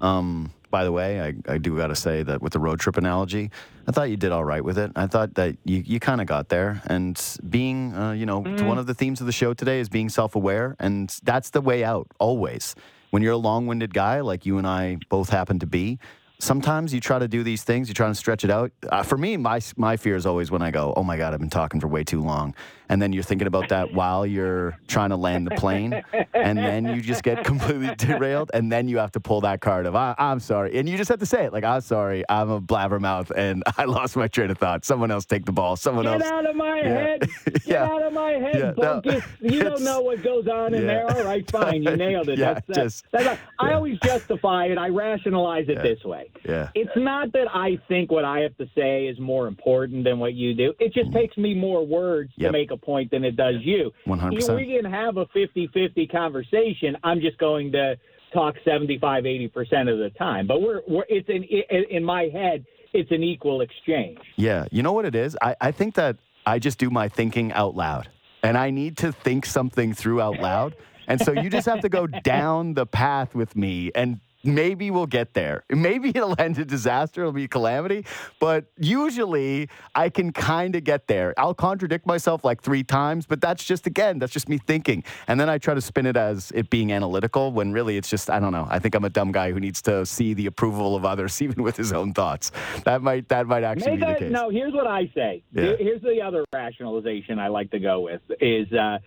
Um, 0.00 0.52
by 0.68 0.84
the 0.84 0.92
way, 0.92 1.22
I, 1.22 1.54
I 1.54 1.58
do 1.58 1.76
got 1.76 1.86
to 1.86 1.96
say 1.96 2.22
that 2.22 2.42
with 2.42 2.52
the 2.52 2.58
road 2.58 2.80
trip 2.80 2.98
analogy, 2.98 3.50
I 3.86 3.92
thought 3.92 4.10
you 4.10 4.16
did 4.18 4.32
all 4.32 4.44
right 4.44 4.62
with 4.62 4.76
it. 4.76 4.92
I 4.96 5.06
thought 5.06 5.34
that 5.36 5.56
you, 5.64 5.82
you 5.86 6.00
kind 6.00 6.20
of 6.20 6.26
got 6.26 6.50
there. 6.50 6.82
And 6.86 7.18
being, 7.48 7.94
uh, 7.94 8.12
you 8.12 8.26
know, 8.26 8.42
mm. 8.42 8.66
one 8.66 8.76
of 8.76 8.86
the 8.86 8.92
themes 8.92 9.20
of 9.20 9.26
the 9.26 9.32
show 9.32 9.54
today 9.54 9.80
is 9.80 9.88
being 9.88 10.10
self 10.10 10.34
aware. 10.34 10.76
And 10.78 11.08
that's 11.22 11.50
the 11.50 11.60
way 11.60 11.84
out, 11.84 12.08
always. 12.18 12.74
When 13.10 13.22
you're 13.22 13.32
a 13.32 13.38
long 13.38 13.66
winded 13.66 13.94
guy, 13.94 14.20
like 14.20 14.44
you 14.44 14.58
and 14.58 14.66
I 14.66 14.98
both 15.08 15.30
happen 15.30 15.58
to 15.60 15.66
be, 15.66 15.98
sometimes 16.38 16.92
you 16.92 17.00
try 17.00 17.18
to 17.18 17.28
do 17.28 17.42
these 17.42 17.64
things, 17.64 17.88
you 17.88 17.94
try 17.94 18.08
to 18.08 18.14
stretch 18.14 18.44
it 18.44 18.50
out. 18.50 18.72
Uh, 18.88 19.02
for 19.02 19.16
me, 19.16 19.36
my 19.36 19.60
my 19.76 19.96
fear 19.96 20.16
is 20.16 20.26
always 20.26 20.50
when 20.50 20.62
I 20.62 20.70
go, 20.70 20.92
oh 20.96 21.02
my 21.02 21.16
god, 21.16 21.34
I've 21.34 21.40
been 21.40 21.50
talking 21.50 21.80
for 21.80 21.88
way 21.88 22.04
too 22.04 22.20
long, 22.22 22.54
and 22.88 23.00
then 23.00 23.12
you're 23.12 23.22
thinking 23.22 23.46
about 23.46 23.68
that 23.68 23.92
while 23.92 24.26
you're 24.26 24.78
trying 24.86 25.10
to 25.10 25.16
land 25.16 25.46
the 25.46 25.54
plane, 25.56 26.02
and 26.34 26.58
then 26.58 26.86
you 26.86 27.00
just 27.00 27.22
get 27.22 27.44
completely 27.44 27.94
derailed, 27.96 28.50
and 28.54 28.70
then 28.70 28.88
you 28.88 28.98
have 28.98 29.12
to 29.12 29.20
pull 29.20 29.40
that 29.42 29.60
card 29.60 29.86
of 29.86 29.94
I, 29.94 30.14
am 30.18 30.40
sorry, 30.40 30.78
and 30.78 30.88
you 30.88 30.96
just 30.96 31.08
have 31.08 31.20
to 31.20 31.26
say 31.26 31.44
it 31.44 31.52
like 31.52 31.64
I'm 31.64 31.80
sorry, 31.80 32.24
I'm 32.28 32.50
a 32.50 32.60
blabbermouth, 32.60 33.30
and 33.30 33.62
I 33.78 33.84
lost 33.84 34.16
my 34.16 34.28
train 34.28 34.50
of 34.50 34.58
thought. 34.58 34.84
Someone 34.84 35.10
else 35.10 35.24
take 35.26 35.44
the 35.44 35.52
ball. 35.52 35.76
Someone 35.76 36.04
get 36.04 36.14
else. 36.14 36.22
Get 36.22 36.32
out 36.32 36.46
of 36.50 36.56
my 36.56 36.80
yeah. 36.80 36.88
head. 36.88 37.20
Get 37.46 37.66
yeah. 37.66 37.84
out 37.84 38.02
of 38.02 38.12
my 38.12 38.32
head, 38.32 38.74
yeah. 38.78 39.00
No, 39.04 39.20
you 39.40 39.62
don't 39.62 39.82
know 39.82 40.00
what 40.00 40.22
goes 40.22 40.46
on 40.46 40.74
in 40.74 40.86
there. 40.86 41.10
All 41.10 41.24
right, 41.24 41.48
fine, 41.50 41.82
you 41.82 41.96
nailed 41.96 42.28
it. 42.28 42.38
yeah, 42.38 42.54
that's, 42.54 42.66
just, 42.66 43.04
that's, 43.10 43.24
that's, 43.24 43.40
I 43.58 43.72
always 43.72 43.98
justify 44.00 44.66
it. 44.66 44.78
I 44.78 44.88
rationalize 44.88 45.68
it 45.68 45.82
this 45.82 46.02
way. 46.04 46.30
Yeah. 46.44 46.70
It's 46.74 46.96
not 46.96 47.32
that 47.32 47.48
I 47.52 47.78
think 47.88 48.10
what 48.10 48.24
I 48.24 48.40
have 48.40 48.56
to 48.58 48.68
say 48.74 49.06
is 49.06 49.18
more 49.18 49.46
important 49.46 50.04
than 50.04 50.18
what 50.18 50.34
you 50.34 50.54
do. 50.54 50.74
It 50.78 50.92
just 50.92 51.10
mm. 51.10 51.14
takes 51.14 51.36
me 51.36 51.54
more 51.54 51.84
words 51.84 52.32
yep. 52.36 52.48
to 52.48 52.52
make 52.52 52.70
a 52.70 52.75
point 52.76 53.10
than 53.10 53.24
it 53.24 53.36
does 53.36 53.56
you. 53.60 53.92
100%. 54.06 54.56
We 54.56 54.80
can 54.80 54.90
have 54.90 55.16
a 55.16 55.26
50 55.26 55.68
50 55.72 56.06
conversation. 56.06 56.96
I'm 57.02 57.20
just 57.20 57.38
going 57.38 57.72
to 57.72 57.96
talk 58.32 58.54
75, 58.64 59.24
80% 59.24 59.92
of 59.92 59.98
the 59.98 60.10
time. 60.18 60.46
But 60.46 60.60
we're, 60.60 60.82
we're 60.86 61.04
it's 61.08 61.28
in, 61.28 61.44
in 61.90 62.04
my 62.04 62.24
head, 62.32 62.64
it's 62.92 63.10
an 63.10 63.22
equal 63.22 63.60
exchange. 63.60 64.18
Yeah. 64.36 64.66
You 64.70 64.82
know 64.82 64.92
what 64.92 65.04
it 65.04 65.14
is? 65.14 65.36
I, 65.40 65.56
I 65.60 65.70
think 65.72 65.94
that 65.94 66.16
I 66.44 66.58
just 66.58 66.78
do 66.78 66.90
my 66.90 67.08
thinking 67.08 67.52
out 67.52 67.74
loud 67.74 68.08
and 68.42 68.56
I 68.56 68.70
need 68.70 68.96
to 68.98 69.12
think 69.12 69.46
something 69.46 69.94
through 69.94 70.20
out 70.20 70.38
loud. 70.38 70.76
And 71.08 71.20
so 71.20 71.32
you 71.32 71.50
just 71.50 71.66
have 71.66 71.80
to 71.80 71.88
go 71.88 72.06
down 72.24 72.74
the 72.74 72.86
path 72.86 73.34
with 73.34 73.56
me 73.56 73.90
and 73.94 74.20
maybe 74.46 74.90
we'll 74.90 75.06
get 75.06 75.34
there. 75.34 75.64
Maybe 75.70 76.08
it'll 76.10 76.34
end 76.38 76.58
in 76.58 76.66
disaster, 76.66 77.20
it'll 77.22 77.32
be 77.32 77.44
a 77.44 77.48
calamity, 77.48 78.04
but 78.40 78.64
usually 78.76 79.68
I 79.94 80.08
can 80.08 80.32
kind 80.32 80.74
of 80.74 80.84
get 80.84 81.06
there. 81.06 81.34
I'll 81.36 81.54
contradict 81.54 82.06
myself 82.06 82.44
like 82.44 82.62
three 82.62 82.82
times, 82.82 83.26
but 83.26 83.40
that's 83.40 83.64
just, 83.64 83.86
again, 83.86 84.18
that's 84.18 84.32
just 84.32 84.48
me 84.48 84.58
thinking. 84.58 85.04
And 85.28 85.38
then 85.38 85.48
I 85.48 85.58
try 85.58 85.74
to 85.74 85.80
spin 85.80 86.06
it 86.06 86.16
as 86.16 86.50
it 86.54 86.70
being 86.70 86.92
analytical 86.92 87.52
when 87.52 87.72
really 87.72 87.96
it's 87.96 88.10
just, 88.10 88.30
I 88.30 88.40
don't 88.40 88.52
know. 88.52 88.66
I 88.68 88.78
think 88.78 88.94
I'm 88.94 89.04
a 89.04 89.10
dumb 89.10 89.32
guy 89.32 89.52
who 89.52 89.60
needs 89.60 89.80
to 89.82 90.04
see 90.06 90.34
the 90.34 90.46
approval 90.46 90.96
of 90.96 91.04
others, 91.04 91.40
even 91.46 91.62
with 91.62 91.76
his 91.76 91.92
own 91.92 92.12
thoughts. 92.12 92.52
That 92.84 93.02
might, 93.02 93.28
that 93.28 93.46
might 93.46 93.64
actually 93.64 93.96
Make 93.96 94.00
be 94.00 94.06
the 94.06 94.18
case. 94.18 94.32
No, 94.32 94.50
here's 94.50 94.72
what 94.72 94.86
I 94.86 95.10
say. 95.14 95.42
Yeah. 95.52 95.76
Here's 95.78 96.02
the 96.02 96.20
other 96.22 96.44
rationalization 96.52 97.38
I 97.38 97.48
like 97.48 97.70
to 97.70 97.78
go 97.78 98.00
with 98.00 98.22
is, 98.40 98.72
uh, 98.72 98.98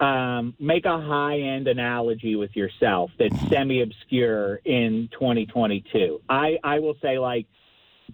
um, 0.00 0.54
make 0.58 0.84
a 0.84 1.00
high 1.00 1.38
end 1.38 1.68
analogy 1.68 2.36
with 2.36 2.54
yourself 2.54 3.10
that's 3.18 3.34
semi 3.48 3.82
obscure 3.82 4.56
in 4.64 5.08
2022. 5.12 6.20
I, 6.28 6.56
I 6.62 6.78
will 6.78 6.96
say, 7.02 7.18
like 7.18 7.46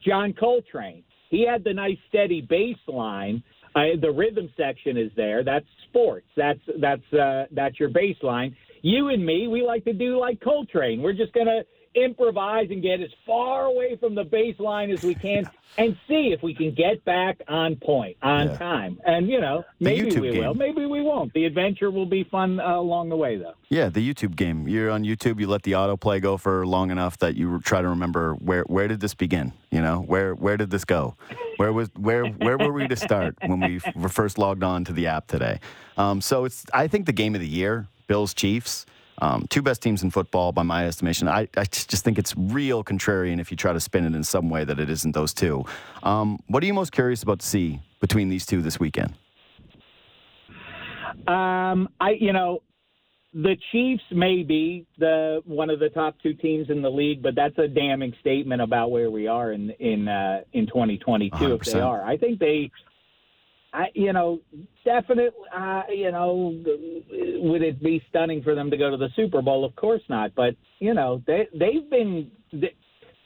John 0.05 0.33
Coltrane, 0.33 1.05
he 1.31 1.47
had 1.47 1.65
the 1.65 1.73
nice 1.73 1.99
steady 2.09 2.41
bass 2.41 2.77
line. 2.87 3.43
Uh, 3.75 3.97
the 4.01 4.11
rhythm 4.11 4.51
section 4.57 4.97
is 4.97 5.11
there. 5.17 5.45
That's 5.45 5.67
sports. 5.89 6.27
That's 6.37 6.61
that's 6.81 7.13
uh, 7.13 7.45
that's 7.53 7.79
your 7.79 7.91
baseline. 7.91 8.55
You 8.83 9.09
and 9.09 9.25
me, 9.25 9.47
we 9.47 9.63
like 9.63 9.85
to 9.85 9.93
do 9.93 10.19
like 10.19 10.41
Coltrane. 10.41 11.03
We're 11.03 11.13
just 11.13 11.33
gonna 11.33 11.61
improvise 11.95 12.71
and 12.71 12.83
get 12.83 13.01
as 13.01 13.11
far 13.27 13.65
away 13.65 13.97
from 13.97 14.15
the 14.15 14.25
baseline 14.25 14.93
as 14.93 15.03
we 15.03 15.15
can 15.15 15.49
and 15.79 15.97
see 16.09 16.33
if 16.33 16.43
we 16.43 16.55
can 16.55 16.73
get 16.73 17.05
back 17.05 17.41
on 17.49 17.77
point, 17.77 18.17
on 18.23 18.49
yeah. 18.49 18.57
time. 18.57 19.01
And, 19.05 19.29
you 19.29 19.41
know, 19.41 19.65
maybe 19.79 20.19
we 20.19 20.33
game. 20.33 20.45
will, 20.45 20.55
maybe 20.55 20.87
we 20.87 21.01
won't. 21.01 21.33
The 21.33 21.45
adventure 21.45 21.91
will 21.91 22.07
be 22.07 22.25
fun 22.25 22.61
uh, 22.61 22.77
along 22.77 23.09
the 23.09 23.17
way, 23.17 23.37
though. 23.37 23.55
Yeah, 23.69 23.89
the 23.89 24.07
YouTube 24.07 24.37
game. 24.37 24.69
You're 24.69 24.91
on 24.91 25.05
YouTube, 25.05 25.41
you 25.41 25.47
let 25.47 25.63
the 25.63 25.73
autoplay 25.73 26.21
go 26.21 26.37
for 26.37 26.67
long 26.67 26.91
enough 26.91 27.19
that 27.19 27.37
you 27.37 27.61
try 27.61 27.83
to 27.83 27.89
remember 27.89 28.35
where, 28.35 28.63
where 28.65 28.89
did 28.89 29.01
this 29.01 29.15
begin? 29.15 29.53
You 29.71 29.81
know, 29.81 30.01
where, 30.01 30.35
where 30.35 30.57
did 30.57 30.71
this 30.71 30.85
go? 30.85 31.17
Where 31.57 31.73
was 31.73 31.91
where 31.97 32.25
where 32.25 32.57
were 32.57 32.73
we 32.73 32.89
to 32.89 32.97
start 32.97 33.37
when 33.45 33.61
we 33.61 33.81
were 33.95 34.09
first 34.09 34.39
logged 34.39 34.63
on 34.63 34.83
to 34.87 34.95
the 34.95 35.09
app 35.09 35.27
today? 35.27 35.61
Um, 35.99 36.23
so 36.23 36.47
it's 36.47 36.65
I 36.73 36.89
think 36.89 37.05
the 37.05 37.13
game 37.13 37.35
of 37.35 37.43
the 37.43 37.47
year, 37.47 37.87
Bills 38.07 38.33
Chiefs. 38.33 38.87
Um, 39.21 39.47
two 39.51 39.63
best 39.63 39.83
teams 39.83 40.03
in 40.03 40.11
football, 40.11 40.53
by 40.53 40.63
my 40.63 40.87
estimation. 40.87 41.29
I, 41.29 41.49
I, 41.57 41.65
just 41.65 42.05
think 42.05 42.19
it's 42.19 42.35
real 42.37 42.83
contrarian 42.83 43.41
if 43.41 43.51
you 43.51 43.57
try 43.57 43.73
to 43.73 43.81
spin 43.81 44.05
it 44.05 44.15
in 44.15 44.25
some 44.25 44.49
way 44.49 44.65
that 44.65 44.81
it 44.81 44.89
isn't 44.89 45.13
those 45.13 45.35
two. 45.35 45.65
Um, 46.03 46.39
what 46.47 46.63
are 46.63 46.67
you 46.67 46.75
most 46.75 46.93
curious 46.93 47.23
about 47.23 47.41
to 47.41 47.47
see 47.47 47.81
between 48.01 48.31
these 48.31 48.47
two 48.47 48.63
this 48.63 48.81
weekend? 48.81 49.15
Um, 51.29 51.89
I, 52.01 52.17
you 52.19 52.33
know, 52.33 52.63
the 53.33 53.57
Chiefs 53.71 54.03
may 54.11 54.43
be 54.43 54.87
the 54.99 55.43
one 55.45 55.71
of 55.71 55.79
the 55.79 55.89
top 55.91 56.17
two 56.23 56.35
teams 56.35 56.69
in 56.71 56.83
the 56.83 56.91
league, 56.91 57.23
but 57.23 57.35
that's 57.35 57.57
a 57.59 57.69
damning 57.69 58.15
statement 58.21 58.61
about 58.61 58.91
where 58.91 59.11
we 59.11 59.29
are 59.29 59.53
in 59.53 59.71
in 59.79 60.09
uh, 60.09 60.41
in 60.53 60.67
2022. 60.67 61.37
100%. 61.37 61.55
If 61.55 61.73
they 61.73 61.81
are, 61.81 62.03
I 62.05 62.17
think 62.17 62.41
they 62.41 62.71
I, 63.73 63.87
you 63.95 64.13
know, 64.13 64.41
definitely, 64.85 65.29
uh, 65.57 65.83
you 65.89 66.11
know, 66.11 66.53
would 67.43 67.63
it 67.63 67.83
be 67.83 68.03
stunning 68.09 68.43
for 68.43 68.55
them 68.55 68.71
to 68.71 68.77
go 68.77 68.91
to 68.91 68.97
the 68.97 69.09
Super 69.15 69.43
Bowl? 69.43 69.65
Of 69.65 69.77
course 69.77 70.03
not. 70.09 70.35
But 70.35 70.57
you 70.79 70.95
know, 70.95 71.23
they 71.27 71.49
they've 71.53 71.89
been. 71.89 72.31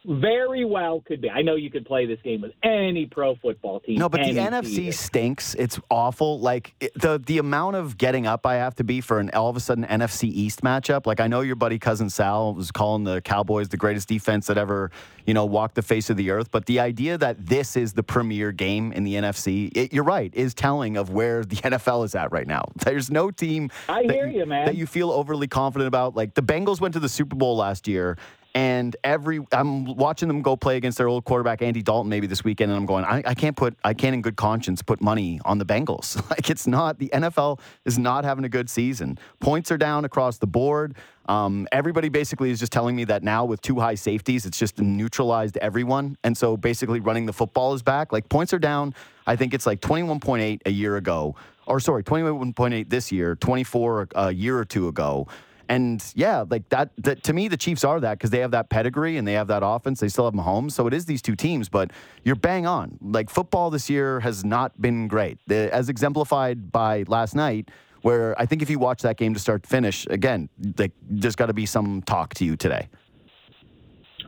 Very 0.07 0.65
well 0.67 1.01
could 1.01 1.21
be. 1.23 1.31
I 1.31 1.41
know 1.43 1.55
you 1.55 1.71
could 1.71 1.87
play 1.87 2.05
this 2.05 2.21
game 2.23 2.43
with 2.43 2.53
any 2.63 3.07
pro 3.07 3.37
football 3.37 3.81
team. 3.81 3.99
No, 3.99 4.09
but 4.09 4.21
the 4.23 4.33
NFC 4.37 4.93
stinks. 4.93 5.55
It's 5.55 5.81
awful. 5.91 6.39
Like 6.41 6.75
it- 6.81 6.93
the 7.01 7.19
the 7.25 7.39
amount 7.39 7.77
of 7.77 7.97
getting 7.97 8.27
up 8.27 8.45
I 8.45 8.57
have 8.57 8.75
to 8.77 8.85
be 8.85 9.01
for 9.01 9.19
an 9.19 9.31
all 9.33 9.49
of 9.49 9.57
a 9.57 9.61
sudden 9.61 9.85
NFC 9.85 10.25
East 10.25 10.61
matchup. 10.63 11.07
Like 11.07 11.21
I 11.21 11.27
know 11.27 11.41
your 11.41 11.57
buddy 11.57 11.79
cousin 11.79 12.11
Sal 12.11 12.55
was 12.55 12.71
calling 12.71 13.05
the 13.05 13.23
Cowboys 13.23 13.69
the 13.71 13.77
greatest 13.79 14.07
defense 14.09 14.47
that 14.49 14.59
ever 14.59 14.91
you 15.25 15.33
know 15.33 15.47
walked 15.47 15.75
the 15.75 15.83
face 15.83 16.11
of 16.11 16.17
the 16.19 16.31
earth. 16.31 16.51
But 16.51 16.67
the 16.67 16.81
idea 16.81 17.17
that 17.17 17.47
this 17.47 17.75
is 17.77 17.95
the 17.95 18.03
premier 18.03 18.53
game 18.53 18.93
in 18.93 19.05
the 19.05 19.15
NFC, 19.15 19.75
it, 19.75 19.93
you're 19.95 20.05
right, 20.05 20.31
is 20.35 20.53
telling 20.53 20.99
of 20.99 21.11
where 21.11 21.45
the 21.45 21.57
NFL 21.71 22.05
is 22.05 22.15
at 22.15 22.31
right 22.31 22.47
now. 22.47 22.65
There's 22.77 23.11
no 23.11 23.31
team 23.31 23.71
I 23.89 24.03
that 24.07 24.13
hear 24.13 24.27
you, 24.29 24.45
man. 24.45 24.67
that 24.67 24.77
you 24.77 24.87
feel 24.87 25.11
overly 25.11 25.49
confident 25.49 25.89
about. 25.89 26.15
Like 26.15 26.35
the 26.35 26.43
Bengals 26.43 26.79
went 26.81 26.93
to 26.93 27.01
the 27.01 27.09
Super 27.09 27.37
Bowl 27.37 27.57
last 27.57 27.89
year. 27.89 28.19
And 28.55 28.95
every 29.03 29.41
I'm 29.51 29.97
watching 29.97 30.29
them 30.29 30.41
go 30.41 30.57
play 30.57 30.77
against 30.77 30.97
their 30.99 31.09
old 31.09 31.25
quarterback 31.25 31.61
Andy 31.61 31.83
Dalton 31.83 32.09
maybe 32.09 32.29
this 32.29 32.45
weekend, 32.45 32.71
and 32.71 32.79
I'm 32.79 32.87
going, 32.87 33.05
I, 33.05 33.21
I 33.27 33.35
can't 33.35 33.57
put 33.57 33.77
I 33.83 33.95
can't 33.95 34.15
in 34.15 34.23
good 34.23 34.37
conscience 34.37 34.81
put 34.81 35.01
money 35.01 35.41
on 35.45 35.59
the 35.59 35.65
Bengals. 35.65 36.15
like 36.31 36.51
it's 36.51 36.67
not 36.67 37.01
the 37.01 37.09
NFL 37.09 37.59
is 37.85 37.99
not 37.99 38.25
having 38.25 38.45
a 38.45 38.49
good 38.49 38.71
season. 38.71 39.19
Points 39.41 39.73
are 39.73 39.77
down 39.77 40.05
across 40.05 40.39
the 40.39 40.47
board. 40.47 40.95
Um, 41.27 41.67
everybody 41.73 42.11
basically 42.11 42.51
is 42.51 42.61
just 42.61 42.71
telling 42.71 42.95
me 42.95 43.05
that 43.05 43.25
now 43.25 43.45
with 43.45 43.61
two 43.61 43.81
high 43.81 43.97
safeties, 43.97 44.47
it's 44.47 44.59
just 44.59 44.79
neutralized 44.79 45.57
everyone, 45.57 46.17
and 46.23 46.37
so 46.37 46.57
basically 46.57 47.01
running 47.01 47.27
the 47.27 47.33
football 47.33 47.75
is 47.75 47.83
back. 47.83 48.13
Like 48.13 48.29
points 48.29 48.55
are 48.55 48.59
down. 48.61 48.95
I 49.27 49.35
think 49.35 49.53
it's 49.55 49.67
like 49.67 49.81
21.8 49.81 50.61
a 50.65 50.71
year 50.71 50.97
ago, 50.97 51.35
or 51.67 51.81
sorry, 51.81 52.05
21.8 52.05 52.89
this 52.89 53.11
year, 53.11 53.35
24 53.35 54.09
a 54.15 54.33
year 54.33 54.59
or 54.59 54.65
two 54.65 54.87
ago. 54.87 55.27
And 55.69 56.05
yeah, 56.15 56.45
like 56.49 56.69
that, 56.69 56.91
that 56.99 57.23
to 57.25 57.33
me, 57.33 57.49
the 57.49 57.57
Chiefs 57.57 57.85
are 57.85 58.01
that 58.01 58.19
because 58.19 58.31
they 58.31 58.41
have 58.41 58.51
that 58.51 58.69
pedigree 58.69 59.17
and 59.17 59.27
they 59.27 59.33
have 59.33 59.49
that 59.49 59.63
offense. 59.65 60.01
They 60.01 60.09
still 60.09 60.27
have 60.27 60.35
Mahomes. 60.35 60.73
So 60.73 60.87
it 60.87 60.95
is 60.95 61.07
these 61.07 61.23
two 61.23 61.35
teams, 61.35 61.69
but 61.69 61.91
you're 62.23 62.37
bang 62.37 62.67
on. 62.67 62.99
Like 63.01 63.31
football 63.31 63.71
this 63.71 63.89
year 63.89 64.21
has 64.21 64.45
not 64.45 64.81
been 64.81 65.09
great, 65.09 65.39
as 65.51 65.89
exemplified 65.89 66.71
by 66.71 67.05
last 67.09 67.35
night, 67.35 67.71
where 68.03 68.39
I 68.41 68.47
think 68.47 68.61
if 68.61 68.69
you 68.69 68.79
watch 68.79 69.03
that 69.03 69.17
game 69.17 69.33
to 69.33 69.41
start 69.41 69.63
to 69.63 69.69
finish, 69.69 70.07
again, 70.11 70.49
like 70.79 70.93
there's 71.03 71.37
got 71.37 71.47
to 71.47 71.55
be 71.55 71.67
some 71.67 72.03
talk 72.03 72.35
to 72.35 72.45
you 72.45 72.57
today. 72.57 72.89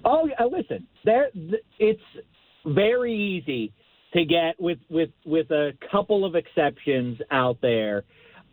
Oh, 0.04 0.28
listen, 0.50 0.86
there. 1.04 1.30
Th- 1.32 1.64
it's 1.78 2.00
very 2.64 3.12
easy 3.12 3.72
to 4.14 4.24
get 4.24 4.54
with 4.58 4.78
with 4.88 5.10
with 5.24 5.50
a 5.50 5.72
couple 5.90 6.24
of 6.24 6.34
exceptions 6.34 7.18
out 7.30 7.58
there, 7.60 8.04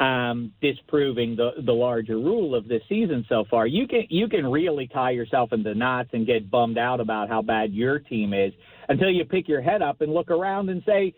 um, 0.03 0.51
disproving 0.61 1.35
the 1.35 1.51
the 1.65 1.71
larger 1.71 2.17
rule 2.17 2.55
of 2.55 2.67
this 2.67 2.81
season 2.89 3.25
so 3.29 3.45
far. 3.49 3.67
You 3.67 3.87
can 3.87 4.03
you 4.09 4.27
can 4.27 4.45
really 4.45 4.87
tie 4.87 5.11
yourself 5.11 5.53
into 5.53 5.73
knots 5.73 6.09
and 6.13 6.27
get 6.27 6.51
bummed 6.51 6.77
out 6.77 6.99
about 6.99 7.29
how 7.29 7.41
bad 7.41 7.71
your 7.71 7.99
team 7.99 8.33
is 8.33 8.51
until 8.89 9.09
you 9.09 9.23
pick 9.23 9.47
your 9.47 9.61
head 9.61 9.81
up 9.81 10.01
and 10.01 10.13
look 10.13 10.29
around 10.29 10.69
and 10.69 10.83
say. 10.85 11.13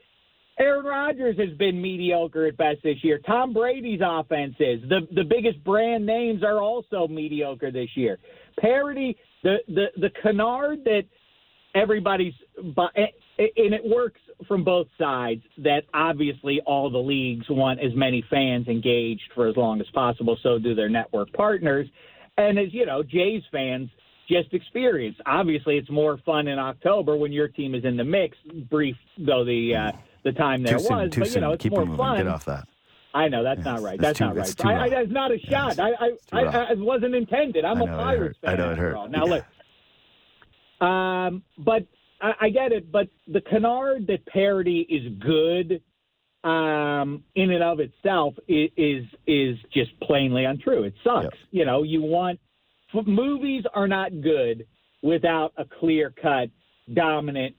Aaron 0.58 0.86
Rodgers 0.86 1.38
has 1.38 1.50
been 1.58 1.82
mediocre 1.82 2.46
at 2.46 2.56
best 2.56 2.78
this 2.82 2.96
year. 3.04 3.20
Tom 3.28 3.52
Brady's 3.52 4.00
offense 4.02 4.56
is. 4.58 4.80
The 4.88 5.02
the 5.14 5.26
biggest 5.26 5.62
brand 5.66 6.06
names 6.06 6.44
are 6.44 6.62
also 6.62 7.10
mediocre 7.10 7.72
this 7.72 7.90
year. 7.96 8.20
Parity, 8.58 9.18
the 9.44 9.58
the 9.68 9.88
the 9.98 10.10
canard 10.22 10.86
that 10.86 11.04
everybody's 11.76 12.34
bu- 12.74 12.88
and 12.96 13.74
it 13.74 13.82
works 13.84 14.22
from 14.48 14.64
both 14.64 14.88
sides 14.98 15.42
that 15.60 15.84
obviously 15.94 16.62
all 16.66 16.90
the 16.90 16.98
leagues 16.98 17.46
want 17.50 17.80
as 17.80 17.94
many 17.96 18.24
fans 18.30 18.68
engaged 18.68 19.30
for 19.34 19.48
as 19.48 19.56
long 19.56 19.80
as 19.82 19.88
possible 19.94 20.38
so 20.44 20.60
do 20.60 20.76
their 20.76 20.90
network 20.90 21.32
partners 21.34 21.88
and 22.38 22.60
as 22.60 22.74
you 22.74 22.86
know 22.86 23.02
Jays 23.02 23.44
fans 23.52 23.90
just 24.30 24.54
experience. 24.54 25.16
obviously 25.26 25.78
it's 25.78 25.90
more 25.90 26.18
fun 26.26 26.48
in 26.48 26.60
October 26.60 27.16
when 27.16 27.32
your 27.32 27.48
team 27.48 27.76
is 27.76 27.86
in 27.86 27.96
the 27.96 28.04
mix 28.04 28.38
brief 28.70 28.96
though 29.18 29.46
the 29.46 29.76
uh, 29.76 29.92
the 30.24 30.32
time 30.34 30.64
there 30.64 30.78
too 30.78 30.84
soon, 30.84 30.98
was 30.98 31.12
too 31.12 31.20
but 31.22 31.32
you 31.36 31.42
know 31.42 31.52
it's 31.54 31.64
Keep 31.64 31.72
more 31.74 31.98
fun 31.98 32.18
Get 32.18 32.28
off 32.28 32.46
that. 32.46 32.68
I 33.14 33.30
know 33.30 33.44
that's 33.44 33.64
not 33.64 33.82
right. 33.82 33.94
it's 33.94 34.02
That's 34.02 34.20
too- 34.20 34.26
not 34.26 34.36
right. 34.36 34.66
I, 34.66 34.86
I, 34.86 34.90
that's 34.90 35.12
not 35.12 35.32
a 35.32 35.40
Yeah, 35.42 35.70
shot. 35.70 35.80
I, 35.80 35.92
I, 36.34 36.40
I. 36.44 36.72
It 36.74 36.80
wasn't 36.80 37.16
intended. 37.16 37.64
I'm 37.64 37.82
a. 37.82 37.86
Pirates 37.88 38.38
fan. 38.42 38.52
I 38.52 38.56
know 38.58 38.72
it 38.74 38.78
hurt. 38.78 39.10
Now 39.10 39.26
Yeah. 39.26 39.42
look, 40.82 40.86
um, 40.86 41.44
but 41.58 41.86
I, 42.26 42.46
I 42.46 42.50
get 42.50 42.72
it. 42.72 42.92
But 42.92 43.08
the 43.28 43.42
canard 43.42 44.08
that 44.08 44.26
parody 44.26 44.86
is 44.90 45.14
good 45.20 45.82
um, 46.48 47.24
in 47.36 47.52
and 47.52 47.64
of 47.64 47.80
itself 47.80 48.36
is, 48.48 48.70
is 48.78 49.04
is 49.26 49.58
just 49.74 50.00
plainly 50.02 50.46
untrue. 50.46 50.84
It 50.84 50.94
sucks. 51.04 51.24
Yep. 51.24 51.34
You 51.52 51.66
know, 51.66 51.84
you 51.84 52.02
want 52.02 52.40
f- 52.94 53.06
movies 53.08 53.64
are 53.74 53.88
not 53.88 54.22
good 54.22 54.66
without 55.02 55.54
a 55.58 55.66
clear 55.80 56.14
cut 56.22 56.50
dominant 56.94 57.56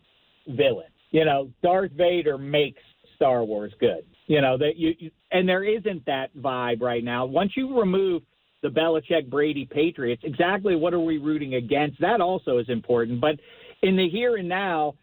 villain. 0.48 0.90
You 1.10 1.24
know, 1.24 1.51
Darth 1.62 1.93
Vader 1.93 2.38
makes 2.38 2.82
Star 3.16 3.44
Wars 3.44 3.72
good. 3.80 4.05
You 4.26 4.40
know 4.40 4.59
that 4.59 4.76
you, 4.76 4.93
you 4.98 5.10
and 5.30 5.48
there 5.48 5.64
isn't 5.64 6.05
that 6.06 6.36
vibe 6.36 6.80
right 6.80 7.02
now. 7.02 7.24
Once 7.24 7.52
you 7.56 7.78
remove 7.78 8.22
the 8.62 8.68
Belichick 8.68 9.28
Brady 9.30 9.64
Patriots, 9.64 10.22
exactly 10.24 10.76
what 10.76 10.94
are 10.94 11.01
we 11.01 11.18
rooting 11.18 11.55
against? 11.55 12.01
That 12.01 12.20
also 12.20 12.59
is 12.59 12.68
important. 12.68 13.20
But 13.20 13.36
in 13.82 13.97
the 13.97 14.09
here 14.09 14.36
and 14.36 14.48
now, 14.48 14.94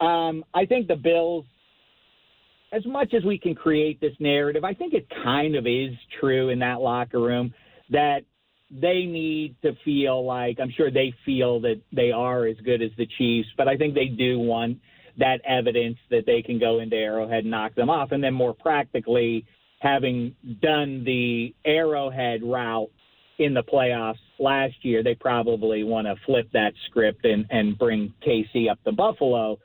um, 0.00 0.44
I 0.54 0.64
think 0.66 0.88
the 0.88 0.96
Bills, 0.96 1.44
as 2.72 2.84
much 2.86 3.14
as 3.14 3.24
we 3.24 3.38
can 3.38 3.54
create 3.54 4.00
this 4.00 4.14
narrative, 4.18 4.64
I 4.64 4.74
think 4.74 4.94
it 4.94 5.06
kind 5.22 5.56
of 5.56 5.66
is 5.66 5.92
true 6.20 6.50
in 6.50 6.58
that 6.60 6.80
locker 6.80 7.20
room 7.20 7.52
that 7.90 8.20
they 8.70 9.04
need 9.04 9.56
to 9.62 9.72
feel 9.84 10.24
like 10.24 10.58
I'm 10.60 10.72
sure 10.76 10.90
they 10.90 11.12
feel 11.26 11.60
that 11.60 11.80
they 11.92 12.12
are 12.12 12.46
as 12.46 12.56
good 12.64 12.82
as 12.82 12.90
the 12.96 13.08
Chiefs, 13.18 13.48
but 13.56 13.66
I 13.66 13.76
think 13.76 13.94
they 13.94 14.06
do 14.06 14.38
want 14.38 14.78
that 15.18 15.40
evidence 15.44 15.98
that 16.10 16.24
they 16.24 16.40
can 16.40 16.58
go 16.58 16.78
into 16.78 16.96
Arrowhead 16.96 17.40
and 17.40 17.50
knock 17.50 17.74
them 17.74 17.90
off. 17.90 18.12
And 18.12 18.22
then 18.22 18.32
more 18.32 18.54
practically, 18.54 19.44
having 19.80 20.34
done 20.62 21.02
the 21.04 21.52
Arrowhead 21.64 22.42
route 22.44 22.90
in 23.40 23.54
the 23.54 23.62
playoffs 23.62 24.18
last 24.38 24.74
year, 24.82 25.02
they 25.02 25.14
probably 25.14 25.82
want 25.82 26.06
to 26.06 26.14
flip 26.26 26.48
that 26.52 26.72
script 26.86 27.24
and, 27.24 27.46
and 27.50 27.76
bring 27.78 28.12
KC 28.24 28.70
up 28.70 28.78
to 28.84 28.92
Buffalo. 28.92 29.58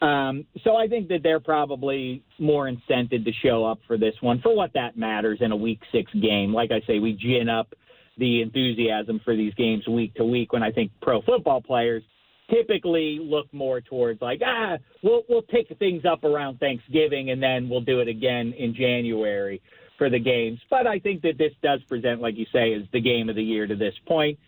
Um, 0.00 0.46
so 0.64 0.76
I 0.76 0.88
think 0.88 1.08
that 1.08 1.20
they're 1.22 1.38
probably 1.38 2.22
more 2.38 2.70
incented 2.70 3.24
to 3.26 3.32
show 3.42 3.66
up 3.66 3.80
for 3.86 3.98
this 3.98 4.14
one 4.20 4.40
for 4.40 4.56
what 4.56 4.72
that 4.72 4.96
matters 4.96 5.38
in 5.42 5.52
a 5.52 5.56
week 5.56 5.80
six 5.92 6.10
game. 6.14 6.54
Like 6.54 6.70
I 6.70 6.80
say, 6.86 7.00
we 7.00 7.12
gin 7.12 7.50
up 7.50 7.74
the 8.16 8.40
enthusiasm 8.40 9.20
for 9.24 9.36
these 9.36 9.52
games 9.54 9.86
week 9.86 10.14
to 10.14 10.24
week 10.24 10.54
when 10.54 10.62
I 10.62 10.72
think 10.72 10.90
pro 11.02 11.20
football 11.22 11.60
players 11.60 12.02
typically 12.50 13.18
look 13.20 13.52
more 13.52 13.80
towards 13.80 14.22
like 14.22 14.40
ah 14.44 14.76
we'll 15.02 15.22
we'll 15.28 15.42
pick 15.42 15.66
things 15.78 16.02
up 16.10 16.24
around 16.24 16.58
Thanksgiving 16.58 17.30
and 17.30 17.42
then 17.42 17.68
we'll 17.68 17.82
do 17.82 18.00
it 18.00 18.08
again 18.08 18.54
in 18.58 18.74
January 18.74 19.60
for 19.98 20.08
the 20.08 20.18
games. 20.18 20.60
But 20.70 20.86
I 20.86 21.00
think 21.00 21.22
that 21.22 21.36
this 21.36 21.52
does 21.62 21.82
present, 21.82 22.20
like 22.20 22.36
you 22.36 22.46
say, 22.52 22.72
as 22.72 22.82
the 22.92 23.00
game 23.00 23.28
of 23.28 23.36
the 23.36 23.42
year 23.42 23.66
to 23.66 23.76
this 23.76 23.94
point. 24.06 24.38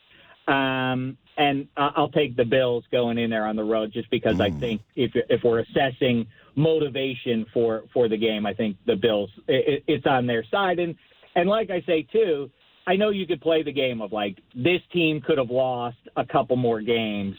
Um, 0.49 1.19
and 1.37 1.69
I'll 1.77 2.11
take 2.11 2.37
the 2.37 2.45
Bills 2.45 2.85
going 2.91 3.19
in 3.19 3.31
there 3.31 3.47
on 3.47 3.57
the 3.57 3.65
road 3.65 3.93
just 3.93 4.11
because 4.11 4.41
I 4.41 4.51
think 4.51 4.83
if 4.97 5.13
if 5.15 5.43
we're 5.45 5.61
assessing 5.61 6.27
motivation 6.55 7.47
for 7.53 7.85
for 7.93 8.09
the 8.09 8.17
game, 8.17 8.47
I 8.47 8.55
think 8.55 8.77
the 8.87 8.97
Bills 8.97 9.31
it, 9.49 9.85
it's 9.87 10.07
on 10.07 10.27
their 10.27 10.45
side. 10.51 10.79
And 10.79 10.97
and 11.35 11.49
like 11.49 11.71
I 11.71 11.83
say 11.83 12.03
too, 12.03 12.51
I 12.87 12.97
know 12.97 13.11
you 13.11 13.27
could 13.27 13.41
play 13.41 13.63
the 13.63 13.73
game 13.73 14.03
of 14.03 14.13
like 14.13 14.39
this 14.55 14.81
team 14.93 15.21
could 15.21 15.39
have 15.39 15.51
lost 15.51 15.99
a 16.17 16.27
couple 16.27 16.57
more 16.57 16.81
games 16.81 17.37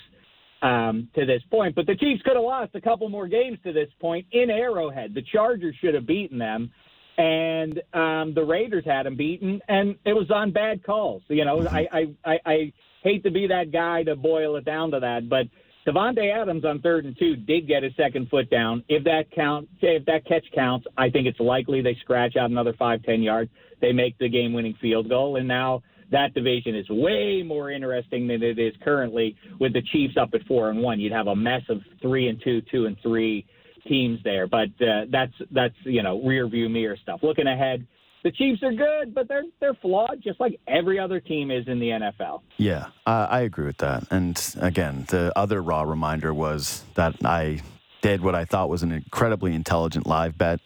um, 0.61 1.09
to 1.15 1.25
this 1.25 1.41
point, 1.49 1.75
but 1.75 1.85
the 1.85 1.95
Chiefs 1.95 2.21
could 2.23 2.35
have 2.35 2.43
lost 2.43 2.75
a 2.75 2.81
couple 2.81 3.09
more 3.09 3.27
games 3.27 3.57
to 3.63 3.73
this 3.73 3.89
point 3.99 4.25
in 4.31 4.49
Arrowhead. 4.49 5.13
The 5.13 5.23
Chargers 5.23 5.75
should 5.81 5.95
have 5.95 6.05
beaten 6.05 6.37
them, 6.37 6.71
and 7.17 7.81
um, 7.93 8.33
the 8.33 8.43
Raiders 8.43 8.85
had 8.85 9.05
them 9.05 9.15
beaten, 9.15 9.61
and 9.67 9.95
it 10.05 10.13
was 10.13 10.31
on 10.31 10.51
bad 10.51 10.83
calls. 10.83 11.21
You 11.27 11.45
know, 11.45 11.67
I, 11.67 11.87
I, 11.91 12.15
I, 12.25 12.39
I 12.45 12.73
hate 13.03 13.23
to 13.23 13.31
be 13.31 13.47
that 13.47 13.71
guy 13.71 14.03
to 14.03 14.15
boil 14.15 14.55
it 14.55 14.65
down 14.65 14.91
to 14.91 14.99
that, 14.99 15.29
but 15.29 15.47
Davante 15.85 16.31
Adams 16.31 16.63
on 16.63 16.79
third 16.81 17.05
and 17.05 17.17
two 17.17 17.35
did 17.35 17.67
get 17.67 17.81
his 17.81 17.93
second 17.97 18.29
foot 18.29 18.49
down. 18.49 18.83
If 18.87 19.03
that 19.05 19.31
count, 19.31 19.67
if 19.81 20.05
that 20.05 20.25
catch 20.25 20.45
counts, 20.53 20.85
I 20.97 21.09
think 21.09 21.25
it's 21.27 21.39
likely 21.39 21.81
they 21.81 21.95
scratch 22.01 22.35
out 22.35 22.51
another 22.51 22.73
five, 22.77 23.01
ten 23.03 23.21
yards. 23.23 23.49
They 23.81 23.91
make 23.91 24.15
the 24.19 24.29
game-winning 24.29 24.75
field 24.79 25.09
goal, 25.09 25.37
and 25.37 25.47
now 25.47 25.81
that 26.11 26.35
division 26.35 26.75
is 26.75 26.87
way 26.89 27.41
more 27.41 27.71
interesting 27.71 28.27
than 28.27 28.43
it 28.43 28.59
is 28.59 28.73
currently 28.83 29.35
with 29.59 29.73
the 29.73 29.81
Chiefs 29.81 30.17
up 30.17 30.29
at 30.33 30.43
four 30.45 30.69
and 30.69 30.79
one. 30.81 30.99
You'd 30.99 31.13
have 31.13 31.27
a 31.27 31.35
mess 31.35 31.63
of 31.69 31.81
three 32.01 32.27
and 32.27 32.39
two, 32.43 32.61
two 32.69 32.85
and 32.85 32.95
three 33.01 33.45
teams 33.87 34.19
there. 34.23 34.47
But 34.47 34.69
uh, 34.81 35.05
that's 35.09 35.33
that's 35.51 35.75
you 35.83 36.03
know 36.03 36.21
rear 36.23 36.47
view 36.47 36.69
mirror 36.69 36.97
stuff. 37.01 37.19
Looking 37.23 37.47
ahead, 37.47 37.85
the 38.23 38.31
Chiefs 38.31 38.61
are 38.63 38.71
good, 38.71 39.13
but 39.13 39.27
they're 39.27 39.43
they're 39.59 39.73
flawed, 39.75 40.21
just 40.23 40.39
like 40.39 40.59
every 40.67 40.99
other 40.99 41.19
team 41.19 41.51
is 41.51 41.67
in 41.67 41.79
the 41.79 41.89
NFL. 41.89 42.41
Yeah, 42.57 42.87
I 43.05 43.41
agree 43.41 43.65
with 43.65 43.77
that. 43.77 44.03
And 44.11 44.39
again, 44.59 45.05
the 45.09 45.31
other 45.35 45.61
raw 45.61 45.81
reminder 45.81 46.33
was 46.33 46.83
that 46.95 47.15
I 47.25 47.61
did 48.01 48.21
what 48.21 48.35
I 48.35 48.45
thought 48.45 48.69
was 48.69 48.83
an 48.83 48.91
incredibly 48.91 49.53
intelligent 49.53 50.07
live 50.07 50.37
bet 50.37 50.59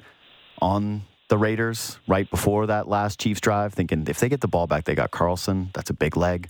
on 0.61 1.03
the 1.27 1.37
Raiders 1.37 1.99
right 2.07 2.29
before 2.29 2.67
that 2.67 2.87
last 2.87 3.19
Chiefs 3.19 3.41
drive, 3.41 3.73
thinking 3.73 4.05
if 4.07 4.19
they 4.19 4.29
get 4.29 4.41
the 4.41 4.47
ball 4.47 4.67
back, 4.67 4.85
they 4.85 4.95
got 4.95 5.11
Carlson. 5.11 5.69
That's 5.73 5.89
a 5.89 5.93
big 5.93 6.15
leg. 6.15 6.49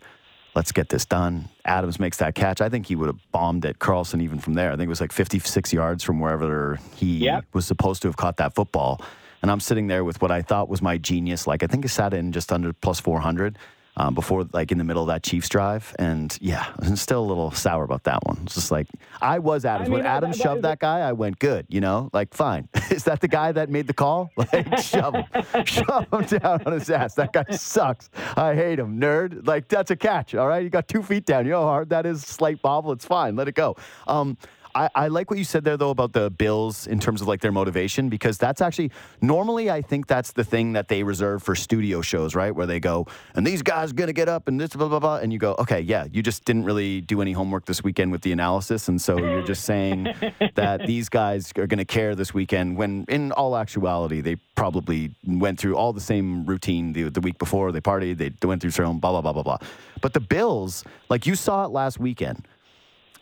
Let's 0.55 0.71
get 0.71 0.89
this 0.89 1.05
done. 1.05 1.49
Adams 1.65 1.99
makes 1.99 2.17
that 2.17 2.33
catch. 2.33 2.61
I 2.61 2.69
think 2.69 2.85
he 2.87 2.95
would 2.95 3.07
have 3.07 3.31
bombed 3.31 3.65
at 3.65 3.79
Carlson 3.79 4.21
even 4.21 4.39
from 4.39 4.53
there. 4.53 4.69
I 4.71 4.75
think 4.77 4.87
it 4.87 4.89
was 4.89 5.01
like 5.01 5.11
56 5.11 5.73
yards 5.73 6.03
from 6.03 6.19
wherever 6.19 6.79
he 6.95 7.17
Yep. 7.17 7.45
was 7.53 7.67
supposed 7.67 8.01
to 8.03 8.07
have 8.07 8.15
caught 8.17 8.37
that 8.37 8.55
football. 8.55 9.01
And 9.41 9.51
I'm 9.51 9.59
sitting 9.59 9.87
there 9.87 10.03
with 10.03 10.21
what 10.21 10.31
I 10.31 10.41
thought 10.41 10.69
was 10.69 10.81
my 10.81 10.97
genius. 10.97 11.45
Like 11.45 11.61
I 11.61 11.67
think 11.67 11.85
I 11.85 11.87
sat 11.87 12.13
in 12.13 12.31
just 12.31 12.51
under 12.51 12.73
plus 12.73 12.99
400 12.99 13.59
um, 13.97 14.13
before, 14.13 14.45
like 14.53 14.71
in 14.71 14.77
the 14.77 14.83
middle 14.83 15.01
of 15.03 15.07
that 15.07 15.23
Chiefs 15.23 15.49
drive. 15.49 15.95
And 15.99 16.37
yeah, 16.41 16.65
I'm 16.79 16.95
still 16.95 17.23
a 17.23 17.25
little 17.27 17.51
sour 17.51 17.83
about 17.83 18.03
that 18.03 18.23
one. 18.25 18.39
It's 18.43 18.55
just 18.55 18.71
like 18.71 18.87
I 19.21 19.39
was 19.39 19.65
Adams. 19.65 19.81
I 19.81 19.89
mean, 19.89 19.93
when 19.93 20.03
that- 20.03 20.17
Adams 20.17 20.37
shoved 20.37 20.61
that 20.63 20.79
guy, 20.79 20.99
I 20.99 21.13
went 21.13 21.39
good. 21.39 21.65
You 21.69 21.81
know, 21.81 22.09
like 22.13 22.33
fine. 22.33 22.67
Is 22.91 23.03
that 23.05 23.21
the 23.21 23.27
guy 23.27 23.51
that 23.51 23.69
made 23.69 23.87
the 23.87 23.93
call? 23.93 24.31
Like 24.53 24.77
shove 24.77 25.15
him, 25.15 25.25
shove 25.65 26.07
him 26.13 26.21
down 26.39 26.61
on 26.65 26.73
his 26.73 26.89
ass. 26.89 27.15
That 27.15 27.33
guy 27.33 27.45
sucks. 27.55 28.09
I 28.37 28.53
hate 28.53 28.79
him, 28.79 28.99
nerd. 28.99 29.47
Like 29.47 29.67
that's 29.67 29.91
a 29.91 29.95
catch. 29.95 30.35
All 30.35 30.47
right, 30.47 30.63
you 30.63 30.69
got 30.69 30.87
two 30.87 31.01
feet 31.01 31.25
down. 31.25 31.45
You 31.45 31.51
know 31.51 31.61
how 31.61 31.67
hard 31.67 31.89
that 31.89 32.05
is. 32.05 32.21
Slight 32.21 32.61
bobble. 32.61 32.91
It's 32.91 33.05
fine. 33.05 33.35
Let 33.35 33.47
it 33.47 33.55
go. 33.55 33.75
Um, 34.07 34.37
I, 34.75 34.89
I 34.93 35.07
like 35.07 35.29
what 35.29 35.39
you 35.39 35.45
said 35.45 35.63
there 35.63 35.77
though 35.77 35.89
about 35.89 36.11
the 36.11 36.29
Bills 36.29 36.85
in 36.85 36.99
terms 36.99 37.21
of 37.21 37.27
like 37.29 37.39
their 37.39 37.53
motivation 37.53 38.09
because 38.09 38.37
that's 38.37 38.59
actually 38.59 38.91
normally 39.21 39.71
I 39.71 39.81
think 39.81 40.05
that's 40.05 40.33
the 40.33 40.43
thing 40.43 40.73
that 40.73 40.89
they 40.89 41.01
reserve 41.01 41.41
for 41.41 41.55
studio 41.55 42.01
shows, 42.01 42.35
right? 42.35 42.53
Where 42.53 42.65
they 42.65 42.81
go 42.81 43.07
and 43.35 43.47
these 43.47 43.61
guys 43.61 43.91
are 43.91 43.93
gonna 43.93 44.11
get 44.11 44.27
up 44.27 44.49
and 44.49 44.59
this 44.59 44.75
blah 44.75 44.89
blah 44.89 44.99
blah, 44.99 45.17
and 45.17 45.31
you 45.31 45.39
go, 45.39 45.55
okay, 45.59 45.79
yeah, 45.79 46.05
you 46.11 46.21
just 46.21 46.43
didn't 46.43 46.65
really 46.65 46.99
do 46.99 47.21
any 47.21 47.31
homework 47.31 47.65
this 47.65 47.83
weekend 47.83 48.11
with 48.11 48.21
the 48.21 48.33
analysis, 48.33 48.89
and 48.89 49.01
so 49.01 49.17
you're 49.17 49.43
just 49.43 49.63
saying 49.63 50.13
that 50.55 50.85
these 50.85 51.07
guys 51.07 51.53
are 51.57 51.67
gonna 51.67 51.85
care 51.85 52.13
this 52.13 52.33
weekend 52.33 52.75
when 52.75 53.05
in 53.07 53.31
all 53.31 53.55
actuality 53.55 54.19
they 54.19 54.35
probably 54.55 55.15
went 55.25 55.57
through 55.57 55.77
all 55.77 55.93
the 55.93 56.01
same 56.01 56.45
routine 56.45 56.91
the, 56.91 57.03
the 57.09 57.21
week 57.21 57.37
before. 57.37 57.71
They 57.71 57.81
partied, 57.81 58.17
they 58.17 58.47
went 58.47 58.61
through 58.61 58.71
film, 58.71 58.99
blah 58.99 59.11
blah 59.11 59.21
blah 59.21 59.31
blah 59.31 59.43
blah. 59.43 59.57
But 60.01 60.11
the 60.13 60.19
Bills, 60.19 60.83
like 61.07 61.25
you 61.25 61.35
saw 61.35 61.63
it 61.63 61.71
last 61.71 61.97
weekend 61.97 62.45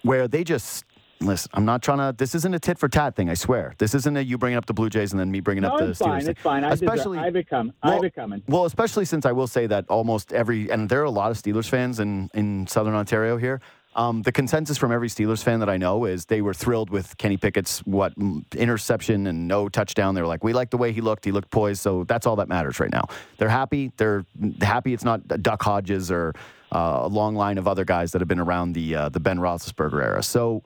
where 0.01 0.27
they 0.27 0.43
just 0.43 0.83
listen. 1.21 1.49
I'm 1.53 1.65
not 1.65 1.81
trying 1.81 1.99
to. 1.99 2.15
This 2.17 2.35
isn't 2.35 2.53
a 2.53 2.59
tit 2.59 2.77
for 2.77 2.87
tat 2.89 3.15
thing. 3.15 3.29
I 3.29 3.33
swear. 3.33 3.73
This 3.77 3.93
isn't 3.95 4.15
a 4.17 4.21
you 4.21 4.37
bringing 4.37 4.57
up 4.57 4.65
the 4.65 4.73
Blue 4.73 4.89
Jays 4.89 5.11
and 5.13 5.19
then 5.19 5.31
me 5.31 5.39
bringing 5.39 5.63
No, 5.63 5.69
up 5.69 5.79
the 5.79 5.89
it's 5.89 5.99
Steelers. 5.99 6.05
fine. 6.05 6.21
thing. 6.21 6.29
It's 6.29 6.41
fine. 6.41 6.63
I 6.63 6.69
especially 6.71 7.17
I've 7.19 7.33
become. 7.33 7.73
well, 7.83 7.93
I've 7.95 8.01
becoming. 8.01 8.43
well, 8.47 8.65
especially 8.65 9.05
since 9.05 9.25
I 9.25 9.31
will 9.31 9.47
say 9.47 9.67
that 9.67 9.85
almost 9.89 10.33
every 10.33 10.69
and 10.69 10.89
there 10.89 11.01
are 11.01 11.05
a 11.05 11.11
lot 11.11 11.31
of 11.31 11.37
Steelers 11.37 11.67
fans 11.69 11.99
in 11.99 12.29
in 12.33 12.67
Southern 12.67 12.93
Ontario 12.95 13.37
here. 13.37 13.61
Um, 13.95 14.23
the 14.23 14.31
consensus 14.31 14.75
from 14.79 14.91
every 14.91 15.07
Steelers 15.07 15.43
fan 15.43 15.59
that 15.59 15.69
I 15.69 15.77
know 15.77 16.05
is 16.05 16.25
they 16.25 16.41
were 16.41 16.55
thrilled 16.55 16.89
with 16.89 17.15
Kenny 17.19 17.37
Pickett's 17.37 17.77
what 17.85 18.11
interception 18.55 19.27
and 19.27 19.47
no 19.47 19.69
touchdown. 19.69 20.15
They're 20.15 20.25
like, 20.25 20.43
we 20.43 20.51
like 20.51 20.71
the 20.71 20.77
way 20.77 20.91
he 20.91 21.01
looked. 21.01 21.25
He 21.25 21.31
looked 21.31 21.51
poised. 21.51 21.81
So 21.81 22.03
that's 22.05 22.25
all 22.25 22.35
that 22.37 22.47
matters 22.49 22.79
right 22.79 22.91
now. 22.91 23.03
They're 23.37 23.49
happy. 23.49 23.91
They're 23.97 24.25
happy. 24.61 24.93
It's 24.93 25.03
not 25.03 25.27
Duck 25.27 25.61
Hodges 25.61 26.09
or 26.11 26.33
uh, 26.71 27.01
a 27.03 27.07
long 27.07 27.35
line 27.35 27.59
of 27.59 27.67
other 27.67 27.85
guys 27.85 28.13
that 28.13 28.21
have 28.21 28.27
been 28.27 28.39
around 28.39 28.73
the 28.73 28.95
uh, 28.95 29.09
the 29.09 29.19
Ben 29.19 29.37
Roethlisberger 29.37 30.03
era. 30.03 30.23
So. 30.23 30.63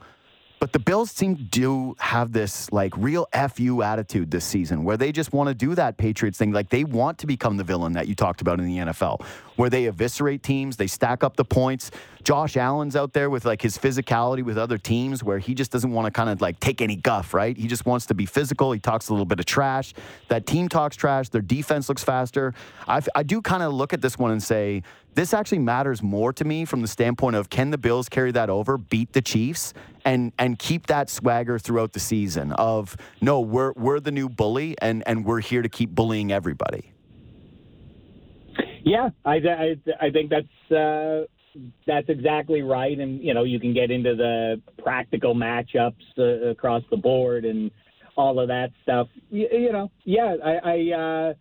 But 0.60 0.74
the 0.74 0.80
Bills 0.80 1.12
seem 1.12 1.36
to 1.36 1.44
do 1.44 1.96
have 2.00 2.34
this 2.34 2.72
like 2.72 2.98
real 2.98 3.28
FU 3.32 3.84
attitude 3.84 4.32
this 4.32 4.44
season 4.44 4.84
where 4.84 4.98
they 4.98 5.12
just 5.12 5.32
want 5.32 5.50
to 5.50 5.54
do 5.54 5.76
that 5.76 5.98
Patriots 5.98 6.40
thing. 6.40 6.52
Like 6.52 6.70
they 6.70 6.84
want 6.84 7.20
to 7.20 7.28
become 7.28 7.58
the 7.58 7.64
villain 7.64 7.94
that 7.94 8.08
you 8.08 8.16
talked 8.16 8.42
about 8.42 8.60
in 8.60 8.66
the 8.66 8.78
NFL, 8.78 9.24
where 9.56 9.70
they 9.70 9.86
eviscerate 9.86 10.42
teams, 10.42 10.78
they 10.78 10.88
stack 10.88 11.24
up 11.24 11.36
the 11.36 11.46
points. 11.46 11.92
Josh 12.24 12.58
Allen's 12.58 12.96
out 12.96 13.14
there 13.14 13.30
with 13.30 13.46
like 13.46 13.62
his 13.62 13.78
physicality 13.78 14.44
with 14.44 14.58
other 14.58 14.80
teams 14.80 15.24
where 15.24 15.38
he 15.38 15.54
just 15.54 15.72
doesn't 15.72 15.92
want 15.92 16.06
to 16.06 16.12
kind 16.12 16.30
of 16.30 16.42
like 16.42 16.60
take 16.60 16.82
any 16.82 16.96
guff, 16.96 17.34
right? 17.36 17.56
He 17.56 17.68
just 17.68 17.86
wants 17.86 18.08
to 18.08 18.16
be 18.16 18.26
physical. 18.26 18.72
He 18.72 18.80
talks 18.80 19.10
a 19.10 19.14
little 19.14 19.26
bit 19.26 19.40
of 19.40 19.46
trash. 19.46 19.94
That 20.28 20.48
team 20.48 20.70
talks 20.70 20.96
trash. 20.96 21.30
Their 21.30 21.42
defense 21.42 21.88
looks 21.88 22.04
faster. 22.04 22.54
I, 22.88 23.02
I 23.16 23.24
do 23.24 23.42
kind 23.42 23.62
of 23.62 23.74
look 23.74 23.94
at 23.94 24.02
this 24.02 24.18
one 24.18 24.32
and 24.32 24.42
say, 24.42 24.82
this 25.18 25.34
actually 25.34 25.57
matters 25.57 26.03
more 26.03 26.31
to 26.31 26.45
me 26.45 26.64
from 26.64 26.84
the 26.84 26.88
standpoint 26.88 27.35
of 27.35 27.49
can 27.49 27.72
the 27.72 27.77
Bills 27.77 28.07
carry 28.07 28.31
that 28.34 28.52
over, 28.52 28.77
beat 28.77 29.14
the 29.14 29.22
Chiefs, 29.22 29.73
and 30.06 30.31
and 30.38 30.60
keep 30.60 30.85
that 30.88 31.10
swagger 31.10 31.57
throughout 31.57 31.94
the 31.94 31.99
season 31.99 32.52
of 32.52 32.95
no, 33.19 33.39
we're 33.39 33.73
we're 33.73 33.99
the 33.99 34.11
new 34.11 34.30
bully 34.30 34.76
and 34.80 35.03
and 35.07 35.26
we're 35.26 35.39
here 35.39 35.64
to 35.64 35.69
keep 35.69 35.89
bullying 35.89 36.31
everybody. 36.31 36.94
Yeah, 38.84 39.10
I, 39.26 39.38
I, 39.38 39.76
I 39.99 40.10
think 40.11 40.30
that's 40.30 40.72
uh, 40.72 41.26
that's 41.88 42.07
exactly 42.10 42.61
right, 42.61 42.98
and 42.98 43.19
you 43.19 43.34
know 43.34 43.44
you 43.44 43.60
can 43.60 43.73
get 43.73 43.89
into 43.89 44.15
the 44.15 44.61
practical 44.84 45.34
matchups 45.34 45.95
uh, 46.19 46.49
across 46.49 46.84
the 46.91 46.98
board 46.98 47.44
and 47.44 47.72
all 48.15 48.39
of 48.39 48.49
that 48.49 48.69
stuff. 48.84 49.07
You, 49.31 49.48
you 49.52 49.72
know, 49.72 49.89
yeah, 50.03 50.35
I, 50.45 50.52
I 50.64 50.91
uh, 50.95 51.34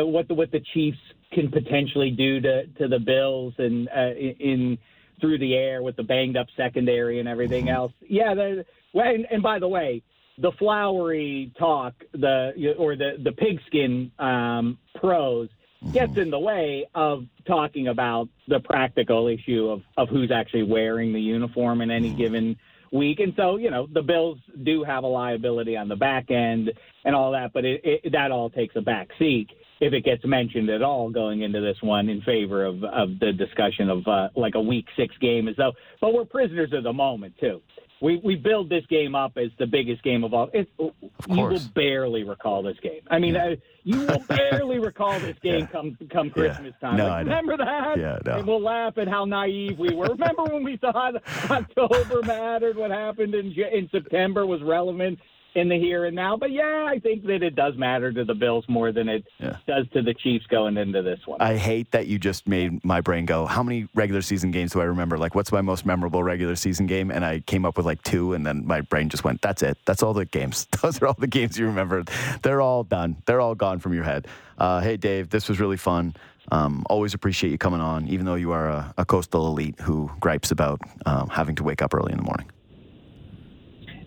uh, 0.00 0.06
what 0.06 0.28
the 0.28 0.34
what 0.34 0.50
the 0.52 0.60
Chiefs 0.74 0.98
can 1.32 1.50
potentially 1.50 2.10
do 2.10 2.40
to 2.40 2.66
to 2.66 2.88
the 2.88 2.98
Bills 2.98 3.54
and 3.58 3.88
uh, 3.88 4.14
in, 4.14 4.34
in 4.40 4.78
through 5.20 5.38
the 5.38 5.54
air 5.54 5.82
with 5.82 5.96
the 5.96 6.02
banged 6.02 6.36
up 6.36 6.46
secondary 6.56 7.20
and 7.20 7.28
everything 7.28 7.68
else. 7.68 7.92
Yeah, 8.08 8.34
the, 8.34 8.64
and, 8.94 9.26
and 9.30 9.42
by 9.42 9.58
the 9.60 9.68
way, 9.68 10.02
the 10.38 10.50
flowery 10.58 11.52
talk, 11.58 11.94
the 12.12 12.74
or 12.78 12.96
the 12.96 13.12
the 13.22 13.32
pigskin 13.32 14.10
um, 14.18 14.78
pros 14.96 15.48
gets 15.92 16.16
in 16.16 16.30
the 16.30 16.38
way 16.38 16.86
of 16.94 17.24
talking 17.46 17.88
about 17.88 18.28
the 18.46 18.60
practical 18.60 19.26
issue 19.26 19.68
of, 19.68 19.82
of 19.96 20.08
who's 20.08 20.30
actually 20.30 20.62
wearing 20.62 21.12
the 21.12 21.20
uniform 21.20 21.80
in 21.80 21.90
any 21.90 22.10
given 22.10 22.56
week. 22.92 23.20
And 23.20 23.32
so, 23.36 23.56
you 23.56 23.70
know, 23.70 23.88
the 23.92 24.02
Bills 24.02 24.38
do 24.62 24.84
have 24.84 25.04
a 25.04 25.08
liability 25.08 25.76
on 25.76 25.88
the 25.88 25.96
back 25.96 26.30
end 26.30 26.70
and 27.04 27.14
all 27.14 27.32
that, 27.32 27.52
but 27.52 27.64
it, 27.64 27.80
it, 27.84 28.12
that 28.12 28.30
all 28.30 28.50
takes 28.50 28.76
a 28.76 28.80
back 28.80 29.08
seat 29.18 29.48
if 29.80 29.92
it 29.92 30.04
gets 30.04 30.24
mentioned 30.24 30.70
at 30.70 30.82
all 30.82 31.10
going 31.10 31.42
into 31.42 31.60
this 31.60 31.76
one 31.80 32.08
in 32.08 32.20
favor 32.22 32.64
of, 32.64 32.84
of 32.84 33.18
the 33.18 33.32
discussion 33.32 33.90
of 33.90 34.06
uh, 34.06 34.28
like 34.36 34.54
a 34.54 34.60
week 34.60 34.86
six 34.96 35.12
game 35.20 35.48
as 35.48 35.56
though, 35.56 35.72
but 36.00 36.14
we're 36.14 36.24
prisoners 36.24 36.72
of 36.72 36.84
the 36.84 36.92
moment 36.92 37.34
too. 37.40 37.60
We, 38.02 38.16
we 38.24 38.34
build 38.34 38.68
this 38.68 38.84
game 38.86 39.14
up 39.14 39.38
as 39.38 39.50
the 39.60 39.66
biggest 39.66 40.02
game 40.02 40.24
of 40.24 40.34
all. 40.34 40.50
It, 40.52 40.68
you 40.78 40.92
will 41.28 41.60
barely 41.72 42.24
recall 42.24 42.62
this 42.64 42.76
game. 42.82 43.00
I 43.08 43.20
mean, 43.20 43.36
uh, 43.36 43.54
you 43.84 44.00
will 44.00 44.18
barely 44.28 44.80
recall 44.80 45.20
this 45.20 45.36
game 45.40 45.60
Yeah. 45.60 45.66
come 45.66 45.96
come 46.10 46.30
Christmas 46.30 46.74
time. 46.80 46.96
No, 46.96 47.06
Like, 47.06 47.24
remember 47.26 47.56
that? 47.58 47.96
Yeah, 47.98 48.18
no. 48.26 48.38
And 48.38 48.46
we'll 48.48 48.60
laugh 48.60 48.98
at 48.98 49.06
how 49.06 49.24
naive 49.24 49.78
we 49.78 49.94
were. 49.94 50.06
remember 50.06 50.42
when 50.44 50.64
we 50.64 50.76
thought 50.78 51.14
October 51.50 52.22
mattered? 52.26 52.76
What 52.76 52.90
happened 52.90 53.34
in 53.36 53.52
in 53.52 53.88
September 53.92 54.46
was 54.46 54.60
relevant 54.62 55.20
in 55.54 55.68
the 55.68 55.78
here 55.78 56.04
and 56.06 56.16
now. 56.16 56.36
But 56.36 56.50
yeah, 56.50 56.86
I 56.88 56.98
think 56.98 57.24
that 57.26 57.42
it 57.42 57.54
does 57.54 57.76
matter 57.76 58.12
to 58.12 58.24
the 58.24 58.34
Bills 58.34 58.64
more 58.68 58.92
than 58.92 59.08
it 59.08 59.24
Yeah. 59.38 59.56
does 59.66 59.86
to 59.92 60.02
the 60.02 60.14
Chiefs 60.14 60.46
going 60.46 60.76
into 60.76 61.02
this 61.02 61.20
one. 61.26 61.40
I 61.40 61.56
hate 61.56 61.90
that 61.92 62.06
you 62.06 62.18
just 62.18 62.48
made 62.48 62.84
my 62.84 63.00
brain 63.00 63.26
go, 63.26 63.46
how 63.46 63.62
many 63.62 63.88
regular 63.94 64.22
season 64.22 64.50
games 64.50 64.72
do 64.72 64.80
I 64.80 64.84
remember? 64.84 65.18
Like, 65.18 65.34
what's 65.34 65.52
my 65.52 65.60
most 65.60 65.84
memorable 65.84 66.22
regular 66.22 66.56
season 66.56 66.86
game? 66.86 67.10
And 67.10 67.24
I 67.24 67.40
came 67.40 67.64
up 67.64 67.76
with 67.76 67.86
like 67.86 68.02
two, 68.02 68.32
and 68.32 68.46
then 68.46 68.66
my 68.66 68.80
brain 68.80 69.08
just 69.08 69.24
went, 69.24 69.40
that's 69.42 69.62
it. 69.62 69.78
That's 69.84 70.02
all 70.02 70.14
the 70.14 70.24
games. 70.24 70.66
Those 70.82 71.00
are 71.02 71.06
all 71.08 71.16
the 71.18 71.26
games 71.26 71.58
you 71.58 71.66
remember. 71.66 72.04
They're 72.42 72.60
all 72.60 72.84
done. 72.84 73.16
They're 73.26 73.40
all 73.40 73.54
gone 73.54 73.78
from 73.78 73.92
your 73.94 74.04
head. 74.04 74.26
Uh, 74.58 74.80
hey, 74.80 74.96
Dave, 74.96 75.30
this 75.30 75.48
was 75.48 75.60
really 75.60 75.76
fun. 75.76 76.14
Um, 76.50 76.84
always 76.90 77.14
appreciate 77.14 77.50
you 77.50 77.58
coming 77.58 77.80
on, 77.80 78.08
even 78.08 78.26
though 78.26 78.34
you 78.34 78.52
are 78.52 78.68
a, 78.68 78.94
a 78.98 79.04
coastal 79.04 79.46
elite 79.46 79.78
who 79.80 80.10
gripes 80.20 80.50
about 80.50 80.80
um, 81.06 81.28
having 81.28 81.54
to 81.56 81.62
wake 81.62 81.82
up 81.82 81.94
early 81.94 82.10
in 82.12 82.18
the 82.18 82.24
morning. 82.24 82.50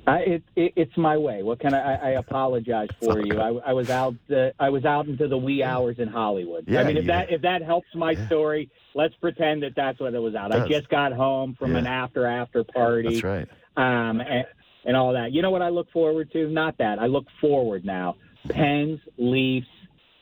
I, 0.07 0.17
it, 0.19 0.43
it, 0.55 0.73
it's 0.75 0.97
my 0.97 1.17
way. 1.17 1.41
What 1.41 1.59
can 1.59 1.73
I? 1.73 1.95
I, 1.95 1.95
I 1.95 2.09
apologize 2.11 2.89
for 3.01 3.19
you. 3.25 3.39
I, 3.39 3.49
I 3.69 3.73
was 3.73 3.89
out. 3.89 4.13
Uh, 4.29 4.49
I 4.59 4.69
was 4.69 4.85
out 4.85 5.07
into 5.07 5.27
the 5.27 5.37
wee 5.37 5.63
hours 5.63 5.97
in 5.99 6.07
Hollywood. 6.07 6.65
Yeah, 6.67 6.81
I 6.81 6.83
mean, 6.83 6.97
if 6.97 7.03
you- 7.05 7.07
that 7.07 7.31
if 7.31 7.41
that 7.41 7.61
helps 7.63 7.87
my 7.95 8.13
story, 8.27 8.69
let's 8.93 9.15
pretend 9.15 9.63
that 9.63 9.73
that's 9.75 9.99
what 9.99 10.13
it 10.13 10.19
was 10.19 10.35
out. 10.35 10.51
I 10.51 10.67
just 10.67 10.89
got 10.89 11.11
home 11.13 11.55
from 11.57 11.75
an 11.75 11.87
after 11.87 12.25
after 12.27 12.63
party. 12.63 13.19
That's 13.19 13.23
right. 13.23 13.47
um, 13.77 14.21
and, 14.21 14.45
and 14.85 14.95
all 14.95 15.13
that. 15.13 15.31
You 15.31 15.41
know 15.41 15.49
what 15.51 15.61
I 15.63 15.69
look 15.69 15.91
forward 15.91 16.31
to? 16.33 16.49
Not 16.49 16.77
that. 16.77 16.99
I 16.99 17.07
look 17.07 17.25
forward 17.41 17.83
now. 17.85 18.15
Pens, 18.49 18.99
Leafs 19.17 19.65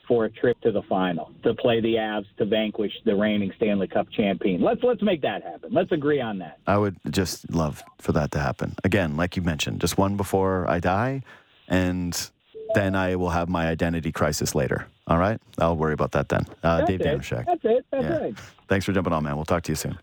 for 0.06 0.24
a 0.26 0.30
trip 0.30 0.60
to 0.62 0.70
the 0.72 0.82
final 0.82 1.30
to 1.42 1.54
play 1.54 1.80
the 1.80 1.94
Avs 1.94 2.26
to 2.38 2.44
vanquish 2.44 2.92
the 3.04 3.14
reigning 3.14 3.52
Stanley 3.56 3.88
Cup 3.88 4.06
champion. 4.10 4.60
Let's 4.62 4.82
let's 4.82 5.02
make 5.02 5.22
that 5.22 5.42
happen. 5.42 5.72
Let's 5.72 5.92
agree 5.92 6.20
on 6.20 6.38
that. 6.38 6.58
I 6.66 6.78
would 6.78 6.96
just 7.10 7.50
love 7.52 7.82
for 8.00 8.12
that 8.12 8.30
to 8.32 8.38
happen. 8.40 8.74
Again, 8.84 9.16
like 9.16 9.36
you 9.36 9.42
mentioned, 9.42 9.80
just 9.80 9.96
one 9.98 10.16
before 10.16 10.68
I 10.68 10.78
die, 10.80 11.22
and 11.68 12.30
then 12.74 12.94
I 12.94 13.16
will 13.16 13.30
have 13.30 13.48
my 13.48 13.68
identity 13.68 14.12
crisis 14.12 14.54
later. 14.54 14.86
All 15.06 15.18
right? 15.18 15.40
I'll 15.58 15.76
worry 15.76 15.92
about 15.92 16.12
that 16.12 16.28
then. 16.30 16.46
Uh, 16.62 16.82
Dave 16.84 17.00
it. 17.02 17.06
Dameshek. 17.06 17.44
That's 17.44 17.60
it. 17.64 17.84
That's 17.90 18.04
Yeah. 18.04 18.18
right. 18.18 18.38
Thanks 18.68 18.86
for 18.86 18.92
jumping 18.92 19.12
on, 19.12 19.22
man. 19.22 19.36
We'll 19.36 19.44
talk 19.44 19.62
to 19.64 19.72
you 19.72 19.76
soon. 19.76 19.98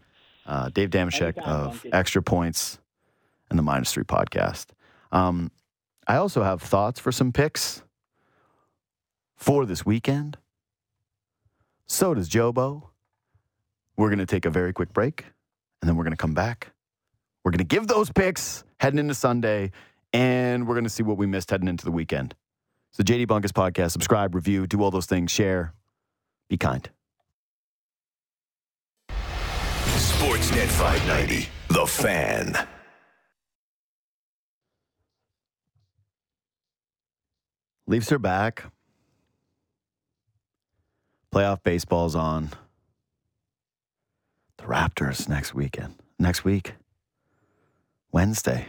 Uh, 0.46 0.70
Dave 0.70 0.90
Dameshek 0.92 1.38
Anytime, 1.38 1.44
of 1.50 1.68
Monkey. 1.74 1.94
Extra 1.94 2.22
Points 2.22 2.80
and 3.50 3.58
the 3.58 3.64
Minus 3.64 3.94
Three 3.94 4.04
podcast. 4.04 4.68
Um, 5.12 5.52
I 6.08 6.16
also 6.18 6.44
have 6.44 6.62
thoughts 6.62 7.00
for 7.00 7.12
some 7.12 7.32
picks 7.32 7.82
for 9.42 9.66
this 9.66 9.86
weekend. 9.86 10.38
So 11.88 12.14
does 12.14 12.30
Jobo. 12.30 12.84
We're 13.98 14.10
going 14.10 14.20
to 14.20 14.26
take 14.26 14.46
a 14.46 14.50
very 14.50 14.72
quick 14.72 14.94
break 14.94 15.26
and 15.82 15.90
then 15.90 15.98
we're 15.98 16.04
going 16.04 16.14
to 16.14 16.18
come 16.18 16.34
back. 16.34 16.72
We're 17.44 17.52
going 17.52 17.58
to 17.58 17.64
give 17.66 17.88
those 17.88 18.12
picks 18.12 18.64
heading 18.80 19.00
into 19.00 19.16
Sunday 19.16 19.72
and 20.14 20.68
we're 20.68 20.76
going 20.76 20.86
to 20.86 20.90
see 20.90 21.04
what 21.04 21.18
we 21.18 21.26
missed 21.26 21.50
heading 21.50 21.68
into 21.68 21.86
the 21.86 21.92
weekend. 21.92 22.36
The 22.98 23.04
JD 23.04 23.26
Bunkis 23.28 23.52
podcast. 23.52 23.92
Subscribe, 23.92 24.36
review, 24.36 24.68
do 24.68 24.82
all 24.84 24.92
those 24.92 25.08
things, 25.08 25.32
share, 25.32 25.74
be 26.50 26.58
kind. 26.58 26.88
Sportsnet 29.10 30.68
590, 30.68 31.50
The 31.70 31.88
Fan. 31.88 32.68
Leafs 37.88 38.12
are 38.12 38.20
back. 38.20 38.66
Playoff 41.34 41.64
baseball's 41.64 42.16
on. 42.16 42.50
The 44.58 44.64
Raptors 44.66 45.30
next 45.30 45.54
weekend. 45.54 45.96
Next 46.20 46.44
week. 46.44 46.76
Wednesday. 48.12 48.68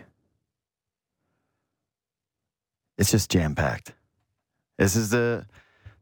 It's 2.96 3.10
just 3.10 3.30
jam 3.30 3.54
packed. 3.54 3.94
This 4.78 4.94
is 4.94 5.10
the 5.10 5.46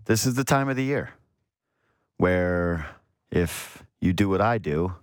this 0.05 0.27
is 0.27 0.35
the 0.35 0.45
time 0.45 0.69
of 0.69 0.77
the 0.77 0.85
year 0.85 1.11
where 2.19 2.87
if 3.31 3.83
you 4.01 4.13
do 4.13 4.29
what 4.29 4.41
I 4.41 4.59
do, 4.59 4.95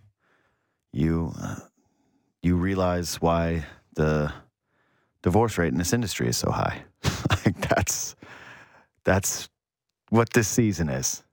you 0.94 1.34
uh, 1.42 1.56
you 2.44 2.56
realize 2.56 3.16
why 3.16 3.66
the 3.96 4.32
divorce 5.24 5.58
rate 5.58 5.72
in 5.72 5.78
this 5.78 5.94
industry 5.94 6.28
is 6.28 6.38
so 6.38 6.52
high. 6.52 6.84
like 7.46 7.60
that's 7.68 8.16
that's 9.04 9.50
what 10.10 10.32
this 10.34 10.48
season 10.48 10.90
is. 10.90 11.24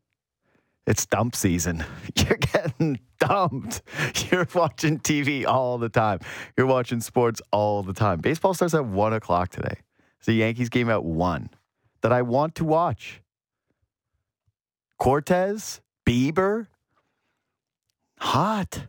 It's 0.86 1.06
dump 1.06 1.34
season. 1.34 1.84
You're 2.16 2.36
getting 2.36 3.00
dumped. 3.18 3.82
You're 4.30 4.46
watching 4.54 4.98
TV 4.98 5.46
all 5.46 5.78
the 5.78 5.88
time. 5.88 6.20
You're 6.56 6.66
watching 6.66 7.00
sports 7.00 7.40
all 7.52 7.82
the 7.82 7.94
time. 7.94 8.20
Baseball 8.20 8.54
starts 8.54 8.74
at 8.74 8.84
one 8.84 9.12
o'clock 9.14 9.50
today. 9.50 9.78
It's 10.18 10.26
the 10.26 10.34
Yankees 10.34 10.68
game 10.68 10.90
at 10.90 11.02
one 11.04 11.50
that 12.02 12.12
I 12.12 12.22
want 12.22 12.54
to 12.56 12.64
watch. 12.64 13.22
Cortes, 14.98 15.80
Bieber, 16.06 16.66
hot. 18.18 18.86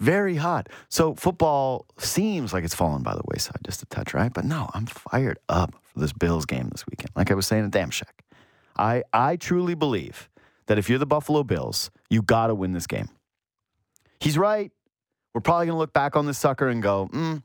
Very 0.00 0.36
hot. 0.36 0.68
So 0.88 1.14
football 1.14 1.86
seems 1.98 2.52
like 2.52 2.64
it's 2.64 2.74
fallen 2.74 3.02
by 3.02 3.14
the 3.14 3.22
wayside 3.26 3.58
just 3.64 3.82
a 3.82 3.86
touch, 3.86 4.14
right? 4.14 4.32
But 4.32 4.44
no, 4.44 4.70
I'm 4.72 4.86
fired 4.86 5.38
up 5.48 5.74
for 5.82 5.98
this 5.98 6.12
Bills 6.12 6.46
game 6.46 6.68
this 6.70 6.86
weekend. 6.86 7.10
Like 7.16 7.30
I 7.30 7.34
was 7.34 7.46
saying 7.46 7.64
at 7.64 7.70
Dameshek. 7.70 8.04
I, 8.78 9.02
I 9.12 9.36
truly 9.36 9.74
believe 9.74 10.28
that 10.68 10.78
if 10.78 10.88
you're 10.88 10.98
the 10.98 11.06
Buffalo 11.06 11.42
Bills, 11.42 11.90
you 12.08 12.22
got 12.22 12.46
to 12.46 12.54
win 12.54 12.72
this 12.72 12.86
game. 12.86 13.08
He's 14.20 14.38
right. 14.38 14.70
We're 15.34 15.40
probably 15.40 15.66
going 15.66 15.74
to 15.74 15.78
look 15.78 15.92
back 15.92 16.16
on 16.16 16.26
this 16.26 16.38
sucker 16.38 16.68
and 16.68 16.82
go, 16.82 17.08
mm, 17.12 17.42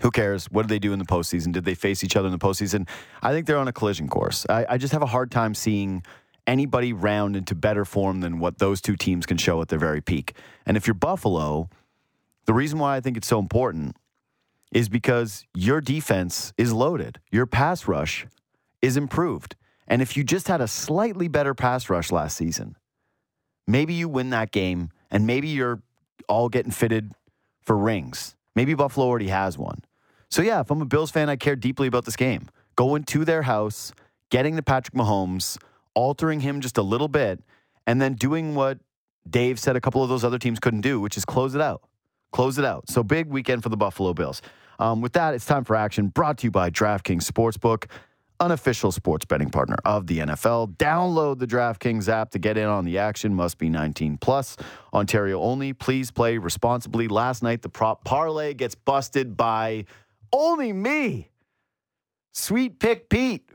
who 0.00 0.10
cares? 0.10 0.46
What 0.50 0.62
did 0.62 0.68
they 0.68 0.78
do 0.78 0.92
in 0.92 0.98
the 0.98 1.04
postseason? 1.04 1.52
Did 1.52 1.64
they 1.64 1.74
face 1.74 2.02
each 2.02 2.16
other 2.16 2.26
in 2.26 2.32
the 2.32 2.38
postseason? 2.38 2.88
I 3.22 3.32
think 3.32 3.46
they're 3.46 3.58
on 3.58 3.68
a 3.68 3.72
collision 3.72 4.08
course. 4.08 4.46
I, 4.48 4.66
I 4.70 4.78
just 4.78 4.92
have 4.92 5.02
a 5.02 5.06
hard 5.06 5.30
time 5.30 5.54
seeing 5.54 6.02
anybody 6.46 6.92
round 6.92 7.36
into 7.36 7.54
better 7.54 7.84
form 7.84 8.20
than 8.20 8.38
what 8.38 8.58
those 8.58 8.80
two 8.80 8.96
teams 8.96 9.26
can 9.26 9.36
show 9.36 9.60
at 9.60 9.68
their 9.68 9.78
very 9.78 10.00
peak. 10.00 10.34
And 10.66 10.76
if 10.76 10.86
you're 10.86 10.94
Buffalo, 10.94 11.68
the 12.46 12.54
reason 12.54 12.78
why 12.78 12.96
I 12.96 13.00
think 13.00 13.16
it's 13.16 13.28
so 13.28 13.38
important 13.38 13.96
is 14.72 14.88
because 14.88 15.44
your 15.54 15.80
defense 15.80 16.52
is 16.56 16.72
loaded. 16.72 17.20
Your 17.30 17.46
pass 17.46 17.86
rush 17.86 18.26
is 18.80 18.96
improved. 18.96 19.56
And 19.90 20.00
if 20.00 20.16
you 20.16 20.22
just 20.22 20.46
had 20.46 20.60
a 20.60 20.68
slightly 20.68 21.26
better 21.26 21.52
pass 21.52 21.90
rush 21.90 22.12
last 22.12 22.36
season, 22.36 22.76
maybe 23.66 23.92
you 23.92 24.08
win 24.08 24.30
that 24.30 24.52
game 24.52 24.90
and 25.10 25.26
maybe 25.26 25.48
you're 25.48 25.82
all 26.28 26.48
getting 26.48 26.70
fitted 26.70 27.12
for 27.60 27.76
rings. 27.76 28.36
Maybe 28.54 28.72
Buffalo 28.74 29.06
already 29.06 29.28
has 29.28 29.58
one. 29.58 29.82
So, 30.30 30.42
yeah, 30.42 30.60
if 30.60 30.70
I'm 30.70 30.80
a 30.80 30.86
Bills 30.86 31.10
fan, 31.10 31.28
I 31.28 31.34
care 31.34 31.56
deeply 31.56 31.88
about 31.88 32.04
this 32.04 32.14
game. 32.14 32.48
Going 32.76 33.02
to 33.04 33.24
their 33.24 33.42
house, 33.42 33.92
getting 34.30 34.54
to 34.54 34.62
Patrick 34.62 34.94
Mahomes, 34.94 35.58
altering 35.94 36.38
him 36.38 36.60
just 36.60 36.78
a 36.78 36.82
little 36.82 37.08
bit, 37.08 37.40
and 37.84 38.00
then 38.00 38.14
doing 38.14 38.54
what 38.54 38.78
Dave 39.28 39.58
said 39.58 39.74
a 39.74 39.80
couple 39.80 40.04
of 40.04 40.08
those 40.08 40.22
other 40.22 40.38
teams 40.38 40.60
couldn't 40.60 40.82
do, 40.82 41.00
which 41.00 41.16
is 41.16 41.24
close 41.24 41.56
it 41.56 41.60
out. 41.60 41.82
Close 42.30 42.58
it 42.58 42.64
out. 42.64 42.88
So, 42.88 43.02
big 43.02 43.26
weekend 43.26 43.64
for 43.64 43.70
the 43.70 43.76
Buffalo 43.76 44.14
Bills. 44.14 44.40
Um, 44.78 45.00
with 45.00 45.14
that, 45.14 45.34
it's 45.34 45.44
time 45.44 45.64
for 45.64 45.74
action 45.74 46.08
brought 46.08 46.38
to 46.38 46.46
you 46.46 46.52
by 46.52 46.70
DraftKings 46.70 47.28
Sportsbook 47.28 47.86
unofficial 48.40 48.90
sports 48.90 49.24
betting 49.26 49.50
partner 49.50 49.76
of 49.84 50.06
the 50.06 50.18
NFL. 50.20 50.76
Download 50.76 51.38
the 51.38 51.46
DraftKings 51.46 52.08
app 52.08 52.30
to 52.30 52.38
get 52.38 52.56
in 52.56 52.66
on 52.66 52.84
the 52.84 52.98
action. 52.98 53.34
Must 53.34 53.58
be 53.58 53.68
19 53.68 54.16
plus. 54.18 54.56
Ontario 54.92 55.40
only. 55.40 55.72
Please 55.72 56.10
play 56.10 56.38
responsibly. 56.38 57.06
Last 57.06 57.42
night, 57.42 57.62
the 57.62 57.68
prop 57.68 58.04
parlay 58.04 58.54
gets 58.54 58.74
busted 58.74 59.36
by 59.36 59.84
only 60.32 60.72
me. 60.72 61.30
Sweet 62.32 62.78
pick 62.80 63.08
Pete. 63.08 63.50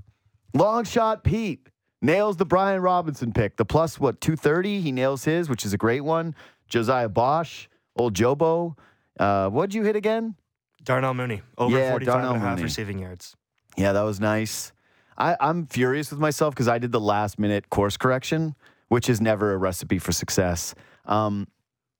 Long 0.53 0.83
shot 0.83 1.23
Pete. 1.23 1.67
Nails 2.01 2.37
the 2.37 2.45
Brian 2.45 2.81
Robinson 2.81 3.31
pick. 3.33 3.57
The 3.57 3.65
plus, 3.65 3.99
what, 3.99 4.21
230? 4.21 4.81
He 4.81 4.91
nails 4.91 5.23
his, 5.23 5.49
which 5.49 5.65
is 5.65 5.73
a 5.73 5.77
great 5.77 6.01
one. 6.01 6.35
Josiah 6.67 7.09
Bosch, 7.09 7.67
old 7.97 8.13
Jobo. 8.13 8.77
Uh, 9.19 9.49
what'd 9.49 9.73
you 9.73 9.83
hit 9.83 9.95
again? 9.95 10.35
Darnell 10.83 11.15
Mooney, 11.15 11.41
over 11.57 11.75
Yeah, 11.75 11.91
45 11.91 12.13
Darnell 12.13 12.33
and 12.33 12.43
a 12.43 12.45
half 12.45 12.51
Mooney. 12.57 12.63
receiving 12.63 12.99
yards. 12.99 13.35
Yeah, 13.75 13.93
that 13.93 14.03
was 14.03 14.19
nice. 14.19 14.71
I, 15.17 15.35
I'm 15.39 15.65
furious 15.67 16.11
with 16.11 16.19
myself 16.19 16.53
because 16.53 16.67
I 16.67 16.77
did 16.77 16.91
the 16.91 16.99
last 16.99 17.39
minute 17.39 17.69
course 17.69 17.97
correction, 17.97 18.55
which 18.89 19.09
is 19.09 19.21
never 19.21 19.53
a 19.53 19.57
recipe 19.57 19.99
for 19.99 20.11
success. 20.11 20.75
Um, 21.05 21.47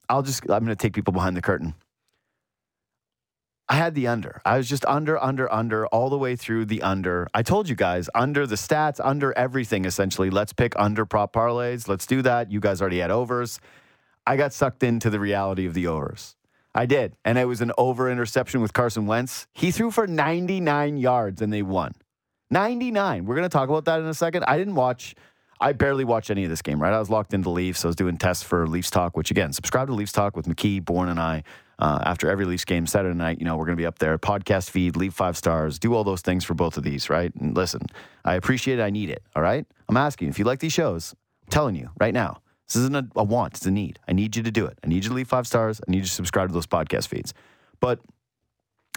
I'll 0.10 0.24
just, 0.24 0.44
I'm 0.44 0.66
going 0.66 0.68
to 0.68 0.76
take 0.76 0.94
people 0.94 1.14
behind 1.14 1.38
the 1.38 1.42
curtain. 1.42 1.76
I 3.68 3.76
had 3.76 3.96
the 3.96 4.08
under. 4.08 4.42
I 4.46 4.58
was 4.58 4.70
just 4.70 4.86
under, 4.86 5.22
under, 5.22 5.52
under, 5.52 5.88
all 5.88 6.10
the 6.10 6.18
way 6.18 6.36
through 6.36 6.66
the 6.66 6.84
under. 6.84 7.28
I 7.34 7.42
told 7.42 7.68
you 7.68 7.76
guys, 7.76 8.10
under 8.14 8.46
the 8.46 8.56
stats, 8.56 9.00
under 9.04 9.34
everything, 9.34 9.86
essentially. 9.86 10.30
Let's 10.30 10.54
pick 10.54 10.74
under 10.78 11.04
prop 11.06 11.34
parlays. 11.34 11.88
Let's 11.88 12.06
do 12.06 12.22
that. 12.22 12.52
You 12.52 12.60
guys 12.60 12.80
already 12.80 13.00
had 13.00 13.10
overs. 13.10 13.60
I 14.28 14.38
got 14.38 14.54
sucked 14.54 14.84
into 14.84 15.10
the 15.10 15.20
reality 15.20 15.66
of 15.66 15.74
the 15.74 15.88
overs. 15.88 16.36
I 16.76 16.86
did. 16.86 17.16
And 17.26 17.40
it 17.40 17.46
was 17.46 17.62
an 17.62 17.72
over 17.78 18.12
interception 18.12 18.62
with 18.62 18.74
Carson 18.74 19.08
Wentz. 19.08 19.48
He 19.54 19.72
threw 19.72 19.90
for 19.90 20.06
99 20.06 20.98
yards 20.98 21.42
and 21.42 21.52
they 21.52 21.64
won. 21.64 21.94
99. 22.52 23.26
We're 23.26 23.36
going 23.36 23.48
to 23.48 23.50
talk 23.50 23.70
about 23.70 23.86
that 23.86 24.00
in 24.00 24.06
a 24.06 24.14
second. 24.14 24.44
I 24.48 24.58
didn't 24.58 24.76
watch, 24.76 25.16
I 25.60 25.74
barely 25.74 26.04
watched 26.04 26.30
any 26.30 26.44
of 26.44 26.50
this 26.50 26.62
game, 26.62 26.82
right? 26.82 26.94
I 26.94 27.00
was 27.00 27.10
locked 27.10 27.34
into 27.34 27.50
Leafs. 27.50 27.84
I 27.84 27.88
was 27.88 27.96
doing 27.96 28.18
tests 28.18 28.44
for 28.44 28.68
Leafs 28.68 28.90
Talk, 28.90 29.18
which 29.18 29.32
again, 29.32 29.54
subscribe 29.54 29.88
to 29.88 29.94
Leafs 29.94 30.12
Talk 30.12 30.36
with 30.36 30.48
McKee, 30.48 30.84
Bourne, 30.84 31.10
and 31.10 31.20
I. 31.20 31.44
Uh, 31.78 32.00
after 32.06 32.30
every 32.30 32.46
Leafs 32.46 32.64
game 32.64 32.88
Saturday 32.88 33.18
night, 33.18 33.38
you 33.40 33.46
know, 33.46 33.58
we're 33.58 33.66
going 33.66 33.76
to 33.76 33.82
be 33.82 33.86
up 33.86 34.00
there, 34.00 34.18
podcast 34.18 34.70
feed, 34.70 34.96
leave 34.96 35.14
five 35.14 35.36
stars, 35.36 35.78
do 35.78 35.94
all 35.94 36.06
those 36.06 36.22
things 36.22 36.46
for 36.46 36.54
both 36.54 36.78
of 36.78 36.84
these, 36.84 37.10
right? 37.10 37.36
And 37.36 37.54
listen, 37.54 37.82
I 38.24 38.36
appreciate 38.36 38.80
it. 38.80 38.82
I 38.82 38.90
need 38.90 39.10
it. 39.10 39.24
All 39.36 39.42
right. 39.42 39.66
I'm 39.90 39.98
asking 39.98 40.30
if 40.30 40.40
you 40.40 40.46
like 40.46 40.60
these 40.60 40.72
shows, 40.72 41.14
I'm 41.44 41.52
telling 41.52 41.76
you 41.76 41.90
right 42.00 42.14
now, 42.14 42.40
this 42.68 42.78
isn't 42.78 42.96
a, 42.96 43.08
a 43.18 43.24
want, 43.24 43.56
it's 43.56 43.66
a 43.66 43.72
need. 43.72 44.00
I 44.08 44.14
need 44.14 44.36
you 44.38 44.44
to 44.44 44.52
do 44.52 44.66
it. 44.66 44.80
I 44.84 44.88
need 44.88 45.04
you 45.04 45.10
to 45.10 45.14
leave 45.14 45.28
five 45.28 45.48
stars. 45.48 45.82
I 45.86 45.92
need 45.92 45.98
you 45.98 46.04
to 46.04 46.10
subscribe 46.10 46.48
to 46.48 46.54
those 46.54 46.66
podcast 46.66 47.08
feeds. 47.08 47.34
But 47.82 48.00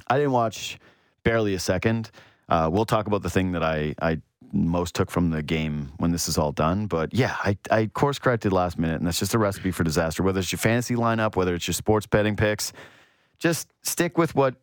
I 0.07 0.17
didn't 0.17 0.33
watch 0.33 0.79
barely 1.25 1.55
a 1.55 1.59
second. 1.59 2.11
Uh, 2.49 2.69
we'll 2.73 2.87
talk 2.87 3.07
about 3.07 3.23
the 3.23 3.31
thing 3.31 3.53
that 3.53 3.63
I, 3.63 3.95
I 4.01 4.21
most 4.53 4.95
took 4.95 5.11
from 5.11 5.31
the 5.31 5.43
game 5.43 5.93
when 5.99 6.11
this 6.11 6.29
is 6.29 6.39
all 6.39 6.53
done. 6.53 6.87
But 6.87 7.13
yeah, 7.13 7.37
I, 7.41 7.59
I 7.71 7.87
course 7.87 8.19
corrected 8.19 8.53
last 8.53 8.79
minute, 8.79 8.97
and 8.97 9.07
that's 9.07 9.19
just 9.19 9.35
a 9.35 9.39
recipe 9.39 9.71
for 9.71 9.85
disaster. 9.85 10.23
Whether 10.23 10.41
it's 10.41 10.53
your 10.53 10.59
fantasy 10.59 10.95
lineup, 10.95 11.37
whether 11.37 11.55
it's 11.55 11.67
your 11.67 11.75
sports 11.75 12.07
betting 12.07 12.37
picks, 12.37 12.73
just 13.39 13.69
stick 13.83 14.17
with 14.19 14.35
what 14.35 14.55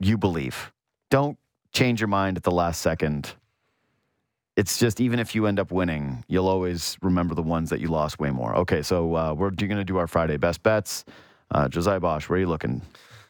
you 0.00 0.18
believe. 0.18 0.72
Don't 1.10 1.38
change 1.72 2.00
your 2.00 2.08
mind 2.08 2.36
at 2.36 2.42
the 2.42 2.50
last 2.50 2.80
second. 2.80 3.34
It's 4.56 4.78
just 4.78 5.00
even 5.00 5.18
if 5.18 5.34
you 5.34 5.46
end 5.46 5.58
up 5.58 5.70
winning, 5.72 6.24
you'll 6.28 6.48
always 6.48 6.98
remember 7.00 7.34
the 7.34 7.42
ones 7.42 7.70
that 7.70 7.80
you 7.80 7.88
lost 7.88 8.18
way 8.18 8.30
more. 8.30 8.54
Okay, 8.56 8.82
so 8.82 9.16
uh, 9.16 9.32
we're 9.32 9.50
going 9.50 9.76
to 9.76 9.84
do 9.84 9.96
our 9.96 10.06
Friday 10.06 10.36
best 10.36 10.62
bets. 10.62 11.04
Uh, 11.50 11.68
Josiah 11.68 12.00
Bosch, 12.00 12.28
where 12.28 12.36
are 12.36 12.40
you 12.40 12.48
looking? 12.48 12.82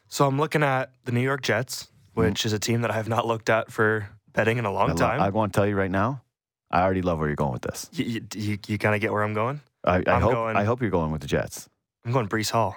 So 0.08 0.26
I'm 0.26 0.38
looking 0.38 0.62
at 0.62 0.90
the 1.04 1.12
New 1.12 1.20
York 1.20 1.42
Jets, 1.42 1.91
which 2.14 2.44
is 2.46 2.52
a 2.52 2.58
team 2.58 2.82
that 2.82 2.90
I 2.90 2.94
have 2.94 3.08
not 3.08 3.26
looked 3.26 3.48
at 3.50 3.70
for 3.72 4.08
betting 4.32 4.58
in 4.58 4.64
a 4.64 4.72
long 4.72 4.90
I, 4.90 4.92
lo- 4.92 4.98
time. 4.98 5.20
I 5.20 5.28
want 5.30 5.52
to 5.52 5.58
tell 5.58 5.66
you 5.66 5.76
right 5.76 5.90
now, 5.90 6.22
I 6.70 6.82
already 6.82 7.02
love 7.02 7.18
where 7.18 7.28
you're 7.28 7.36
going 7.36 7.52
with 7.52 7.62
this. 7.62 7.88
you 7.92 8.04
you, 8.04 8.26
you, 8.34 8.58
you 8.66 8.78
kind 8.78 8.94
of 8.94 9.00
get 9.00 9.12
where 9.12 9.22
I'm 9.22 9.34
going? 9.34 9.60
I, 9.84 9.96
I 9.96 10.02
I'm 10.12 10.22
hope 10.22 10.32
going- 10.32 10.56
I 10.56 10.64
hope 10.64 10.80
you're 10.80 10.90
going 10.90 11.10
with 11.12 11.20
the 11.20 11.26
Jets. 11.26 11.68
I'm 12.04 12.12
going 12.12 12.28
Breece 12.28 12.50
Hall. 12.50 12.76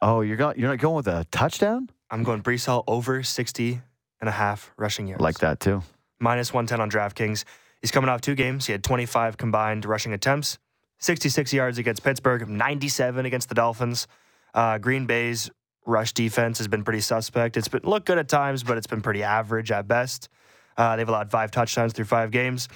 Oh, 0.00 0.20
you're 0.20 0.36
going 0.36 0.58
you're 0.58 0.68
not 0.68 0.78
going 0.78 0.96
with 0.96 1.08
a 1.08 1.24
touchdown? 1.30 1.90
I'm 2.10 2.22
going 2.22 2.42
Breece 2.42 2.66
Hall 2.66 2.84
over 2.86 3.22
60 3.22 3.80
and 4.20 4.28
a 4.28 4.32
half 4.32 4.72
rushing 4.76 5.08
yards. 5.08 5.22
Like 5.22 5.38
that 5.38 5.60
too. 5.60 5.82
Minus 6.20 6.52
110 6.52 6.80
on 6.80 6.90
DraftKings. 6.90 7.44
He's 7.80 7.90
coming 7.90 8.08
off 8.08 8.20
two 8.20 8.34
games. 8.34 8.66
He 8.66 8.72
had 8.72 8.82
25 8.84 9.36
combined 9.36 9.84
rushing 9.84 10.12
attempts, 10.12 10.58
66 10.98 11.52
yards 11.52 11.76
against 11.78 12.02
Pittsburgh, 12.02 12.48
97 12.48 13.26
against 13.26 13.48
the 13.48 13.54
Dolphins. 13.54 14.06
Uh, 14.54 14.78
Green 14.78 15.06
Bay's 15.06 15.50
rush 15.86 16.12
defense 16.12 16.58
has 16.58 16.68
been 16.68 16.84
pretty 16.84 17.00
suspect. 17.00 17.56
It's 17.56 17.68
been 17.68 17.82
looked 17.84 18.06
good 18.06 18.18
at 18.18 18.28
times, 18.28 18.62
but 18.62 18.76
it's 18.76 18.86
been 18.86 19.02
pretty 19.02 19.22
average 19.22 19.70
at 19.70 19.86
best. 19.86 20.28
Uh, 20.76 20.96
they've 20.96 21.08
allowed 21.08 21.30
five 21.30 21.50
touchdowns 21.50 21.92
through 21.92 22.06
five 22.06 22.30
games. 22.30 22.68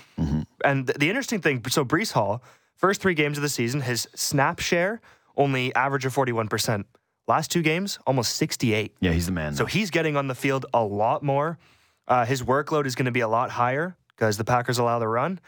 And 0.64 0.86
th- 0.86 0.98
the 0.98 1.08
interesting 1.08 1.40
thing, 1.40 1.62
so 1.68 1.84
Breece 1.84 2.12
Hall, 2.12 2.42
first 2.76 3.00
three 3.00 3.14
games 3.14 3.38
of 3.38 3.42
the 3.42 3.48
season, 3.48 3.80
his 3.80 4.06
snap 4.14 4.60
share 4.60 5.00
only 5.36 5.74
average 5.74 6.04
of 6.04 6.14
41%. 6.14 6.84
Last 7.26 7.50
two 7.50 7.62
games, 7.62 7.98
almost 8.06 8.36
68. 8.36 8.94
Yeah, 9.00 9.12
he's 9.12 9.26
the 9.26 9.32
man. 9.32 9.54
So 9.54 9.66
he's 9.66 9.90
getting 9.90 10.16
on 10.16 10.28
the 10.28 10.34
field 10.34 10.66
a 10.72 10.82
lot 10.82 11.22
more. 11.22 11.58
Uh, 12.06 12.24
his 12.24 12.42
workload 12.42 12.86
is 12.86 12.94
going 12.94 13.06
to 13.06 13.12
be 13.12 13.20
a 13.20 13.28
lot 13.28 13.50
higher 13.50 13.96
because 14.08 14.36
the 14.36 14.44
Packers 14.44 14.78
allow 14.78 14.98
the 14.98 15.08
run. 15.08 15.38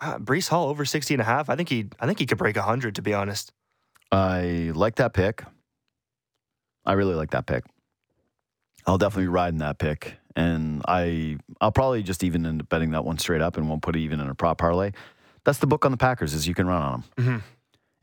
Uh, 0.00 0.18
Breece 0.18 0.48
Hall 0.48 0.68
over 0.68 0.84
60 0.84 1.14
and 1.14 1.20
a 1.20 1.24
half. 1.24 1.48
I 1.48 1.56
think 1.56 1.68
he 1.68 1.88
I 2.00 2.06
think 2.06 2.18
he 2.18 2.26
could 2.26 2.38
break 2.38 2.56
100 2.56 2.96
to 2.96 3.02
be 3.02 3.14
honest. 3.14 3.52
I 4.10 4.72
like 4.74 4.96
that 4.96 5.14
pick. 5.14 5.42
I 6.84 6.92
really 6.94 7.14
like 7.14 7.30
that 7.30 7.46
pick. 7.46 7.64
I'll 8.86 8.98
definitely 8.98 9.24
be 9.24 9.28
riding 9.28 9.58
that 9.60 9.78
pick, 9.78 10.14
and 10.34 10.82
I 10.88 11.36
I'll 11.60 11.72
probably 11.72 12.02
just 12.02 12.24
even 12.24 12.44
end 12.44 12.60
up 12.62 12.68
betting 12.68 12.90
that 12.90 13.04
one 13.04 13.18
straight 13.18 13.40
up 13.40 13.56
and 13.56 13.68
won't 13.68 13.82
put 13.82 13.94
it 13.96 14.00
even 14.00 14.20
in 14.20 14.28
a 14.28 14.34
prop 14.34 14.58
parlay. 14.58 14.90
That's 15.44 15.58
the 15.58 15.66
book 15.66 15.84
on 15.84 15.90
the 15.92 15.96
Packers 15.96 16.34
is 16.34 16.46
you 16.48 16.54
can 16.54 16.66
run 16.66 16.82
on 16.82 16.92
them, 16.92 17.04
Mhm. 17.16 17.42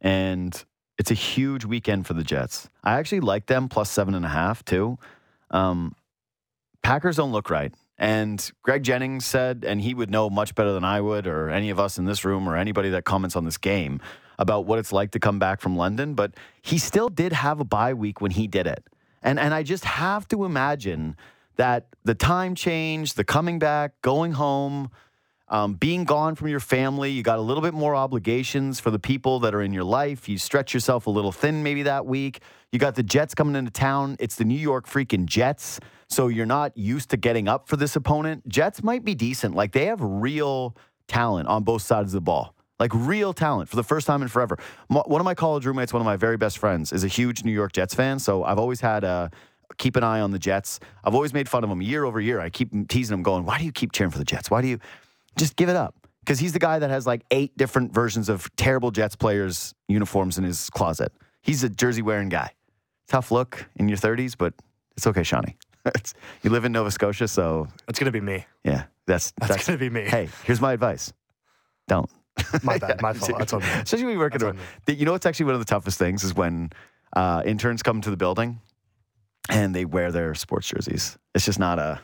and 0.01 0.65
it's 0.97 1.11
a 1.11 1.15
huge 1.15 1.65
weekend 1.65 2.07
for 2.07 2.14
the 2.14 2.23
Jets. 2.23 2.69
I 2.84 2.93
actually 2.93 3.22
like 3.22 3.45
them 3.47 3.68
plus 3.69 3.89
seven 3.89 4.14
and 4.15 4.26
a 4.26 4.30
half 4.30 4.64
too. 4.64 4.97
Um, 5.51 5.95
Packers 6.84 7.18
don't 7.18 7.31
look 7.31 7.49
right. 7.49 7.73
And 7.97 8.49
Greg 8.64 8.84
Jennings 8.84 9.26
said, 9.26 9.65
and 9.68 9.81
he 9.81 9.93
would 9.93 10.10
know 10.10 10.30
much 10.30 10.56
better 10.56 10.72
than 10.72 10.85
I 10.85 11.01
would, 11.01 11.27
or 11.27 11.49
any 11.49 11.69
of 11.69 11.80
us 11.81 11.97
in 11.97 12.06
this 12.06 12.23
room, 12.23 12.47
or 12.47 12.56
anybody 12.56 12.89
that 12.91 13.03
comments 13.03 13.35
on 13.35 13.43
this 13.43 13.57
game 13.57 13.99
about 14.40 14.66
what 14.66 14.80
it's 14.80 14.91
like 14.91 15.11
to 15.11 15.20
come 15.20 15.38
back 15.38 15.61
from 15.61 15.78
London. 15.78 16.16
But 16.16 16.34
he 16.64 16.80
still 16.80 17.10
did 17.10 17.34
have 17.34 17.60
a 17.60 17.66
bye 17.66 17.94
week 17.94 18.22
when 18.22 18.32
he 18.32 18.48
did 18.48 18.66
it. 18.66 18.84
And, 19.22 19.38
and 19.38 19.53
I 19.53 19.61
just 19.61 19.86
have 19.86 20.28
to 20.30 20.45
imagine 20.45 21.16
that 21.57 21.88
the 22.06 22.16
time 22.16 22.56
change, 22.56 23.14
the 23.14 23.26
coming 23.26 23.60
back, 23.60 24.02
going 24.02 24.32
home, 24.32 24.90
um, 25.49 25.74
being 25.74 26.06
gone 26.06 26.36
from 26.36 26.48
your 26.48 26.61
family, 26.61 27.11
you 27.11 27.22
got 27.22 27.38
a 27.38 27.41
little 27.41 27.61
bit 27.61 27.74
more 27.74 27.95
obligations 27.95 28.80
for 28.80 28.91
the 28.91 28.99
people 28.99 29.40
that 29.41 29.53
are 29.53 29.61
in 29.61 29.74
your 29.74 29.84
life. 29.84 30.30
You 30.30 30.38
stretch 30.38 30.74
yourself 30.74 31.07
a 31.07 31.10
little 31.10 31.32
thin 31.34 31.61
maybe 31.61 31.84
that 31.84 32.06
week. 32.06 32.41
You 32.72 32.80
got 32.80 32.95
the 32.95 33.03
Jets 33.03 33.36
coming 33.36 33.56
into 33.56 33.72
town. 33.72 34.16
It's 34.20 34.36
the 34.36 34.45
New 34.45 34.57
York 34.57 34.88
freaking 34.88 35.26
Jets. 35.26 35.80
So 36.07 36.28
you're 36.28 36.45
not 36.45 36.78
used 36.78 37.10
to 37.10 37.18
getting 37.18 37.48
up 37.48 37.68
for 37.68 37.76
this 37.76 37.95
opponent. 37.95 38.48
Jets 38.48 38.82
might 38.84 39.03
be 39.03 39.16
decent. 39.16 39.53
Like 39.53 39.74
they 39.74 39.88
have 39.88 39.99
real 40.02 40.78
talent 41.07 41.49
on 41.49 41.64
both 41.64 41.82
sides 41.82 42.14
of 42.14 42.18
the 42.18 42.22
ball. 42.22 42.56
Like 42.80 42.91
real 42.93 43.34
talent 43.34 43.68
for 43.69 43.76
the 43.76 43.84
first 43.84 44.07
time 44.07 44.22
in 44.22 44.27
forever. 44.30 44.57
One 44.88 45.19
of 45.19 45.26
my 45.26 45.35
college 45.35 45.65
roommates, 45.65 45.91
one 45.91 46.01
of 46.01 46.06
my 46.06 46.15
very 46.15 46.38
best 46.38 46.57
friends, 46.57 46.93
is 46.93 47.03
a 47.03 47.07
huge 47.10 47.43
New 47.43 47.51
York 47.51 47.73
Jets 47.73 47.93
fan. 47.93 48.19
So 48.19 48.43
I've 48.43 48.57
always 48.60 48.80
had 48.81 49.03
a 49.03 49.31
keep 49.77 49.95
an 49.97 50.03
eye 50.03 50.22
on 50.22 50.31
the 50.31 50.39
Jets. 50.39 50.80
I've 51.03 51.14
always 51.14 51.34
made 51.34 51.49
fun 51.49 51.64
of 51.64 51.69
him 51.69 51.81
year 51.81 52.06
over 52.06 52.19
year. 52.22 52.39
I 52.39 52.49
keep 52.49 52.69
teasing 52.88 53.14
him, 53.15 53.23
going, 53.23 53.45
"Why 53.45 53.57
do 53.57 53.65
you 53.65 53.72
keep 53.72 53.91
cheering 53.91 54.11
for 54.11 54.18
the 54.18 54.26
Jets? 54.26 54.49
Why 54.49 54.61
do 54.61 54.68
you 54.69 54.80
just 55.38 55.56
give 55.57 55.68
it 55.69 55.76
up?" 55.76 55.95
Because 56.22 56.39
he's 56.39 56.53
the 56.53 56.60
guy 56.60 56.80
that 56.80 56.89
has 56.89 57.06
like 57.06 57.23
eight 57.31 57.56
different 57.57 57.93
versions 57.93 58.30
of 58.30 58.47
terrible 58.56 58.91
Jets 58.91 59.15
players' 59.15 59.73
uniforms 59.88 60.38
in 60.38 60.43
his 60.43 60.69
closet. 60.69 61.11
He's 61.41 61.64
a 61.64 61.69
jersey 61.69 62.01
wearing 62.01 62.30
guy. 62.30 62.51
Tough 63.07 63.31
look 63.31 63.68
in 63.76 63.89
your 63.89 63.97
30s, 63.97 64.35
but 64.38 64.53
it's 64.95 65.06
okay, 65.07 65.23
Shawnee. 65.23 65.57
It's, 65.95 66.14
you 66.43 66.49
live 66.49 66.65
in 66.65 66.72
Nova 66.73 66.91
Scotia, 66.91 67.27
so 67.27 67.68
It's 67.88 67.97
gonna 67.97 68.11
be 68.11 68.22
me. 68.22 68.45
yeah, 68.64 68.84
that's 69.07 69.31
That's, 69.39 69.65
gonna 69.65 69.80
be 69.80 69.89
me. 69.89 70.03
Hey, 70.03 70.30
here's 70.43 70.61
my 70.61 70.73
advice: 70.73 71.14
don't. 71.88 72.10
My 72.64 72.78
bad. 72.78 73.02
My 73.02 73.14
fault. 73.14 73.38
That's 73.38 73.53
on 73.53 73.61
me. 73.61 73.68
Especially 73.68 74.06
when 74.06 74.14
you 74.14 74.20
work 74.20 74.34
That's 74.34 74.44
at 74.44 74.56
a, 74.88 74.94
You 74.94 75.06
know 75.06 75.11
what's 75.11 75.26
actually 75.26 75.45
one 75.48 75.56
of 75.56 75.60
the 75.61 75.66
toughest 75.66 75.98
things 75.98 76.24
is 76.24 76.34
when 76.34 76.72
uh, 77.16 77.44
interns 77.45 77.84
come 77.84 78.02
to 78.02 78.10
the 78.10 78.18
building 78.18 78.61
and 79.49 79.74
they 79.76 79.86
wear 79.86 80.11
their 80.11 80.36
sports 80.36 80.68
jerseys. 80.68 81.18
It's 81.36 81.45
just 81.45 81.60
not 81.60 81.80
a. 81.80 82.02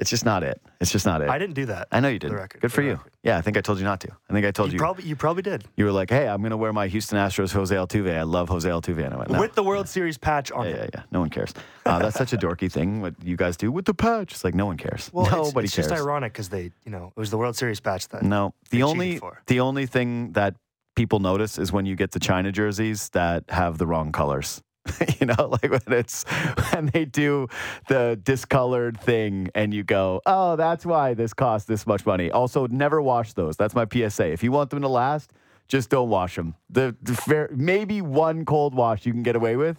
It's 0.00 0.08
just 0.10 0.24
not 0.24 0.42
it. 0.42 0.60
It's 0.80 0.90
just 0.90 1.04
not 1.04 1.20
it. 1.20 1.28
I 1.28 1.38
didn't 1.38 1.54
do 1.54 1.66
that. 1.66 1.86
I 1.92 2.00
know 2.00 2.08
you 2.08 2.18
record, 2.22 2.60
Good 2.60 2.72
for 2.72 2.80
you. 2.82 2.92
record. 2.92 3.12
Yeah, 3.22 3.36
I 3.36 3.42
think 3.42 3.58
I 3.58 3.60
told 3.60 3.78
you 3.78 3.84
not 3.84 4.00
to. 4.00 4.08
I 4.28 4.32
think 4.32 4.46
I 4.46 4.50
told 4.50 4.68
You 4.70 4.72
you. 4.74 4.78
probably 4.78 5.04
you 5.04 5.14
probably 5.14 5.42
did. 5.42 5.64
you 5.76 5.84
were 5.84 5.92
like, 5.92 6.08
"Hey, 6.08 6.26
I'm 6.26 6.40
going 6.40 6.50
to 6.52 6.56
wear 6.56 6.72
my 6.72 6.86
Houston 6.88 7.18
Astros 7.18 7.52
Jose 7.52 7.74
Altuve. 7.74 8.16
I 8.18 8.22
love 8.22 8.48
Jose 8.48 8.68
Altuve." 8.68 9.04
And 9.04 9.12
I 9.12 9.18
went, 9.18 9.30
"No." 9.30 9.38
With 9.38 9.54
the 9.54 9.62
World 9.62 9.88
Series 9.88 10.16
patch 10.16 10.50
on 10.52 10.66
yeah, 10.66 10.76
yeah, 10.76 10.86
yeah. 10.94 11.02
No 11.12 11.20
one 11.20 11.28
cares. 11.28 11.52
Uh, 11.84 11.98
that's 11.98 12.16
such 12.16 12.32
a 12.32 12.38
dorky 12.38 12.72
thing. 12.72 13.02
What 13.02 13.14
you 13.22 13.36
guys 13.36 13.56
do 13.58 13.70
with 13.70 13.84
the 13.84 13.92
patch? 13.94 14.32
It's 14.32 14.42
like 14.42 14.54
no 14.54 14.64
one 14.66 14.78
cares. 14.78 15.10
Well, 15.12 15.26
it's- 15.26 15.46
Nobody 15.46 15.66
it's, 15.66 15.74
cares. 15.76 15.88
just 15.88 16.00
ironic 16.00 16.32
because 16.32 16.48
they, 16.48 16.72
you 16.84 16.90
know, 16.90 17.12
it 17.14 17.20
was 17.20 17.30
the 17.30 17.36
World 17.38 17.56
Series 17.56 17.78
patch 17.80 18.08
that. 18.08 18.22
No, 18.22 18.54
the 18.70 18.82
only 18.82 19.18
for. 19.18 19.42
the 19.48 19.60
only 19.60 19.84
thing 19.86 20.32
that 20.32 20.54
people 20.96 21.18
notice 21.20 21.58
is 21.58 21.72
when 21.72 21.84
you 21.84 21.94
get 21.94 22.12
the 22.12 22.20
China 22.20 22.50
jerseys 22.50 23.10
that 23.10 23.44
have 23.50 23.76
the 23.78 23.86
wrong 23.86 24.12
colors. 24.12 24.62
you 25.20 25.26
know, 25.26 25.48
like 25.62 25.70
when 25.70 25.98
it's 25.98 26.24
when 26.72 26.86
they 26.86 27.04
do 27.04 27.48
the 27.88 28.18
discolored 28.22 29.00
thing, 29.00 29.50
and 29.54 29.74
you 29.74 29.82
go, 29.84 30.20
"Oh, 30.26 30.56
that's 30.56 30.86
why 30.86 31.14
this 31.14 31.34
costs 31.34 31.68
this 31.68 31.86
much 31.86 32.06
money." 32.06 32.30
Also, 32.30 32.66
never 32.66 33.02
wash 33.02 33.34
those. 33.34 33.56
That's 33.56 33.74
my 33.74 33.86
PSA. 33.90 34.32
If 34.32 34.42
you 34.42 34.52
want 34.52 34.70
them 34.70 34.80
to 34.80 34.88
last, 34.88 35.32
just 35.68 35.90
don't 35.90 36.08
wash 36.08 36.36
them. 36.36 36.54
The, 36.70 36.96
the 37.02 37.14
fair, 37.14 37.50
maybe 37.54 38.02
one 38.02 38.44
cold 38.44 38.74
wash 38.74 39.06
you 39.06 39.12
can 39.12 39.22
get 39.22 39.36
away 39.36 39.56
with. 39.56 39.76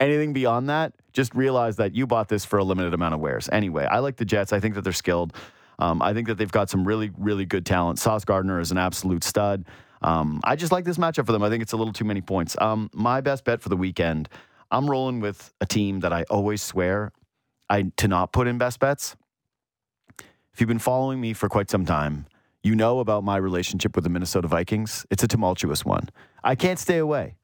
Anything 0.00 0.32
beyond 0.32 0.68
that, 0.70 0.92
just 1.12 1.34
realize 1.34 1.76
that 1.76 1.94
you 1.94 2.06
bought 2.06 2.28
this 2.28 2.44
for 2.44 2.58
a 2.58 2.64
limited 2.64 2.94
amount 2.94 3.14
of 3.14 3.20
wears. 3.20 3.48
Anyway, 3.52 3.84
I 3.84 3.98
like 4.00 4.16
the 4.16 4.24
Jets. 4.24 4.52
I 4.52 4.60
think 4.60 4.74
that 4.74 4.82
they're 4.82 4.92
skilled. 4.92 5.34
Um, 5.78 6.02
I 6.02 6.14
think 6.14 6.28
that 6.28 6.36
they've 6.36 6.50
got 6.50 6.70
some 6.70 6.86
really, 6.86 7.10
really 7.16 7.44
good 7.44 7.66
talent. 7.66 7.98
Sauce 7.98 8.24
Gardner 8.24 8.60
is 8.60 8.70
an 8.70 8.78
absolute 8.78 9.24
stud. 9.24 9.64
Um, 10.04 10.40
I 10.44 10.54
just 10.54 10.70
like 10.70 10.84
this 10.84 10.98
matchup 10.98 11.24
for 11.24 11.32
them. 11.32 11.42
I 11.42 11.48
think 11.48 11.62
it's 11.62 11.72
a 11.72 11.76
little 11.78 11.92
too 11.92 12.04
many 12.04 12.20
points. 12.20 12.56
Um, 12.60 12.90
my 12.92 13.22
best 13.22 13.44
bet 13.44 13.62
for 13.62 13.70
the 13.70 13.76
weekend, 13.76 14.28
I'm 14.70 14.88
rolling 14.88 15.20
with 15.20 15.52
a 15.62 15.66
team 15.66 16.00
that 16.00 16.12
I 16.12 16.24
always 16.24 16.62
swear 16.62 17.10
I 17.70 17.90
to 17.96 18.06
not 18.06 18.30
put 18.30 18.46
in 18.46 18.58
best 18.58 18.78
bets. 18.78 19.16
If 20.52 20.60
you've 20.60 20.68
been 20.68 20.78
following 20.78 21.20
me 21.20 21.32
for 21.32 21.48
quite 21.48 21.70
some 21.70 21.86
time, 21.86 22.26
you 22.62 22.74
know 22.74 23.00
about 23.00 23.24
my 23.24 23.38
relationship 23.38 23.96
with 23.96 24.04
the 24.04 24.10
Minnesota 24.10 24.46
Vikings. 24.46 25.06
It's 25.10 25.22
a 25.22 25.28
tumultuous 25.28 25.86
one. 25.86 26.10
I 26.44 26.54
can't 26.54 26.78
stay 26.78 26.98
away. 26.98 27.36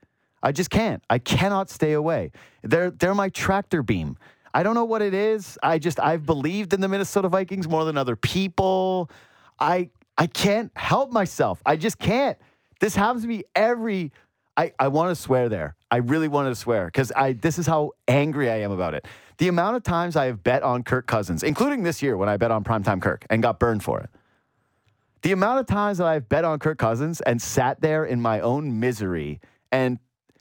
I 0.42 0.52
just 0.52 0.70
can't. 0.70 1.02
I 1.08 1.18
cannot 1.18 1.70
stay 1.70 1.92
away. 1.92 2.30
They're 2.62 2.90
they're 2.90 3.14
my 3.14 3.30
tractor 3.30 3.82
beam. 3.82 4.18
I 4.52 4.62
don't 4.62 4.74
know 4.74 4.84
what 4.84 5.00
it 5.00 5.14
is. 5.14 5.58
I 5.62 5.78
just 5.78 5.98
I've 5.98 6.26
believed 6.26 6.74
in 6.74 6.80
the 6.80 6.88
Minnesota 6.88 7.28
Vikings 7.28 7.68
more 7.68 7.84
than 7.84 7.96
other 7.96 8.16
people. 8.16 9.10
I 9.58 9.90
I 10.18 10.26
can't 10.26 10.70
help 10.76 11.10
myself. 11.10 11.62
I 11.64 11.76
just 11.76 11.98
can't. 11.98 12.36
This 12.80 12.96
happens 12.96 13.22
to 13.22 13.28
me 13.28 13.44
every 13.54 14.12
I, 14.56 14.72
I 14.78 14.88
want 14.88 15.10
to 15.10 15.14
swear 15.14 15.48
there. 15.48 15.76
I 15.90 15.98
really 15.98 16.28
wanted 16.28 16.50
to 16.50 16.54
swear 16.54 16.86
because 16.86 17.12
I 17.12 17.32
this 17.32 17.58
is 17.58 17.66
how 17.66 17.92
angry 18.08 18.50
I 18.50 18.56
am 18.56 18.72
about 18.72 18.94
it. 18.94 19.06
The 19.38 19.48
amount 19.48 19.76
of 19.76 19.82
times 19.82 20.16
I 20.16 20.26
have 20.26 20.42
bet 20.42 20.62
on 20.62 20.82
Kirk 20.82 21.06
Cousins, 21.06 21.42
including 21.42 21.82
this 21.82 22.02
year 22.02 22.16
when 22.16 22.28
I 22.28 22.36
bet 22.36 22.50
on 22.50 22.62
primetime 22.62 23.00
Kirk 23.00 23.24
and 23.30 23.42
got 23.42 23.58
burned 23.58 23.82
for 23.82 24.00
it. 24.00 24.10
The 25.22 25.32
amount 25.32 25.60
of 25.60 25.66
times 25.66 25.98
that 25.98 26.06
I've 26.06 26.28
bet 26.28 26.44
on 26.44 26.58
Kirk 26.58 26.78
Cousins 26.78 27.20
and 27.22 27.40
sat 27.40 27.80
there 27.80 28.04
in 28.04 28.20
my 28.20 28.40
own 28.40 28.80
misery 28.80 29.40
and 29.72 29.98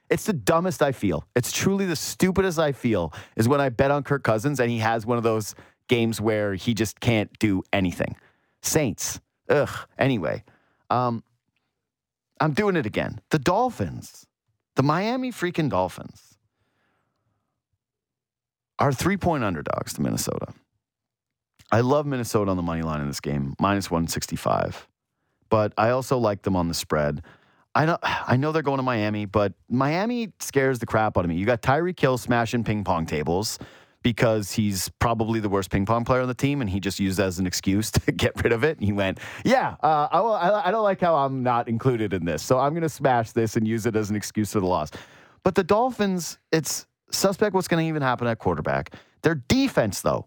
it's 0.10 0.26
the 0.26 0.34
dumbest 0.34 0.82
I 0.82 0.91
feel. 0.91 1.26
It's 1.36 1.52
truly 1.52 1.86
the 1.86 1.95
stupidest 1.95 2.57
I 2.60 2.72
feel 2.72 3.14
is 3.36 3.48
when 3.48 3.61
I 3.61 3.70
bet 3.70 3.91
on 3.91 4.03
Kirk 4.03 4.24
Cousins 4.24 4.60
and 4.60 4.72
he 4.72 4.80
has 4.80 5.06
one 5.06 5.18
of 5.18 5.24
those 5.24 5.56
games 5.88 6.20
where 6.20 6.56
he 6.56 6.74
just 6.74 6.99
can't 6.99 7.32
do 7.40 7.64
anything. 7.72 8.16
Saints. 8.61 9.22
Ugh. 9.49 9.70
Anyway, 9.98 10.44
um, 10.90 11.24
I'm 12.40 12.53
doing 12.53 12.76
it 12.76 12.86
again. 12.86 13.20
The 13.32 13.40
Dolphins, 13.40 14.26
the 14.76 14.84
Miami 14.84 15.32
freaking 15.32 15.70
Dolphins, 15.70 16.38
are 18.78 18.94
three 18.94 19.18
point 19.18 19.44
underdogs 19.44 19.94
to 19.94 20.02
Minnesota. 20.02 20.53
I 21.72 21.82
love 21.82 22.06
Minnesota 22.06 22.49
on 22.49 22.57
the 22.57 22.64
money 22.64 22.82
line 22.82 23.02
in 23.02 23.07
this 23.07 23.20
game, 23.20 23.53
minus 23.60 23.91
165. 23.91 24.88
But 25.49 25.74
I 25.78 25.90
also 25.90 26.18
like 26.18 26.41
them 26.44 26.56
on 26.56 26.68
the 26.68 26.74
spread. 26.74 27.22
I 27.76 27.86
know, 27.86 27.98
I 28.02 28.38
know 28.38 28.52
they're 28.52 28.64
going 28.64 28.78
to 28.78 28.84
Miami, 28.84 29.26
but 29.26 29.53
Miami 29.70 30.32
scares 30.40 30.80
the 30.80 30.86
crap 30.86 31.18
out 31.18 31.26
of 31.26 31.30
me. 31.30 31.36
You 31.36 31.45
got 31.45 31.61
Tyreek 31.61 31.99
Hill 31.99 32.18
smashing 32.18 32.64
ping 32.64 32.84
pong 32.84 33.06
tables 33.06 33.60
because 34.02 34.54
he's 34.54 34.90
probably 35.00 35.40
the 35.40 35.50
worst 35.50 35.70
ping 35.70 35.86
pong 35.86 36.06
player 36.06 36.22
on 36.22 36.28
the 36.28 36.34
team, 36.34 36.62
and 36.62 36.70
he 36.70 36.80
just 36.80 37.00
used 37.00 37.18
that 37.18 37.28
as 37.28 37.40
an 37.40 37.48
excuse 37.48 37.92
to 37.92 38.12
get 38.12 38.42
rid 38.44 38.54
of 38.54 38.64
it. 38.64 38.78
And 38.78 38.86
he 38.86 38.94
went, 38.94 39.20
"Yeah, 39.44 39.76
uh, 39.84 40.08
I, 40.12 40.20
I, 40.20 40.68
I 40.68 40.72
don't 40.72 40.84
like 40.84 41.02
how 41.02 41.16
I'm 41.16 41.44
not 41.44 41.68
included 41.68 42.14
in 42.14 42.26
this, 42.26 42.42
so 42.42 42.60
I'm 42.60 42.72
going 42.74 42.84
to 42.84 42.90
smash 42.90 43.32
this 43.32 43.56
and 43.56 43.68
use 43.68 43.86
it 43.86 43.96
as 43.96 44.10
an 44.10 44.16
excuse 44.16 44.54
for 44.54 44.60
the 44.60 44.68
loss." 44.68 44.92
But 45.44 45.56
the 45.56 45.64
Dolphins, 45.64 46.38
it's 46.52 46.86
suspect 47.12 47.54
what's 47.56 47.68
going 47.68 47.84
to 47.84 47.88
even 47.88 48.02
happen 48.02 48.28
at 48.28 48.40
quarterback. 48.40 48.94
Their 49.22 49.36
defense, 49.36 50.02
though, 50.02 50.26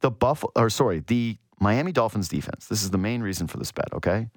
the 0.00 0.10
Buffalo, 0.10 0.52
or 0.56 0.70
sorry, 0.70 1.00
the 1.00 1.36
Miami 1.60 1.92
Dolphins 1.92 2.28
defense. 2.28 2.66
This 2.66 2.82
is 2.82 2.90
the 2.90 2.98
main 2.98 3.22
reason 3.22 3.46
for 3.46 3.58
this 3.58 3.72
bet. 3.72 3.92
Okay, 3.92 4.28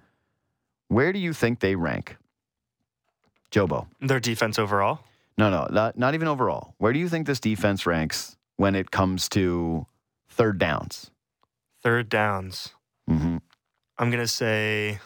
where 0.87 1.11
do 1.11 1.19
you 1.19 1.33
think 1.33 1.59
they 1.59 1.75
rank? 1.75 2.17
Jobo. 3.51 3.87
Their 4.01 4.19
defense 4.19 4.59
overall. 4.59 4.99
No, 5.37 5.49
no, 5.49 5.67
not, 5.69 5.97
not 5.97 6.13
even 6.13 6.27
overall. 6.27 6.75
Where 6.77 6.93
do 6.93 6.99
you 6.99 7.09
think 7.09 7.27
this 7.27 7.39
defense 7.39 7.85
ranks 7.85 8.37
when 8.57 8.75
it 8.75 8.91
comes 8.91 9.29
to 9.29 9.85
third 10.29 10.57
downs? 10.57 11.11
Third 11.81 12.09
downs. 12.09 12.73
hmm 13.07 13.37
I'm 13.97 14.11
gonna 14.11 14.27
say 14.27 14.99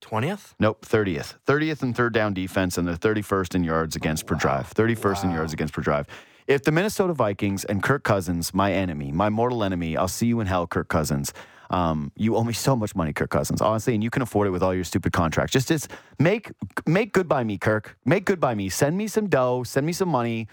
twentieth. 0.00 0.54
Nope, 0.58 0.84
30th. 0.86 1.34
30th 1.46 1.82
in 1.82 1.94
third 1.94 2.12
down 2.12 2.34
defense, 2.34 2.78
and 2.78 2.86
they're 2.88 2.96
31st 2.96 3.54
in 3.54 3.64
yards 3.64 3.94
against 3.96 4.26
per 4.26 4.34
drive. 4.34 4.72
31st 4.74 5.24
in 5.24 5.30
yards 5.30 5.52
against 5.52 5.74
per 5.74 5.82
drive. 5.82 6.06
If 6.46 6.64
the 6.64 6.72
Minnesota 6.72 7.12
Vikings 7.14 7.64
and 7.64 7.82
Kirk 7.82 8.02
Cousins, 8.02 8.52
my 8.52 8.72
enemy, 8.72 9.12
my 9.12 9.28
mortal 9.30 9.62
enemy, 9.62 9.96
I'll 9.96 10.08
see 10.08 10.26
you 10.26 10.40
in 10.40 10.46
hell, 10.46 10.66
Kirk 10.66 10.88
Cousins. 10.88 11.32
Um, 11.70 12.12
you 12.16 12.36
owe 12.36 12.44
me 12.44 12.52
so 12.52 12.74
much 12.76 12.94
money, 12.94 13.12
Kirk 13.12 13.30
Cousins. 13.30 13.62
Honestly, 13.62 13.94
and 13.94 14.02
you 14.02 14.10
can 14.10 14.22
afford 14.22 14.46
it 14.46 14.50
with 14.50 14.62
all 14.62 14.74
your 14.74 14.84
stupid 14.84 15.12
contracts. 15.12 15.52
Just, 15.52 15.68
just 15.68 15.88
make 16.18 16.50
make 16.86 17.12
good 17.12 17.28
by 17.28 17.44
me, 17.44 17.56
Kirk. 17.58 17.96
Make 18.04 18.24
good 18.24 18.40
by 18.40 18.54
me. 18.54 18.68
Send 18.68 18.96
me 18.98 19.06
some 19.06 19.28
dough. 19.28 19.62
Send 19.62 19.86
me 19.86 19.92
some 19.92 20.08
money. 20.08 20.48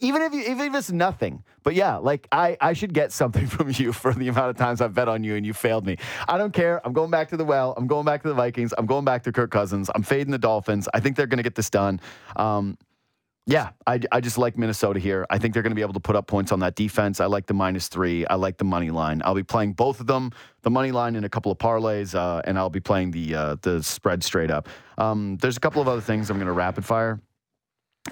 Even 0.00 0.22
if 0.22 0.32
you, 0.32 0.40
even 0.40 0.60
if 0.60 0.74
it's 0.74 0.90
nothing. 0.90 1.44
But 1.62 1.74
yeah, 1.74 1.96
like 1.96 2.26
I, 2.32 2.56
I 2.60 2.72
should 2.72 2.92
get 2.92 3.12
something 3.12 3.46
from 3.54 3.70
you 3.70 3.92
for 3.92 4.12
the 4.12 4.28
amount 4.28 4.50
of 4.50 4.56
times 4.56 4.80
I've 4.80 4.94
bet 4.94 5.08
on 5.08 5.24
you 5.24 5.36
and 5.36 5.46
you 5.46 5.52
failed 5.52 5.86
me. 5.86 5.98
I 6.28 6.38
don't 6.38 6.52
care. 6.52 6.84
I'm 6.84 6.92
going 6.92 7.10
back 7.10 7.28
to 7.30 7.36
the 7.36 7.44
well. 7.44 7.74
I'm 7.76 7.86
going 7.86 8.04
back 8.04 8.22
to 8.22 8.28
the 8.28 8.34
Vikings. 8.34 8.74
I'm 8.76 8.86
going 8.86 9.04
back 9.04 9.22
to 9.24 9.32
Kirk 9.32 9.50
Cousins. 9.50 9.90
I'm 9.94 10.02
fading 10.02 10.32
the 10.32 10.38
Dolphins. 10.38 10.88
I 10.92 11.00
think 11.00 11.16
they're 11.16 11.26
going 11.26 11.38
to 11.38 11.42
get 11.42 11.54
this 11.54 11.70
done. 11.70 12.00
Um, 12.36 12.76
yeah, 13.46 13.70
I, 13.86 13.98
I 14.12 14.20
just 14.20 14.38
like 14.38 14.56
Minnesota 14.56 15.00
here. 15.00 15.26
I 15.28 15.38
think 15.38 15.54
they're 15.54 15.62
going 15.62 15.72
to 15.72 15.76
be 15.76 15.82
able 15.82 15.94
to 15.94 16.00
put 16.00 16.14
up 16.14 16.26
points 16.26 16.52
on 16.52 16.60
that 16.60 16.76
defense. 16.76 17.20
I 17.20 17.26
like 17.26 17.46
the 17.46 17.54
minus 17.54 17.88
three. 17.88 18.26
I 18.26 18.34
like 18.34 18.58
the 18.58 18.64
money 18.64 18.90
line. 18.90 19.22
I'll 19.24 19.34
be 19.34 19.42
playing 19.42 19.72
both 19.72 19.98
of 19.98 20.06
them, 20.06 20.30
the 20.62 20.70
money 20.70 20.92
line 20.92 21.16
in 21.16 21.24
a 21.24 21.28
couple 21.28 21.50
of 21.50 21.58
parlays, 21.58 22.14
uh, 22.14 22.42
and 22.44 22.58
I'll 22.58 22.70
be 22.70 22.80
playing 22.80 23.10
the 23.10 23.34
uh, 23.34 23.56
the 23.62 23.82
spread 23.82 24.22
straight 24.22 24.50
up. 24.50 24.68
Um, 24.98 25.36
there's 25.38 25.56
a 25.56 25.60
couple 25.60 25.82
of 25.82 25.88
other 25.88 26.02
things 26.02 26.30
I'm 26.30 26.36
going 26.36 26.46
to 26.46 26.52
rapid 26.52 26.84
fire. 26.84 27.20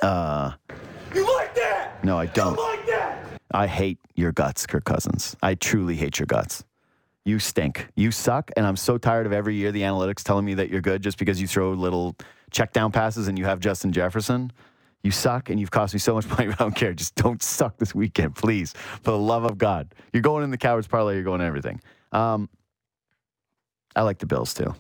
Uh? 0.03 0.53
No, 2.09 2.19
I 2.19 2.25
don't. 2.25 2.59
I 3.51 3.67
hate 3.67 3.99
your 4.15 4.33
guts, 4.33 4.67
Kirk 4.67 4.87
Cousins. 4.87 5.37
I 5.43 5.55
truly 5.55 5.95
hate 5.95 6.19
your 6.19 6.25
guts. 6.25 6.65
You 7.27 7.39
stink. 7.39 7.87
You 7.97 8.11
suck. 8.11 8.51
And 8.57 8.67
I'm 8.67 8.77
so 8.77 8.97
tired 8.97 9.27
of 9.27 9.35
every 9.35 9.57
year 9.57 9.73
the 9.73 9.83
analytics 9.83 10.23
telling 10.23 10.47
me 10.47 10.55
that 10.55 10.71
you're 10.71 10.81
good 10.81 11.03
just 11.03 11.19
because 11.19 11.39
you 11.39 11.47
throw 11.47 11.73
little 11.73 12.17
check 12.51 12.73
down 12.73 12.93
passes 12.93 13.29
and 13.29 13.39
you 13.39 13.45
have 13.45 13.61
Justin 13.61 13.93
Jefferson. 13.93 14.51
You 15.03 15.11
suck 15.11 15.51
and 15.51 15.61
you've 15.61 15.71
cost 15.71 15.93
me 15.93 16.01
so 16.01 16.15
much 16.15 16.27
money. 16.31 16.49
I 16.49 16.55
don't 16.55 16.75
care. 16.75 16.95
Just 16.95 17.15
don't 17.15 17.43
suck 17.43 17.77
this 17.77 17.95
weekend, 17.95 18.35
please. 18.37 18.73
For 19.03 19.11
the 19.11 19.19
love 19.19 19.45
of 19.45 19.59
God. 19.59 19.95
You're 20.15 20.23
going 20.23 20.45
in 20.45 20.51
the 20.51 20.57
Cowards 20.57 20.87
parlay, 20.87 21.15
you're 21.15 21.25
going 21.25 21.43
everything. 21.43 21.79
Um, 22.11 22.49
I 23.95 24.01
like 24.01 24.17
the 24.17 24.27
Bills 24.27 24.55
too. 24.55 24.75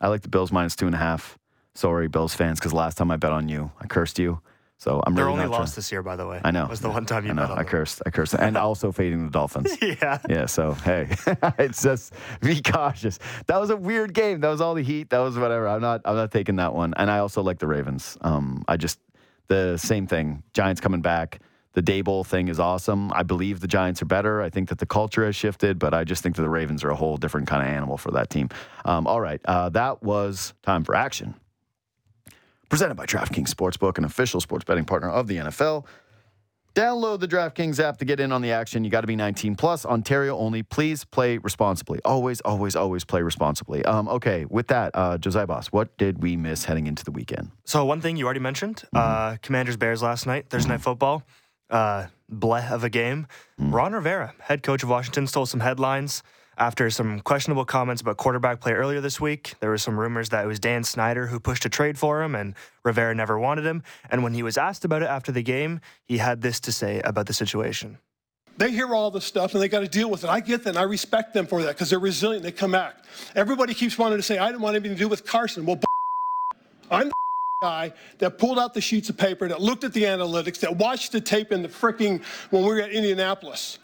I 0.00 0.06
like 0.06 0.22
the 0.22 0.28
Bills 0.28 0.52
minus 0.52 0.76
two 0.76 0.86
and 0.86 0.94
a 0.94 0.98
half. 0.98 1.36
Sorry, 1.74 2.06
Bills 2.06 2.34
fans, 2.34 2.60
because 2.60 2.72
last 2.72 2.96
time 2.98 3.10
I 3.10 3.16
bet 3.16 3.32
on 3.32 3.48
you, 3.48 3.72
I 3.80 3.88
cursed 3.88 4.20
you. 4.20 4.40
So 4.78 5.02
I'm 5.04 5.14
They're 5.16 5.26
really 5.26 5.40
only 5.40 5.50
lost 5.50 5.74
this 5.74 5.90
year, 5.90 6.04
by 6.04 6.14
the 6.14 6.24
way. 6.26 6.40
I 6.44 6.52
know. 6.52 6.66
Was 6.66 6.80
the 6.80 6.88
one 6.88 7.04
time 7.04 7.24
you 7.24 7.32
I 7.32 7.34
know. 7.34 7.52
I 7.56 7.64
cursed. 7.64 8.00
I 8.06 8.10
cursed. 8.10 8.34
And 8.34 8.56
also 8.56 8.92
fading 8.98 9.24
the 9.24 9.30
Dolphins. 9.30 9.76
Yeah. 9.82 10.18
Yeah, 10.28 10.46
so 10.46 10.72
hey, 10.72 11.08
it's 11.58 11.82
just 11.82 12.12
be 12.40 12.60
cautious. 12.62 13.18
That 13.46 13.60
was 13.60 13.70
a 13.70 13.76
weird 13.76 14.14
game. 14.14 14.40
That 14.40 14.50
was 14.50 14.60
all 14.60 14.74
the 14.74 14.82
heat. 14.82 15.10
That 15.10 15.18
was 15.18 15.36
whatever. 15.36 15.66
I'm 15.66 15.80
not. 15.80 16.02
I'm 16.04 16.14
not 16.14 16.30
taking 16.30 16.56
that 16.56 16.74
one. 16.74 16.94
And 16.96 17.10
I 17.10 17.18
also 17.18 17.42
like 17.42 17.58
the 17.58 17.66
Ravens. 17.66 18.16
Um, 18.20 18.64
I 18.68 18.76
just 18.76 19.00
the 19.48 19.76
same 19.78 20.06
thing. 20.06 20.44
Giants 20.54 20.80
coming 20.80 21.02
back. 21.02 21.40
The 21.72 21.82
Daboll 21.82 22.24
thing 22.26 22.48
is 22.48 22.58
awesome. 22.60 23.12
I 23.12 23.22
believe 23.22 23.60
the 23.60 23.68
Giants 23.68 24.00
are 24.02 24.06
better. 24.06 24.42
I 24.42 24.50
think 24.50 24.68
that 24.68 24.78
the 24.78 24.86
culture 24.86 25.24
has 25.24 25.36
shifted, 25.36 25.78
but 25.78 25.94
I 25.94 26.04
just 26.04 26.22
think 26.22 26.36
that 26.36 26.42
the 26.42 26.48
Ravens 26.48 26.82
are 26.84 26.90
a 26.90 26.96
whole 26.96 27.16
different 27.16 27.46
kind 27.46 27.62
of 27.62 27.68
animal 27.68 27.96
for 27.96 28.10
that 28.12 28.30
team. 28.30 28.48
Um, 28.84 29.06
all 29.06 29.20
right, 29.20 29.40
uh, 29.44 29.68
that 29.70 30.02
was 30.02 30.54
time 30.62 30.84
for 30.84 30.94
action. 30.94 31.34
Presented 32.68 32.96
by 32.96 33.06
DraftKings 33.06 33.48
Sportsbook, 33.48 33.96
an 33.96 34.04
official 34.04 34.40
sports 34.40 34.64
betting 34.64 34.84
partner 34.84 35.08
of 35.08 35.26
the 35.26 35.36
NFL. 35.36 35.86
Download 36.74 37.18
the 37.18 37.26
DraftKings 37.26 37.80
app 37.80 37.96
to 37.96 38.04
get 38.04 38.20
in 38.20 38.30
on 38.30 38.42
the 38.42 38.52
action. 38.52 38.84
You 38.84 38.90
got 38.90 39.00
to 39.00 39.06
be 39.06 39.16
19 39.16 39.56
plus, 39.56 39.86
Ontario 39.86 40.36
only. 40.36 40.62
Please 40.62 41.02
play 41.02 41.38
responsibly. 41.38 41.98
Always, 42.04 42.40
always, 42.42 42.76
always 42.76 43.04
play 43.04 43.22
responsibly. 43.22 43.84
Um, 43.84 44.06
okay, 44.08 44.44
with 44.44 44.68
that, 44.68 44.92
uh, 44.94 45.16
Josiah 45.18 45.46
Boss, 45.46 45.68
what 45.68 45.96
did 45.96 46.22
we 46.22 46.36
miss 46.36 46.66
heading 46.66 46.86
into 46.86 47.04
the 47.04 47.10
weekend? 47.10 47.50
So 47.64 47.84
one 47.84 48.00
thing 48.00 48.16
you 48.16 48.26
already 48.26 48.40
mentioned, 48.40 48.84
uh, 48.92 49.38
Commanders 49.42 49.76
Bears 49.76 50.02
last 50.02 50.26
night, 50.26 50.50
Thursday 50.50 50.68
night 50.68 50.82
football, 50.82 51.24
uh, 51.70 52.06
bleh 52.30 52.70
of 52.70 52.84
a 52.84 52.90
game. 52.90 53.26
Ron 53.58 53.94
Rivera, 53.94 54.34
head 54.40 54.62
coach 54.62 54.82
of 54.82 54.90
Washington, 54.90 55.26
stole 55.26 55.46
some 55.46 55.60
headlines 55.60 56.22
after 56.58 56.90
some 56.90 57.20
questionable 57.20 57.64
comments 57.64 58.02
about 58.02 58.16
quarterback 58.16 58.60
play 58.60 58.72
earlier 58.72 59.00
this 59.00 59.20
week. 59.20 59.54
There 59.60 59.70
were 59.70 59.78
some 59.78 59.98
rumors 59.98 60.28
that 60.30 60.44
it 60.44 60.48
was 60.48 60.58
Dan 60.58 60.84
Snyder 60.84 61.28
who 61.28 61.40
pushed 61.40 61.64
a 61.64 61.68
trade 61.68 61.96
for 61.96 62.22
him, 62.22 62.34
and 62.34 62.54
Rivera 62.84 63.14
never 63.14 63.38
wanted 63.38 63.64
him. 63.64 63.82
And 64.10 64.22
when 64.22 64.34
he 64.34 64.42
was 64.42 64.58
asked 64.58 64.84
about 64.84 65.02
it 65.02 65.08
after 65.08 65.32
the 65.32 65.42
game, 65.42 65.80
he 66.04 66.18
had 66.18 66.42
this 66.42 66.60
to 66.60 66.72
say 66.72 67.00
about 67.00 67.26
the 67.26 67.32
situation. 67.32 67.98
They 68.56 68.72
hear 68.72 68.92
all 68.92 69.12
this 69.12 69.24
stuff 69.24 69.54
and 69.54 69.62
they 69.62 69.68
got 69.68 69.80
to 69.80 69.88
deal 69.88 70.10
with 70.10 70.24
it. 70.24 70.30
I 70.30 70.40
get 70.40 70.64
that 70.64 70.70
and 70.70 70.78
I 70.78 70.82
respect 70.82 71.32
them 71.32 71.46
for 71.46 71.62
that 71.62 71.76
because 71.76 71.90
they're 71.90 72.00
resilient. 72.00 72.42
They 72.42 72.50
come 72.50 72.72
back. 72.72 72.96
Everybody 73.36 73.72
keeps 73.72 73.96
wanting 73.96 74.18
to 74.18 74.22
say, 74.22 74.36
I 74.36 74.48
didn't 74.48 74.62
want 74.62 74.74
anything 74.74 74.96
to 74.96 74.98
do 74.98 75.06
with 75.06 75.24
Carson. 75.24 75.64
Well, 75.64 75.78
I'm 76.90 77.06
the 77.06 77.12
guy 77.62 77.92
that 78.18 78.36
pulled 78.36 78.58
out 78.58 78.74
the 78.74 78.80
sheets 78.80 79.10
of 79.10 79.16
paper, 79.16 79.46
that 79.46 79.60
looked 79.60 79.84
at 79.84 79.92
the 79.92 80.02
analytics, 80.02 80.58
that 80.60 80.76
watched 80.76 81.12
the 81.12 81.20
tape 81.20 81.52
in 81.52 81.62
the 81.62 81.68
fricking 81.68 82.20
when 82.50 82.62
we 82.62 82.68
were 82.68 82.80
at 82.80 82.90
Indianapolis. 82.90 83.78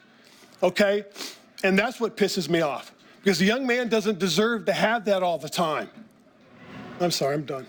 Okay? 0.61 1.05
And 1.65 1.78
that's 1.78 1.99
what 1.99 2.16
pisses 2.16 2.49
me 2.49 2.61
off 2.61 2.93
because 3.23 3.39
the 3.39 3.47
young 3.47 3.66
man 3.66 3.89
doesn't 3.89 4.19
deserve 4.19 4.66
to 4.66 4.73
have 4.73 5.07
that 5.07 5.23
all 5.23 5.39
the 5.39 5.49
time. 5.49 5.89
I'm 7.01 7.11
sorry, 7.11 7.35
I'm 7.35 7.45
done. 7.45 7.66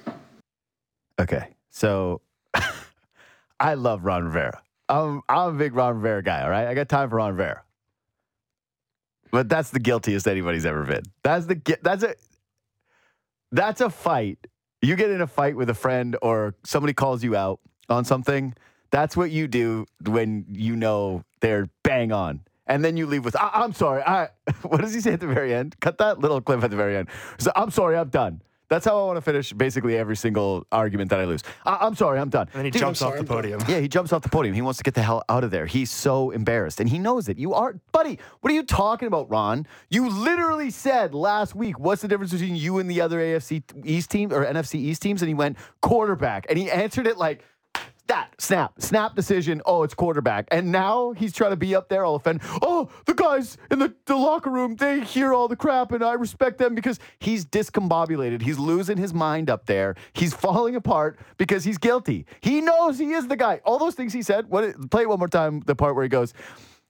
Okay, 1.17 1.55
so 1.71 2.19
I 3.59 3.75
love 3.75 4.03
Ron 4.03 4.25
Rivera. 4.25 4.61
I'm, 4.89 5.21
I'm 5.29 5.55
a 5.55 5.57
big 5.57 5.73
Ron 5.73 5.95
Rivera 5.95 6.21
guy, 6.21 6.43
all 6.43 6.49
right? 6.49 6.67
I 6.67 6.73
got 6.73 6.89
time 6.89 7.09
for 7.09 7.15
Ron 7.15 7.31
Rivera. 7.31 7.63
But 9.31 9.47
that's 9.47 9.69
the 9.71 9.79
guiltiest 9.79 10.27
anybody's 10.27 10.65
ever 10.65 10.83
been. 10.83 11.03
That's 11.23 11.45
the 11.45 11.77
that's 11.81 12.03
a 12.03 12.15
that's 13.51 13.81
a 13.81 13.89
fight. 13.89 14.39
You 14.81 14.95
get 14.95 15.09
in 15.09 15.21
a 15.21 15.27
fight 15.27 15.55
with 15.55 15.69
a 15.69 15.73
friend 15.73 16.15
or 16.21 16.55
somebody 16.63 16.93
calls 16.93 17.23
you 17.23 17.35
out 17.35 17.59
on 17.89 18.05
something. 18.05 18.53
That's 18.91 19.17
what 19.17 19.31
you 19.31 19.47
do 19.47 19.87
when 20.05 20.45
you 20.49 20.75
know 20.75 21.23
they're 21.41 21.69
bang 21.83 22.11
on. 22.11 22.41
And 22.67 22.83
then 22.83 22.97
you 22.97 23.05
leave 23.05 23.23
with, 23.25 23.35
I- 23.35 23.51
I'm 23.53 23.73
sorry. 23.73 24.01
I, 24.03 24.29
what 24.63 24.81
does 24.81 24.93
he 24.93 25.01
say 25.01 25.13
at 25.13 25.19
the 25.19 25.27
very 25.27 25.53
end? 25.53 25.75
Cut 25.79 25.97
that 25.99 26.19
little 26.19 26.41
clip 26.41 26.63
at 26.63 26.71
the 26.71 26.77
very 26.77 26.97
end. 26.97 27.09
So, 27.37 27.51
I'm 27.55 27.71
sorry, 27.71 27.95
I'm 27.97 28.09
done. 28.09 28.41
That's 28.67 28.83
how 28.83 28.99
I 28.99 29.05
want 29.05 29.17
to 29.17 29.21
finish 29.21 29.53
basically 29.53 29.95
every 29.95 30.15
single 30.15 30.65
argument 30.71 31.11
that 31.11 31.19
I 31.19 31.25
lose. 31.25 31.43
I- 31.67 31.77
I'm 31.81 31.93
sorry, 31.95 32.17
I'm 32.19 32.29
done. 32.29 32.47
And 32.47 32.57
then 32.57 32.65
he 32.65 32.71
Dude, 32.71 32.79
jumps 32.79 33.03
I'm 33.03 33.09
off 33.09 33.17
the 33.19 33.23
podium. 33.23 33.61
yeah, 33.67 33.79
he 33.79 33.87
jumps 33.87 34.11
off 34.11 34.23
the 34.23 34.29
podium. 34.29 34.55
He 34.55 34.63
wants 34.63 34.77
to 34.77 34.83
get 34.83 34.95
the 34.95 35.03
hell 35.03 35.23
out 35.29 35.43
of 35.43 35.51
there. 35.51 35.67
He's 35.67 35.91
so 35.91 36.31
embarrassed. 36.31 36.79
And 36.79 36.89
he 36.89 36.97
knows 36.97 37.29
it. 37.29 37.37
You 37.37 37.53
are, 37.53 37.79
buddy, 37.91 38.17
what 38.41 38.51
are 38.51 38.55
you 38.55 38.63
talking 38.63 39.07
about, 39.07 39.29
Ron? 39.29 39.67
You 39.91 40.09
literally 40.09 40.71
said 40.71 41.13
last 41.13 41.53
week, 41.53 41.77
what's 41.77 42.01
the 42.01 42.07
difference 42.07 42.31
between 42.31 42.55
you 42.55 42.79
and 42.79 42.89
the 42.89 43.01
other 43.01 43.19
AFC 43.19 43.61
East 43.83 44.09
team 44.09 44.33
or 44.33 44.43
NFC 44.43 44.75
East 44.79 45.03
teams? 45.03 45.21
And 45.21 45.29
he 45.29 45.35
went, 45.35 45.57
quarterback. 45.83 46.47
And 46.49 46.57
he 46.57 46.71
answered 46.71 47.05
it 47.05 47.19
like, 47.19 47.43
that 48.07 48.39
snap, 48.39 48.73
snap 48.79 49.15
decision. 49.15 49.61
Oh, 49.65 49.83
it's 49.83 49.93
quarterback. 49.93 50.47
And 50.51 50.71
now 50.71 51.11
he's 51.11 51.33
trying 51.33 51.51
to 51.51 51.57
be 51.57 51.73
up 51.75 51.89
there 51.89 52.05
all 52.05 52.15
offend. 52.15 52.41
Oh, 52.61 52.89
the 53.05 53.13
guys 53.13 53.57
in 53.71 53.79
the, 53.79 53.93
the 54.05 54.15
locker 54.15 54.49
room, 54.49 54.75
they 54.75 55.01
hear 55.01 55.33
all 55.33 55.47
the 55.47 55.55
crap 55.55 55.91
and 55.91 56.03
I 56.03 56.13
respect 56.13 56.57
them 56.57 56.75
because 56.75 56.99
he's 57.19 57.45
discombobulated. 57.45 58.41
He's 58.41 58.59
losing 58.59 58.97
his 58.97 59.13
mind 59.13 59.49
up 59.49 59.65
there. 59.65 59.95
He's 60.13 60.33
falling 60.33 60.75
apart 60.75 61.19
because 61.37 61.63
he's 61.63 61.77
guilty. 61.77 62.25
He 62.41 62.61
knows 62.61 62.99
he 62.99 63.11
is 63.13 63.27
the 63.27 63.35
guy. 63.35 63.61
All 63.65 63.79
those 63.79 63.95
things 63.95 64.13
he 64.13 64.21
said. 64.21 64.49
What 64.49 64.89
play 64.91 65.03
it 65.03 65.09
one 65.09 65.19
more 65.19 65.27
time, 65.27 65.61
the 65.61 65.75
part 65.75 65.95
where 65.95 66.03
he 66.03 66.09
goes, 66.09 66.33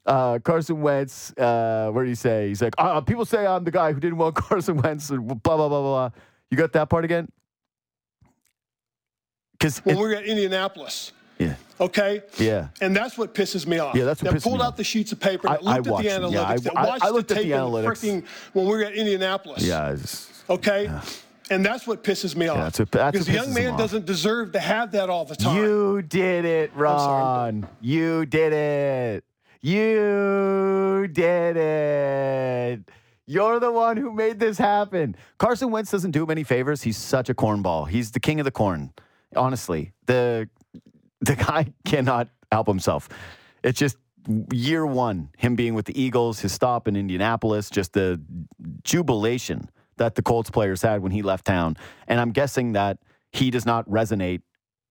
uh, 0.05 0.39
Carson 0.39 0.81
Wentz, 0.81 1.31
uh, 1.37 1.89
what 1.91 2.01
did 2.03 2.09
he 2.09 2.15
say? 2.15 2.49
He's 2.49 2.61
like, 2.61 2.75
uh, 2.77 3.01
people 3.01 3.25
say 3.25 3.45
I'm 3.45 3.63
the 3.63 3.71
guy 3.71 3.93
who 3.93 3.99
didn't 3.99 4.17
want 4.17 4.35
Carson 4.35 4.77
Wentz 4.77 5.09
and 5.09 5.25
blah, 5.27 5.35
blah, 5.35 5.57
blah, 5.57 5.67
blah, 5.67 5.81
blah. 5.81 6.09
You 6.51 6.57
got 6.57 6.73
that 6.73 6.89
part 6.89 7.05
again? 7.05 7.27
Because 9.65 9.79
When 9.83 9.95
we 9.97 10.01
were 10.03 10.13
at 10.13 10.25
Indianapolis. 10.25 11.11
yeah. 11.39 11.55
Okay? 11.81 12.21
Yeah. 12.37 12.67
And 12.81 12.95
that's 12.95 13.17
what 13.17 13.33
pisses 13.33 13.65
me 13.65 13.79
off. 13.79 13.95
Yeah, 13.95 14.03
that's 14.05 14.21
what 14.21 14.31
that 14.31 14.37
pisses 14.39 14.43
pulled 14.43 14.59
me 14.59 14.63
out 14.63 14.67
off. 14.69 14.75
the 14.77 14.83
sheets 14.83 15.11
of 15.11 15.19
paper, 15.19 15.47
that 15.47 15.59
I- 15.65 15.77
I 15.77 15.77
looked 15.79 15.87
at 15.87 16.03
the 16.03 16.09
analytics, 16.27 16.31
Yeah, 16.33 16.43
I- 16.47 16.57
that 16.57 16.77
I- 16.77 16.85
watched 16.87 17.03
I 17.03 17.09
looked 17.09 17.27
the 17.29 17.35
at 17.35 17.37
the 17.39 17.43
tape 17.45 17.53
in 17.53 17.59
analytics. 17.59 17.85
fricking 17.87 18.23
when 18.53 18.65
we 18.65 18.71
were 18.71 18.83
at 18.83 18.93
Indianapolis. 18.93 19.63
Yeah. 19.63 19.95
Okay? 20.49 20.89
And 21.49 21.65
that's 21.65 21.85
what 21.87 22.03
pisses 22.03 22.35
me 22.35 22.47
off. 22.47 22.57
that's 22.57 22.79
what- 22.79 22.91
that's 22.91 23.11
because 23.13 23.27
what 23.27 23.33
the 23.33 23.39
young 23.43 23.53
man 23.55 23.77
doesn't 23.77 24.05
deserve 24.05 24.51
to 24.53 24.59
have 24.59 24.91
that 24.91 25.09
all 25.09 25.25
the 25.25 25.35
time. 25.35 25.57
You 25.57 26.01
did 26.03 26.45
it, 26.45 26.71
sorry, 26.71 26.83
Ron. 26.83 27.67
You 27.81 28.25
did 28.27 28.53
it. 28.53 29.23
You 29.61 31.07
did 31.11 31.57
it. 31.57 32.79
You're 33.27 33.59
the 33.59 33.71
one 33.71 33.97
who 33.97 34.11
made 34.11 34.39
this 34.39 34.59
happen. 34.59 35.15
Carson 35.39 35.71
Wentz 35.71 35.89
doesn't 35.89 36.11
do 36.11 36.23
him 36.23 36.29
any 36.29 36.43
favors. 36.43 36.83
He's 36.83 36.97
such 36.97 37.29
a 37.29 37.33
cornball. 37.33 37.89
He's 37.89 38.11
the 38.11 38.19
king 38.19 38.39
of 38.39 38.43
the 38.45 38.51
corn. 38.51 38.91
Honestly, 39.35 39.93
the 40.05 40.49
the 41.21 41.35
guy 41.35 41.73
cannot 41.85 42.29
help 42.51 42.67
himself. 42.67 43.09
It's 43.63 43.79
just 43.79 43.97
year 44.51 44.85
one, 44.85 45.29
him 45.37 45.55
being 45.55 45.73
with 45.73 45.85
the 45.85 45.99
Eagles, 45.99 46.39
his 46.39 46.51
stop 46.51 46.87
in 46.87 46.95
Indianapolis, 46.95 47.69
just 47.69 47.93
the 47.93 48.21
jubilation 48.83 49.69
that 49.97 50.15
the 50.15 50.21
Colts 50.21 50.49
players 50.49 50.81
had 50.81 51.01
when 51.01 51.11
he 51.11 51.21
left 51.21 51.45
town. 51.45 51.77
And 52.07 52.19
I'm 52.19 52.31
guessing 52.31 52.73
that 52.73 52.97
he 53.31 53.49
does 53.51 53.65
not 53.65 53.87
resonate 53.89 54.41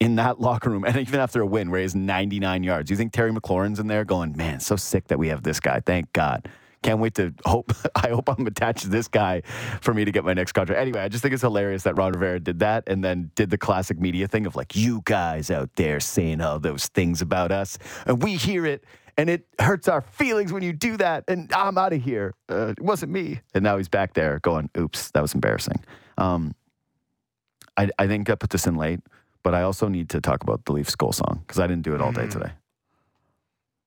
in 0.00 0.16
that 0.16 0.40
locker 0.40 0.70
room. 0.70 0.84
And 0.84 0.96
even 0.96 1.20
after 1.20 1.40
a 1.40 1.46
win 1.46 1.70
where 1.70 1.78
he 1.80 1.84
has 1.84 1.94
99 1.94 2.62
yards, 2.62 2.90
you 2.90 2.96
think 2.96 3.12
Terry 3.12 3.32
McLaurin's 3.32 3.78
in 3.78 3.86
there 3.86 4.04
going, 4.04 4.36
man, 4.36 4.60
so 4.60 4.76
sick 4.76 5.08
that 5.08 5.18
we 5.18 5.28
have 5.28 5.42
this 5.42 5.60
guy. 5.60 5.80
Thank 5.80 6.12
God. 6.12 6.48
Can't 6.84 7.00
wait 7.00 7.14
to 7.14 7.32
hope. 7.46 7.72
I 7.94 8.10
hope 8.10 8.28
I'm 8.28 8.46
attached 8.46 8.82
to 8.82 8.88
this 8.88 9.08
guy 9.08 9.40
for 9.80 9.94
me 9.94 10.04
to 10.04 10.12
get 10.12 10.22
my 10.22 10.34
next 10.34 10.52
contract. 10.52 10.78
Anyway, 10.78 11.00
I 11.00 11.08
just 11.08 11.22
think 11.22 11.32
it's 11.32 11.42
hilarious 11.42 11.82
that 11.84 11.96
Ron 11.96 12.12
Rivera 12.12 12.38
did 12.38 12.58
that 12.58 12.84
and 12.86 13.02
then 13.02 13.30
did 13.34 13.48
the 13.48 13.56
classic 13.56 13.98
media 13.98 14.28
thing 14.28 14.44
of 14.44 14.54
like, 14.54 14.76
you 14.76 15.00
guys 15.06 15.50
out 15.50 15.70
there 15.76 15.98
saying 15.98 16.42
all 16.42 16.60
those 16.60 16.88
things 16.88 17.22
about 17.22 17.50
us, 17.50 17.78
and 18.06 18.22
we 18.22 18.36
hear 18.36 18.66
it, 18.66 18.84
and 19.16 19.30
it 19.30 19.46
hurts 19.58 19.88
our 19.88 20.02
feelings 20.02 20.52
when 20.52 20.62
you 20.62 20.74
do 20.74 20.98
that, 20.98 21.24
and 21.26 21.50
I'm 21.54 21.78
out 21.78 21.94
of 21.94 22.02
here. 22.02 22.34
Uh, 22.50 22.74
it 22.76 22.82
wasn't 22.82 23.12
me. 23.12 23.40
And 23.54 23.64
now 23.64 23.78
he's 23.78 23.88
back 23.88 24.12
there 24.12 24.38
going, 24.40 24.68
oops, 24.76 25.10
that 25.12 25.22
was 25.22 25.32
embarrassing. 25.32 25.82
Um, 26.18 26.54
I, 27.78 27.88
I 27.98 28.06
think 28.06 28.28
I 28.28 28.34
put 28.34 28.50
this 28.50 28.66
in 28.66 28.74
late, 28.74 29.00
but 29.42 29.54
I 29.54 29.62
also 29.62 29.88
need 29.88 30.10
to 30.10 30.20
talk 30.20 30.42
about 30.42 30.66
the 30.66 30.72
Leafs 30.72 30.94
goal 30.94 31.12
song 31.12 31.44
because 31.46 31.58
I 31.58 31.66
didn't 31.66 31.82
do 31.82 31.94
it 31.94 32.02
all 32.02 32.12
day 32.12 32.26
today. 32.28 32.52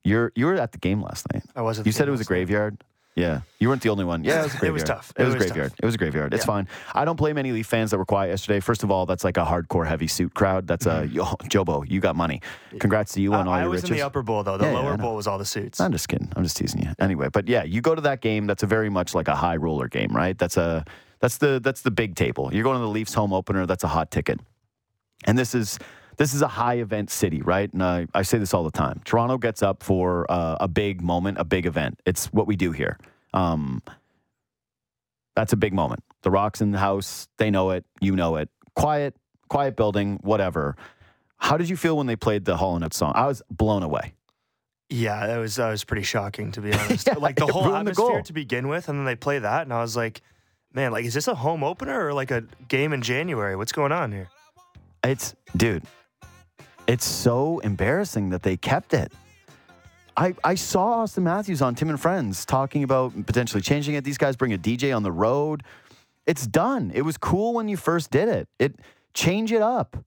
You're 0.08 0.32
you 0.36 0.46
were 0.46 0.56
at 0.56 0.72
the 0.72 0.78
game 0.78 1.02
last 1.02 1.26
night. 1.34 1.44
I 1.56 1.62
was. 1.62 1.80
At 1.80 1.86
You 1.86 1.92
said 1.92 2.08
it 2.08 2.12
was 2.12 2.22
a 2.22 2.26
graveyard. 2.26 2.78
Yeah, 3.16 3.42
you 3.58 3.68
weren't 3.68 3.82
the 3.82 3.90
only 3.90 4.06
one. 4.06 4.24
Yeah, 4.24 4.42
it 4.42 4.44
was 4.44 4.54
a 4.54 4.58
It 4.58 4.60
graveyard. 4.60 4.74
was 4.74 4.84
tough. 4.84 5.14
It, 5.18 5.22
It 5.24 5.26
was 5.26 5.34
a 5.34 5.38
was 5.38 5.46
graveyard. 5.48 5.72
tough. 5.72 5.80
It 5.82 5.86
was 5.88 5.96
a 5.96 5.98
graveyard. 5.98 6.34
It's 6.36 6.44
Yeah. 6.44 6.54
fine. 6.54 6.68
I 6.94 7.04
don't 7.04 7.16
blame 7.16 7.40
any 7.40 7.52
Leaf 7.52 7.66
fans 7.66 7.90
that 7.90 7.98
were 7.98 8.06
quiet 8.06 8.30
yesterday. 8.30 8.60
First 8.60 8.84
of 8.84 8.92
all, 8.92 9.08
that's 9.08 9.24
like 9.24 9.38
a 9.38 9.44
hardcore 9.44 9.88
heavy 9.88 10.06
suit 10.06 10.36
crowd. 10.36 10.68
That's 10.68 10.86
a 10.86 11.08
yo, 11.12 11.24
Jobo. 11.50 11.84
You 11.90 12.00
got 12.00 12.16
money. 12.16 12.42
Congrats 12.80 13.14
to 13.14 13.22
you 13.22 13.34
on 13.34 13.40
Mm-hmm. 13.40 13.48
Uh, 13.48 13.52
all 13.52 13.58
I 13.58 13.62
your 13.62 13.70
was 13.72 13.82
riches. 13.82 13.90
in 13.90 13.98
the 13.98 14.06
upper 14.06 14.22
bowl 14.22 14.44
though. 14.44 14.58
The 14.58 14.66
Yeah, 14.66 14.72
yeah, 14.74 14.78
lower 14.80 14.98
know. 14.98 15.04
bowl 15.04 15.16
was 15.16 15.26
all 15.26 15.40
the 15.40 15.46
suits. 15.46 15.82
I'm 15.82 15.92
just 15.92 16.08
kidding. 16.08 16.32
I'm 16.36 16.44
just 16.44 16.58
teasing 16.58 16.84
you. 16.84 16.90
Anyway, 17.00 17.30
but 17.34 17.48
yeah, 17.50 17.64
you 17.64 17.82
go 17.82 17.96
to 17.96 18.02
that 18.02 18.22
game. 18.22 18.46
That's 18.46 18.62
a 18.62 18.68
very 18.68 18.90
much 18.90 19.16
like 19.16 19.28
a 19.28 19.36
high 19.36 19.56
roller 19.58 19.88
game, 19.88 20.16
right? 20.16 20.38
That's 20.38 20.56
a 20.58 20.86
that's 21.20 21.38
the 21.40 21.60
that's 21.60 21.82
the 21.82 21.92
big 21.92 22.14
table. 22.16 22.52
You're 22.54 22.64
going 22.64 22.76
to 22.78 22.82
the 22.82 22.88
Leafs 22.88 23.16
home 23.16 23.34
opener. 23.34 23.66
That's 23.66 23.84
a 23.84 23.88
hot 23.88 24.12
ticket. 24.12 24.40
And 25.26 25.40
this 25.40 25.56
is 25.56 25.80
this 26.18 26.34
is 26.34 26.42
a 26.42 26.48
high 26.48 26.76
event 26.76 27.10
city, 27.10 27.42
right? 27.42 27.72
And 27.72 27.84
I, 27.84 28.08
I 28.14 28.24
say 28.24 28.38
this 28.38 28.54
all 28.54 28.64
the 28.64 28.72
time. 28.72 29.02
Toronto 29.06 29.38
gets 29.38 29.64
up 29.64 29.84
for 29.84 30.30
uh, 30.30 30.58
a 30.60 30.68
big 30.68 31.02
moment, 31.02 31.38
a 31.40 31.46
big 31.46 31.66
event. 31.66 32.00
It's 32.06 32.28
what 32.28 32.48
we 32.48 32.56
do 32.56 32.72
here. 32.72 32.98
Um, 33.34 33.82
that's 35.36 35.54
a 35.54 35.58
big 35.58 35.74
moment. 35.74 36.04
The 36.24 36.32
Rock's 36.32 36.62
in 36.62 36.72
the 36.72 36.80
house. 36.80 37.28
They 37.38 37.52
know 37.52 37.70
it. 37.70 37.86
You 38.02 38.16
know 38.16 38.38
it. 38.38 38.50
Quiet, 38.76 39.16
quiet 39.50 39.76
building, 39.76 40.20
whatever. 40.24 40.76
How 41.38 41.58
did 41.58 41.70
you 41.70 41.78
feel 41.78 41.96
when 41.96 42.08
they 42.08 42.16
played 42.16 42.46
the 42.46 42.58
Hall 42.58 42.76
and 42.76 42.84
Oates 42.84 42.98
song? 42.98 43.12
I 43.16 43.28
was 43.28 43.44
blown 43.52 43.84
away. 43.84 44.14
Yeah, 44.90 45.28
that 45.28 45.38
was 45.38 45.58
that 45.58 45.70
was 45.70 45.84
pretty 45.84 46.04
shocking 46.04 46.52
to 46.54 46.62
be 46.62 46.74
honest. 46.80 47.08
Yeah, 47.08 47.16
like 47.16 47.36
the 47.36 47.46
whole 47.46 47.64
the 47.64 47.76
atmosphere 47.76 48.08
goal. 48.08 48.24
to 48.24 48.34
begin 48.34 48.68
with, 48.68 48.90
and 48.90 48.98
then 48.98 49.06
they 49.06 49.16
play 49.16 49.40
that, 49.40 49.64
and 49.64 49.74
I 49.74 49.82
was 49.82 49.96
like, 49.96 50.22
man, 50.74 50.92
like 50.92 51.06
is 51.06 51.14
this 51.14 51.28
a 51.28 51.36
home 51.36 51.64
opener 51.64 52.08
or 52.08 52.14
like 52.14 52.32
a 52.32 52.46
game 52.68 52.94
in 52.94 53.02
January? 53.02 53.56
What's 53.56 53.72
going 53.74 53.92
on 53.92 54.12
here? 54.12 54.30
It's 55.04 55.36
dude, 55.56 55.84
it's 56.88 57.06
so 57.06 57.60
embarrassing 57.60 58.30
that 58.30 58.44
they 58.44 58.58
kept 58.58 58.94
it. 58.94 59.12
I, 60.16 60.34
I 60.44 60.56
saw 60.56 61.04
Auston 61.04 61.24
Matthews 61.24 61.62
on 61.62 61.76
Tim 61.76 61.90
and 61.90 62.02
Friends 62.02 62.44
talking 62.46 62.84
about 62.84 63.14
potentially 63.28 63.62
changing 63.62 63.96
it. 63.96 64.04
These 64.04 64.18
guys 64.18 64.36
bring 64.36 64.54
a 64.54 64.58
DJ 64.58 64.96
on 64.96 65.04
the 65.04 65.12
road. 65.12 65.64
It's 66.26 66.48
done. 66.48 66.92
It 66.94 67.04
was 67.04 67.18
cool 67.18 67.54
when 67.54 67.68
you 67.68 67.78
first 67.78 68.10
did 68.10 68.28
it. 68.28 68.48
It 68.58 68.80
change 69.14 69.52
it 69.52 69.62
up. 69.62 69.98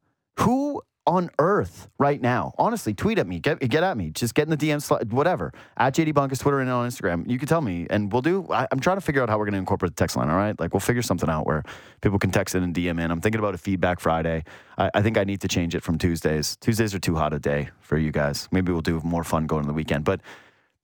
Who 0.41 0.83
on 1.11 1.29
earth 1.39 1.89
right 1.99 2.21
now? 2.21 2.55
Honestly, 2.57 2.95
tweet 2.95 3.19
at 3.19 3.27
me. 3.27 3.41
Get 3.41 3.59
get 3.59 3.83
at 3.83 3.97
me. 3.97 4.11
Just 4.11 4.35
get 4.35 4.45
in 4.45 4.51
the 4.51 4.57
DM 4.57 4.81
slide, 4.81 5.13
whatever. 5.13 5.53
At 5.77 5.95
JD 5.95 6.15
Bunkis, 6.15 6.39
Twitter 6.39 6.61
and 6.61 6.71
on 6.71 6.89
Instagram. 6.89 7.29
You 7.29 7.37
can 7.37 7.49
tell 7.49 7.61
me, 7.61 7.87
and 7.91 8.13
we'll 8.13 8.23
do. 8.23 8.47
I, 8.51 8.69
I'm 8.71 8.79
trying 8.79 8.97
to 8.97 9.01
figure 9.01 9.23
out 9.23 9.29
how 9.29 9.37
we're 9.37 9.45
going 9.45 9.55
to 9.55 9.59
incorporate 9.59 9.97
the 9.97 10.01
text 10.01 10.17
line. 10.17 10.31
All 10.31 10.37
right, 10.37 10.59
like 10.59 10.73
we'll 10.73 10.81
figure 10.81 11.03
something 11.03 11.29
out 11.29 11.47
where 11.47 11.65
people 12.01 12.19
can 12.19 12.31
text 12.31 12.55
in 12.55 12.63
and 12.63 12.75
DM 12.75 13.03
in. 13.03 13.11
I'm 13.11 13.21
thinking 13.21 13.41
about 13.41 13.55
a 13.55 13.59
feedback 13.59 13.99
Friday. 13.99 14.45
I, 14.79 14.91
I 14.95 15.03
think 15.03 15.19
I 15.19 15.25
need 15.25 15.41
to 15.41 15.49
change 15.49 15.75
it 15.75 15.83
from 15.83 15.99
Tuesdays. 15.99 16.57
Tuesdays 16.57 16.95
are 16.95 17.01
too 17.01 17.17
hot 17.17 17.35
a 17.35 17.41
day 17.41 17.71
for 17.81 17.99
you 17.99 18.13
guys. 18.13 18.49
Maybe 18.53 18.71
we'll 18.71 18.81
do 18.81 19.01
more 19.03 19.25
fun 19.25 19.47
going 19.47 19.63
to 19.63 19.69
the 19.69 19.75
weekend, 19.75 20.05
but. 20.05 20.21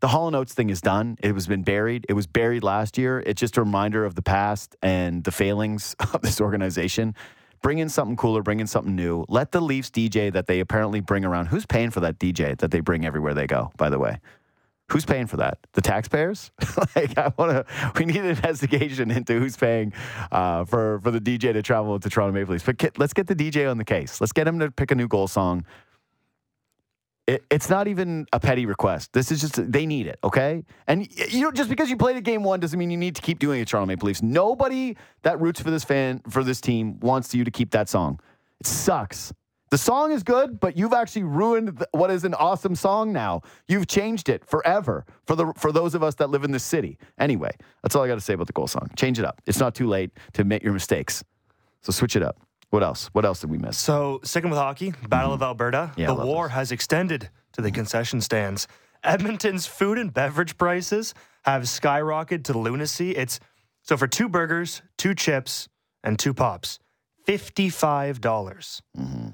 The 0.01 0.09
Hall 0.09 0.27
and 0.27 0.37
Oates 0.37 0.53
thing 0.53 0.69
is 0.69 0.83
done. 0.83 1.17
It 1.23 1.33
was 1.33 1.47
been 1.47 1.63
buried. 1.63 2.05
It 2.07 2.13
was 2.13 2.27
buried 2.27 2.63
last 2.63 2.99
year. 2.99 3.23
It's 3.25 3.41
just 3.41 3.57
a 3.57 3.63
reminder 3.63 4.05
of 4.05 4.15
the 4.15 4.21
past 4.21 4.77
and 4.83 5.25
the 5.25 5.33
failings 5.33 5.97
of 6.13 6.21
this 6.21 6.39
organization. 6.39 7.15
Bring 7.67 7.79
in 7.79 7.89
something 7.89 8.15
cooler, 8.15 8.45
bring 8.45 8.61
in 8.61 8.69
something 8.69 8.95
new. 8.95 9.25
Let 9.29 9.51
the 9.51 9.61
Leafs 9.61 9.91
DJ 9.91 10.33
that 10.33 10.47
they 10.47 10.61
apparently 10.61 11.01
bring 11.01 11.25
around. 11.25 11.47
Who's 11.47 11.67
paying 11.67 11.91
for 11.91 11.99
that 11.99 12.17
DJ 12.17 12.57
that 12.59 12.71
they 12.71 12.79
bring 12.79 13.05
everywhere 13.05 13.35
they 13.35 13.49
go, 13.49 13.73
by 13.77 13.91
the 13.91 13.99
way? 13.99 14.21
Who's 14.93 15.05
paying 15.05 15.27
for 15.27 15.39
that? 15.39 15.59
The 15.73 15.81
taxpayers? 15.81 16.53
like 16.95 17.19
I 17.19 17.33
want 17.37 17.51
to. 17.51 17.93
We 17.99 18.05
need 18.05 18.19
an 18.19 18.27
investigation 18.27 19.11
into 19.11 19.41
who's 19.41 19.57
paying 19.57 19.93
uh, 20.31 20.65
for 20.65 21.01
for 21.01 21.11
the 21.11 21.19
DJ 21.19 21.55
to 21.55 21.61
travel 21.61 21.99
to 21.99 22.09
Toronto 22.09 22.33
Maple 22.39 22.53
Leafs. 22.53 22.63
But 22.63 22.77
get, 22.77 23.01
let's 23.01 23.13
get 23.13 23.27
the 23.27 23.35
DJ 23.35 23.69
on 23.69 23.79
the 23.79 23.85
case. 23.85 24.21
Let's 24.21 24.33
get 24.33 24.47
him 24.47 24.61
to 24.61 24.71
pick 24.71 24.93
a 24.93 24.95
new 24.95 25.09
goal 25.09 25.27
song. 25.27 25.67
It, 27.27 27.45
it's 27.51 27.69
not 27.69 27.89
even 27.89 28.27
a 28.33 28.39
petty 28.39 28.67
request. 28.67 29.13
This 29.13 29.33
is 29.33 29.41
just 29.41 29.73
they 29.73 29.85
need 29.85 30.07
it, 30.07 30.19
okay? 30.23 30.65
And 30.87 31.09
you 31.33 31.41
know, 31.41 31.51
just 31.51 31.69
because 31.69 31.91
you 31.91 31.97
played 31.97 32.17
a 32.17 32.21
game 32.21 32.45
one 32.45 32.61
doesn't 32.61 32.79
mean 32.79 32.91
you 32.91 32.97
need 32.97 33.17
to 33.17 33.23
keep 33.23 33.39
doing 33.39 33.61
it. 33.61 33.69
Toronto 33.69 33.87
Maple 33.87 34.07
Leafs. 34.07 34.23
Nobody 34.23 34.97
that 35.23 35.41
roots 35.41 35.61
for 35.61 35.71
this 35.71 35.83
fan 35.83 36.21
for 36.31 36.45
this 36.45 36.61
team 36.61 37.01
wants 37.01 37.35
you 37.35 37.45
to 37.45 37.51
keep 37.51 37.73
that 37.73 37.89
song. 37.89 38.21
It 38.61 38.67
sucks. 38.67 39.33
The 39.71 39.79
song 39.79 40.13
is 40.13 40.23
good, 40.23 40.61
but 40.61 40.77
you've 40.77 40.93
actually 40.93 41.25
ruined 41.25 41.85
what 41.91 42.13
is 42.13 42.23
an 42.23 42.35
awesome 42.35 42.77
song 42.77 43.13
now. 43.13 43.43
You've 43.67 43.89
changed 43.89 44.29
it 44.29 44.45
forever 44.45 45.05
for 45.27 45.35
the 45.35 45.53
for 45.57 45.73
those 45.73 45.97
of 45.97 46.05
us 46.05 46.15
that 46.17 46.31
live 46.31 46.45
in 46.45 46.53
this 46.53 46.63
city. 46.63 46.97
Anyway, 47.19 47.51
that's 47.83 47.97
all 47.97 48.05
I 48.05 48.07
got 48.07 48.15
to 48.15 48.21
say 48.21 48.35
about 48.35 48.47
the 48.47 48.53
goal 48.53 48.69
song. 48.69 48.89
Change 48.97 49.19
it 49.19 49.25
up. 49.25 49.43
It's 49.47 49.59
not 49.59 49.75
too 49.75 49.89
late 49.89 50.13
to 50.35 50.45
make 50.45 50.63
your 50.63 50.73
mistakes. 50.73 51.25
So 51.83 51.91
switch 51.91 52.15
it 52.15 52.23
up. 52.23 52.46
What 52.71 52.83
else? 52.83 53.09
What 53.13 53.25
else 53.25 53.41
did 53.41 53.51
we 53.51 53.59
miss? 53.59 53.79
So 53.79 54.21
sticking 54.25 54.51
with 54.51 54.59
hockey, 54.59 54.93
Battle 55.09 55.33
of 55.33 55.43
Alberta, 55.43 55.91
Mm-hmm. 55.93 56.01
Yeah, 56.01 56.07
the 56.09 56.15
war 56.27 56.47
this. 56.47 56.55
has 56.55 56.73
extended 56.73 57.31
to 57.53 57.63
the 57.63 57.71
concession 57.71 58.21
stands. 58.21 58.67
Edmonton's 59.05 59.67
food 59.67 59.99
and 59.99 60.13
beverage 60.13 60.57
prices 60.59 61.15
have 61.45 61.63
skyrocketed 61.63 62.45
to 62.45 62.59
lunacy. 62.59 63.13
It's 63.13 63.39
so 63.83 63.97
for 63.97 64.09
two 64.09 64.29
burgers, 64.29 64.83
two 64.99 65.15
chips, 65.15 65.69
and 66.03 66.19
two 66.19 66.35
pops, 66.35 66.81
fifty-five 67.25 68.21
dollars. 68.21 68.83
Mm-hmm. 68.99 69.29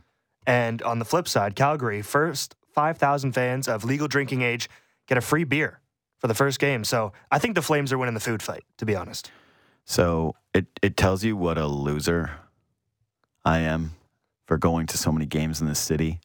And 0.46 0.82
on 0.82 0.98
the 0.98 1.04
flip 1.04 1.26
side, 1.28 1.54
Calgary 1.56 2.02
first 2.02 2.54
five 2.74 2.98
thousand 2.98 3.32
fans 3.32 3.66
of 3.68 3.84
legal 3.84 4.08
drinking 4.08 4.42
age 4.42 4.68
get 5.06 5.16
a 5.16 5.22
free 5.22 5.44
beer 5.44 5.80
for 6.18 6.26
the 6.28 6.34
first 6.34 6.58
game. 6.58 6.84
So 6.84 7.12
I 7.30 7.38
think 7.38 7.54
the 7.54 7.62
Flames 7.62 7.92
are 7.92 7.98
winning 7.98 8.14
the 8.14 8.20
food 8.20 8.42
fight. 8.42 8.64
To 8.78 8.84
be 8.86 8.94
honest, 8.94 9.30
So 9.84 10.34
it, 10.54 10.66
it 10.82 10.96
tells 10.96 11.24
you 11.24 11.36
what 11.36 11.58
a 11.58 11.66
loser 11.66 12.30
I 13.44 13.58
am 13.58 13.92
for 14.46 14.58
going 14.58 14.86
to 14.88 14.98
so 14.98 15.12
many 15.12 15.26
games 15.26 15.60
in 15.60 15.66
this 15.66 15.78
city 15.78 16.20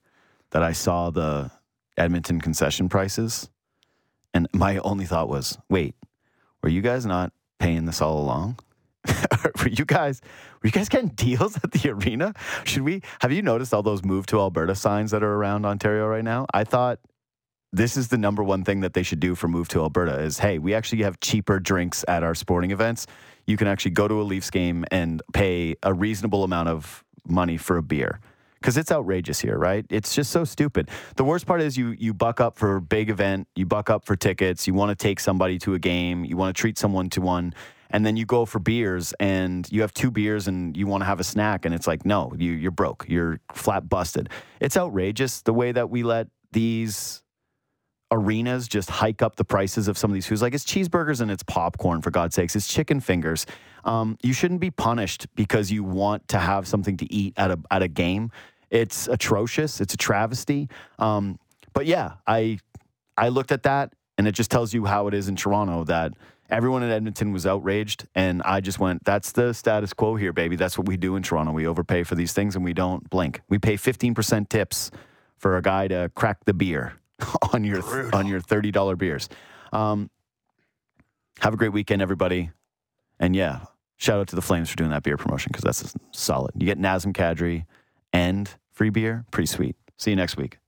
that 0.52 0.64
I 0.64 0.72
saw 0.72 1.10
the 1.10 1.52
Edmonton 1.98 2.40
concession 2.40 2.90
prices. 2.90 3.50
And 4.34 4.48
my 4.54 4.78
only 4.80 5.06
thought 5.06 5.30
was, 5.30 5.58
wait, 5.70 5.96
were 6.62 6.70
you 6.70 6.82
guys 6.82 7.06
not 7.06 7.34
paying 7.60 7.86
this 7.86 8.02
all 8.02 8.20
along? 8.20 8.60
were 9.60 9.70
you 9.70 9.86
guys 9.86 10.22
were 10.62 10.68
you 10.68 10.72
guys 10.72 10.90
getting 10.90 11.10
deals 11.10 11.58
at 11.64 11.72
the 11.72 11.90
arena? 11.90 12.34
Should 12.66 12.84
we 12.84 13.02
have 13.22 13.32
you 13.32 13.42
noticed 13.42 13.74
all 13.74 13.84
those 13.84 14.04
move 14.04 14.26
to 14.28 14.40
Alberta 14.40 14.76
signs 14.76 15.12
that 15.12 15.24
are 15.24 15.34
around 15.34 15.66
Ontario 15.66 16.08
right 16.08 16.24
now? 16.24 16.46
I 16.54 16.64
thought 16.64 17.00
this 17.74 17.98
is 17.98 18.08
the 18.08 18.18
number 18.18 18.44
one 18.44 18.64
thing 18.64 18.82
that 18.82 18.94
they 18.94 19.04
should 19.04 19.20
do 19.20 19.36
for 19.36 19.48
move 19.48 19.68
to 19.70 19.82
Alberta 19.82 20.20
is 20.20 20.40
hey, 20.40 20.60
we 20.60 20.74
actually 20.74 21.04
have 21.04 21.20
cheaper 21.20 21.60
drinks 21.60 22.04
at 22.08 22.24
our 22.24 22.36
sporting 22.36 22.72
events. 22.72 23.08
You 23.46 23.58
can 23.58 23.68
actually 23.68 23.92
go 23.92 24.08
to 24.08 24.22
a 24.22 24.24
Leafs 24.24 24.50
game 24.50 24.86
and 24.92 25.22
pay 25.34 25.76
a 25.84 25.94
reasonable 25.94 26.44
amount 26.44 26.70
of 26.70 27.04
money 27.30 27.58
for 27.58 27.78
a 27.78 27.84
beer. 27.84 28.20
Cuz 28.62 28.76
it's 28.76 28.92
outrageous 28.92 29.40
here, 29.40 29.58
right? 29.58 29.86
It's 29.90 30.16
just 30.16 30.32
so 30.32 30.44
stupid. 30.44 30.90
The 31.16 31.24
worst 31.24 31.46
part 31.46 31.62
is 31.62 31.78
you 31.78 31.96
you 31.98 32.14
buck 32.14 32.42
up 32.42 32.58
for 32.58 32.76
a 32.76 32.82
big 32.82 33.10
event, 33.10 33.48
you 33.56 33.66
buck 33.66 33.90
up 33.90 34.06
for 34.06 34.16
tickets, 34.16 34.68
you 34.68 34.74
want 34.74 34.90
to 34.90 34.96
take 34.96 35.20
somebody 35.20 35.60
to 35.60 35.74
a 35.76 35.80
game, 35.80 36.26
you 36.26 36.38
want 36.38 36.56
to 36.56 36.60
treat 36.60 36.78
someone 36.78 37.10
to 37.12 37.22
one 37.22 37.54
and 37.90 38.06
then 38.06 38.18
you 38.18 38.26
go 38.26 38.46
for 38.46 38.60
beers 38.60 39.14
and 39.20 39.70
you 39.72 39.82
have 39.82 39.94
two 39.94 40.12
beers 40.12 40.48
and 40.48 40.76
you 40.76 40.88
want 40.88 41.02
to 41.02 41.06
have 41.06 41.20
a 41.20 41.24
snack 41.24 41.66
and 41.66 41.74
it's 41.74 41.88
like 41.88 42.06
no 42.06 42.32
you, 42.38 42.52
you're 42.52 42.72
broke 42.72 43.06
you're 43.08 43.40
flat 43.54 43.88
busted 43.90 44.30
it's 44.60 44.78
outrageous 44.78 45.42
the 45.42 45.54
way 45.54 45.72
that 45.72 45.90
we 45.90 46.04
let 46.04 46.28
these 46.52 47.24
arenas 48.12 48.68
just 48.68 48.90
hike 48.90 49.22
up 49.22 49.36
the 49.36 49.44
prices 49.44 49.88
of 49.88 49.98
some 49.98 50.10
of 50.10 50.14
these 50.14 50.26
foods 50.26 50.42
like 50.42 50.54
it's 50.54 50.66
cheeseburgers 50.66 51.22
and 51.22 51.30
it's 51.30 51.44
popcorn 51.44 52.02
for 52.02 52.12
god's 52.12 52.36
sakes 52.36 52.56
it's 52.56 52.68
chicken 52.68 53.00
fingers 53.00 53.46
um, 53.88 54.18
you 54.22 54.34
shouldn't 54.34 54.60
be 54.60 54.70
punished 54.70 55.26
because 55.36 55.72
you 55.72 55.84
want 55.84 56.28
to 56.28 56.38
have 56.38 56.68
something 56.68 56.98
to 56.98 57.12
eat 57.12 57.34
at 57.38 57.50
a, 57.50 57.60
at 57.72 57.82
a 57.82 57.88
game. 57.88 58.32
It's 58.70 59.08
atrocious. 59.08 59.82
It's 59.82 59.96
a 59.96 59.98
travesty. 59.98 60.70
Um, 61.00 61.40
but 61.78 61.86
yeah 61.86 62.14
i 62.26 62.58
i 63.20 63.30
looked 63.30 63.52
at 63.52 63.62
that 63.62 63.94
and 64.18 64.28
it 64.28 64.32
just 64.32 64.50
tells 64.50 64.74
you 64.74 64.86
how 64.86 65.08
it 65.08 65.14
is 65.14 65.28
in 65.28 65.36
toronto 65.36 65.84
that 65.84 66.12
everyone 66.50 66.82
in 66.82 66.90
edmonton 66.90 67.32
was 67.32 67.46
outraged. 67.46 68.08
And 68.16 68.42
i 68.44 68.62
just 68.62 68.80
went 68.80 69.04
that's 69.06 69.32
the 69.32 69.54
status 69.54 69.94
quo 69.94 70.16
here 70.16 70.34
baby. 70.34 70.56
That's 70.56 70.76
what 70.76 70.88
we 70.88 70.98
do 70.98 71.16
in 71.16 71.22
toronto. 71.22 71.52
We 71.52 71.68
overpay 71.68 72.04
for 72.04 72.16
these 72.16 72.34
things 72.34 72.56
and 72.56 72.66
we 72.66 72.74
don't 72.74 73.08
blink. 73.12 73.42
We 73.48 73.60
pay 73.60 73.76
15% 73.76 74.50
tips 74.50 74.90
for 75.38 75.58
a 75.58 75.62
guy 75.62 75.88
to 75.88 76.12
crack 76.16 76.46
the 76.46 76.54
beer 76.54 76.94
on 77.54 77.64
your 77.64 77.84
on 78.16 78.26
your 78.26 78.42
thirty 78.42 78.72
dollar 78.72 78.96
beers. 78.96 79.30
Um, 79.72 80.10
have 81.42 81.54
a 81.54 81.58
great 81.58 81.74
weekend, 81.74 82.02
everybody, 82.02 82.50
and 83.20 83.36
yeah, 83.36 83.66
shout 83.98 84.20
out 84.20 84.28
to 84.30 84.36
the 84.36 84.42
Flames 84.42 84.70
for 84.70 84.76
doing 84.76 84.92
that 84.92 85.04
beer 85.04 85.18
promotion 85.18 85.52
because 85.52 85.64
that's 85.64 85.96
solid. 86.12 86.52
You 86.56 86.66
get 86.66 86.80
Nazem 86.80 87.14
Kadri 87.14 87.66
and 88.14 88.50
free 88.72 88.90
beer, 88.90 89.26
pretty 89.32 89.48
sweet. 89.48 89.76
See 89.98 90.12
you 90.12 90.16
next 90.16 90.38
week. 90.38 90.60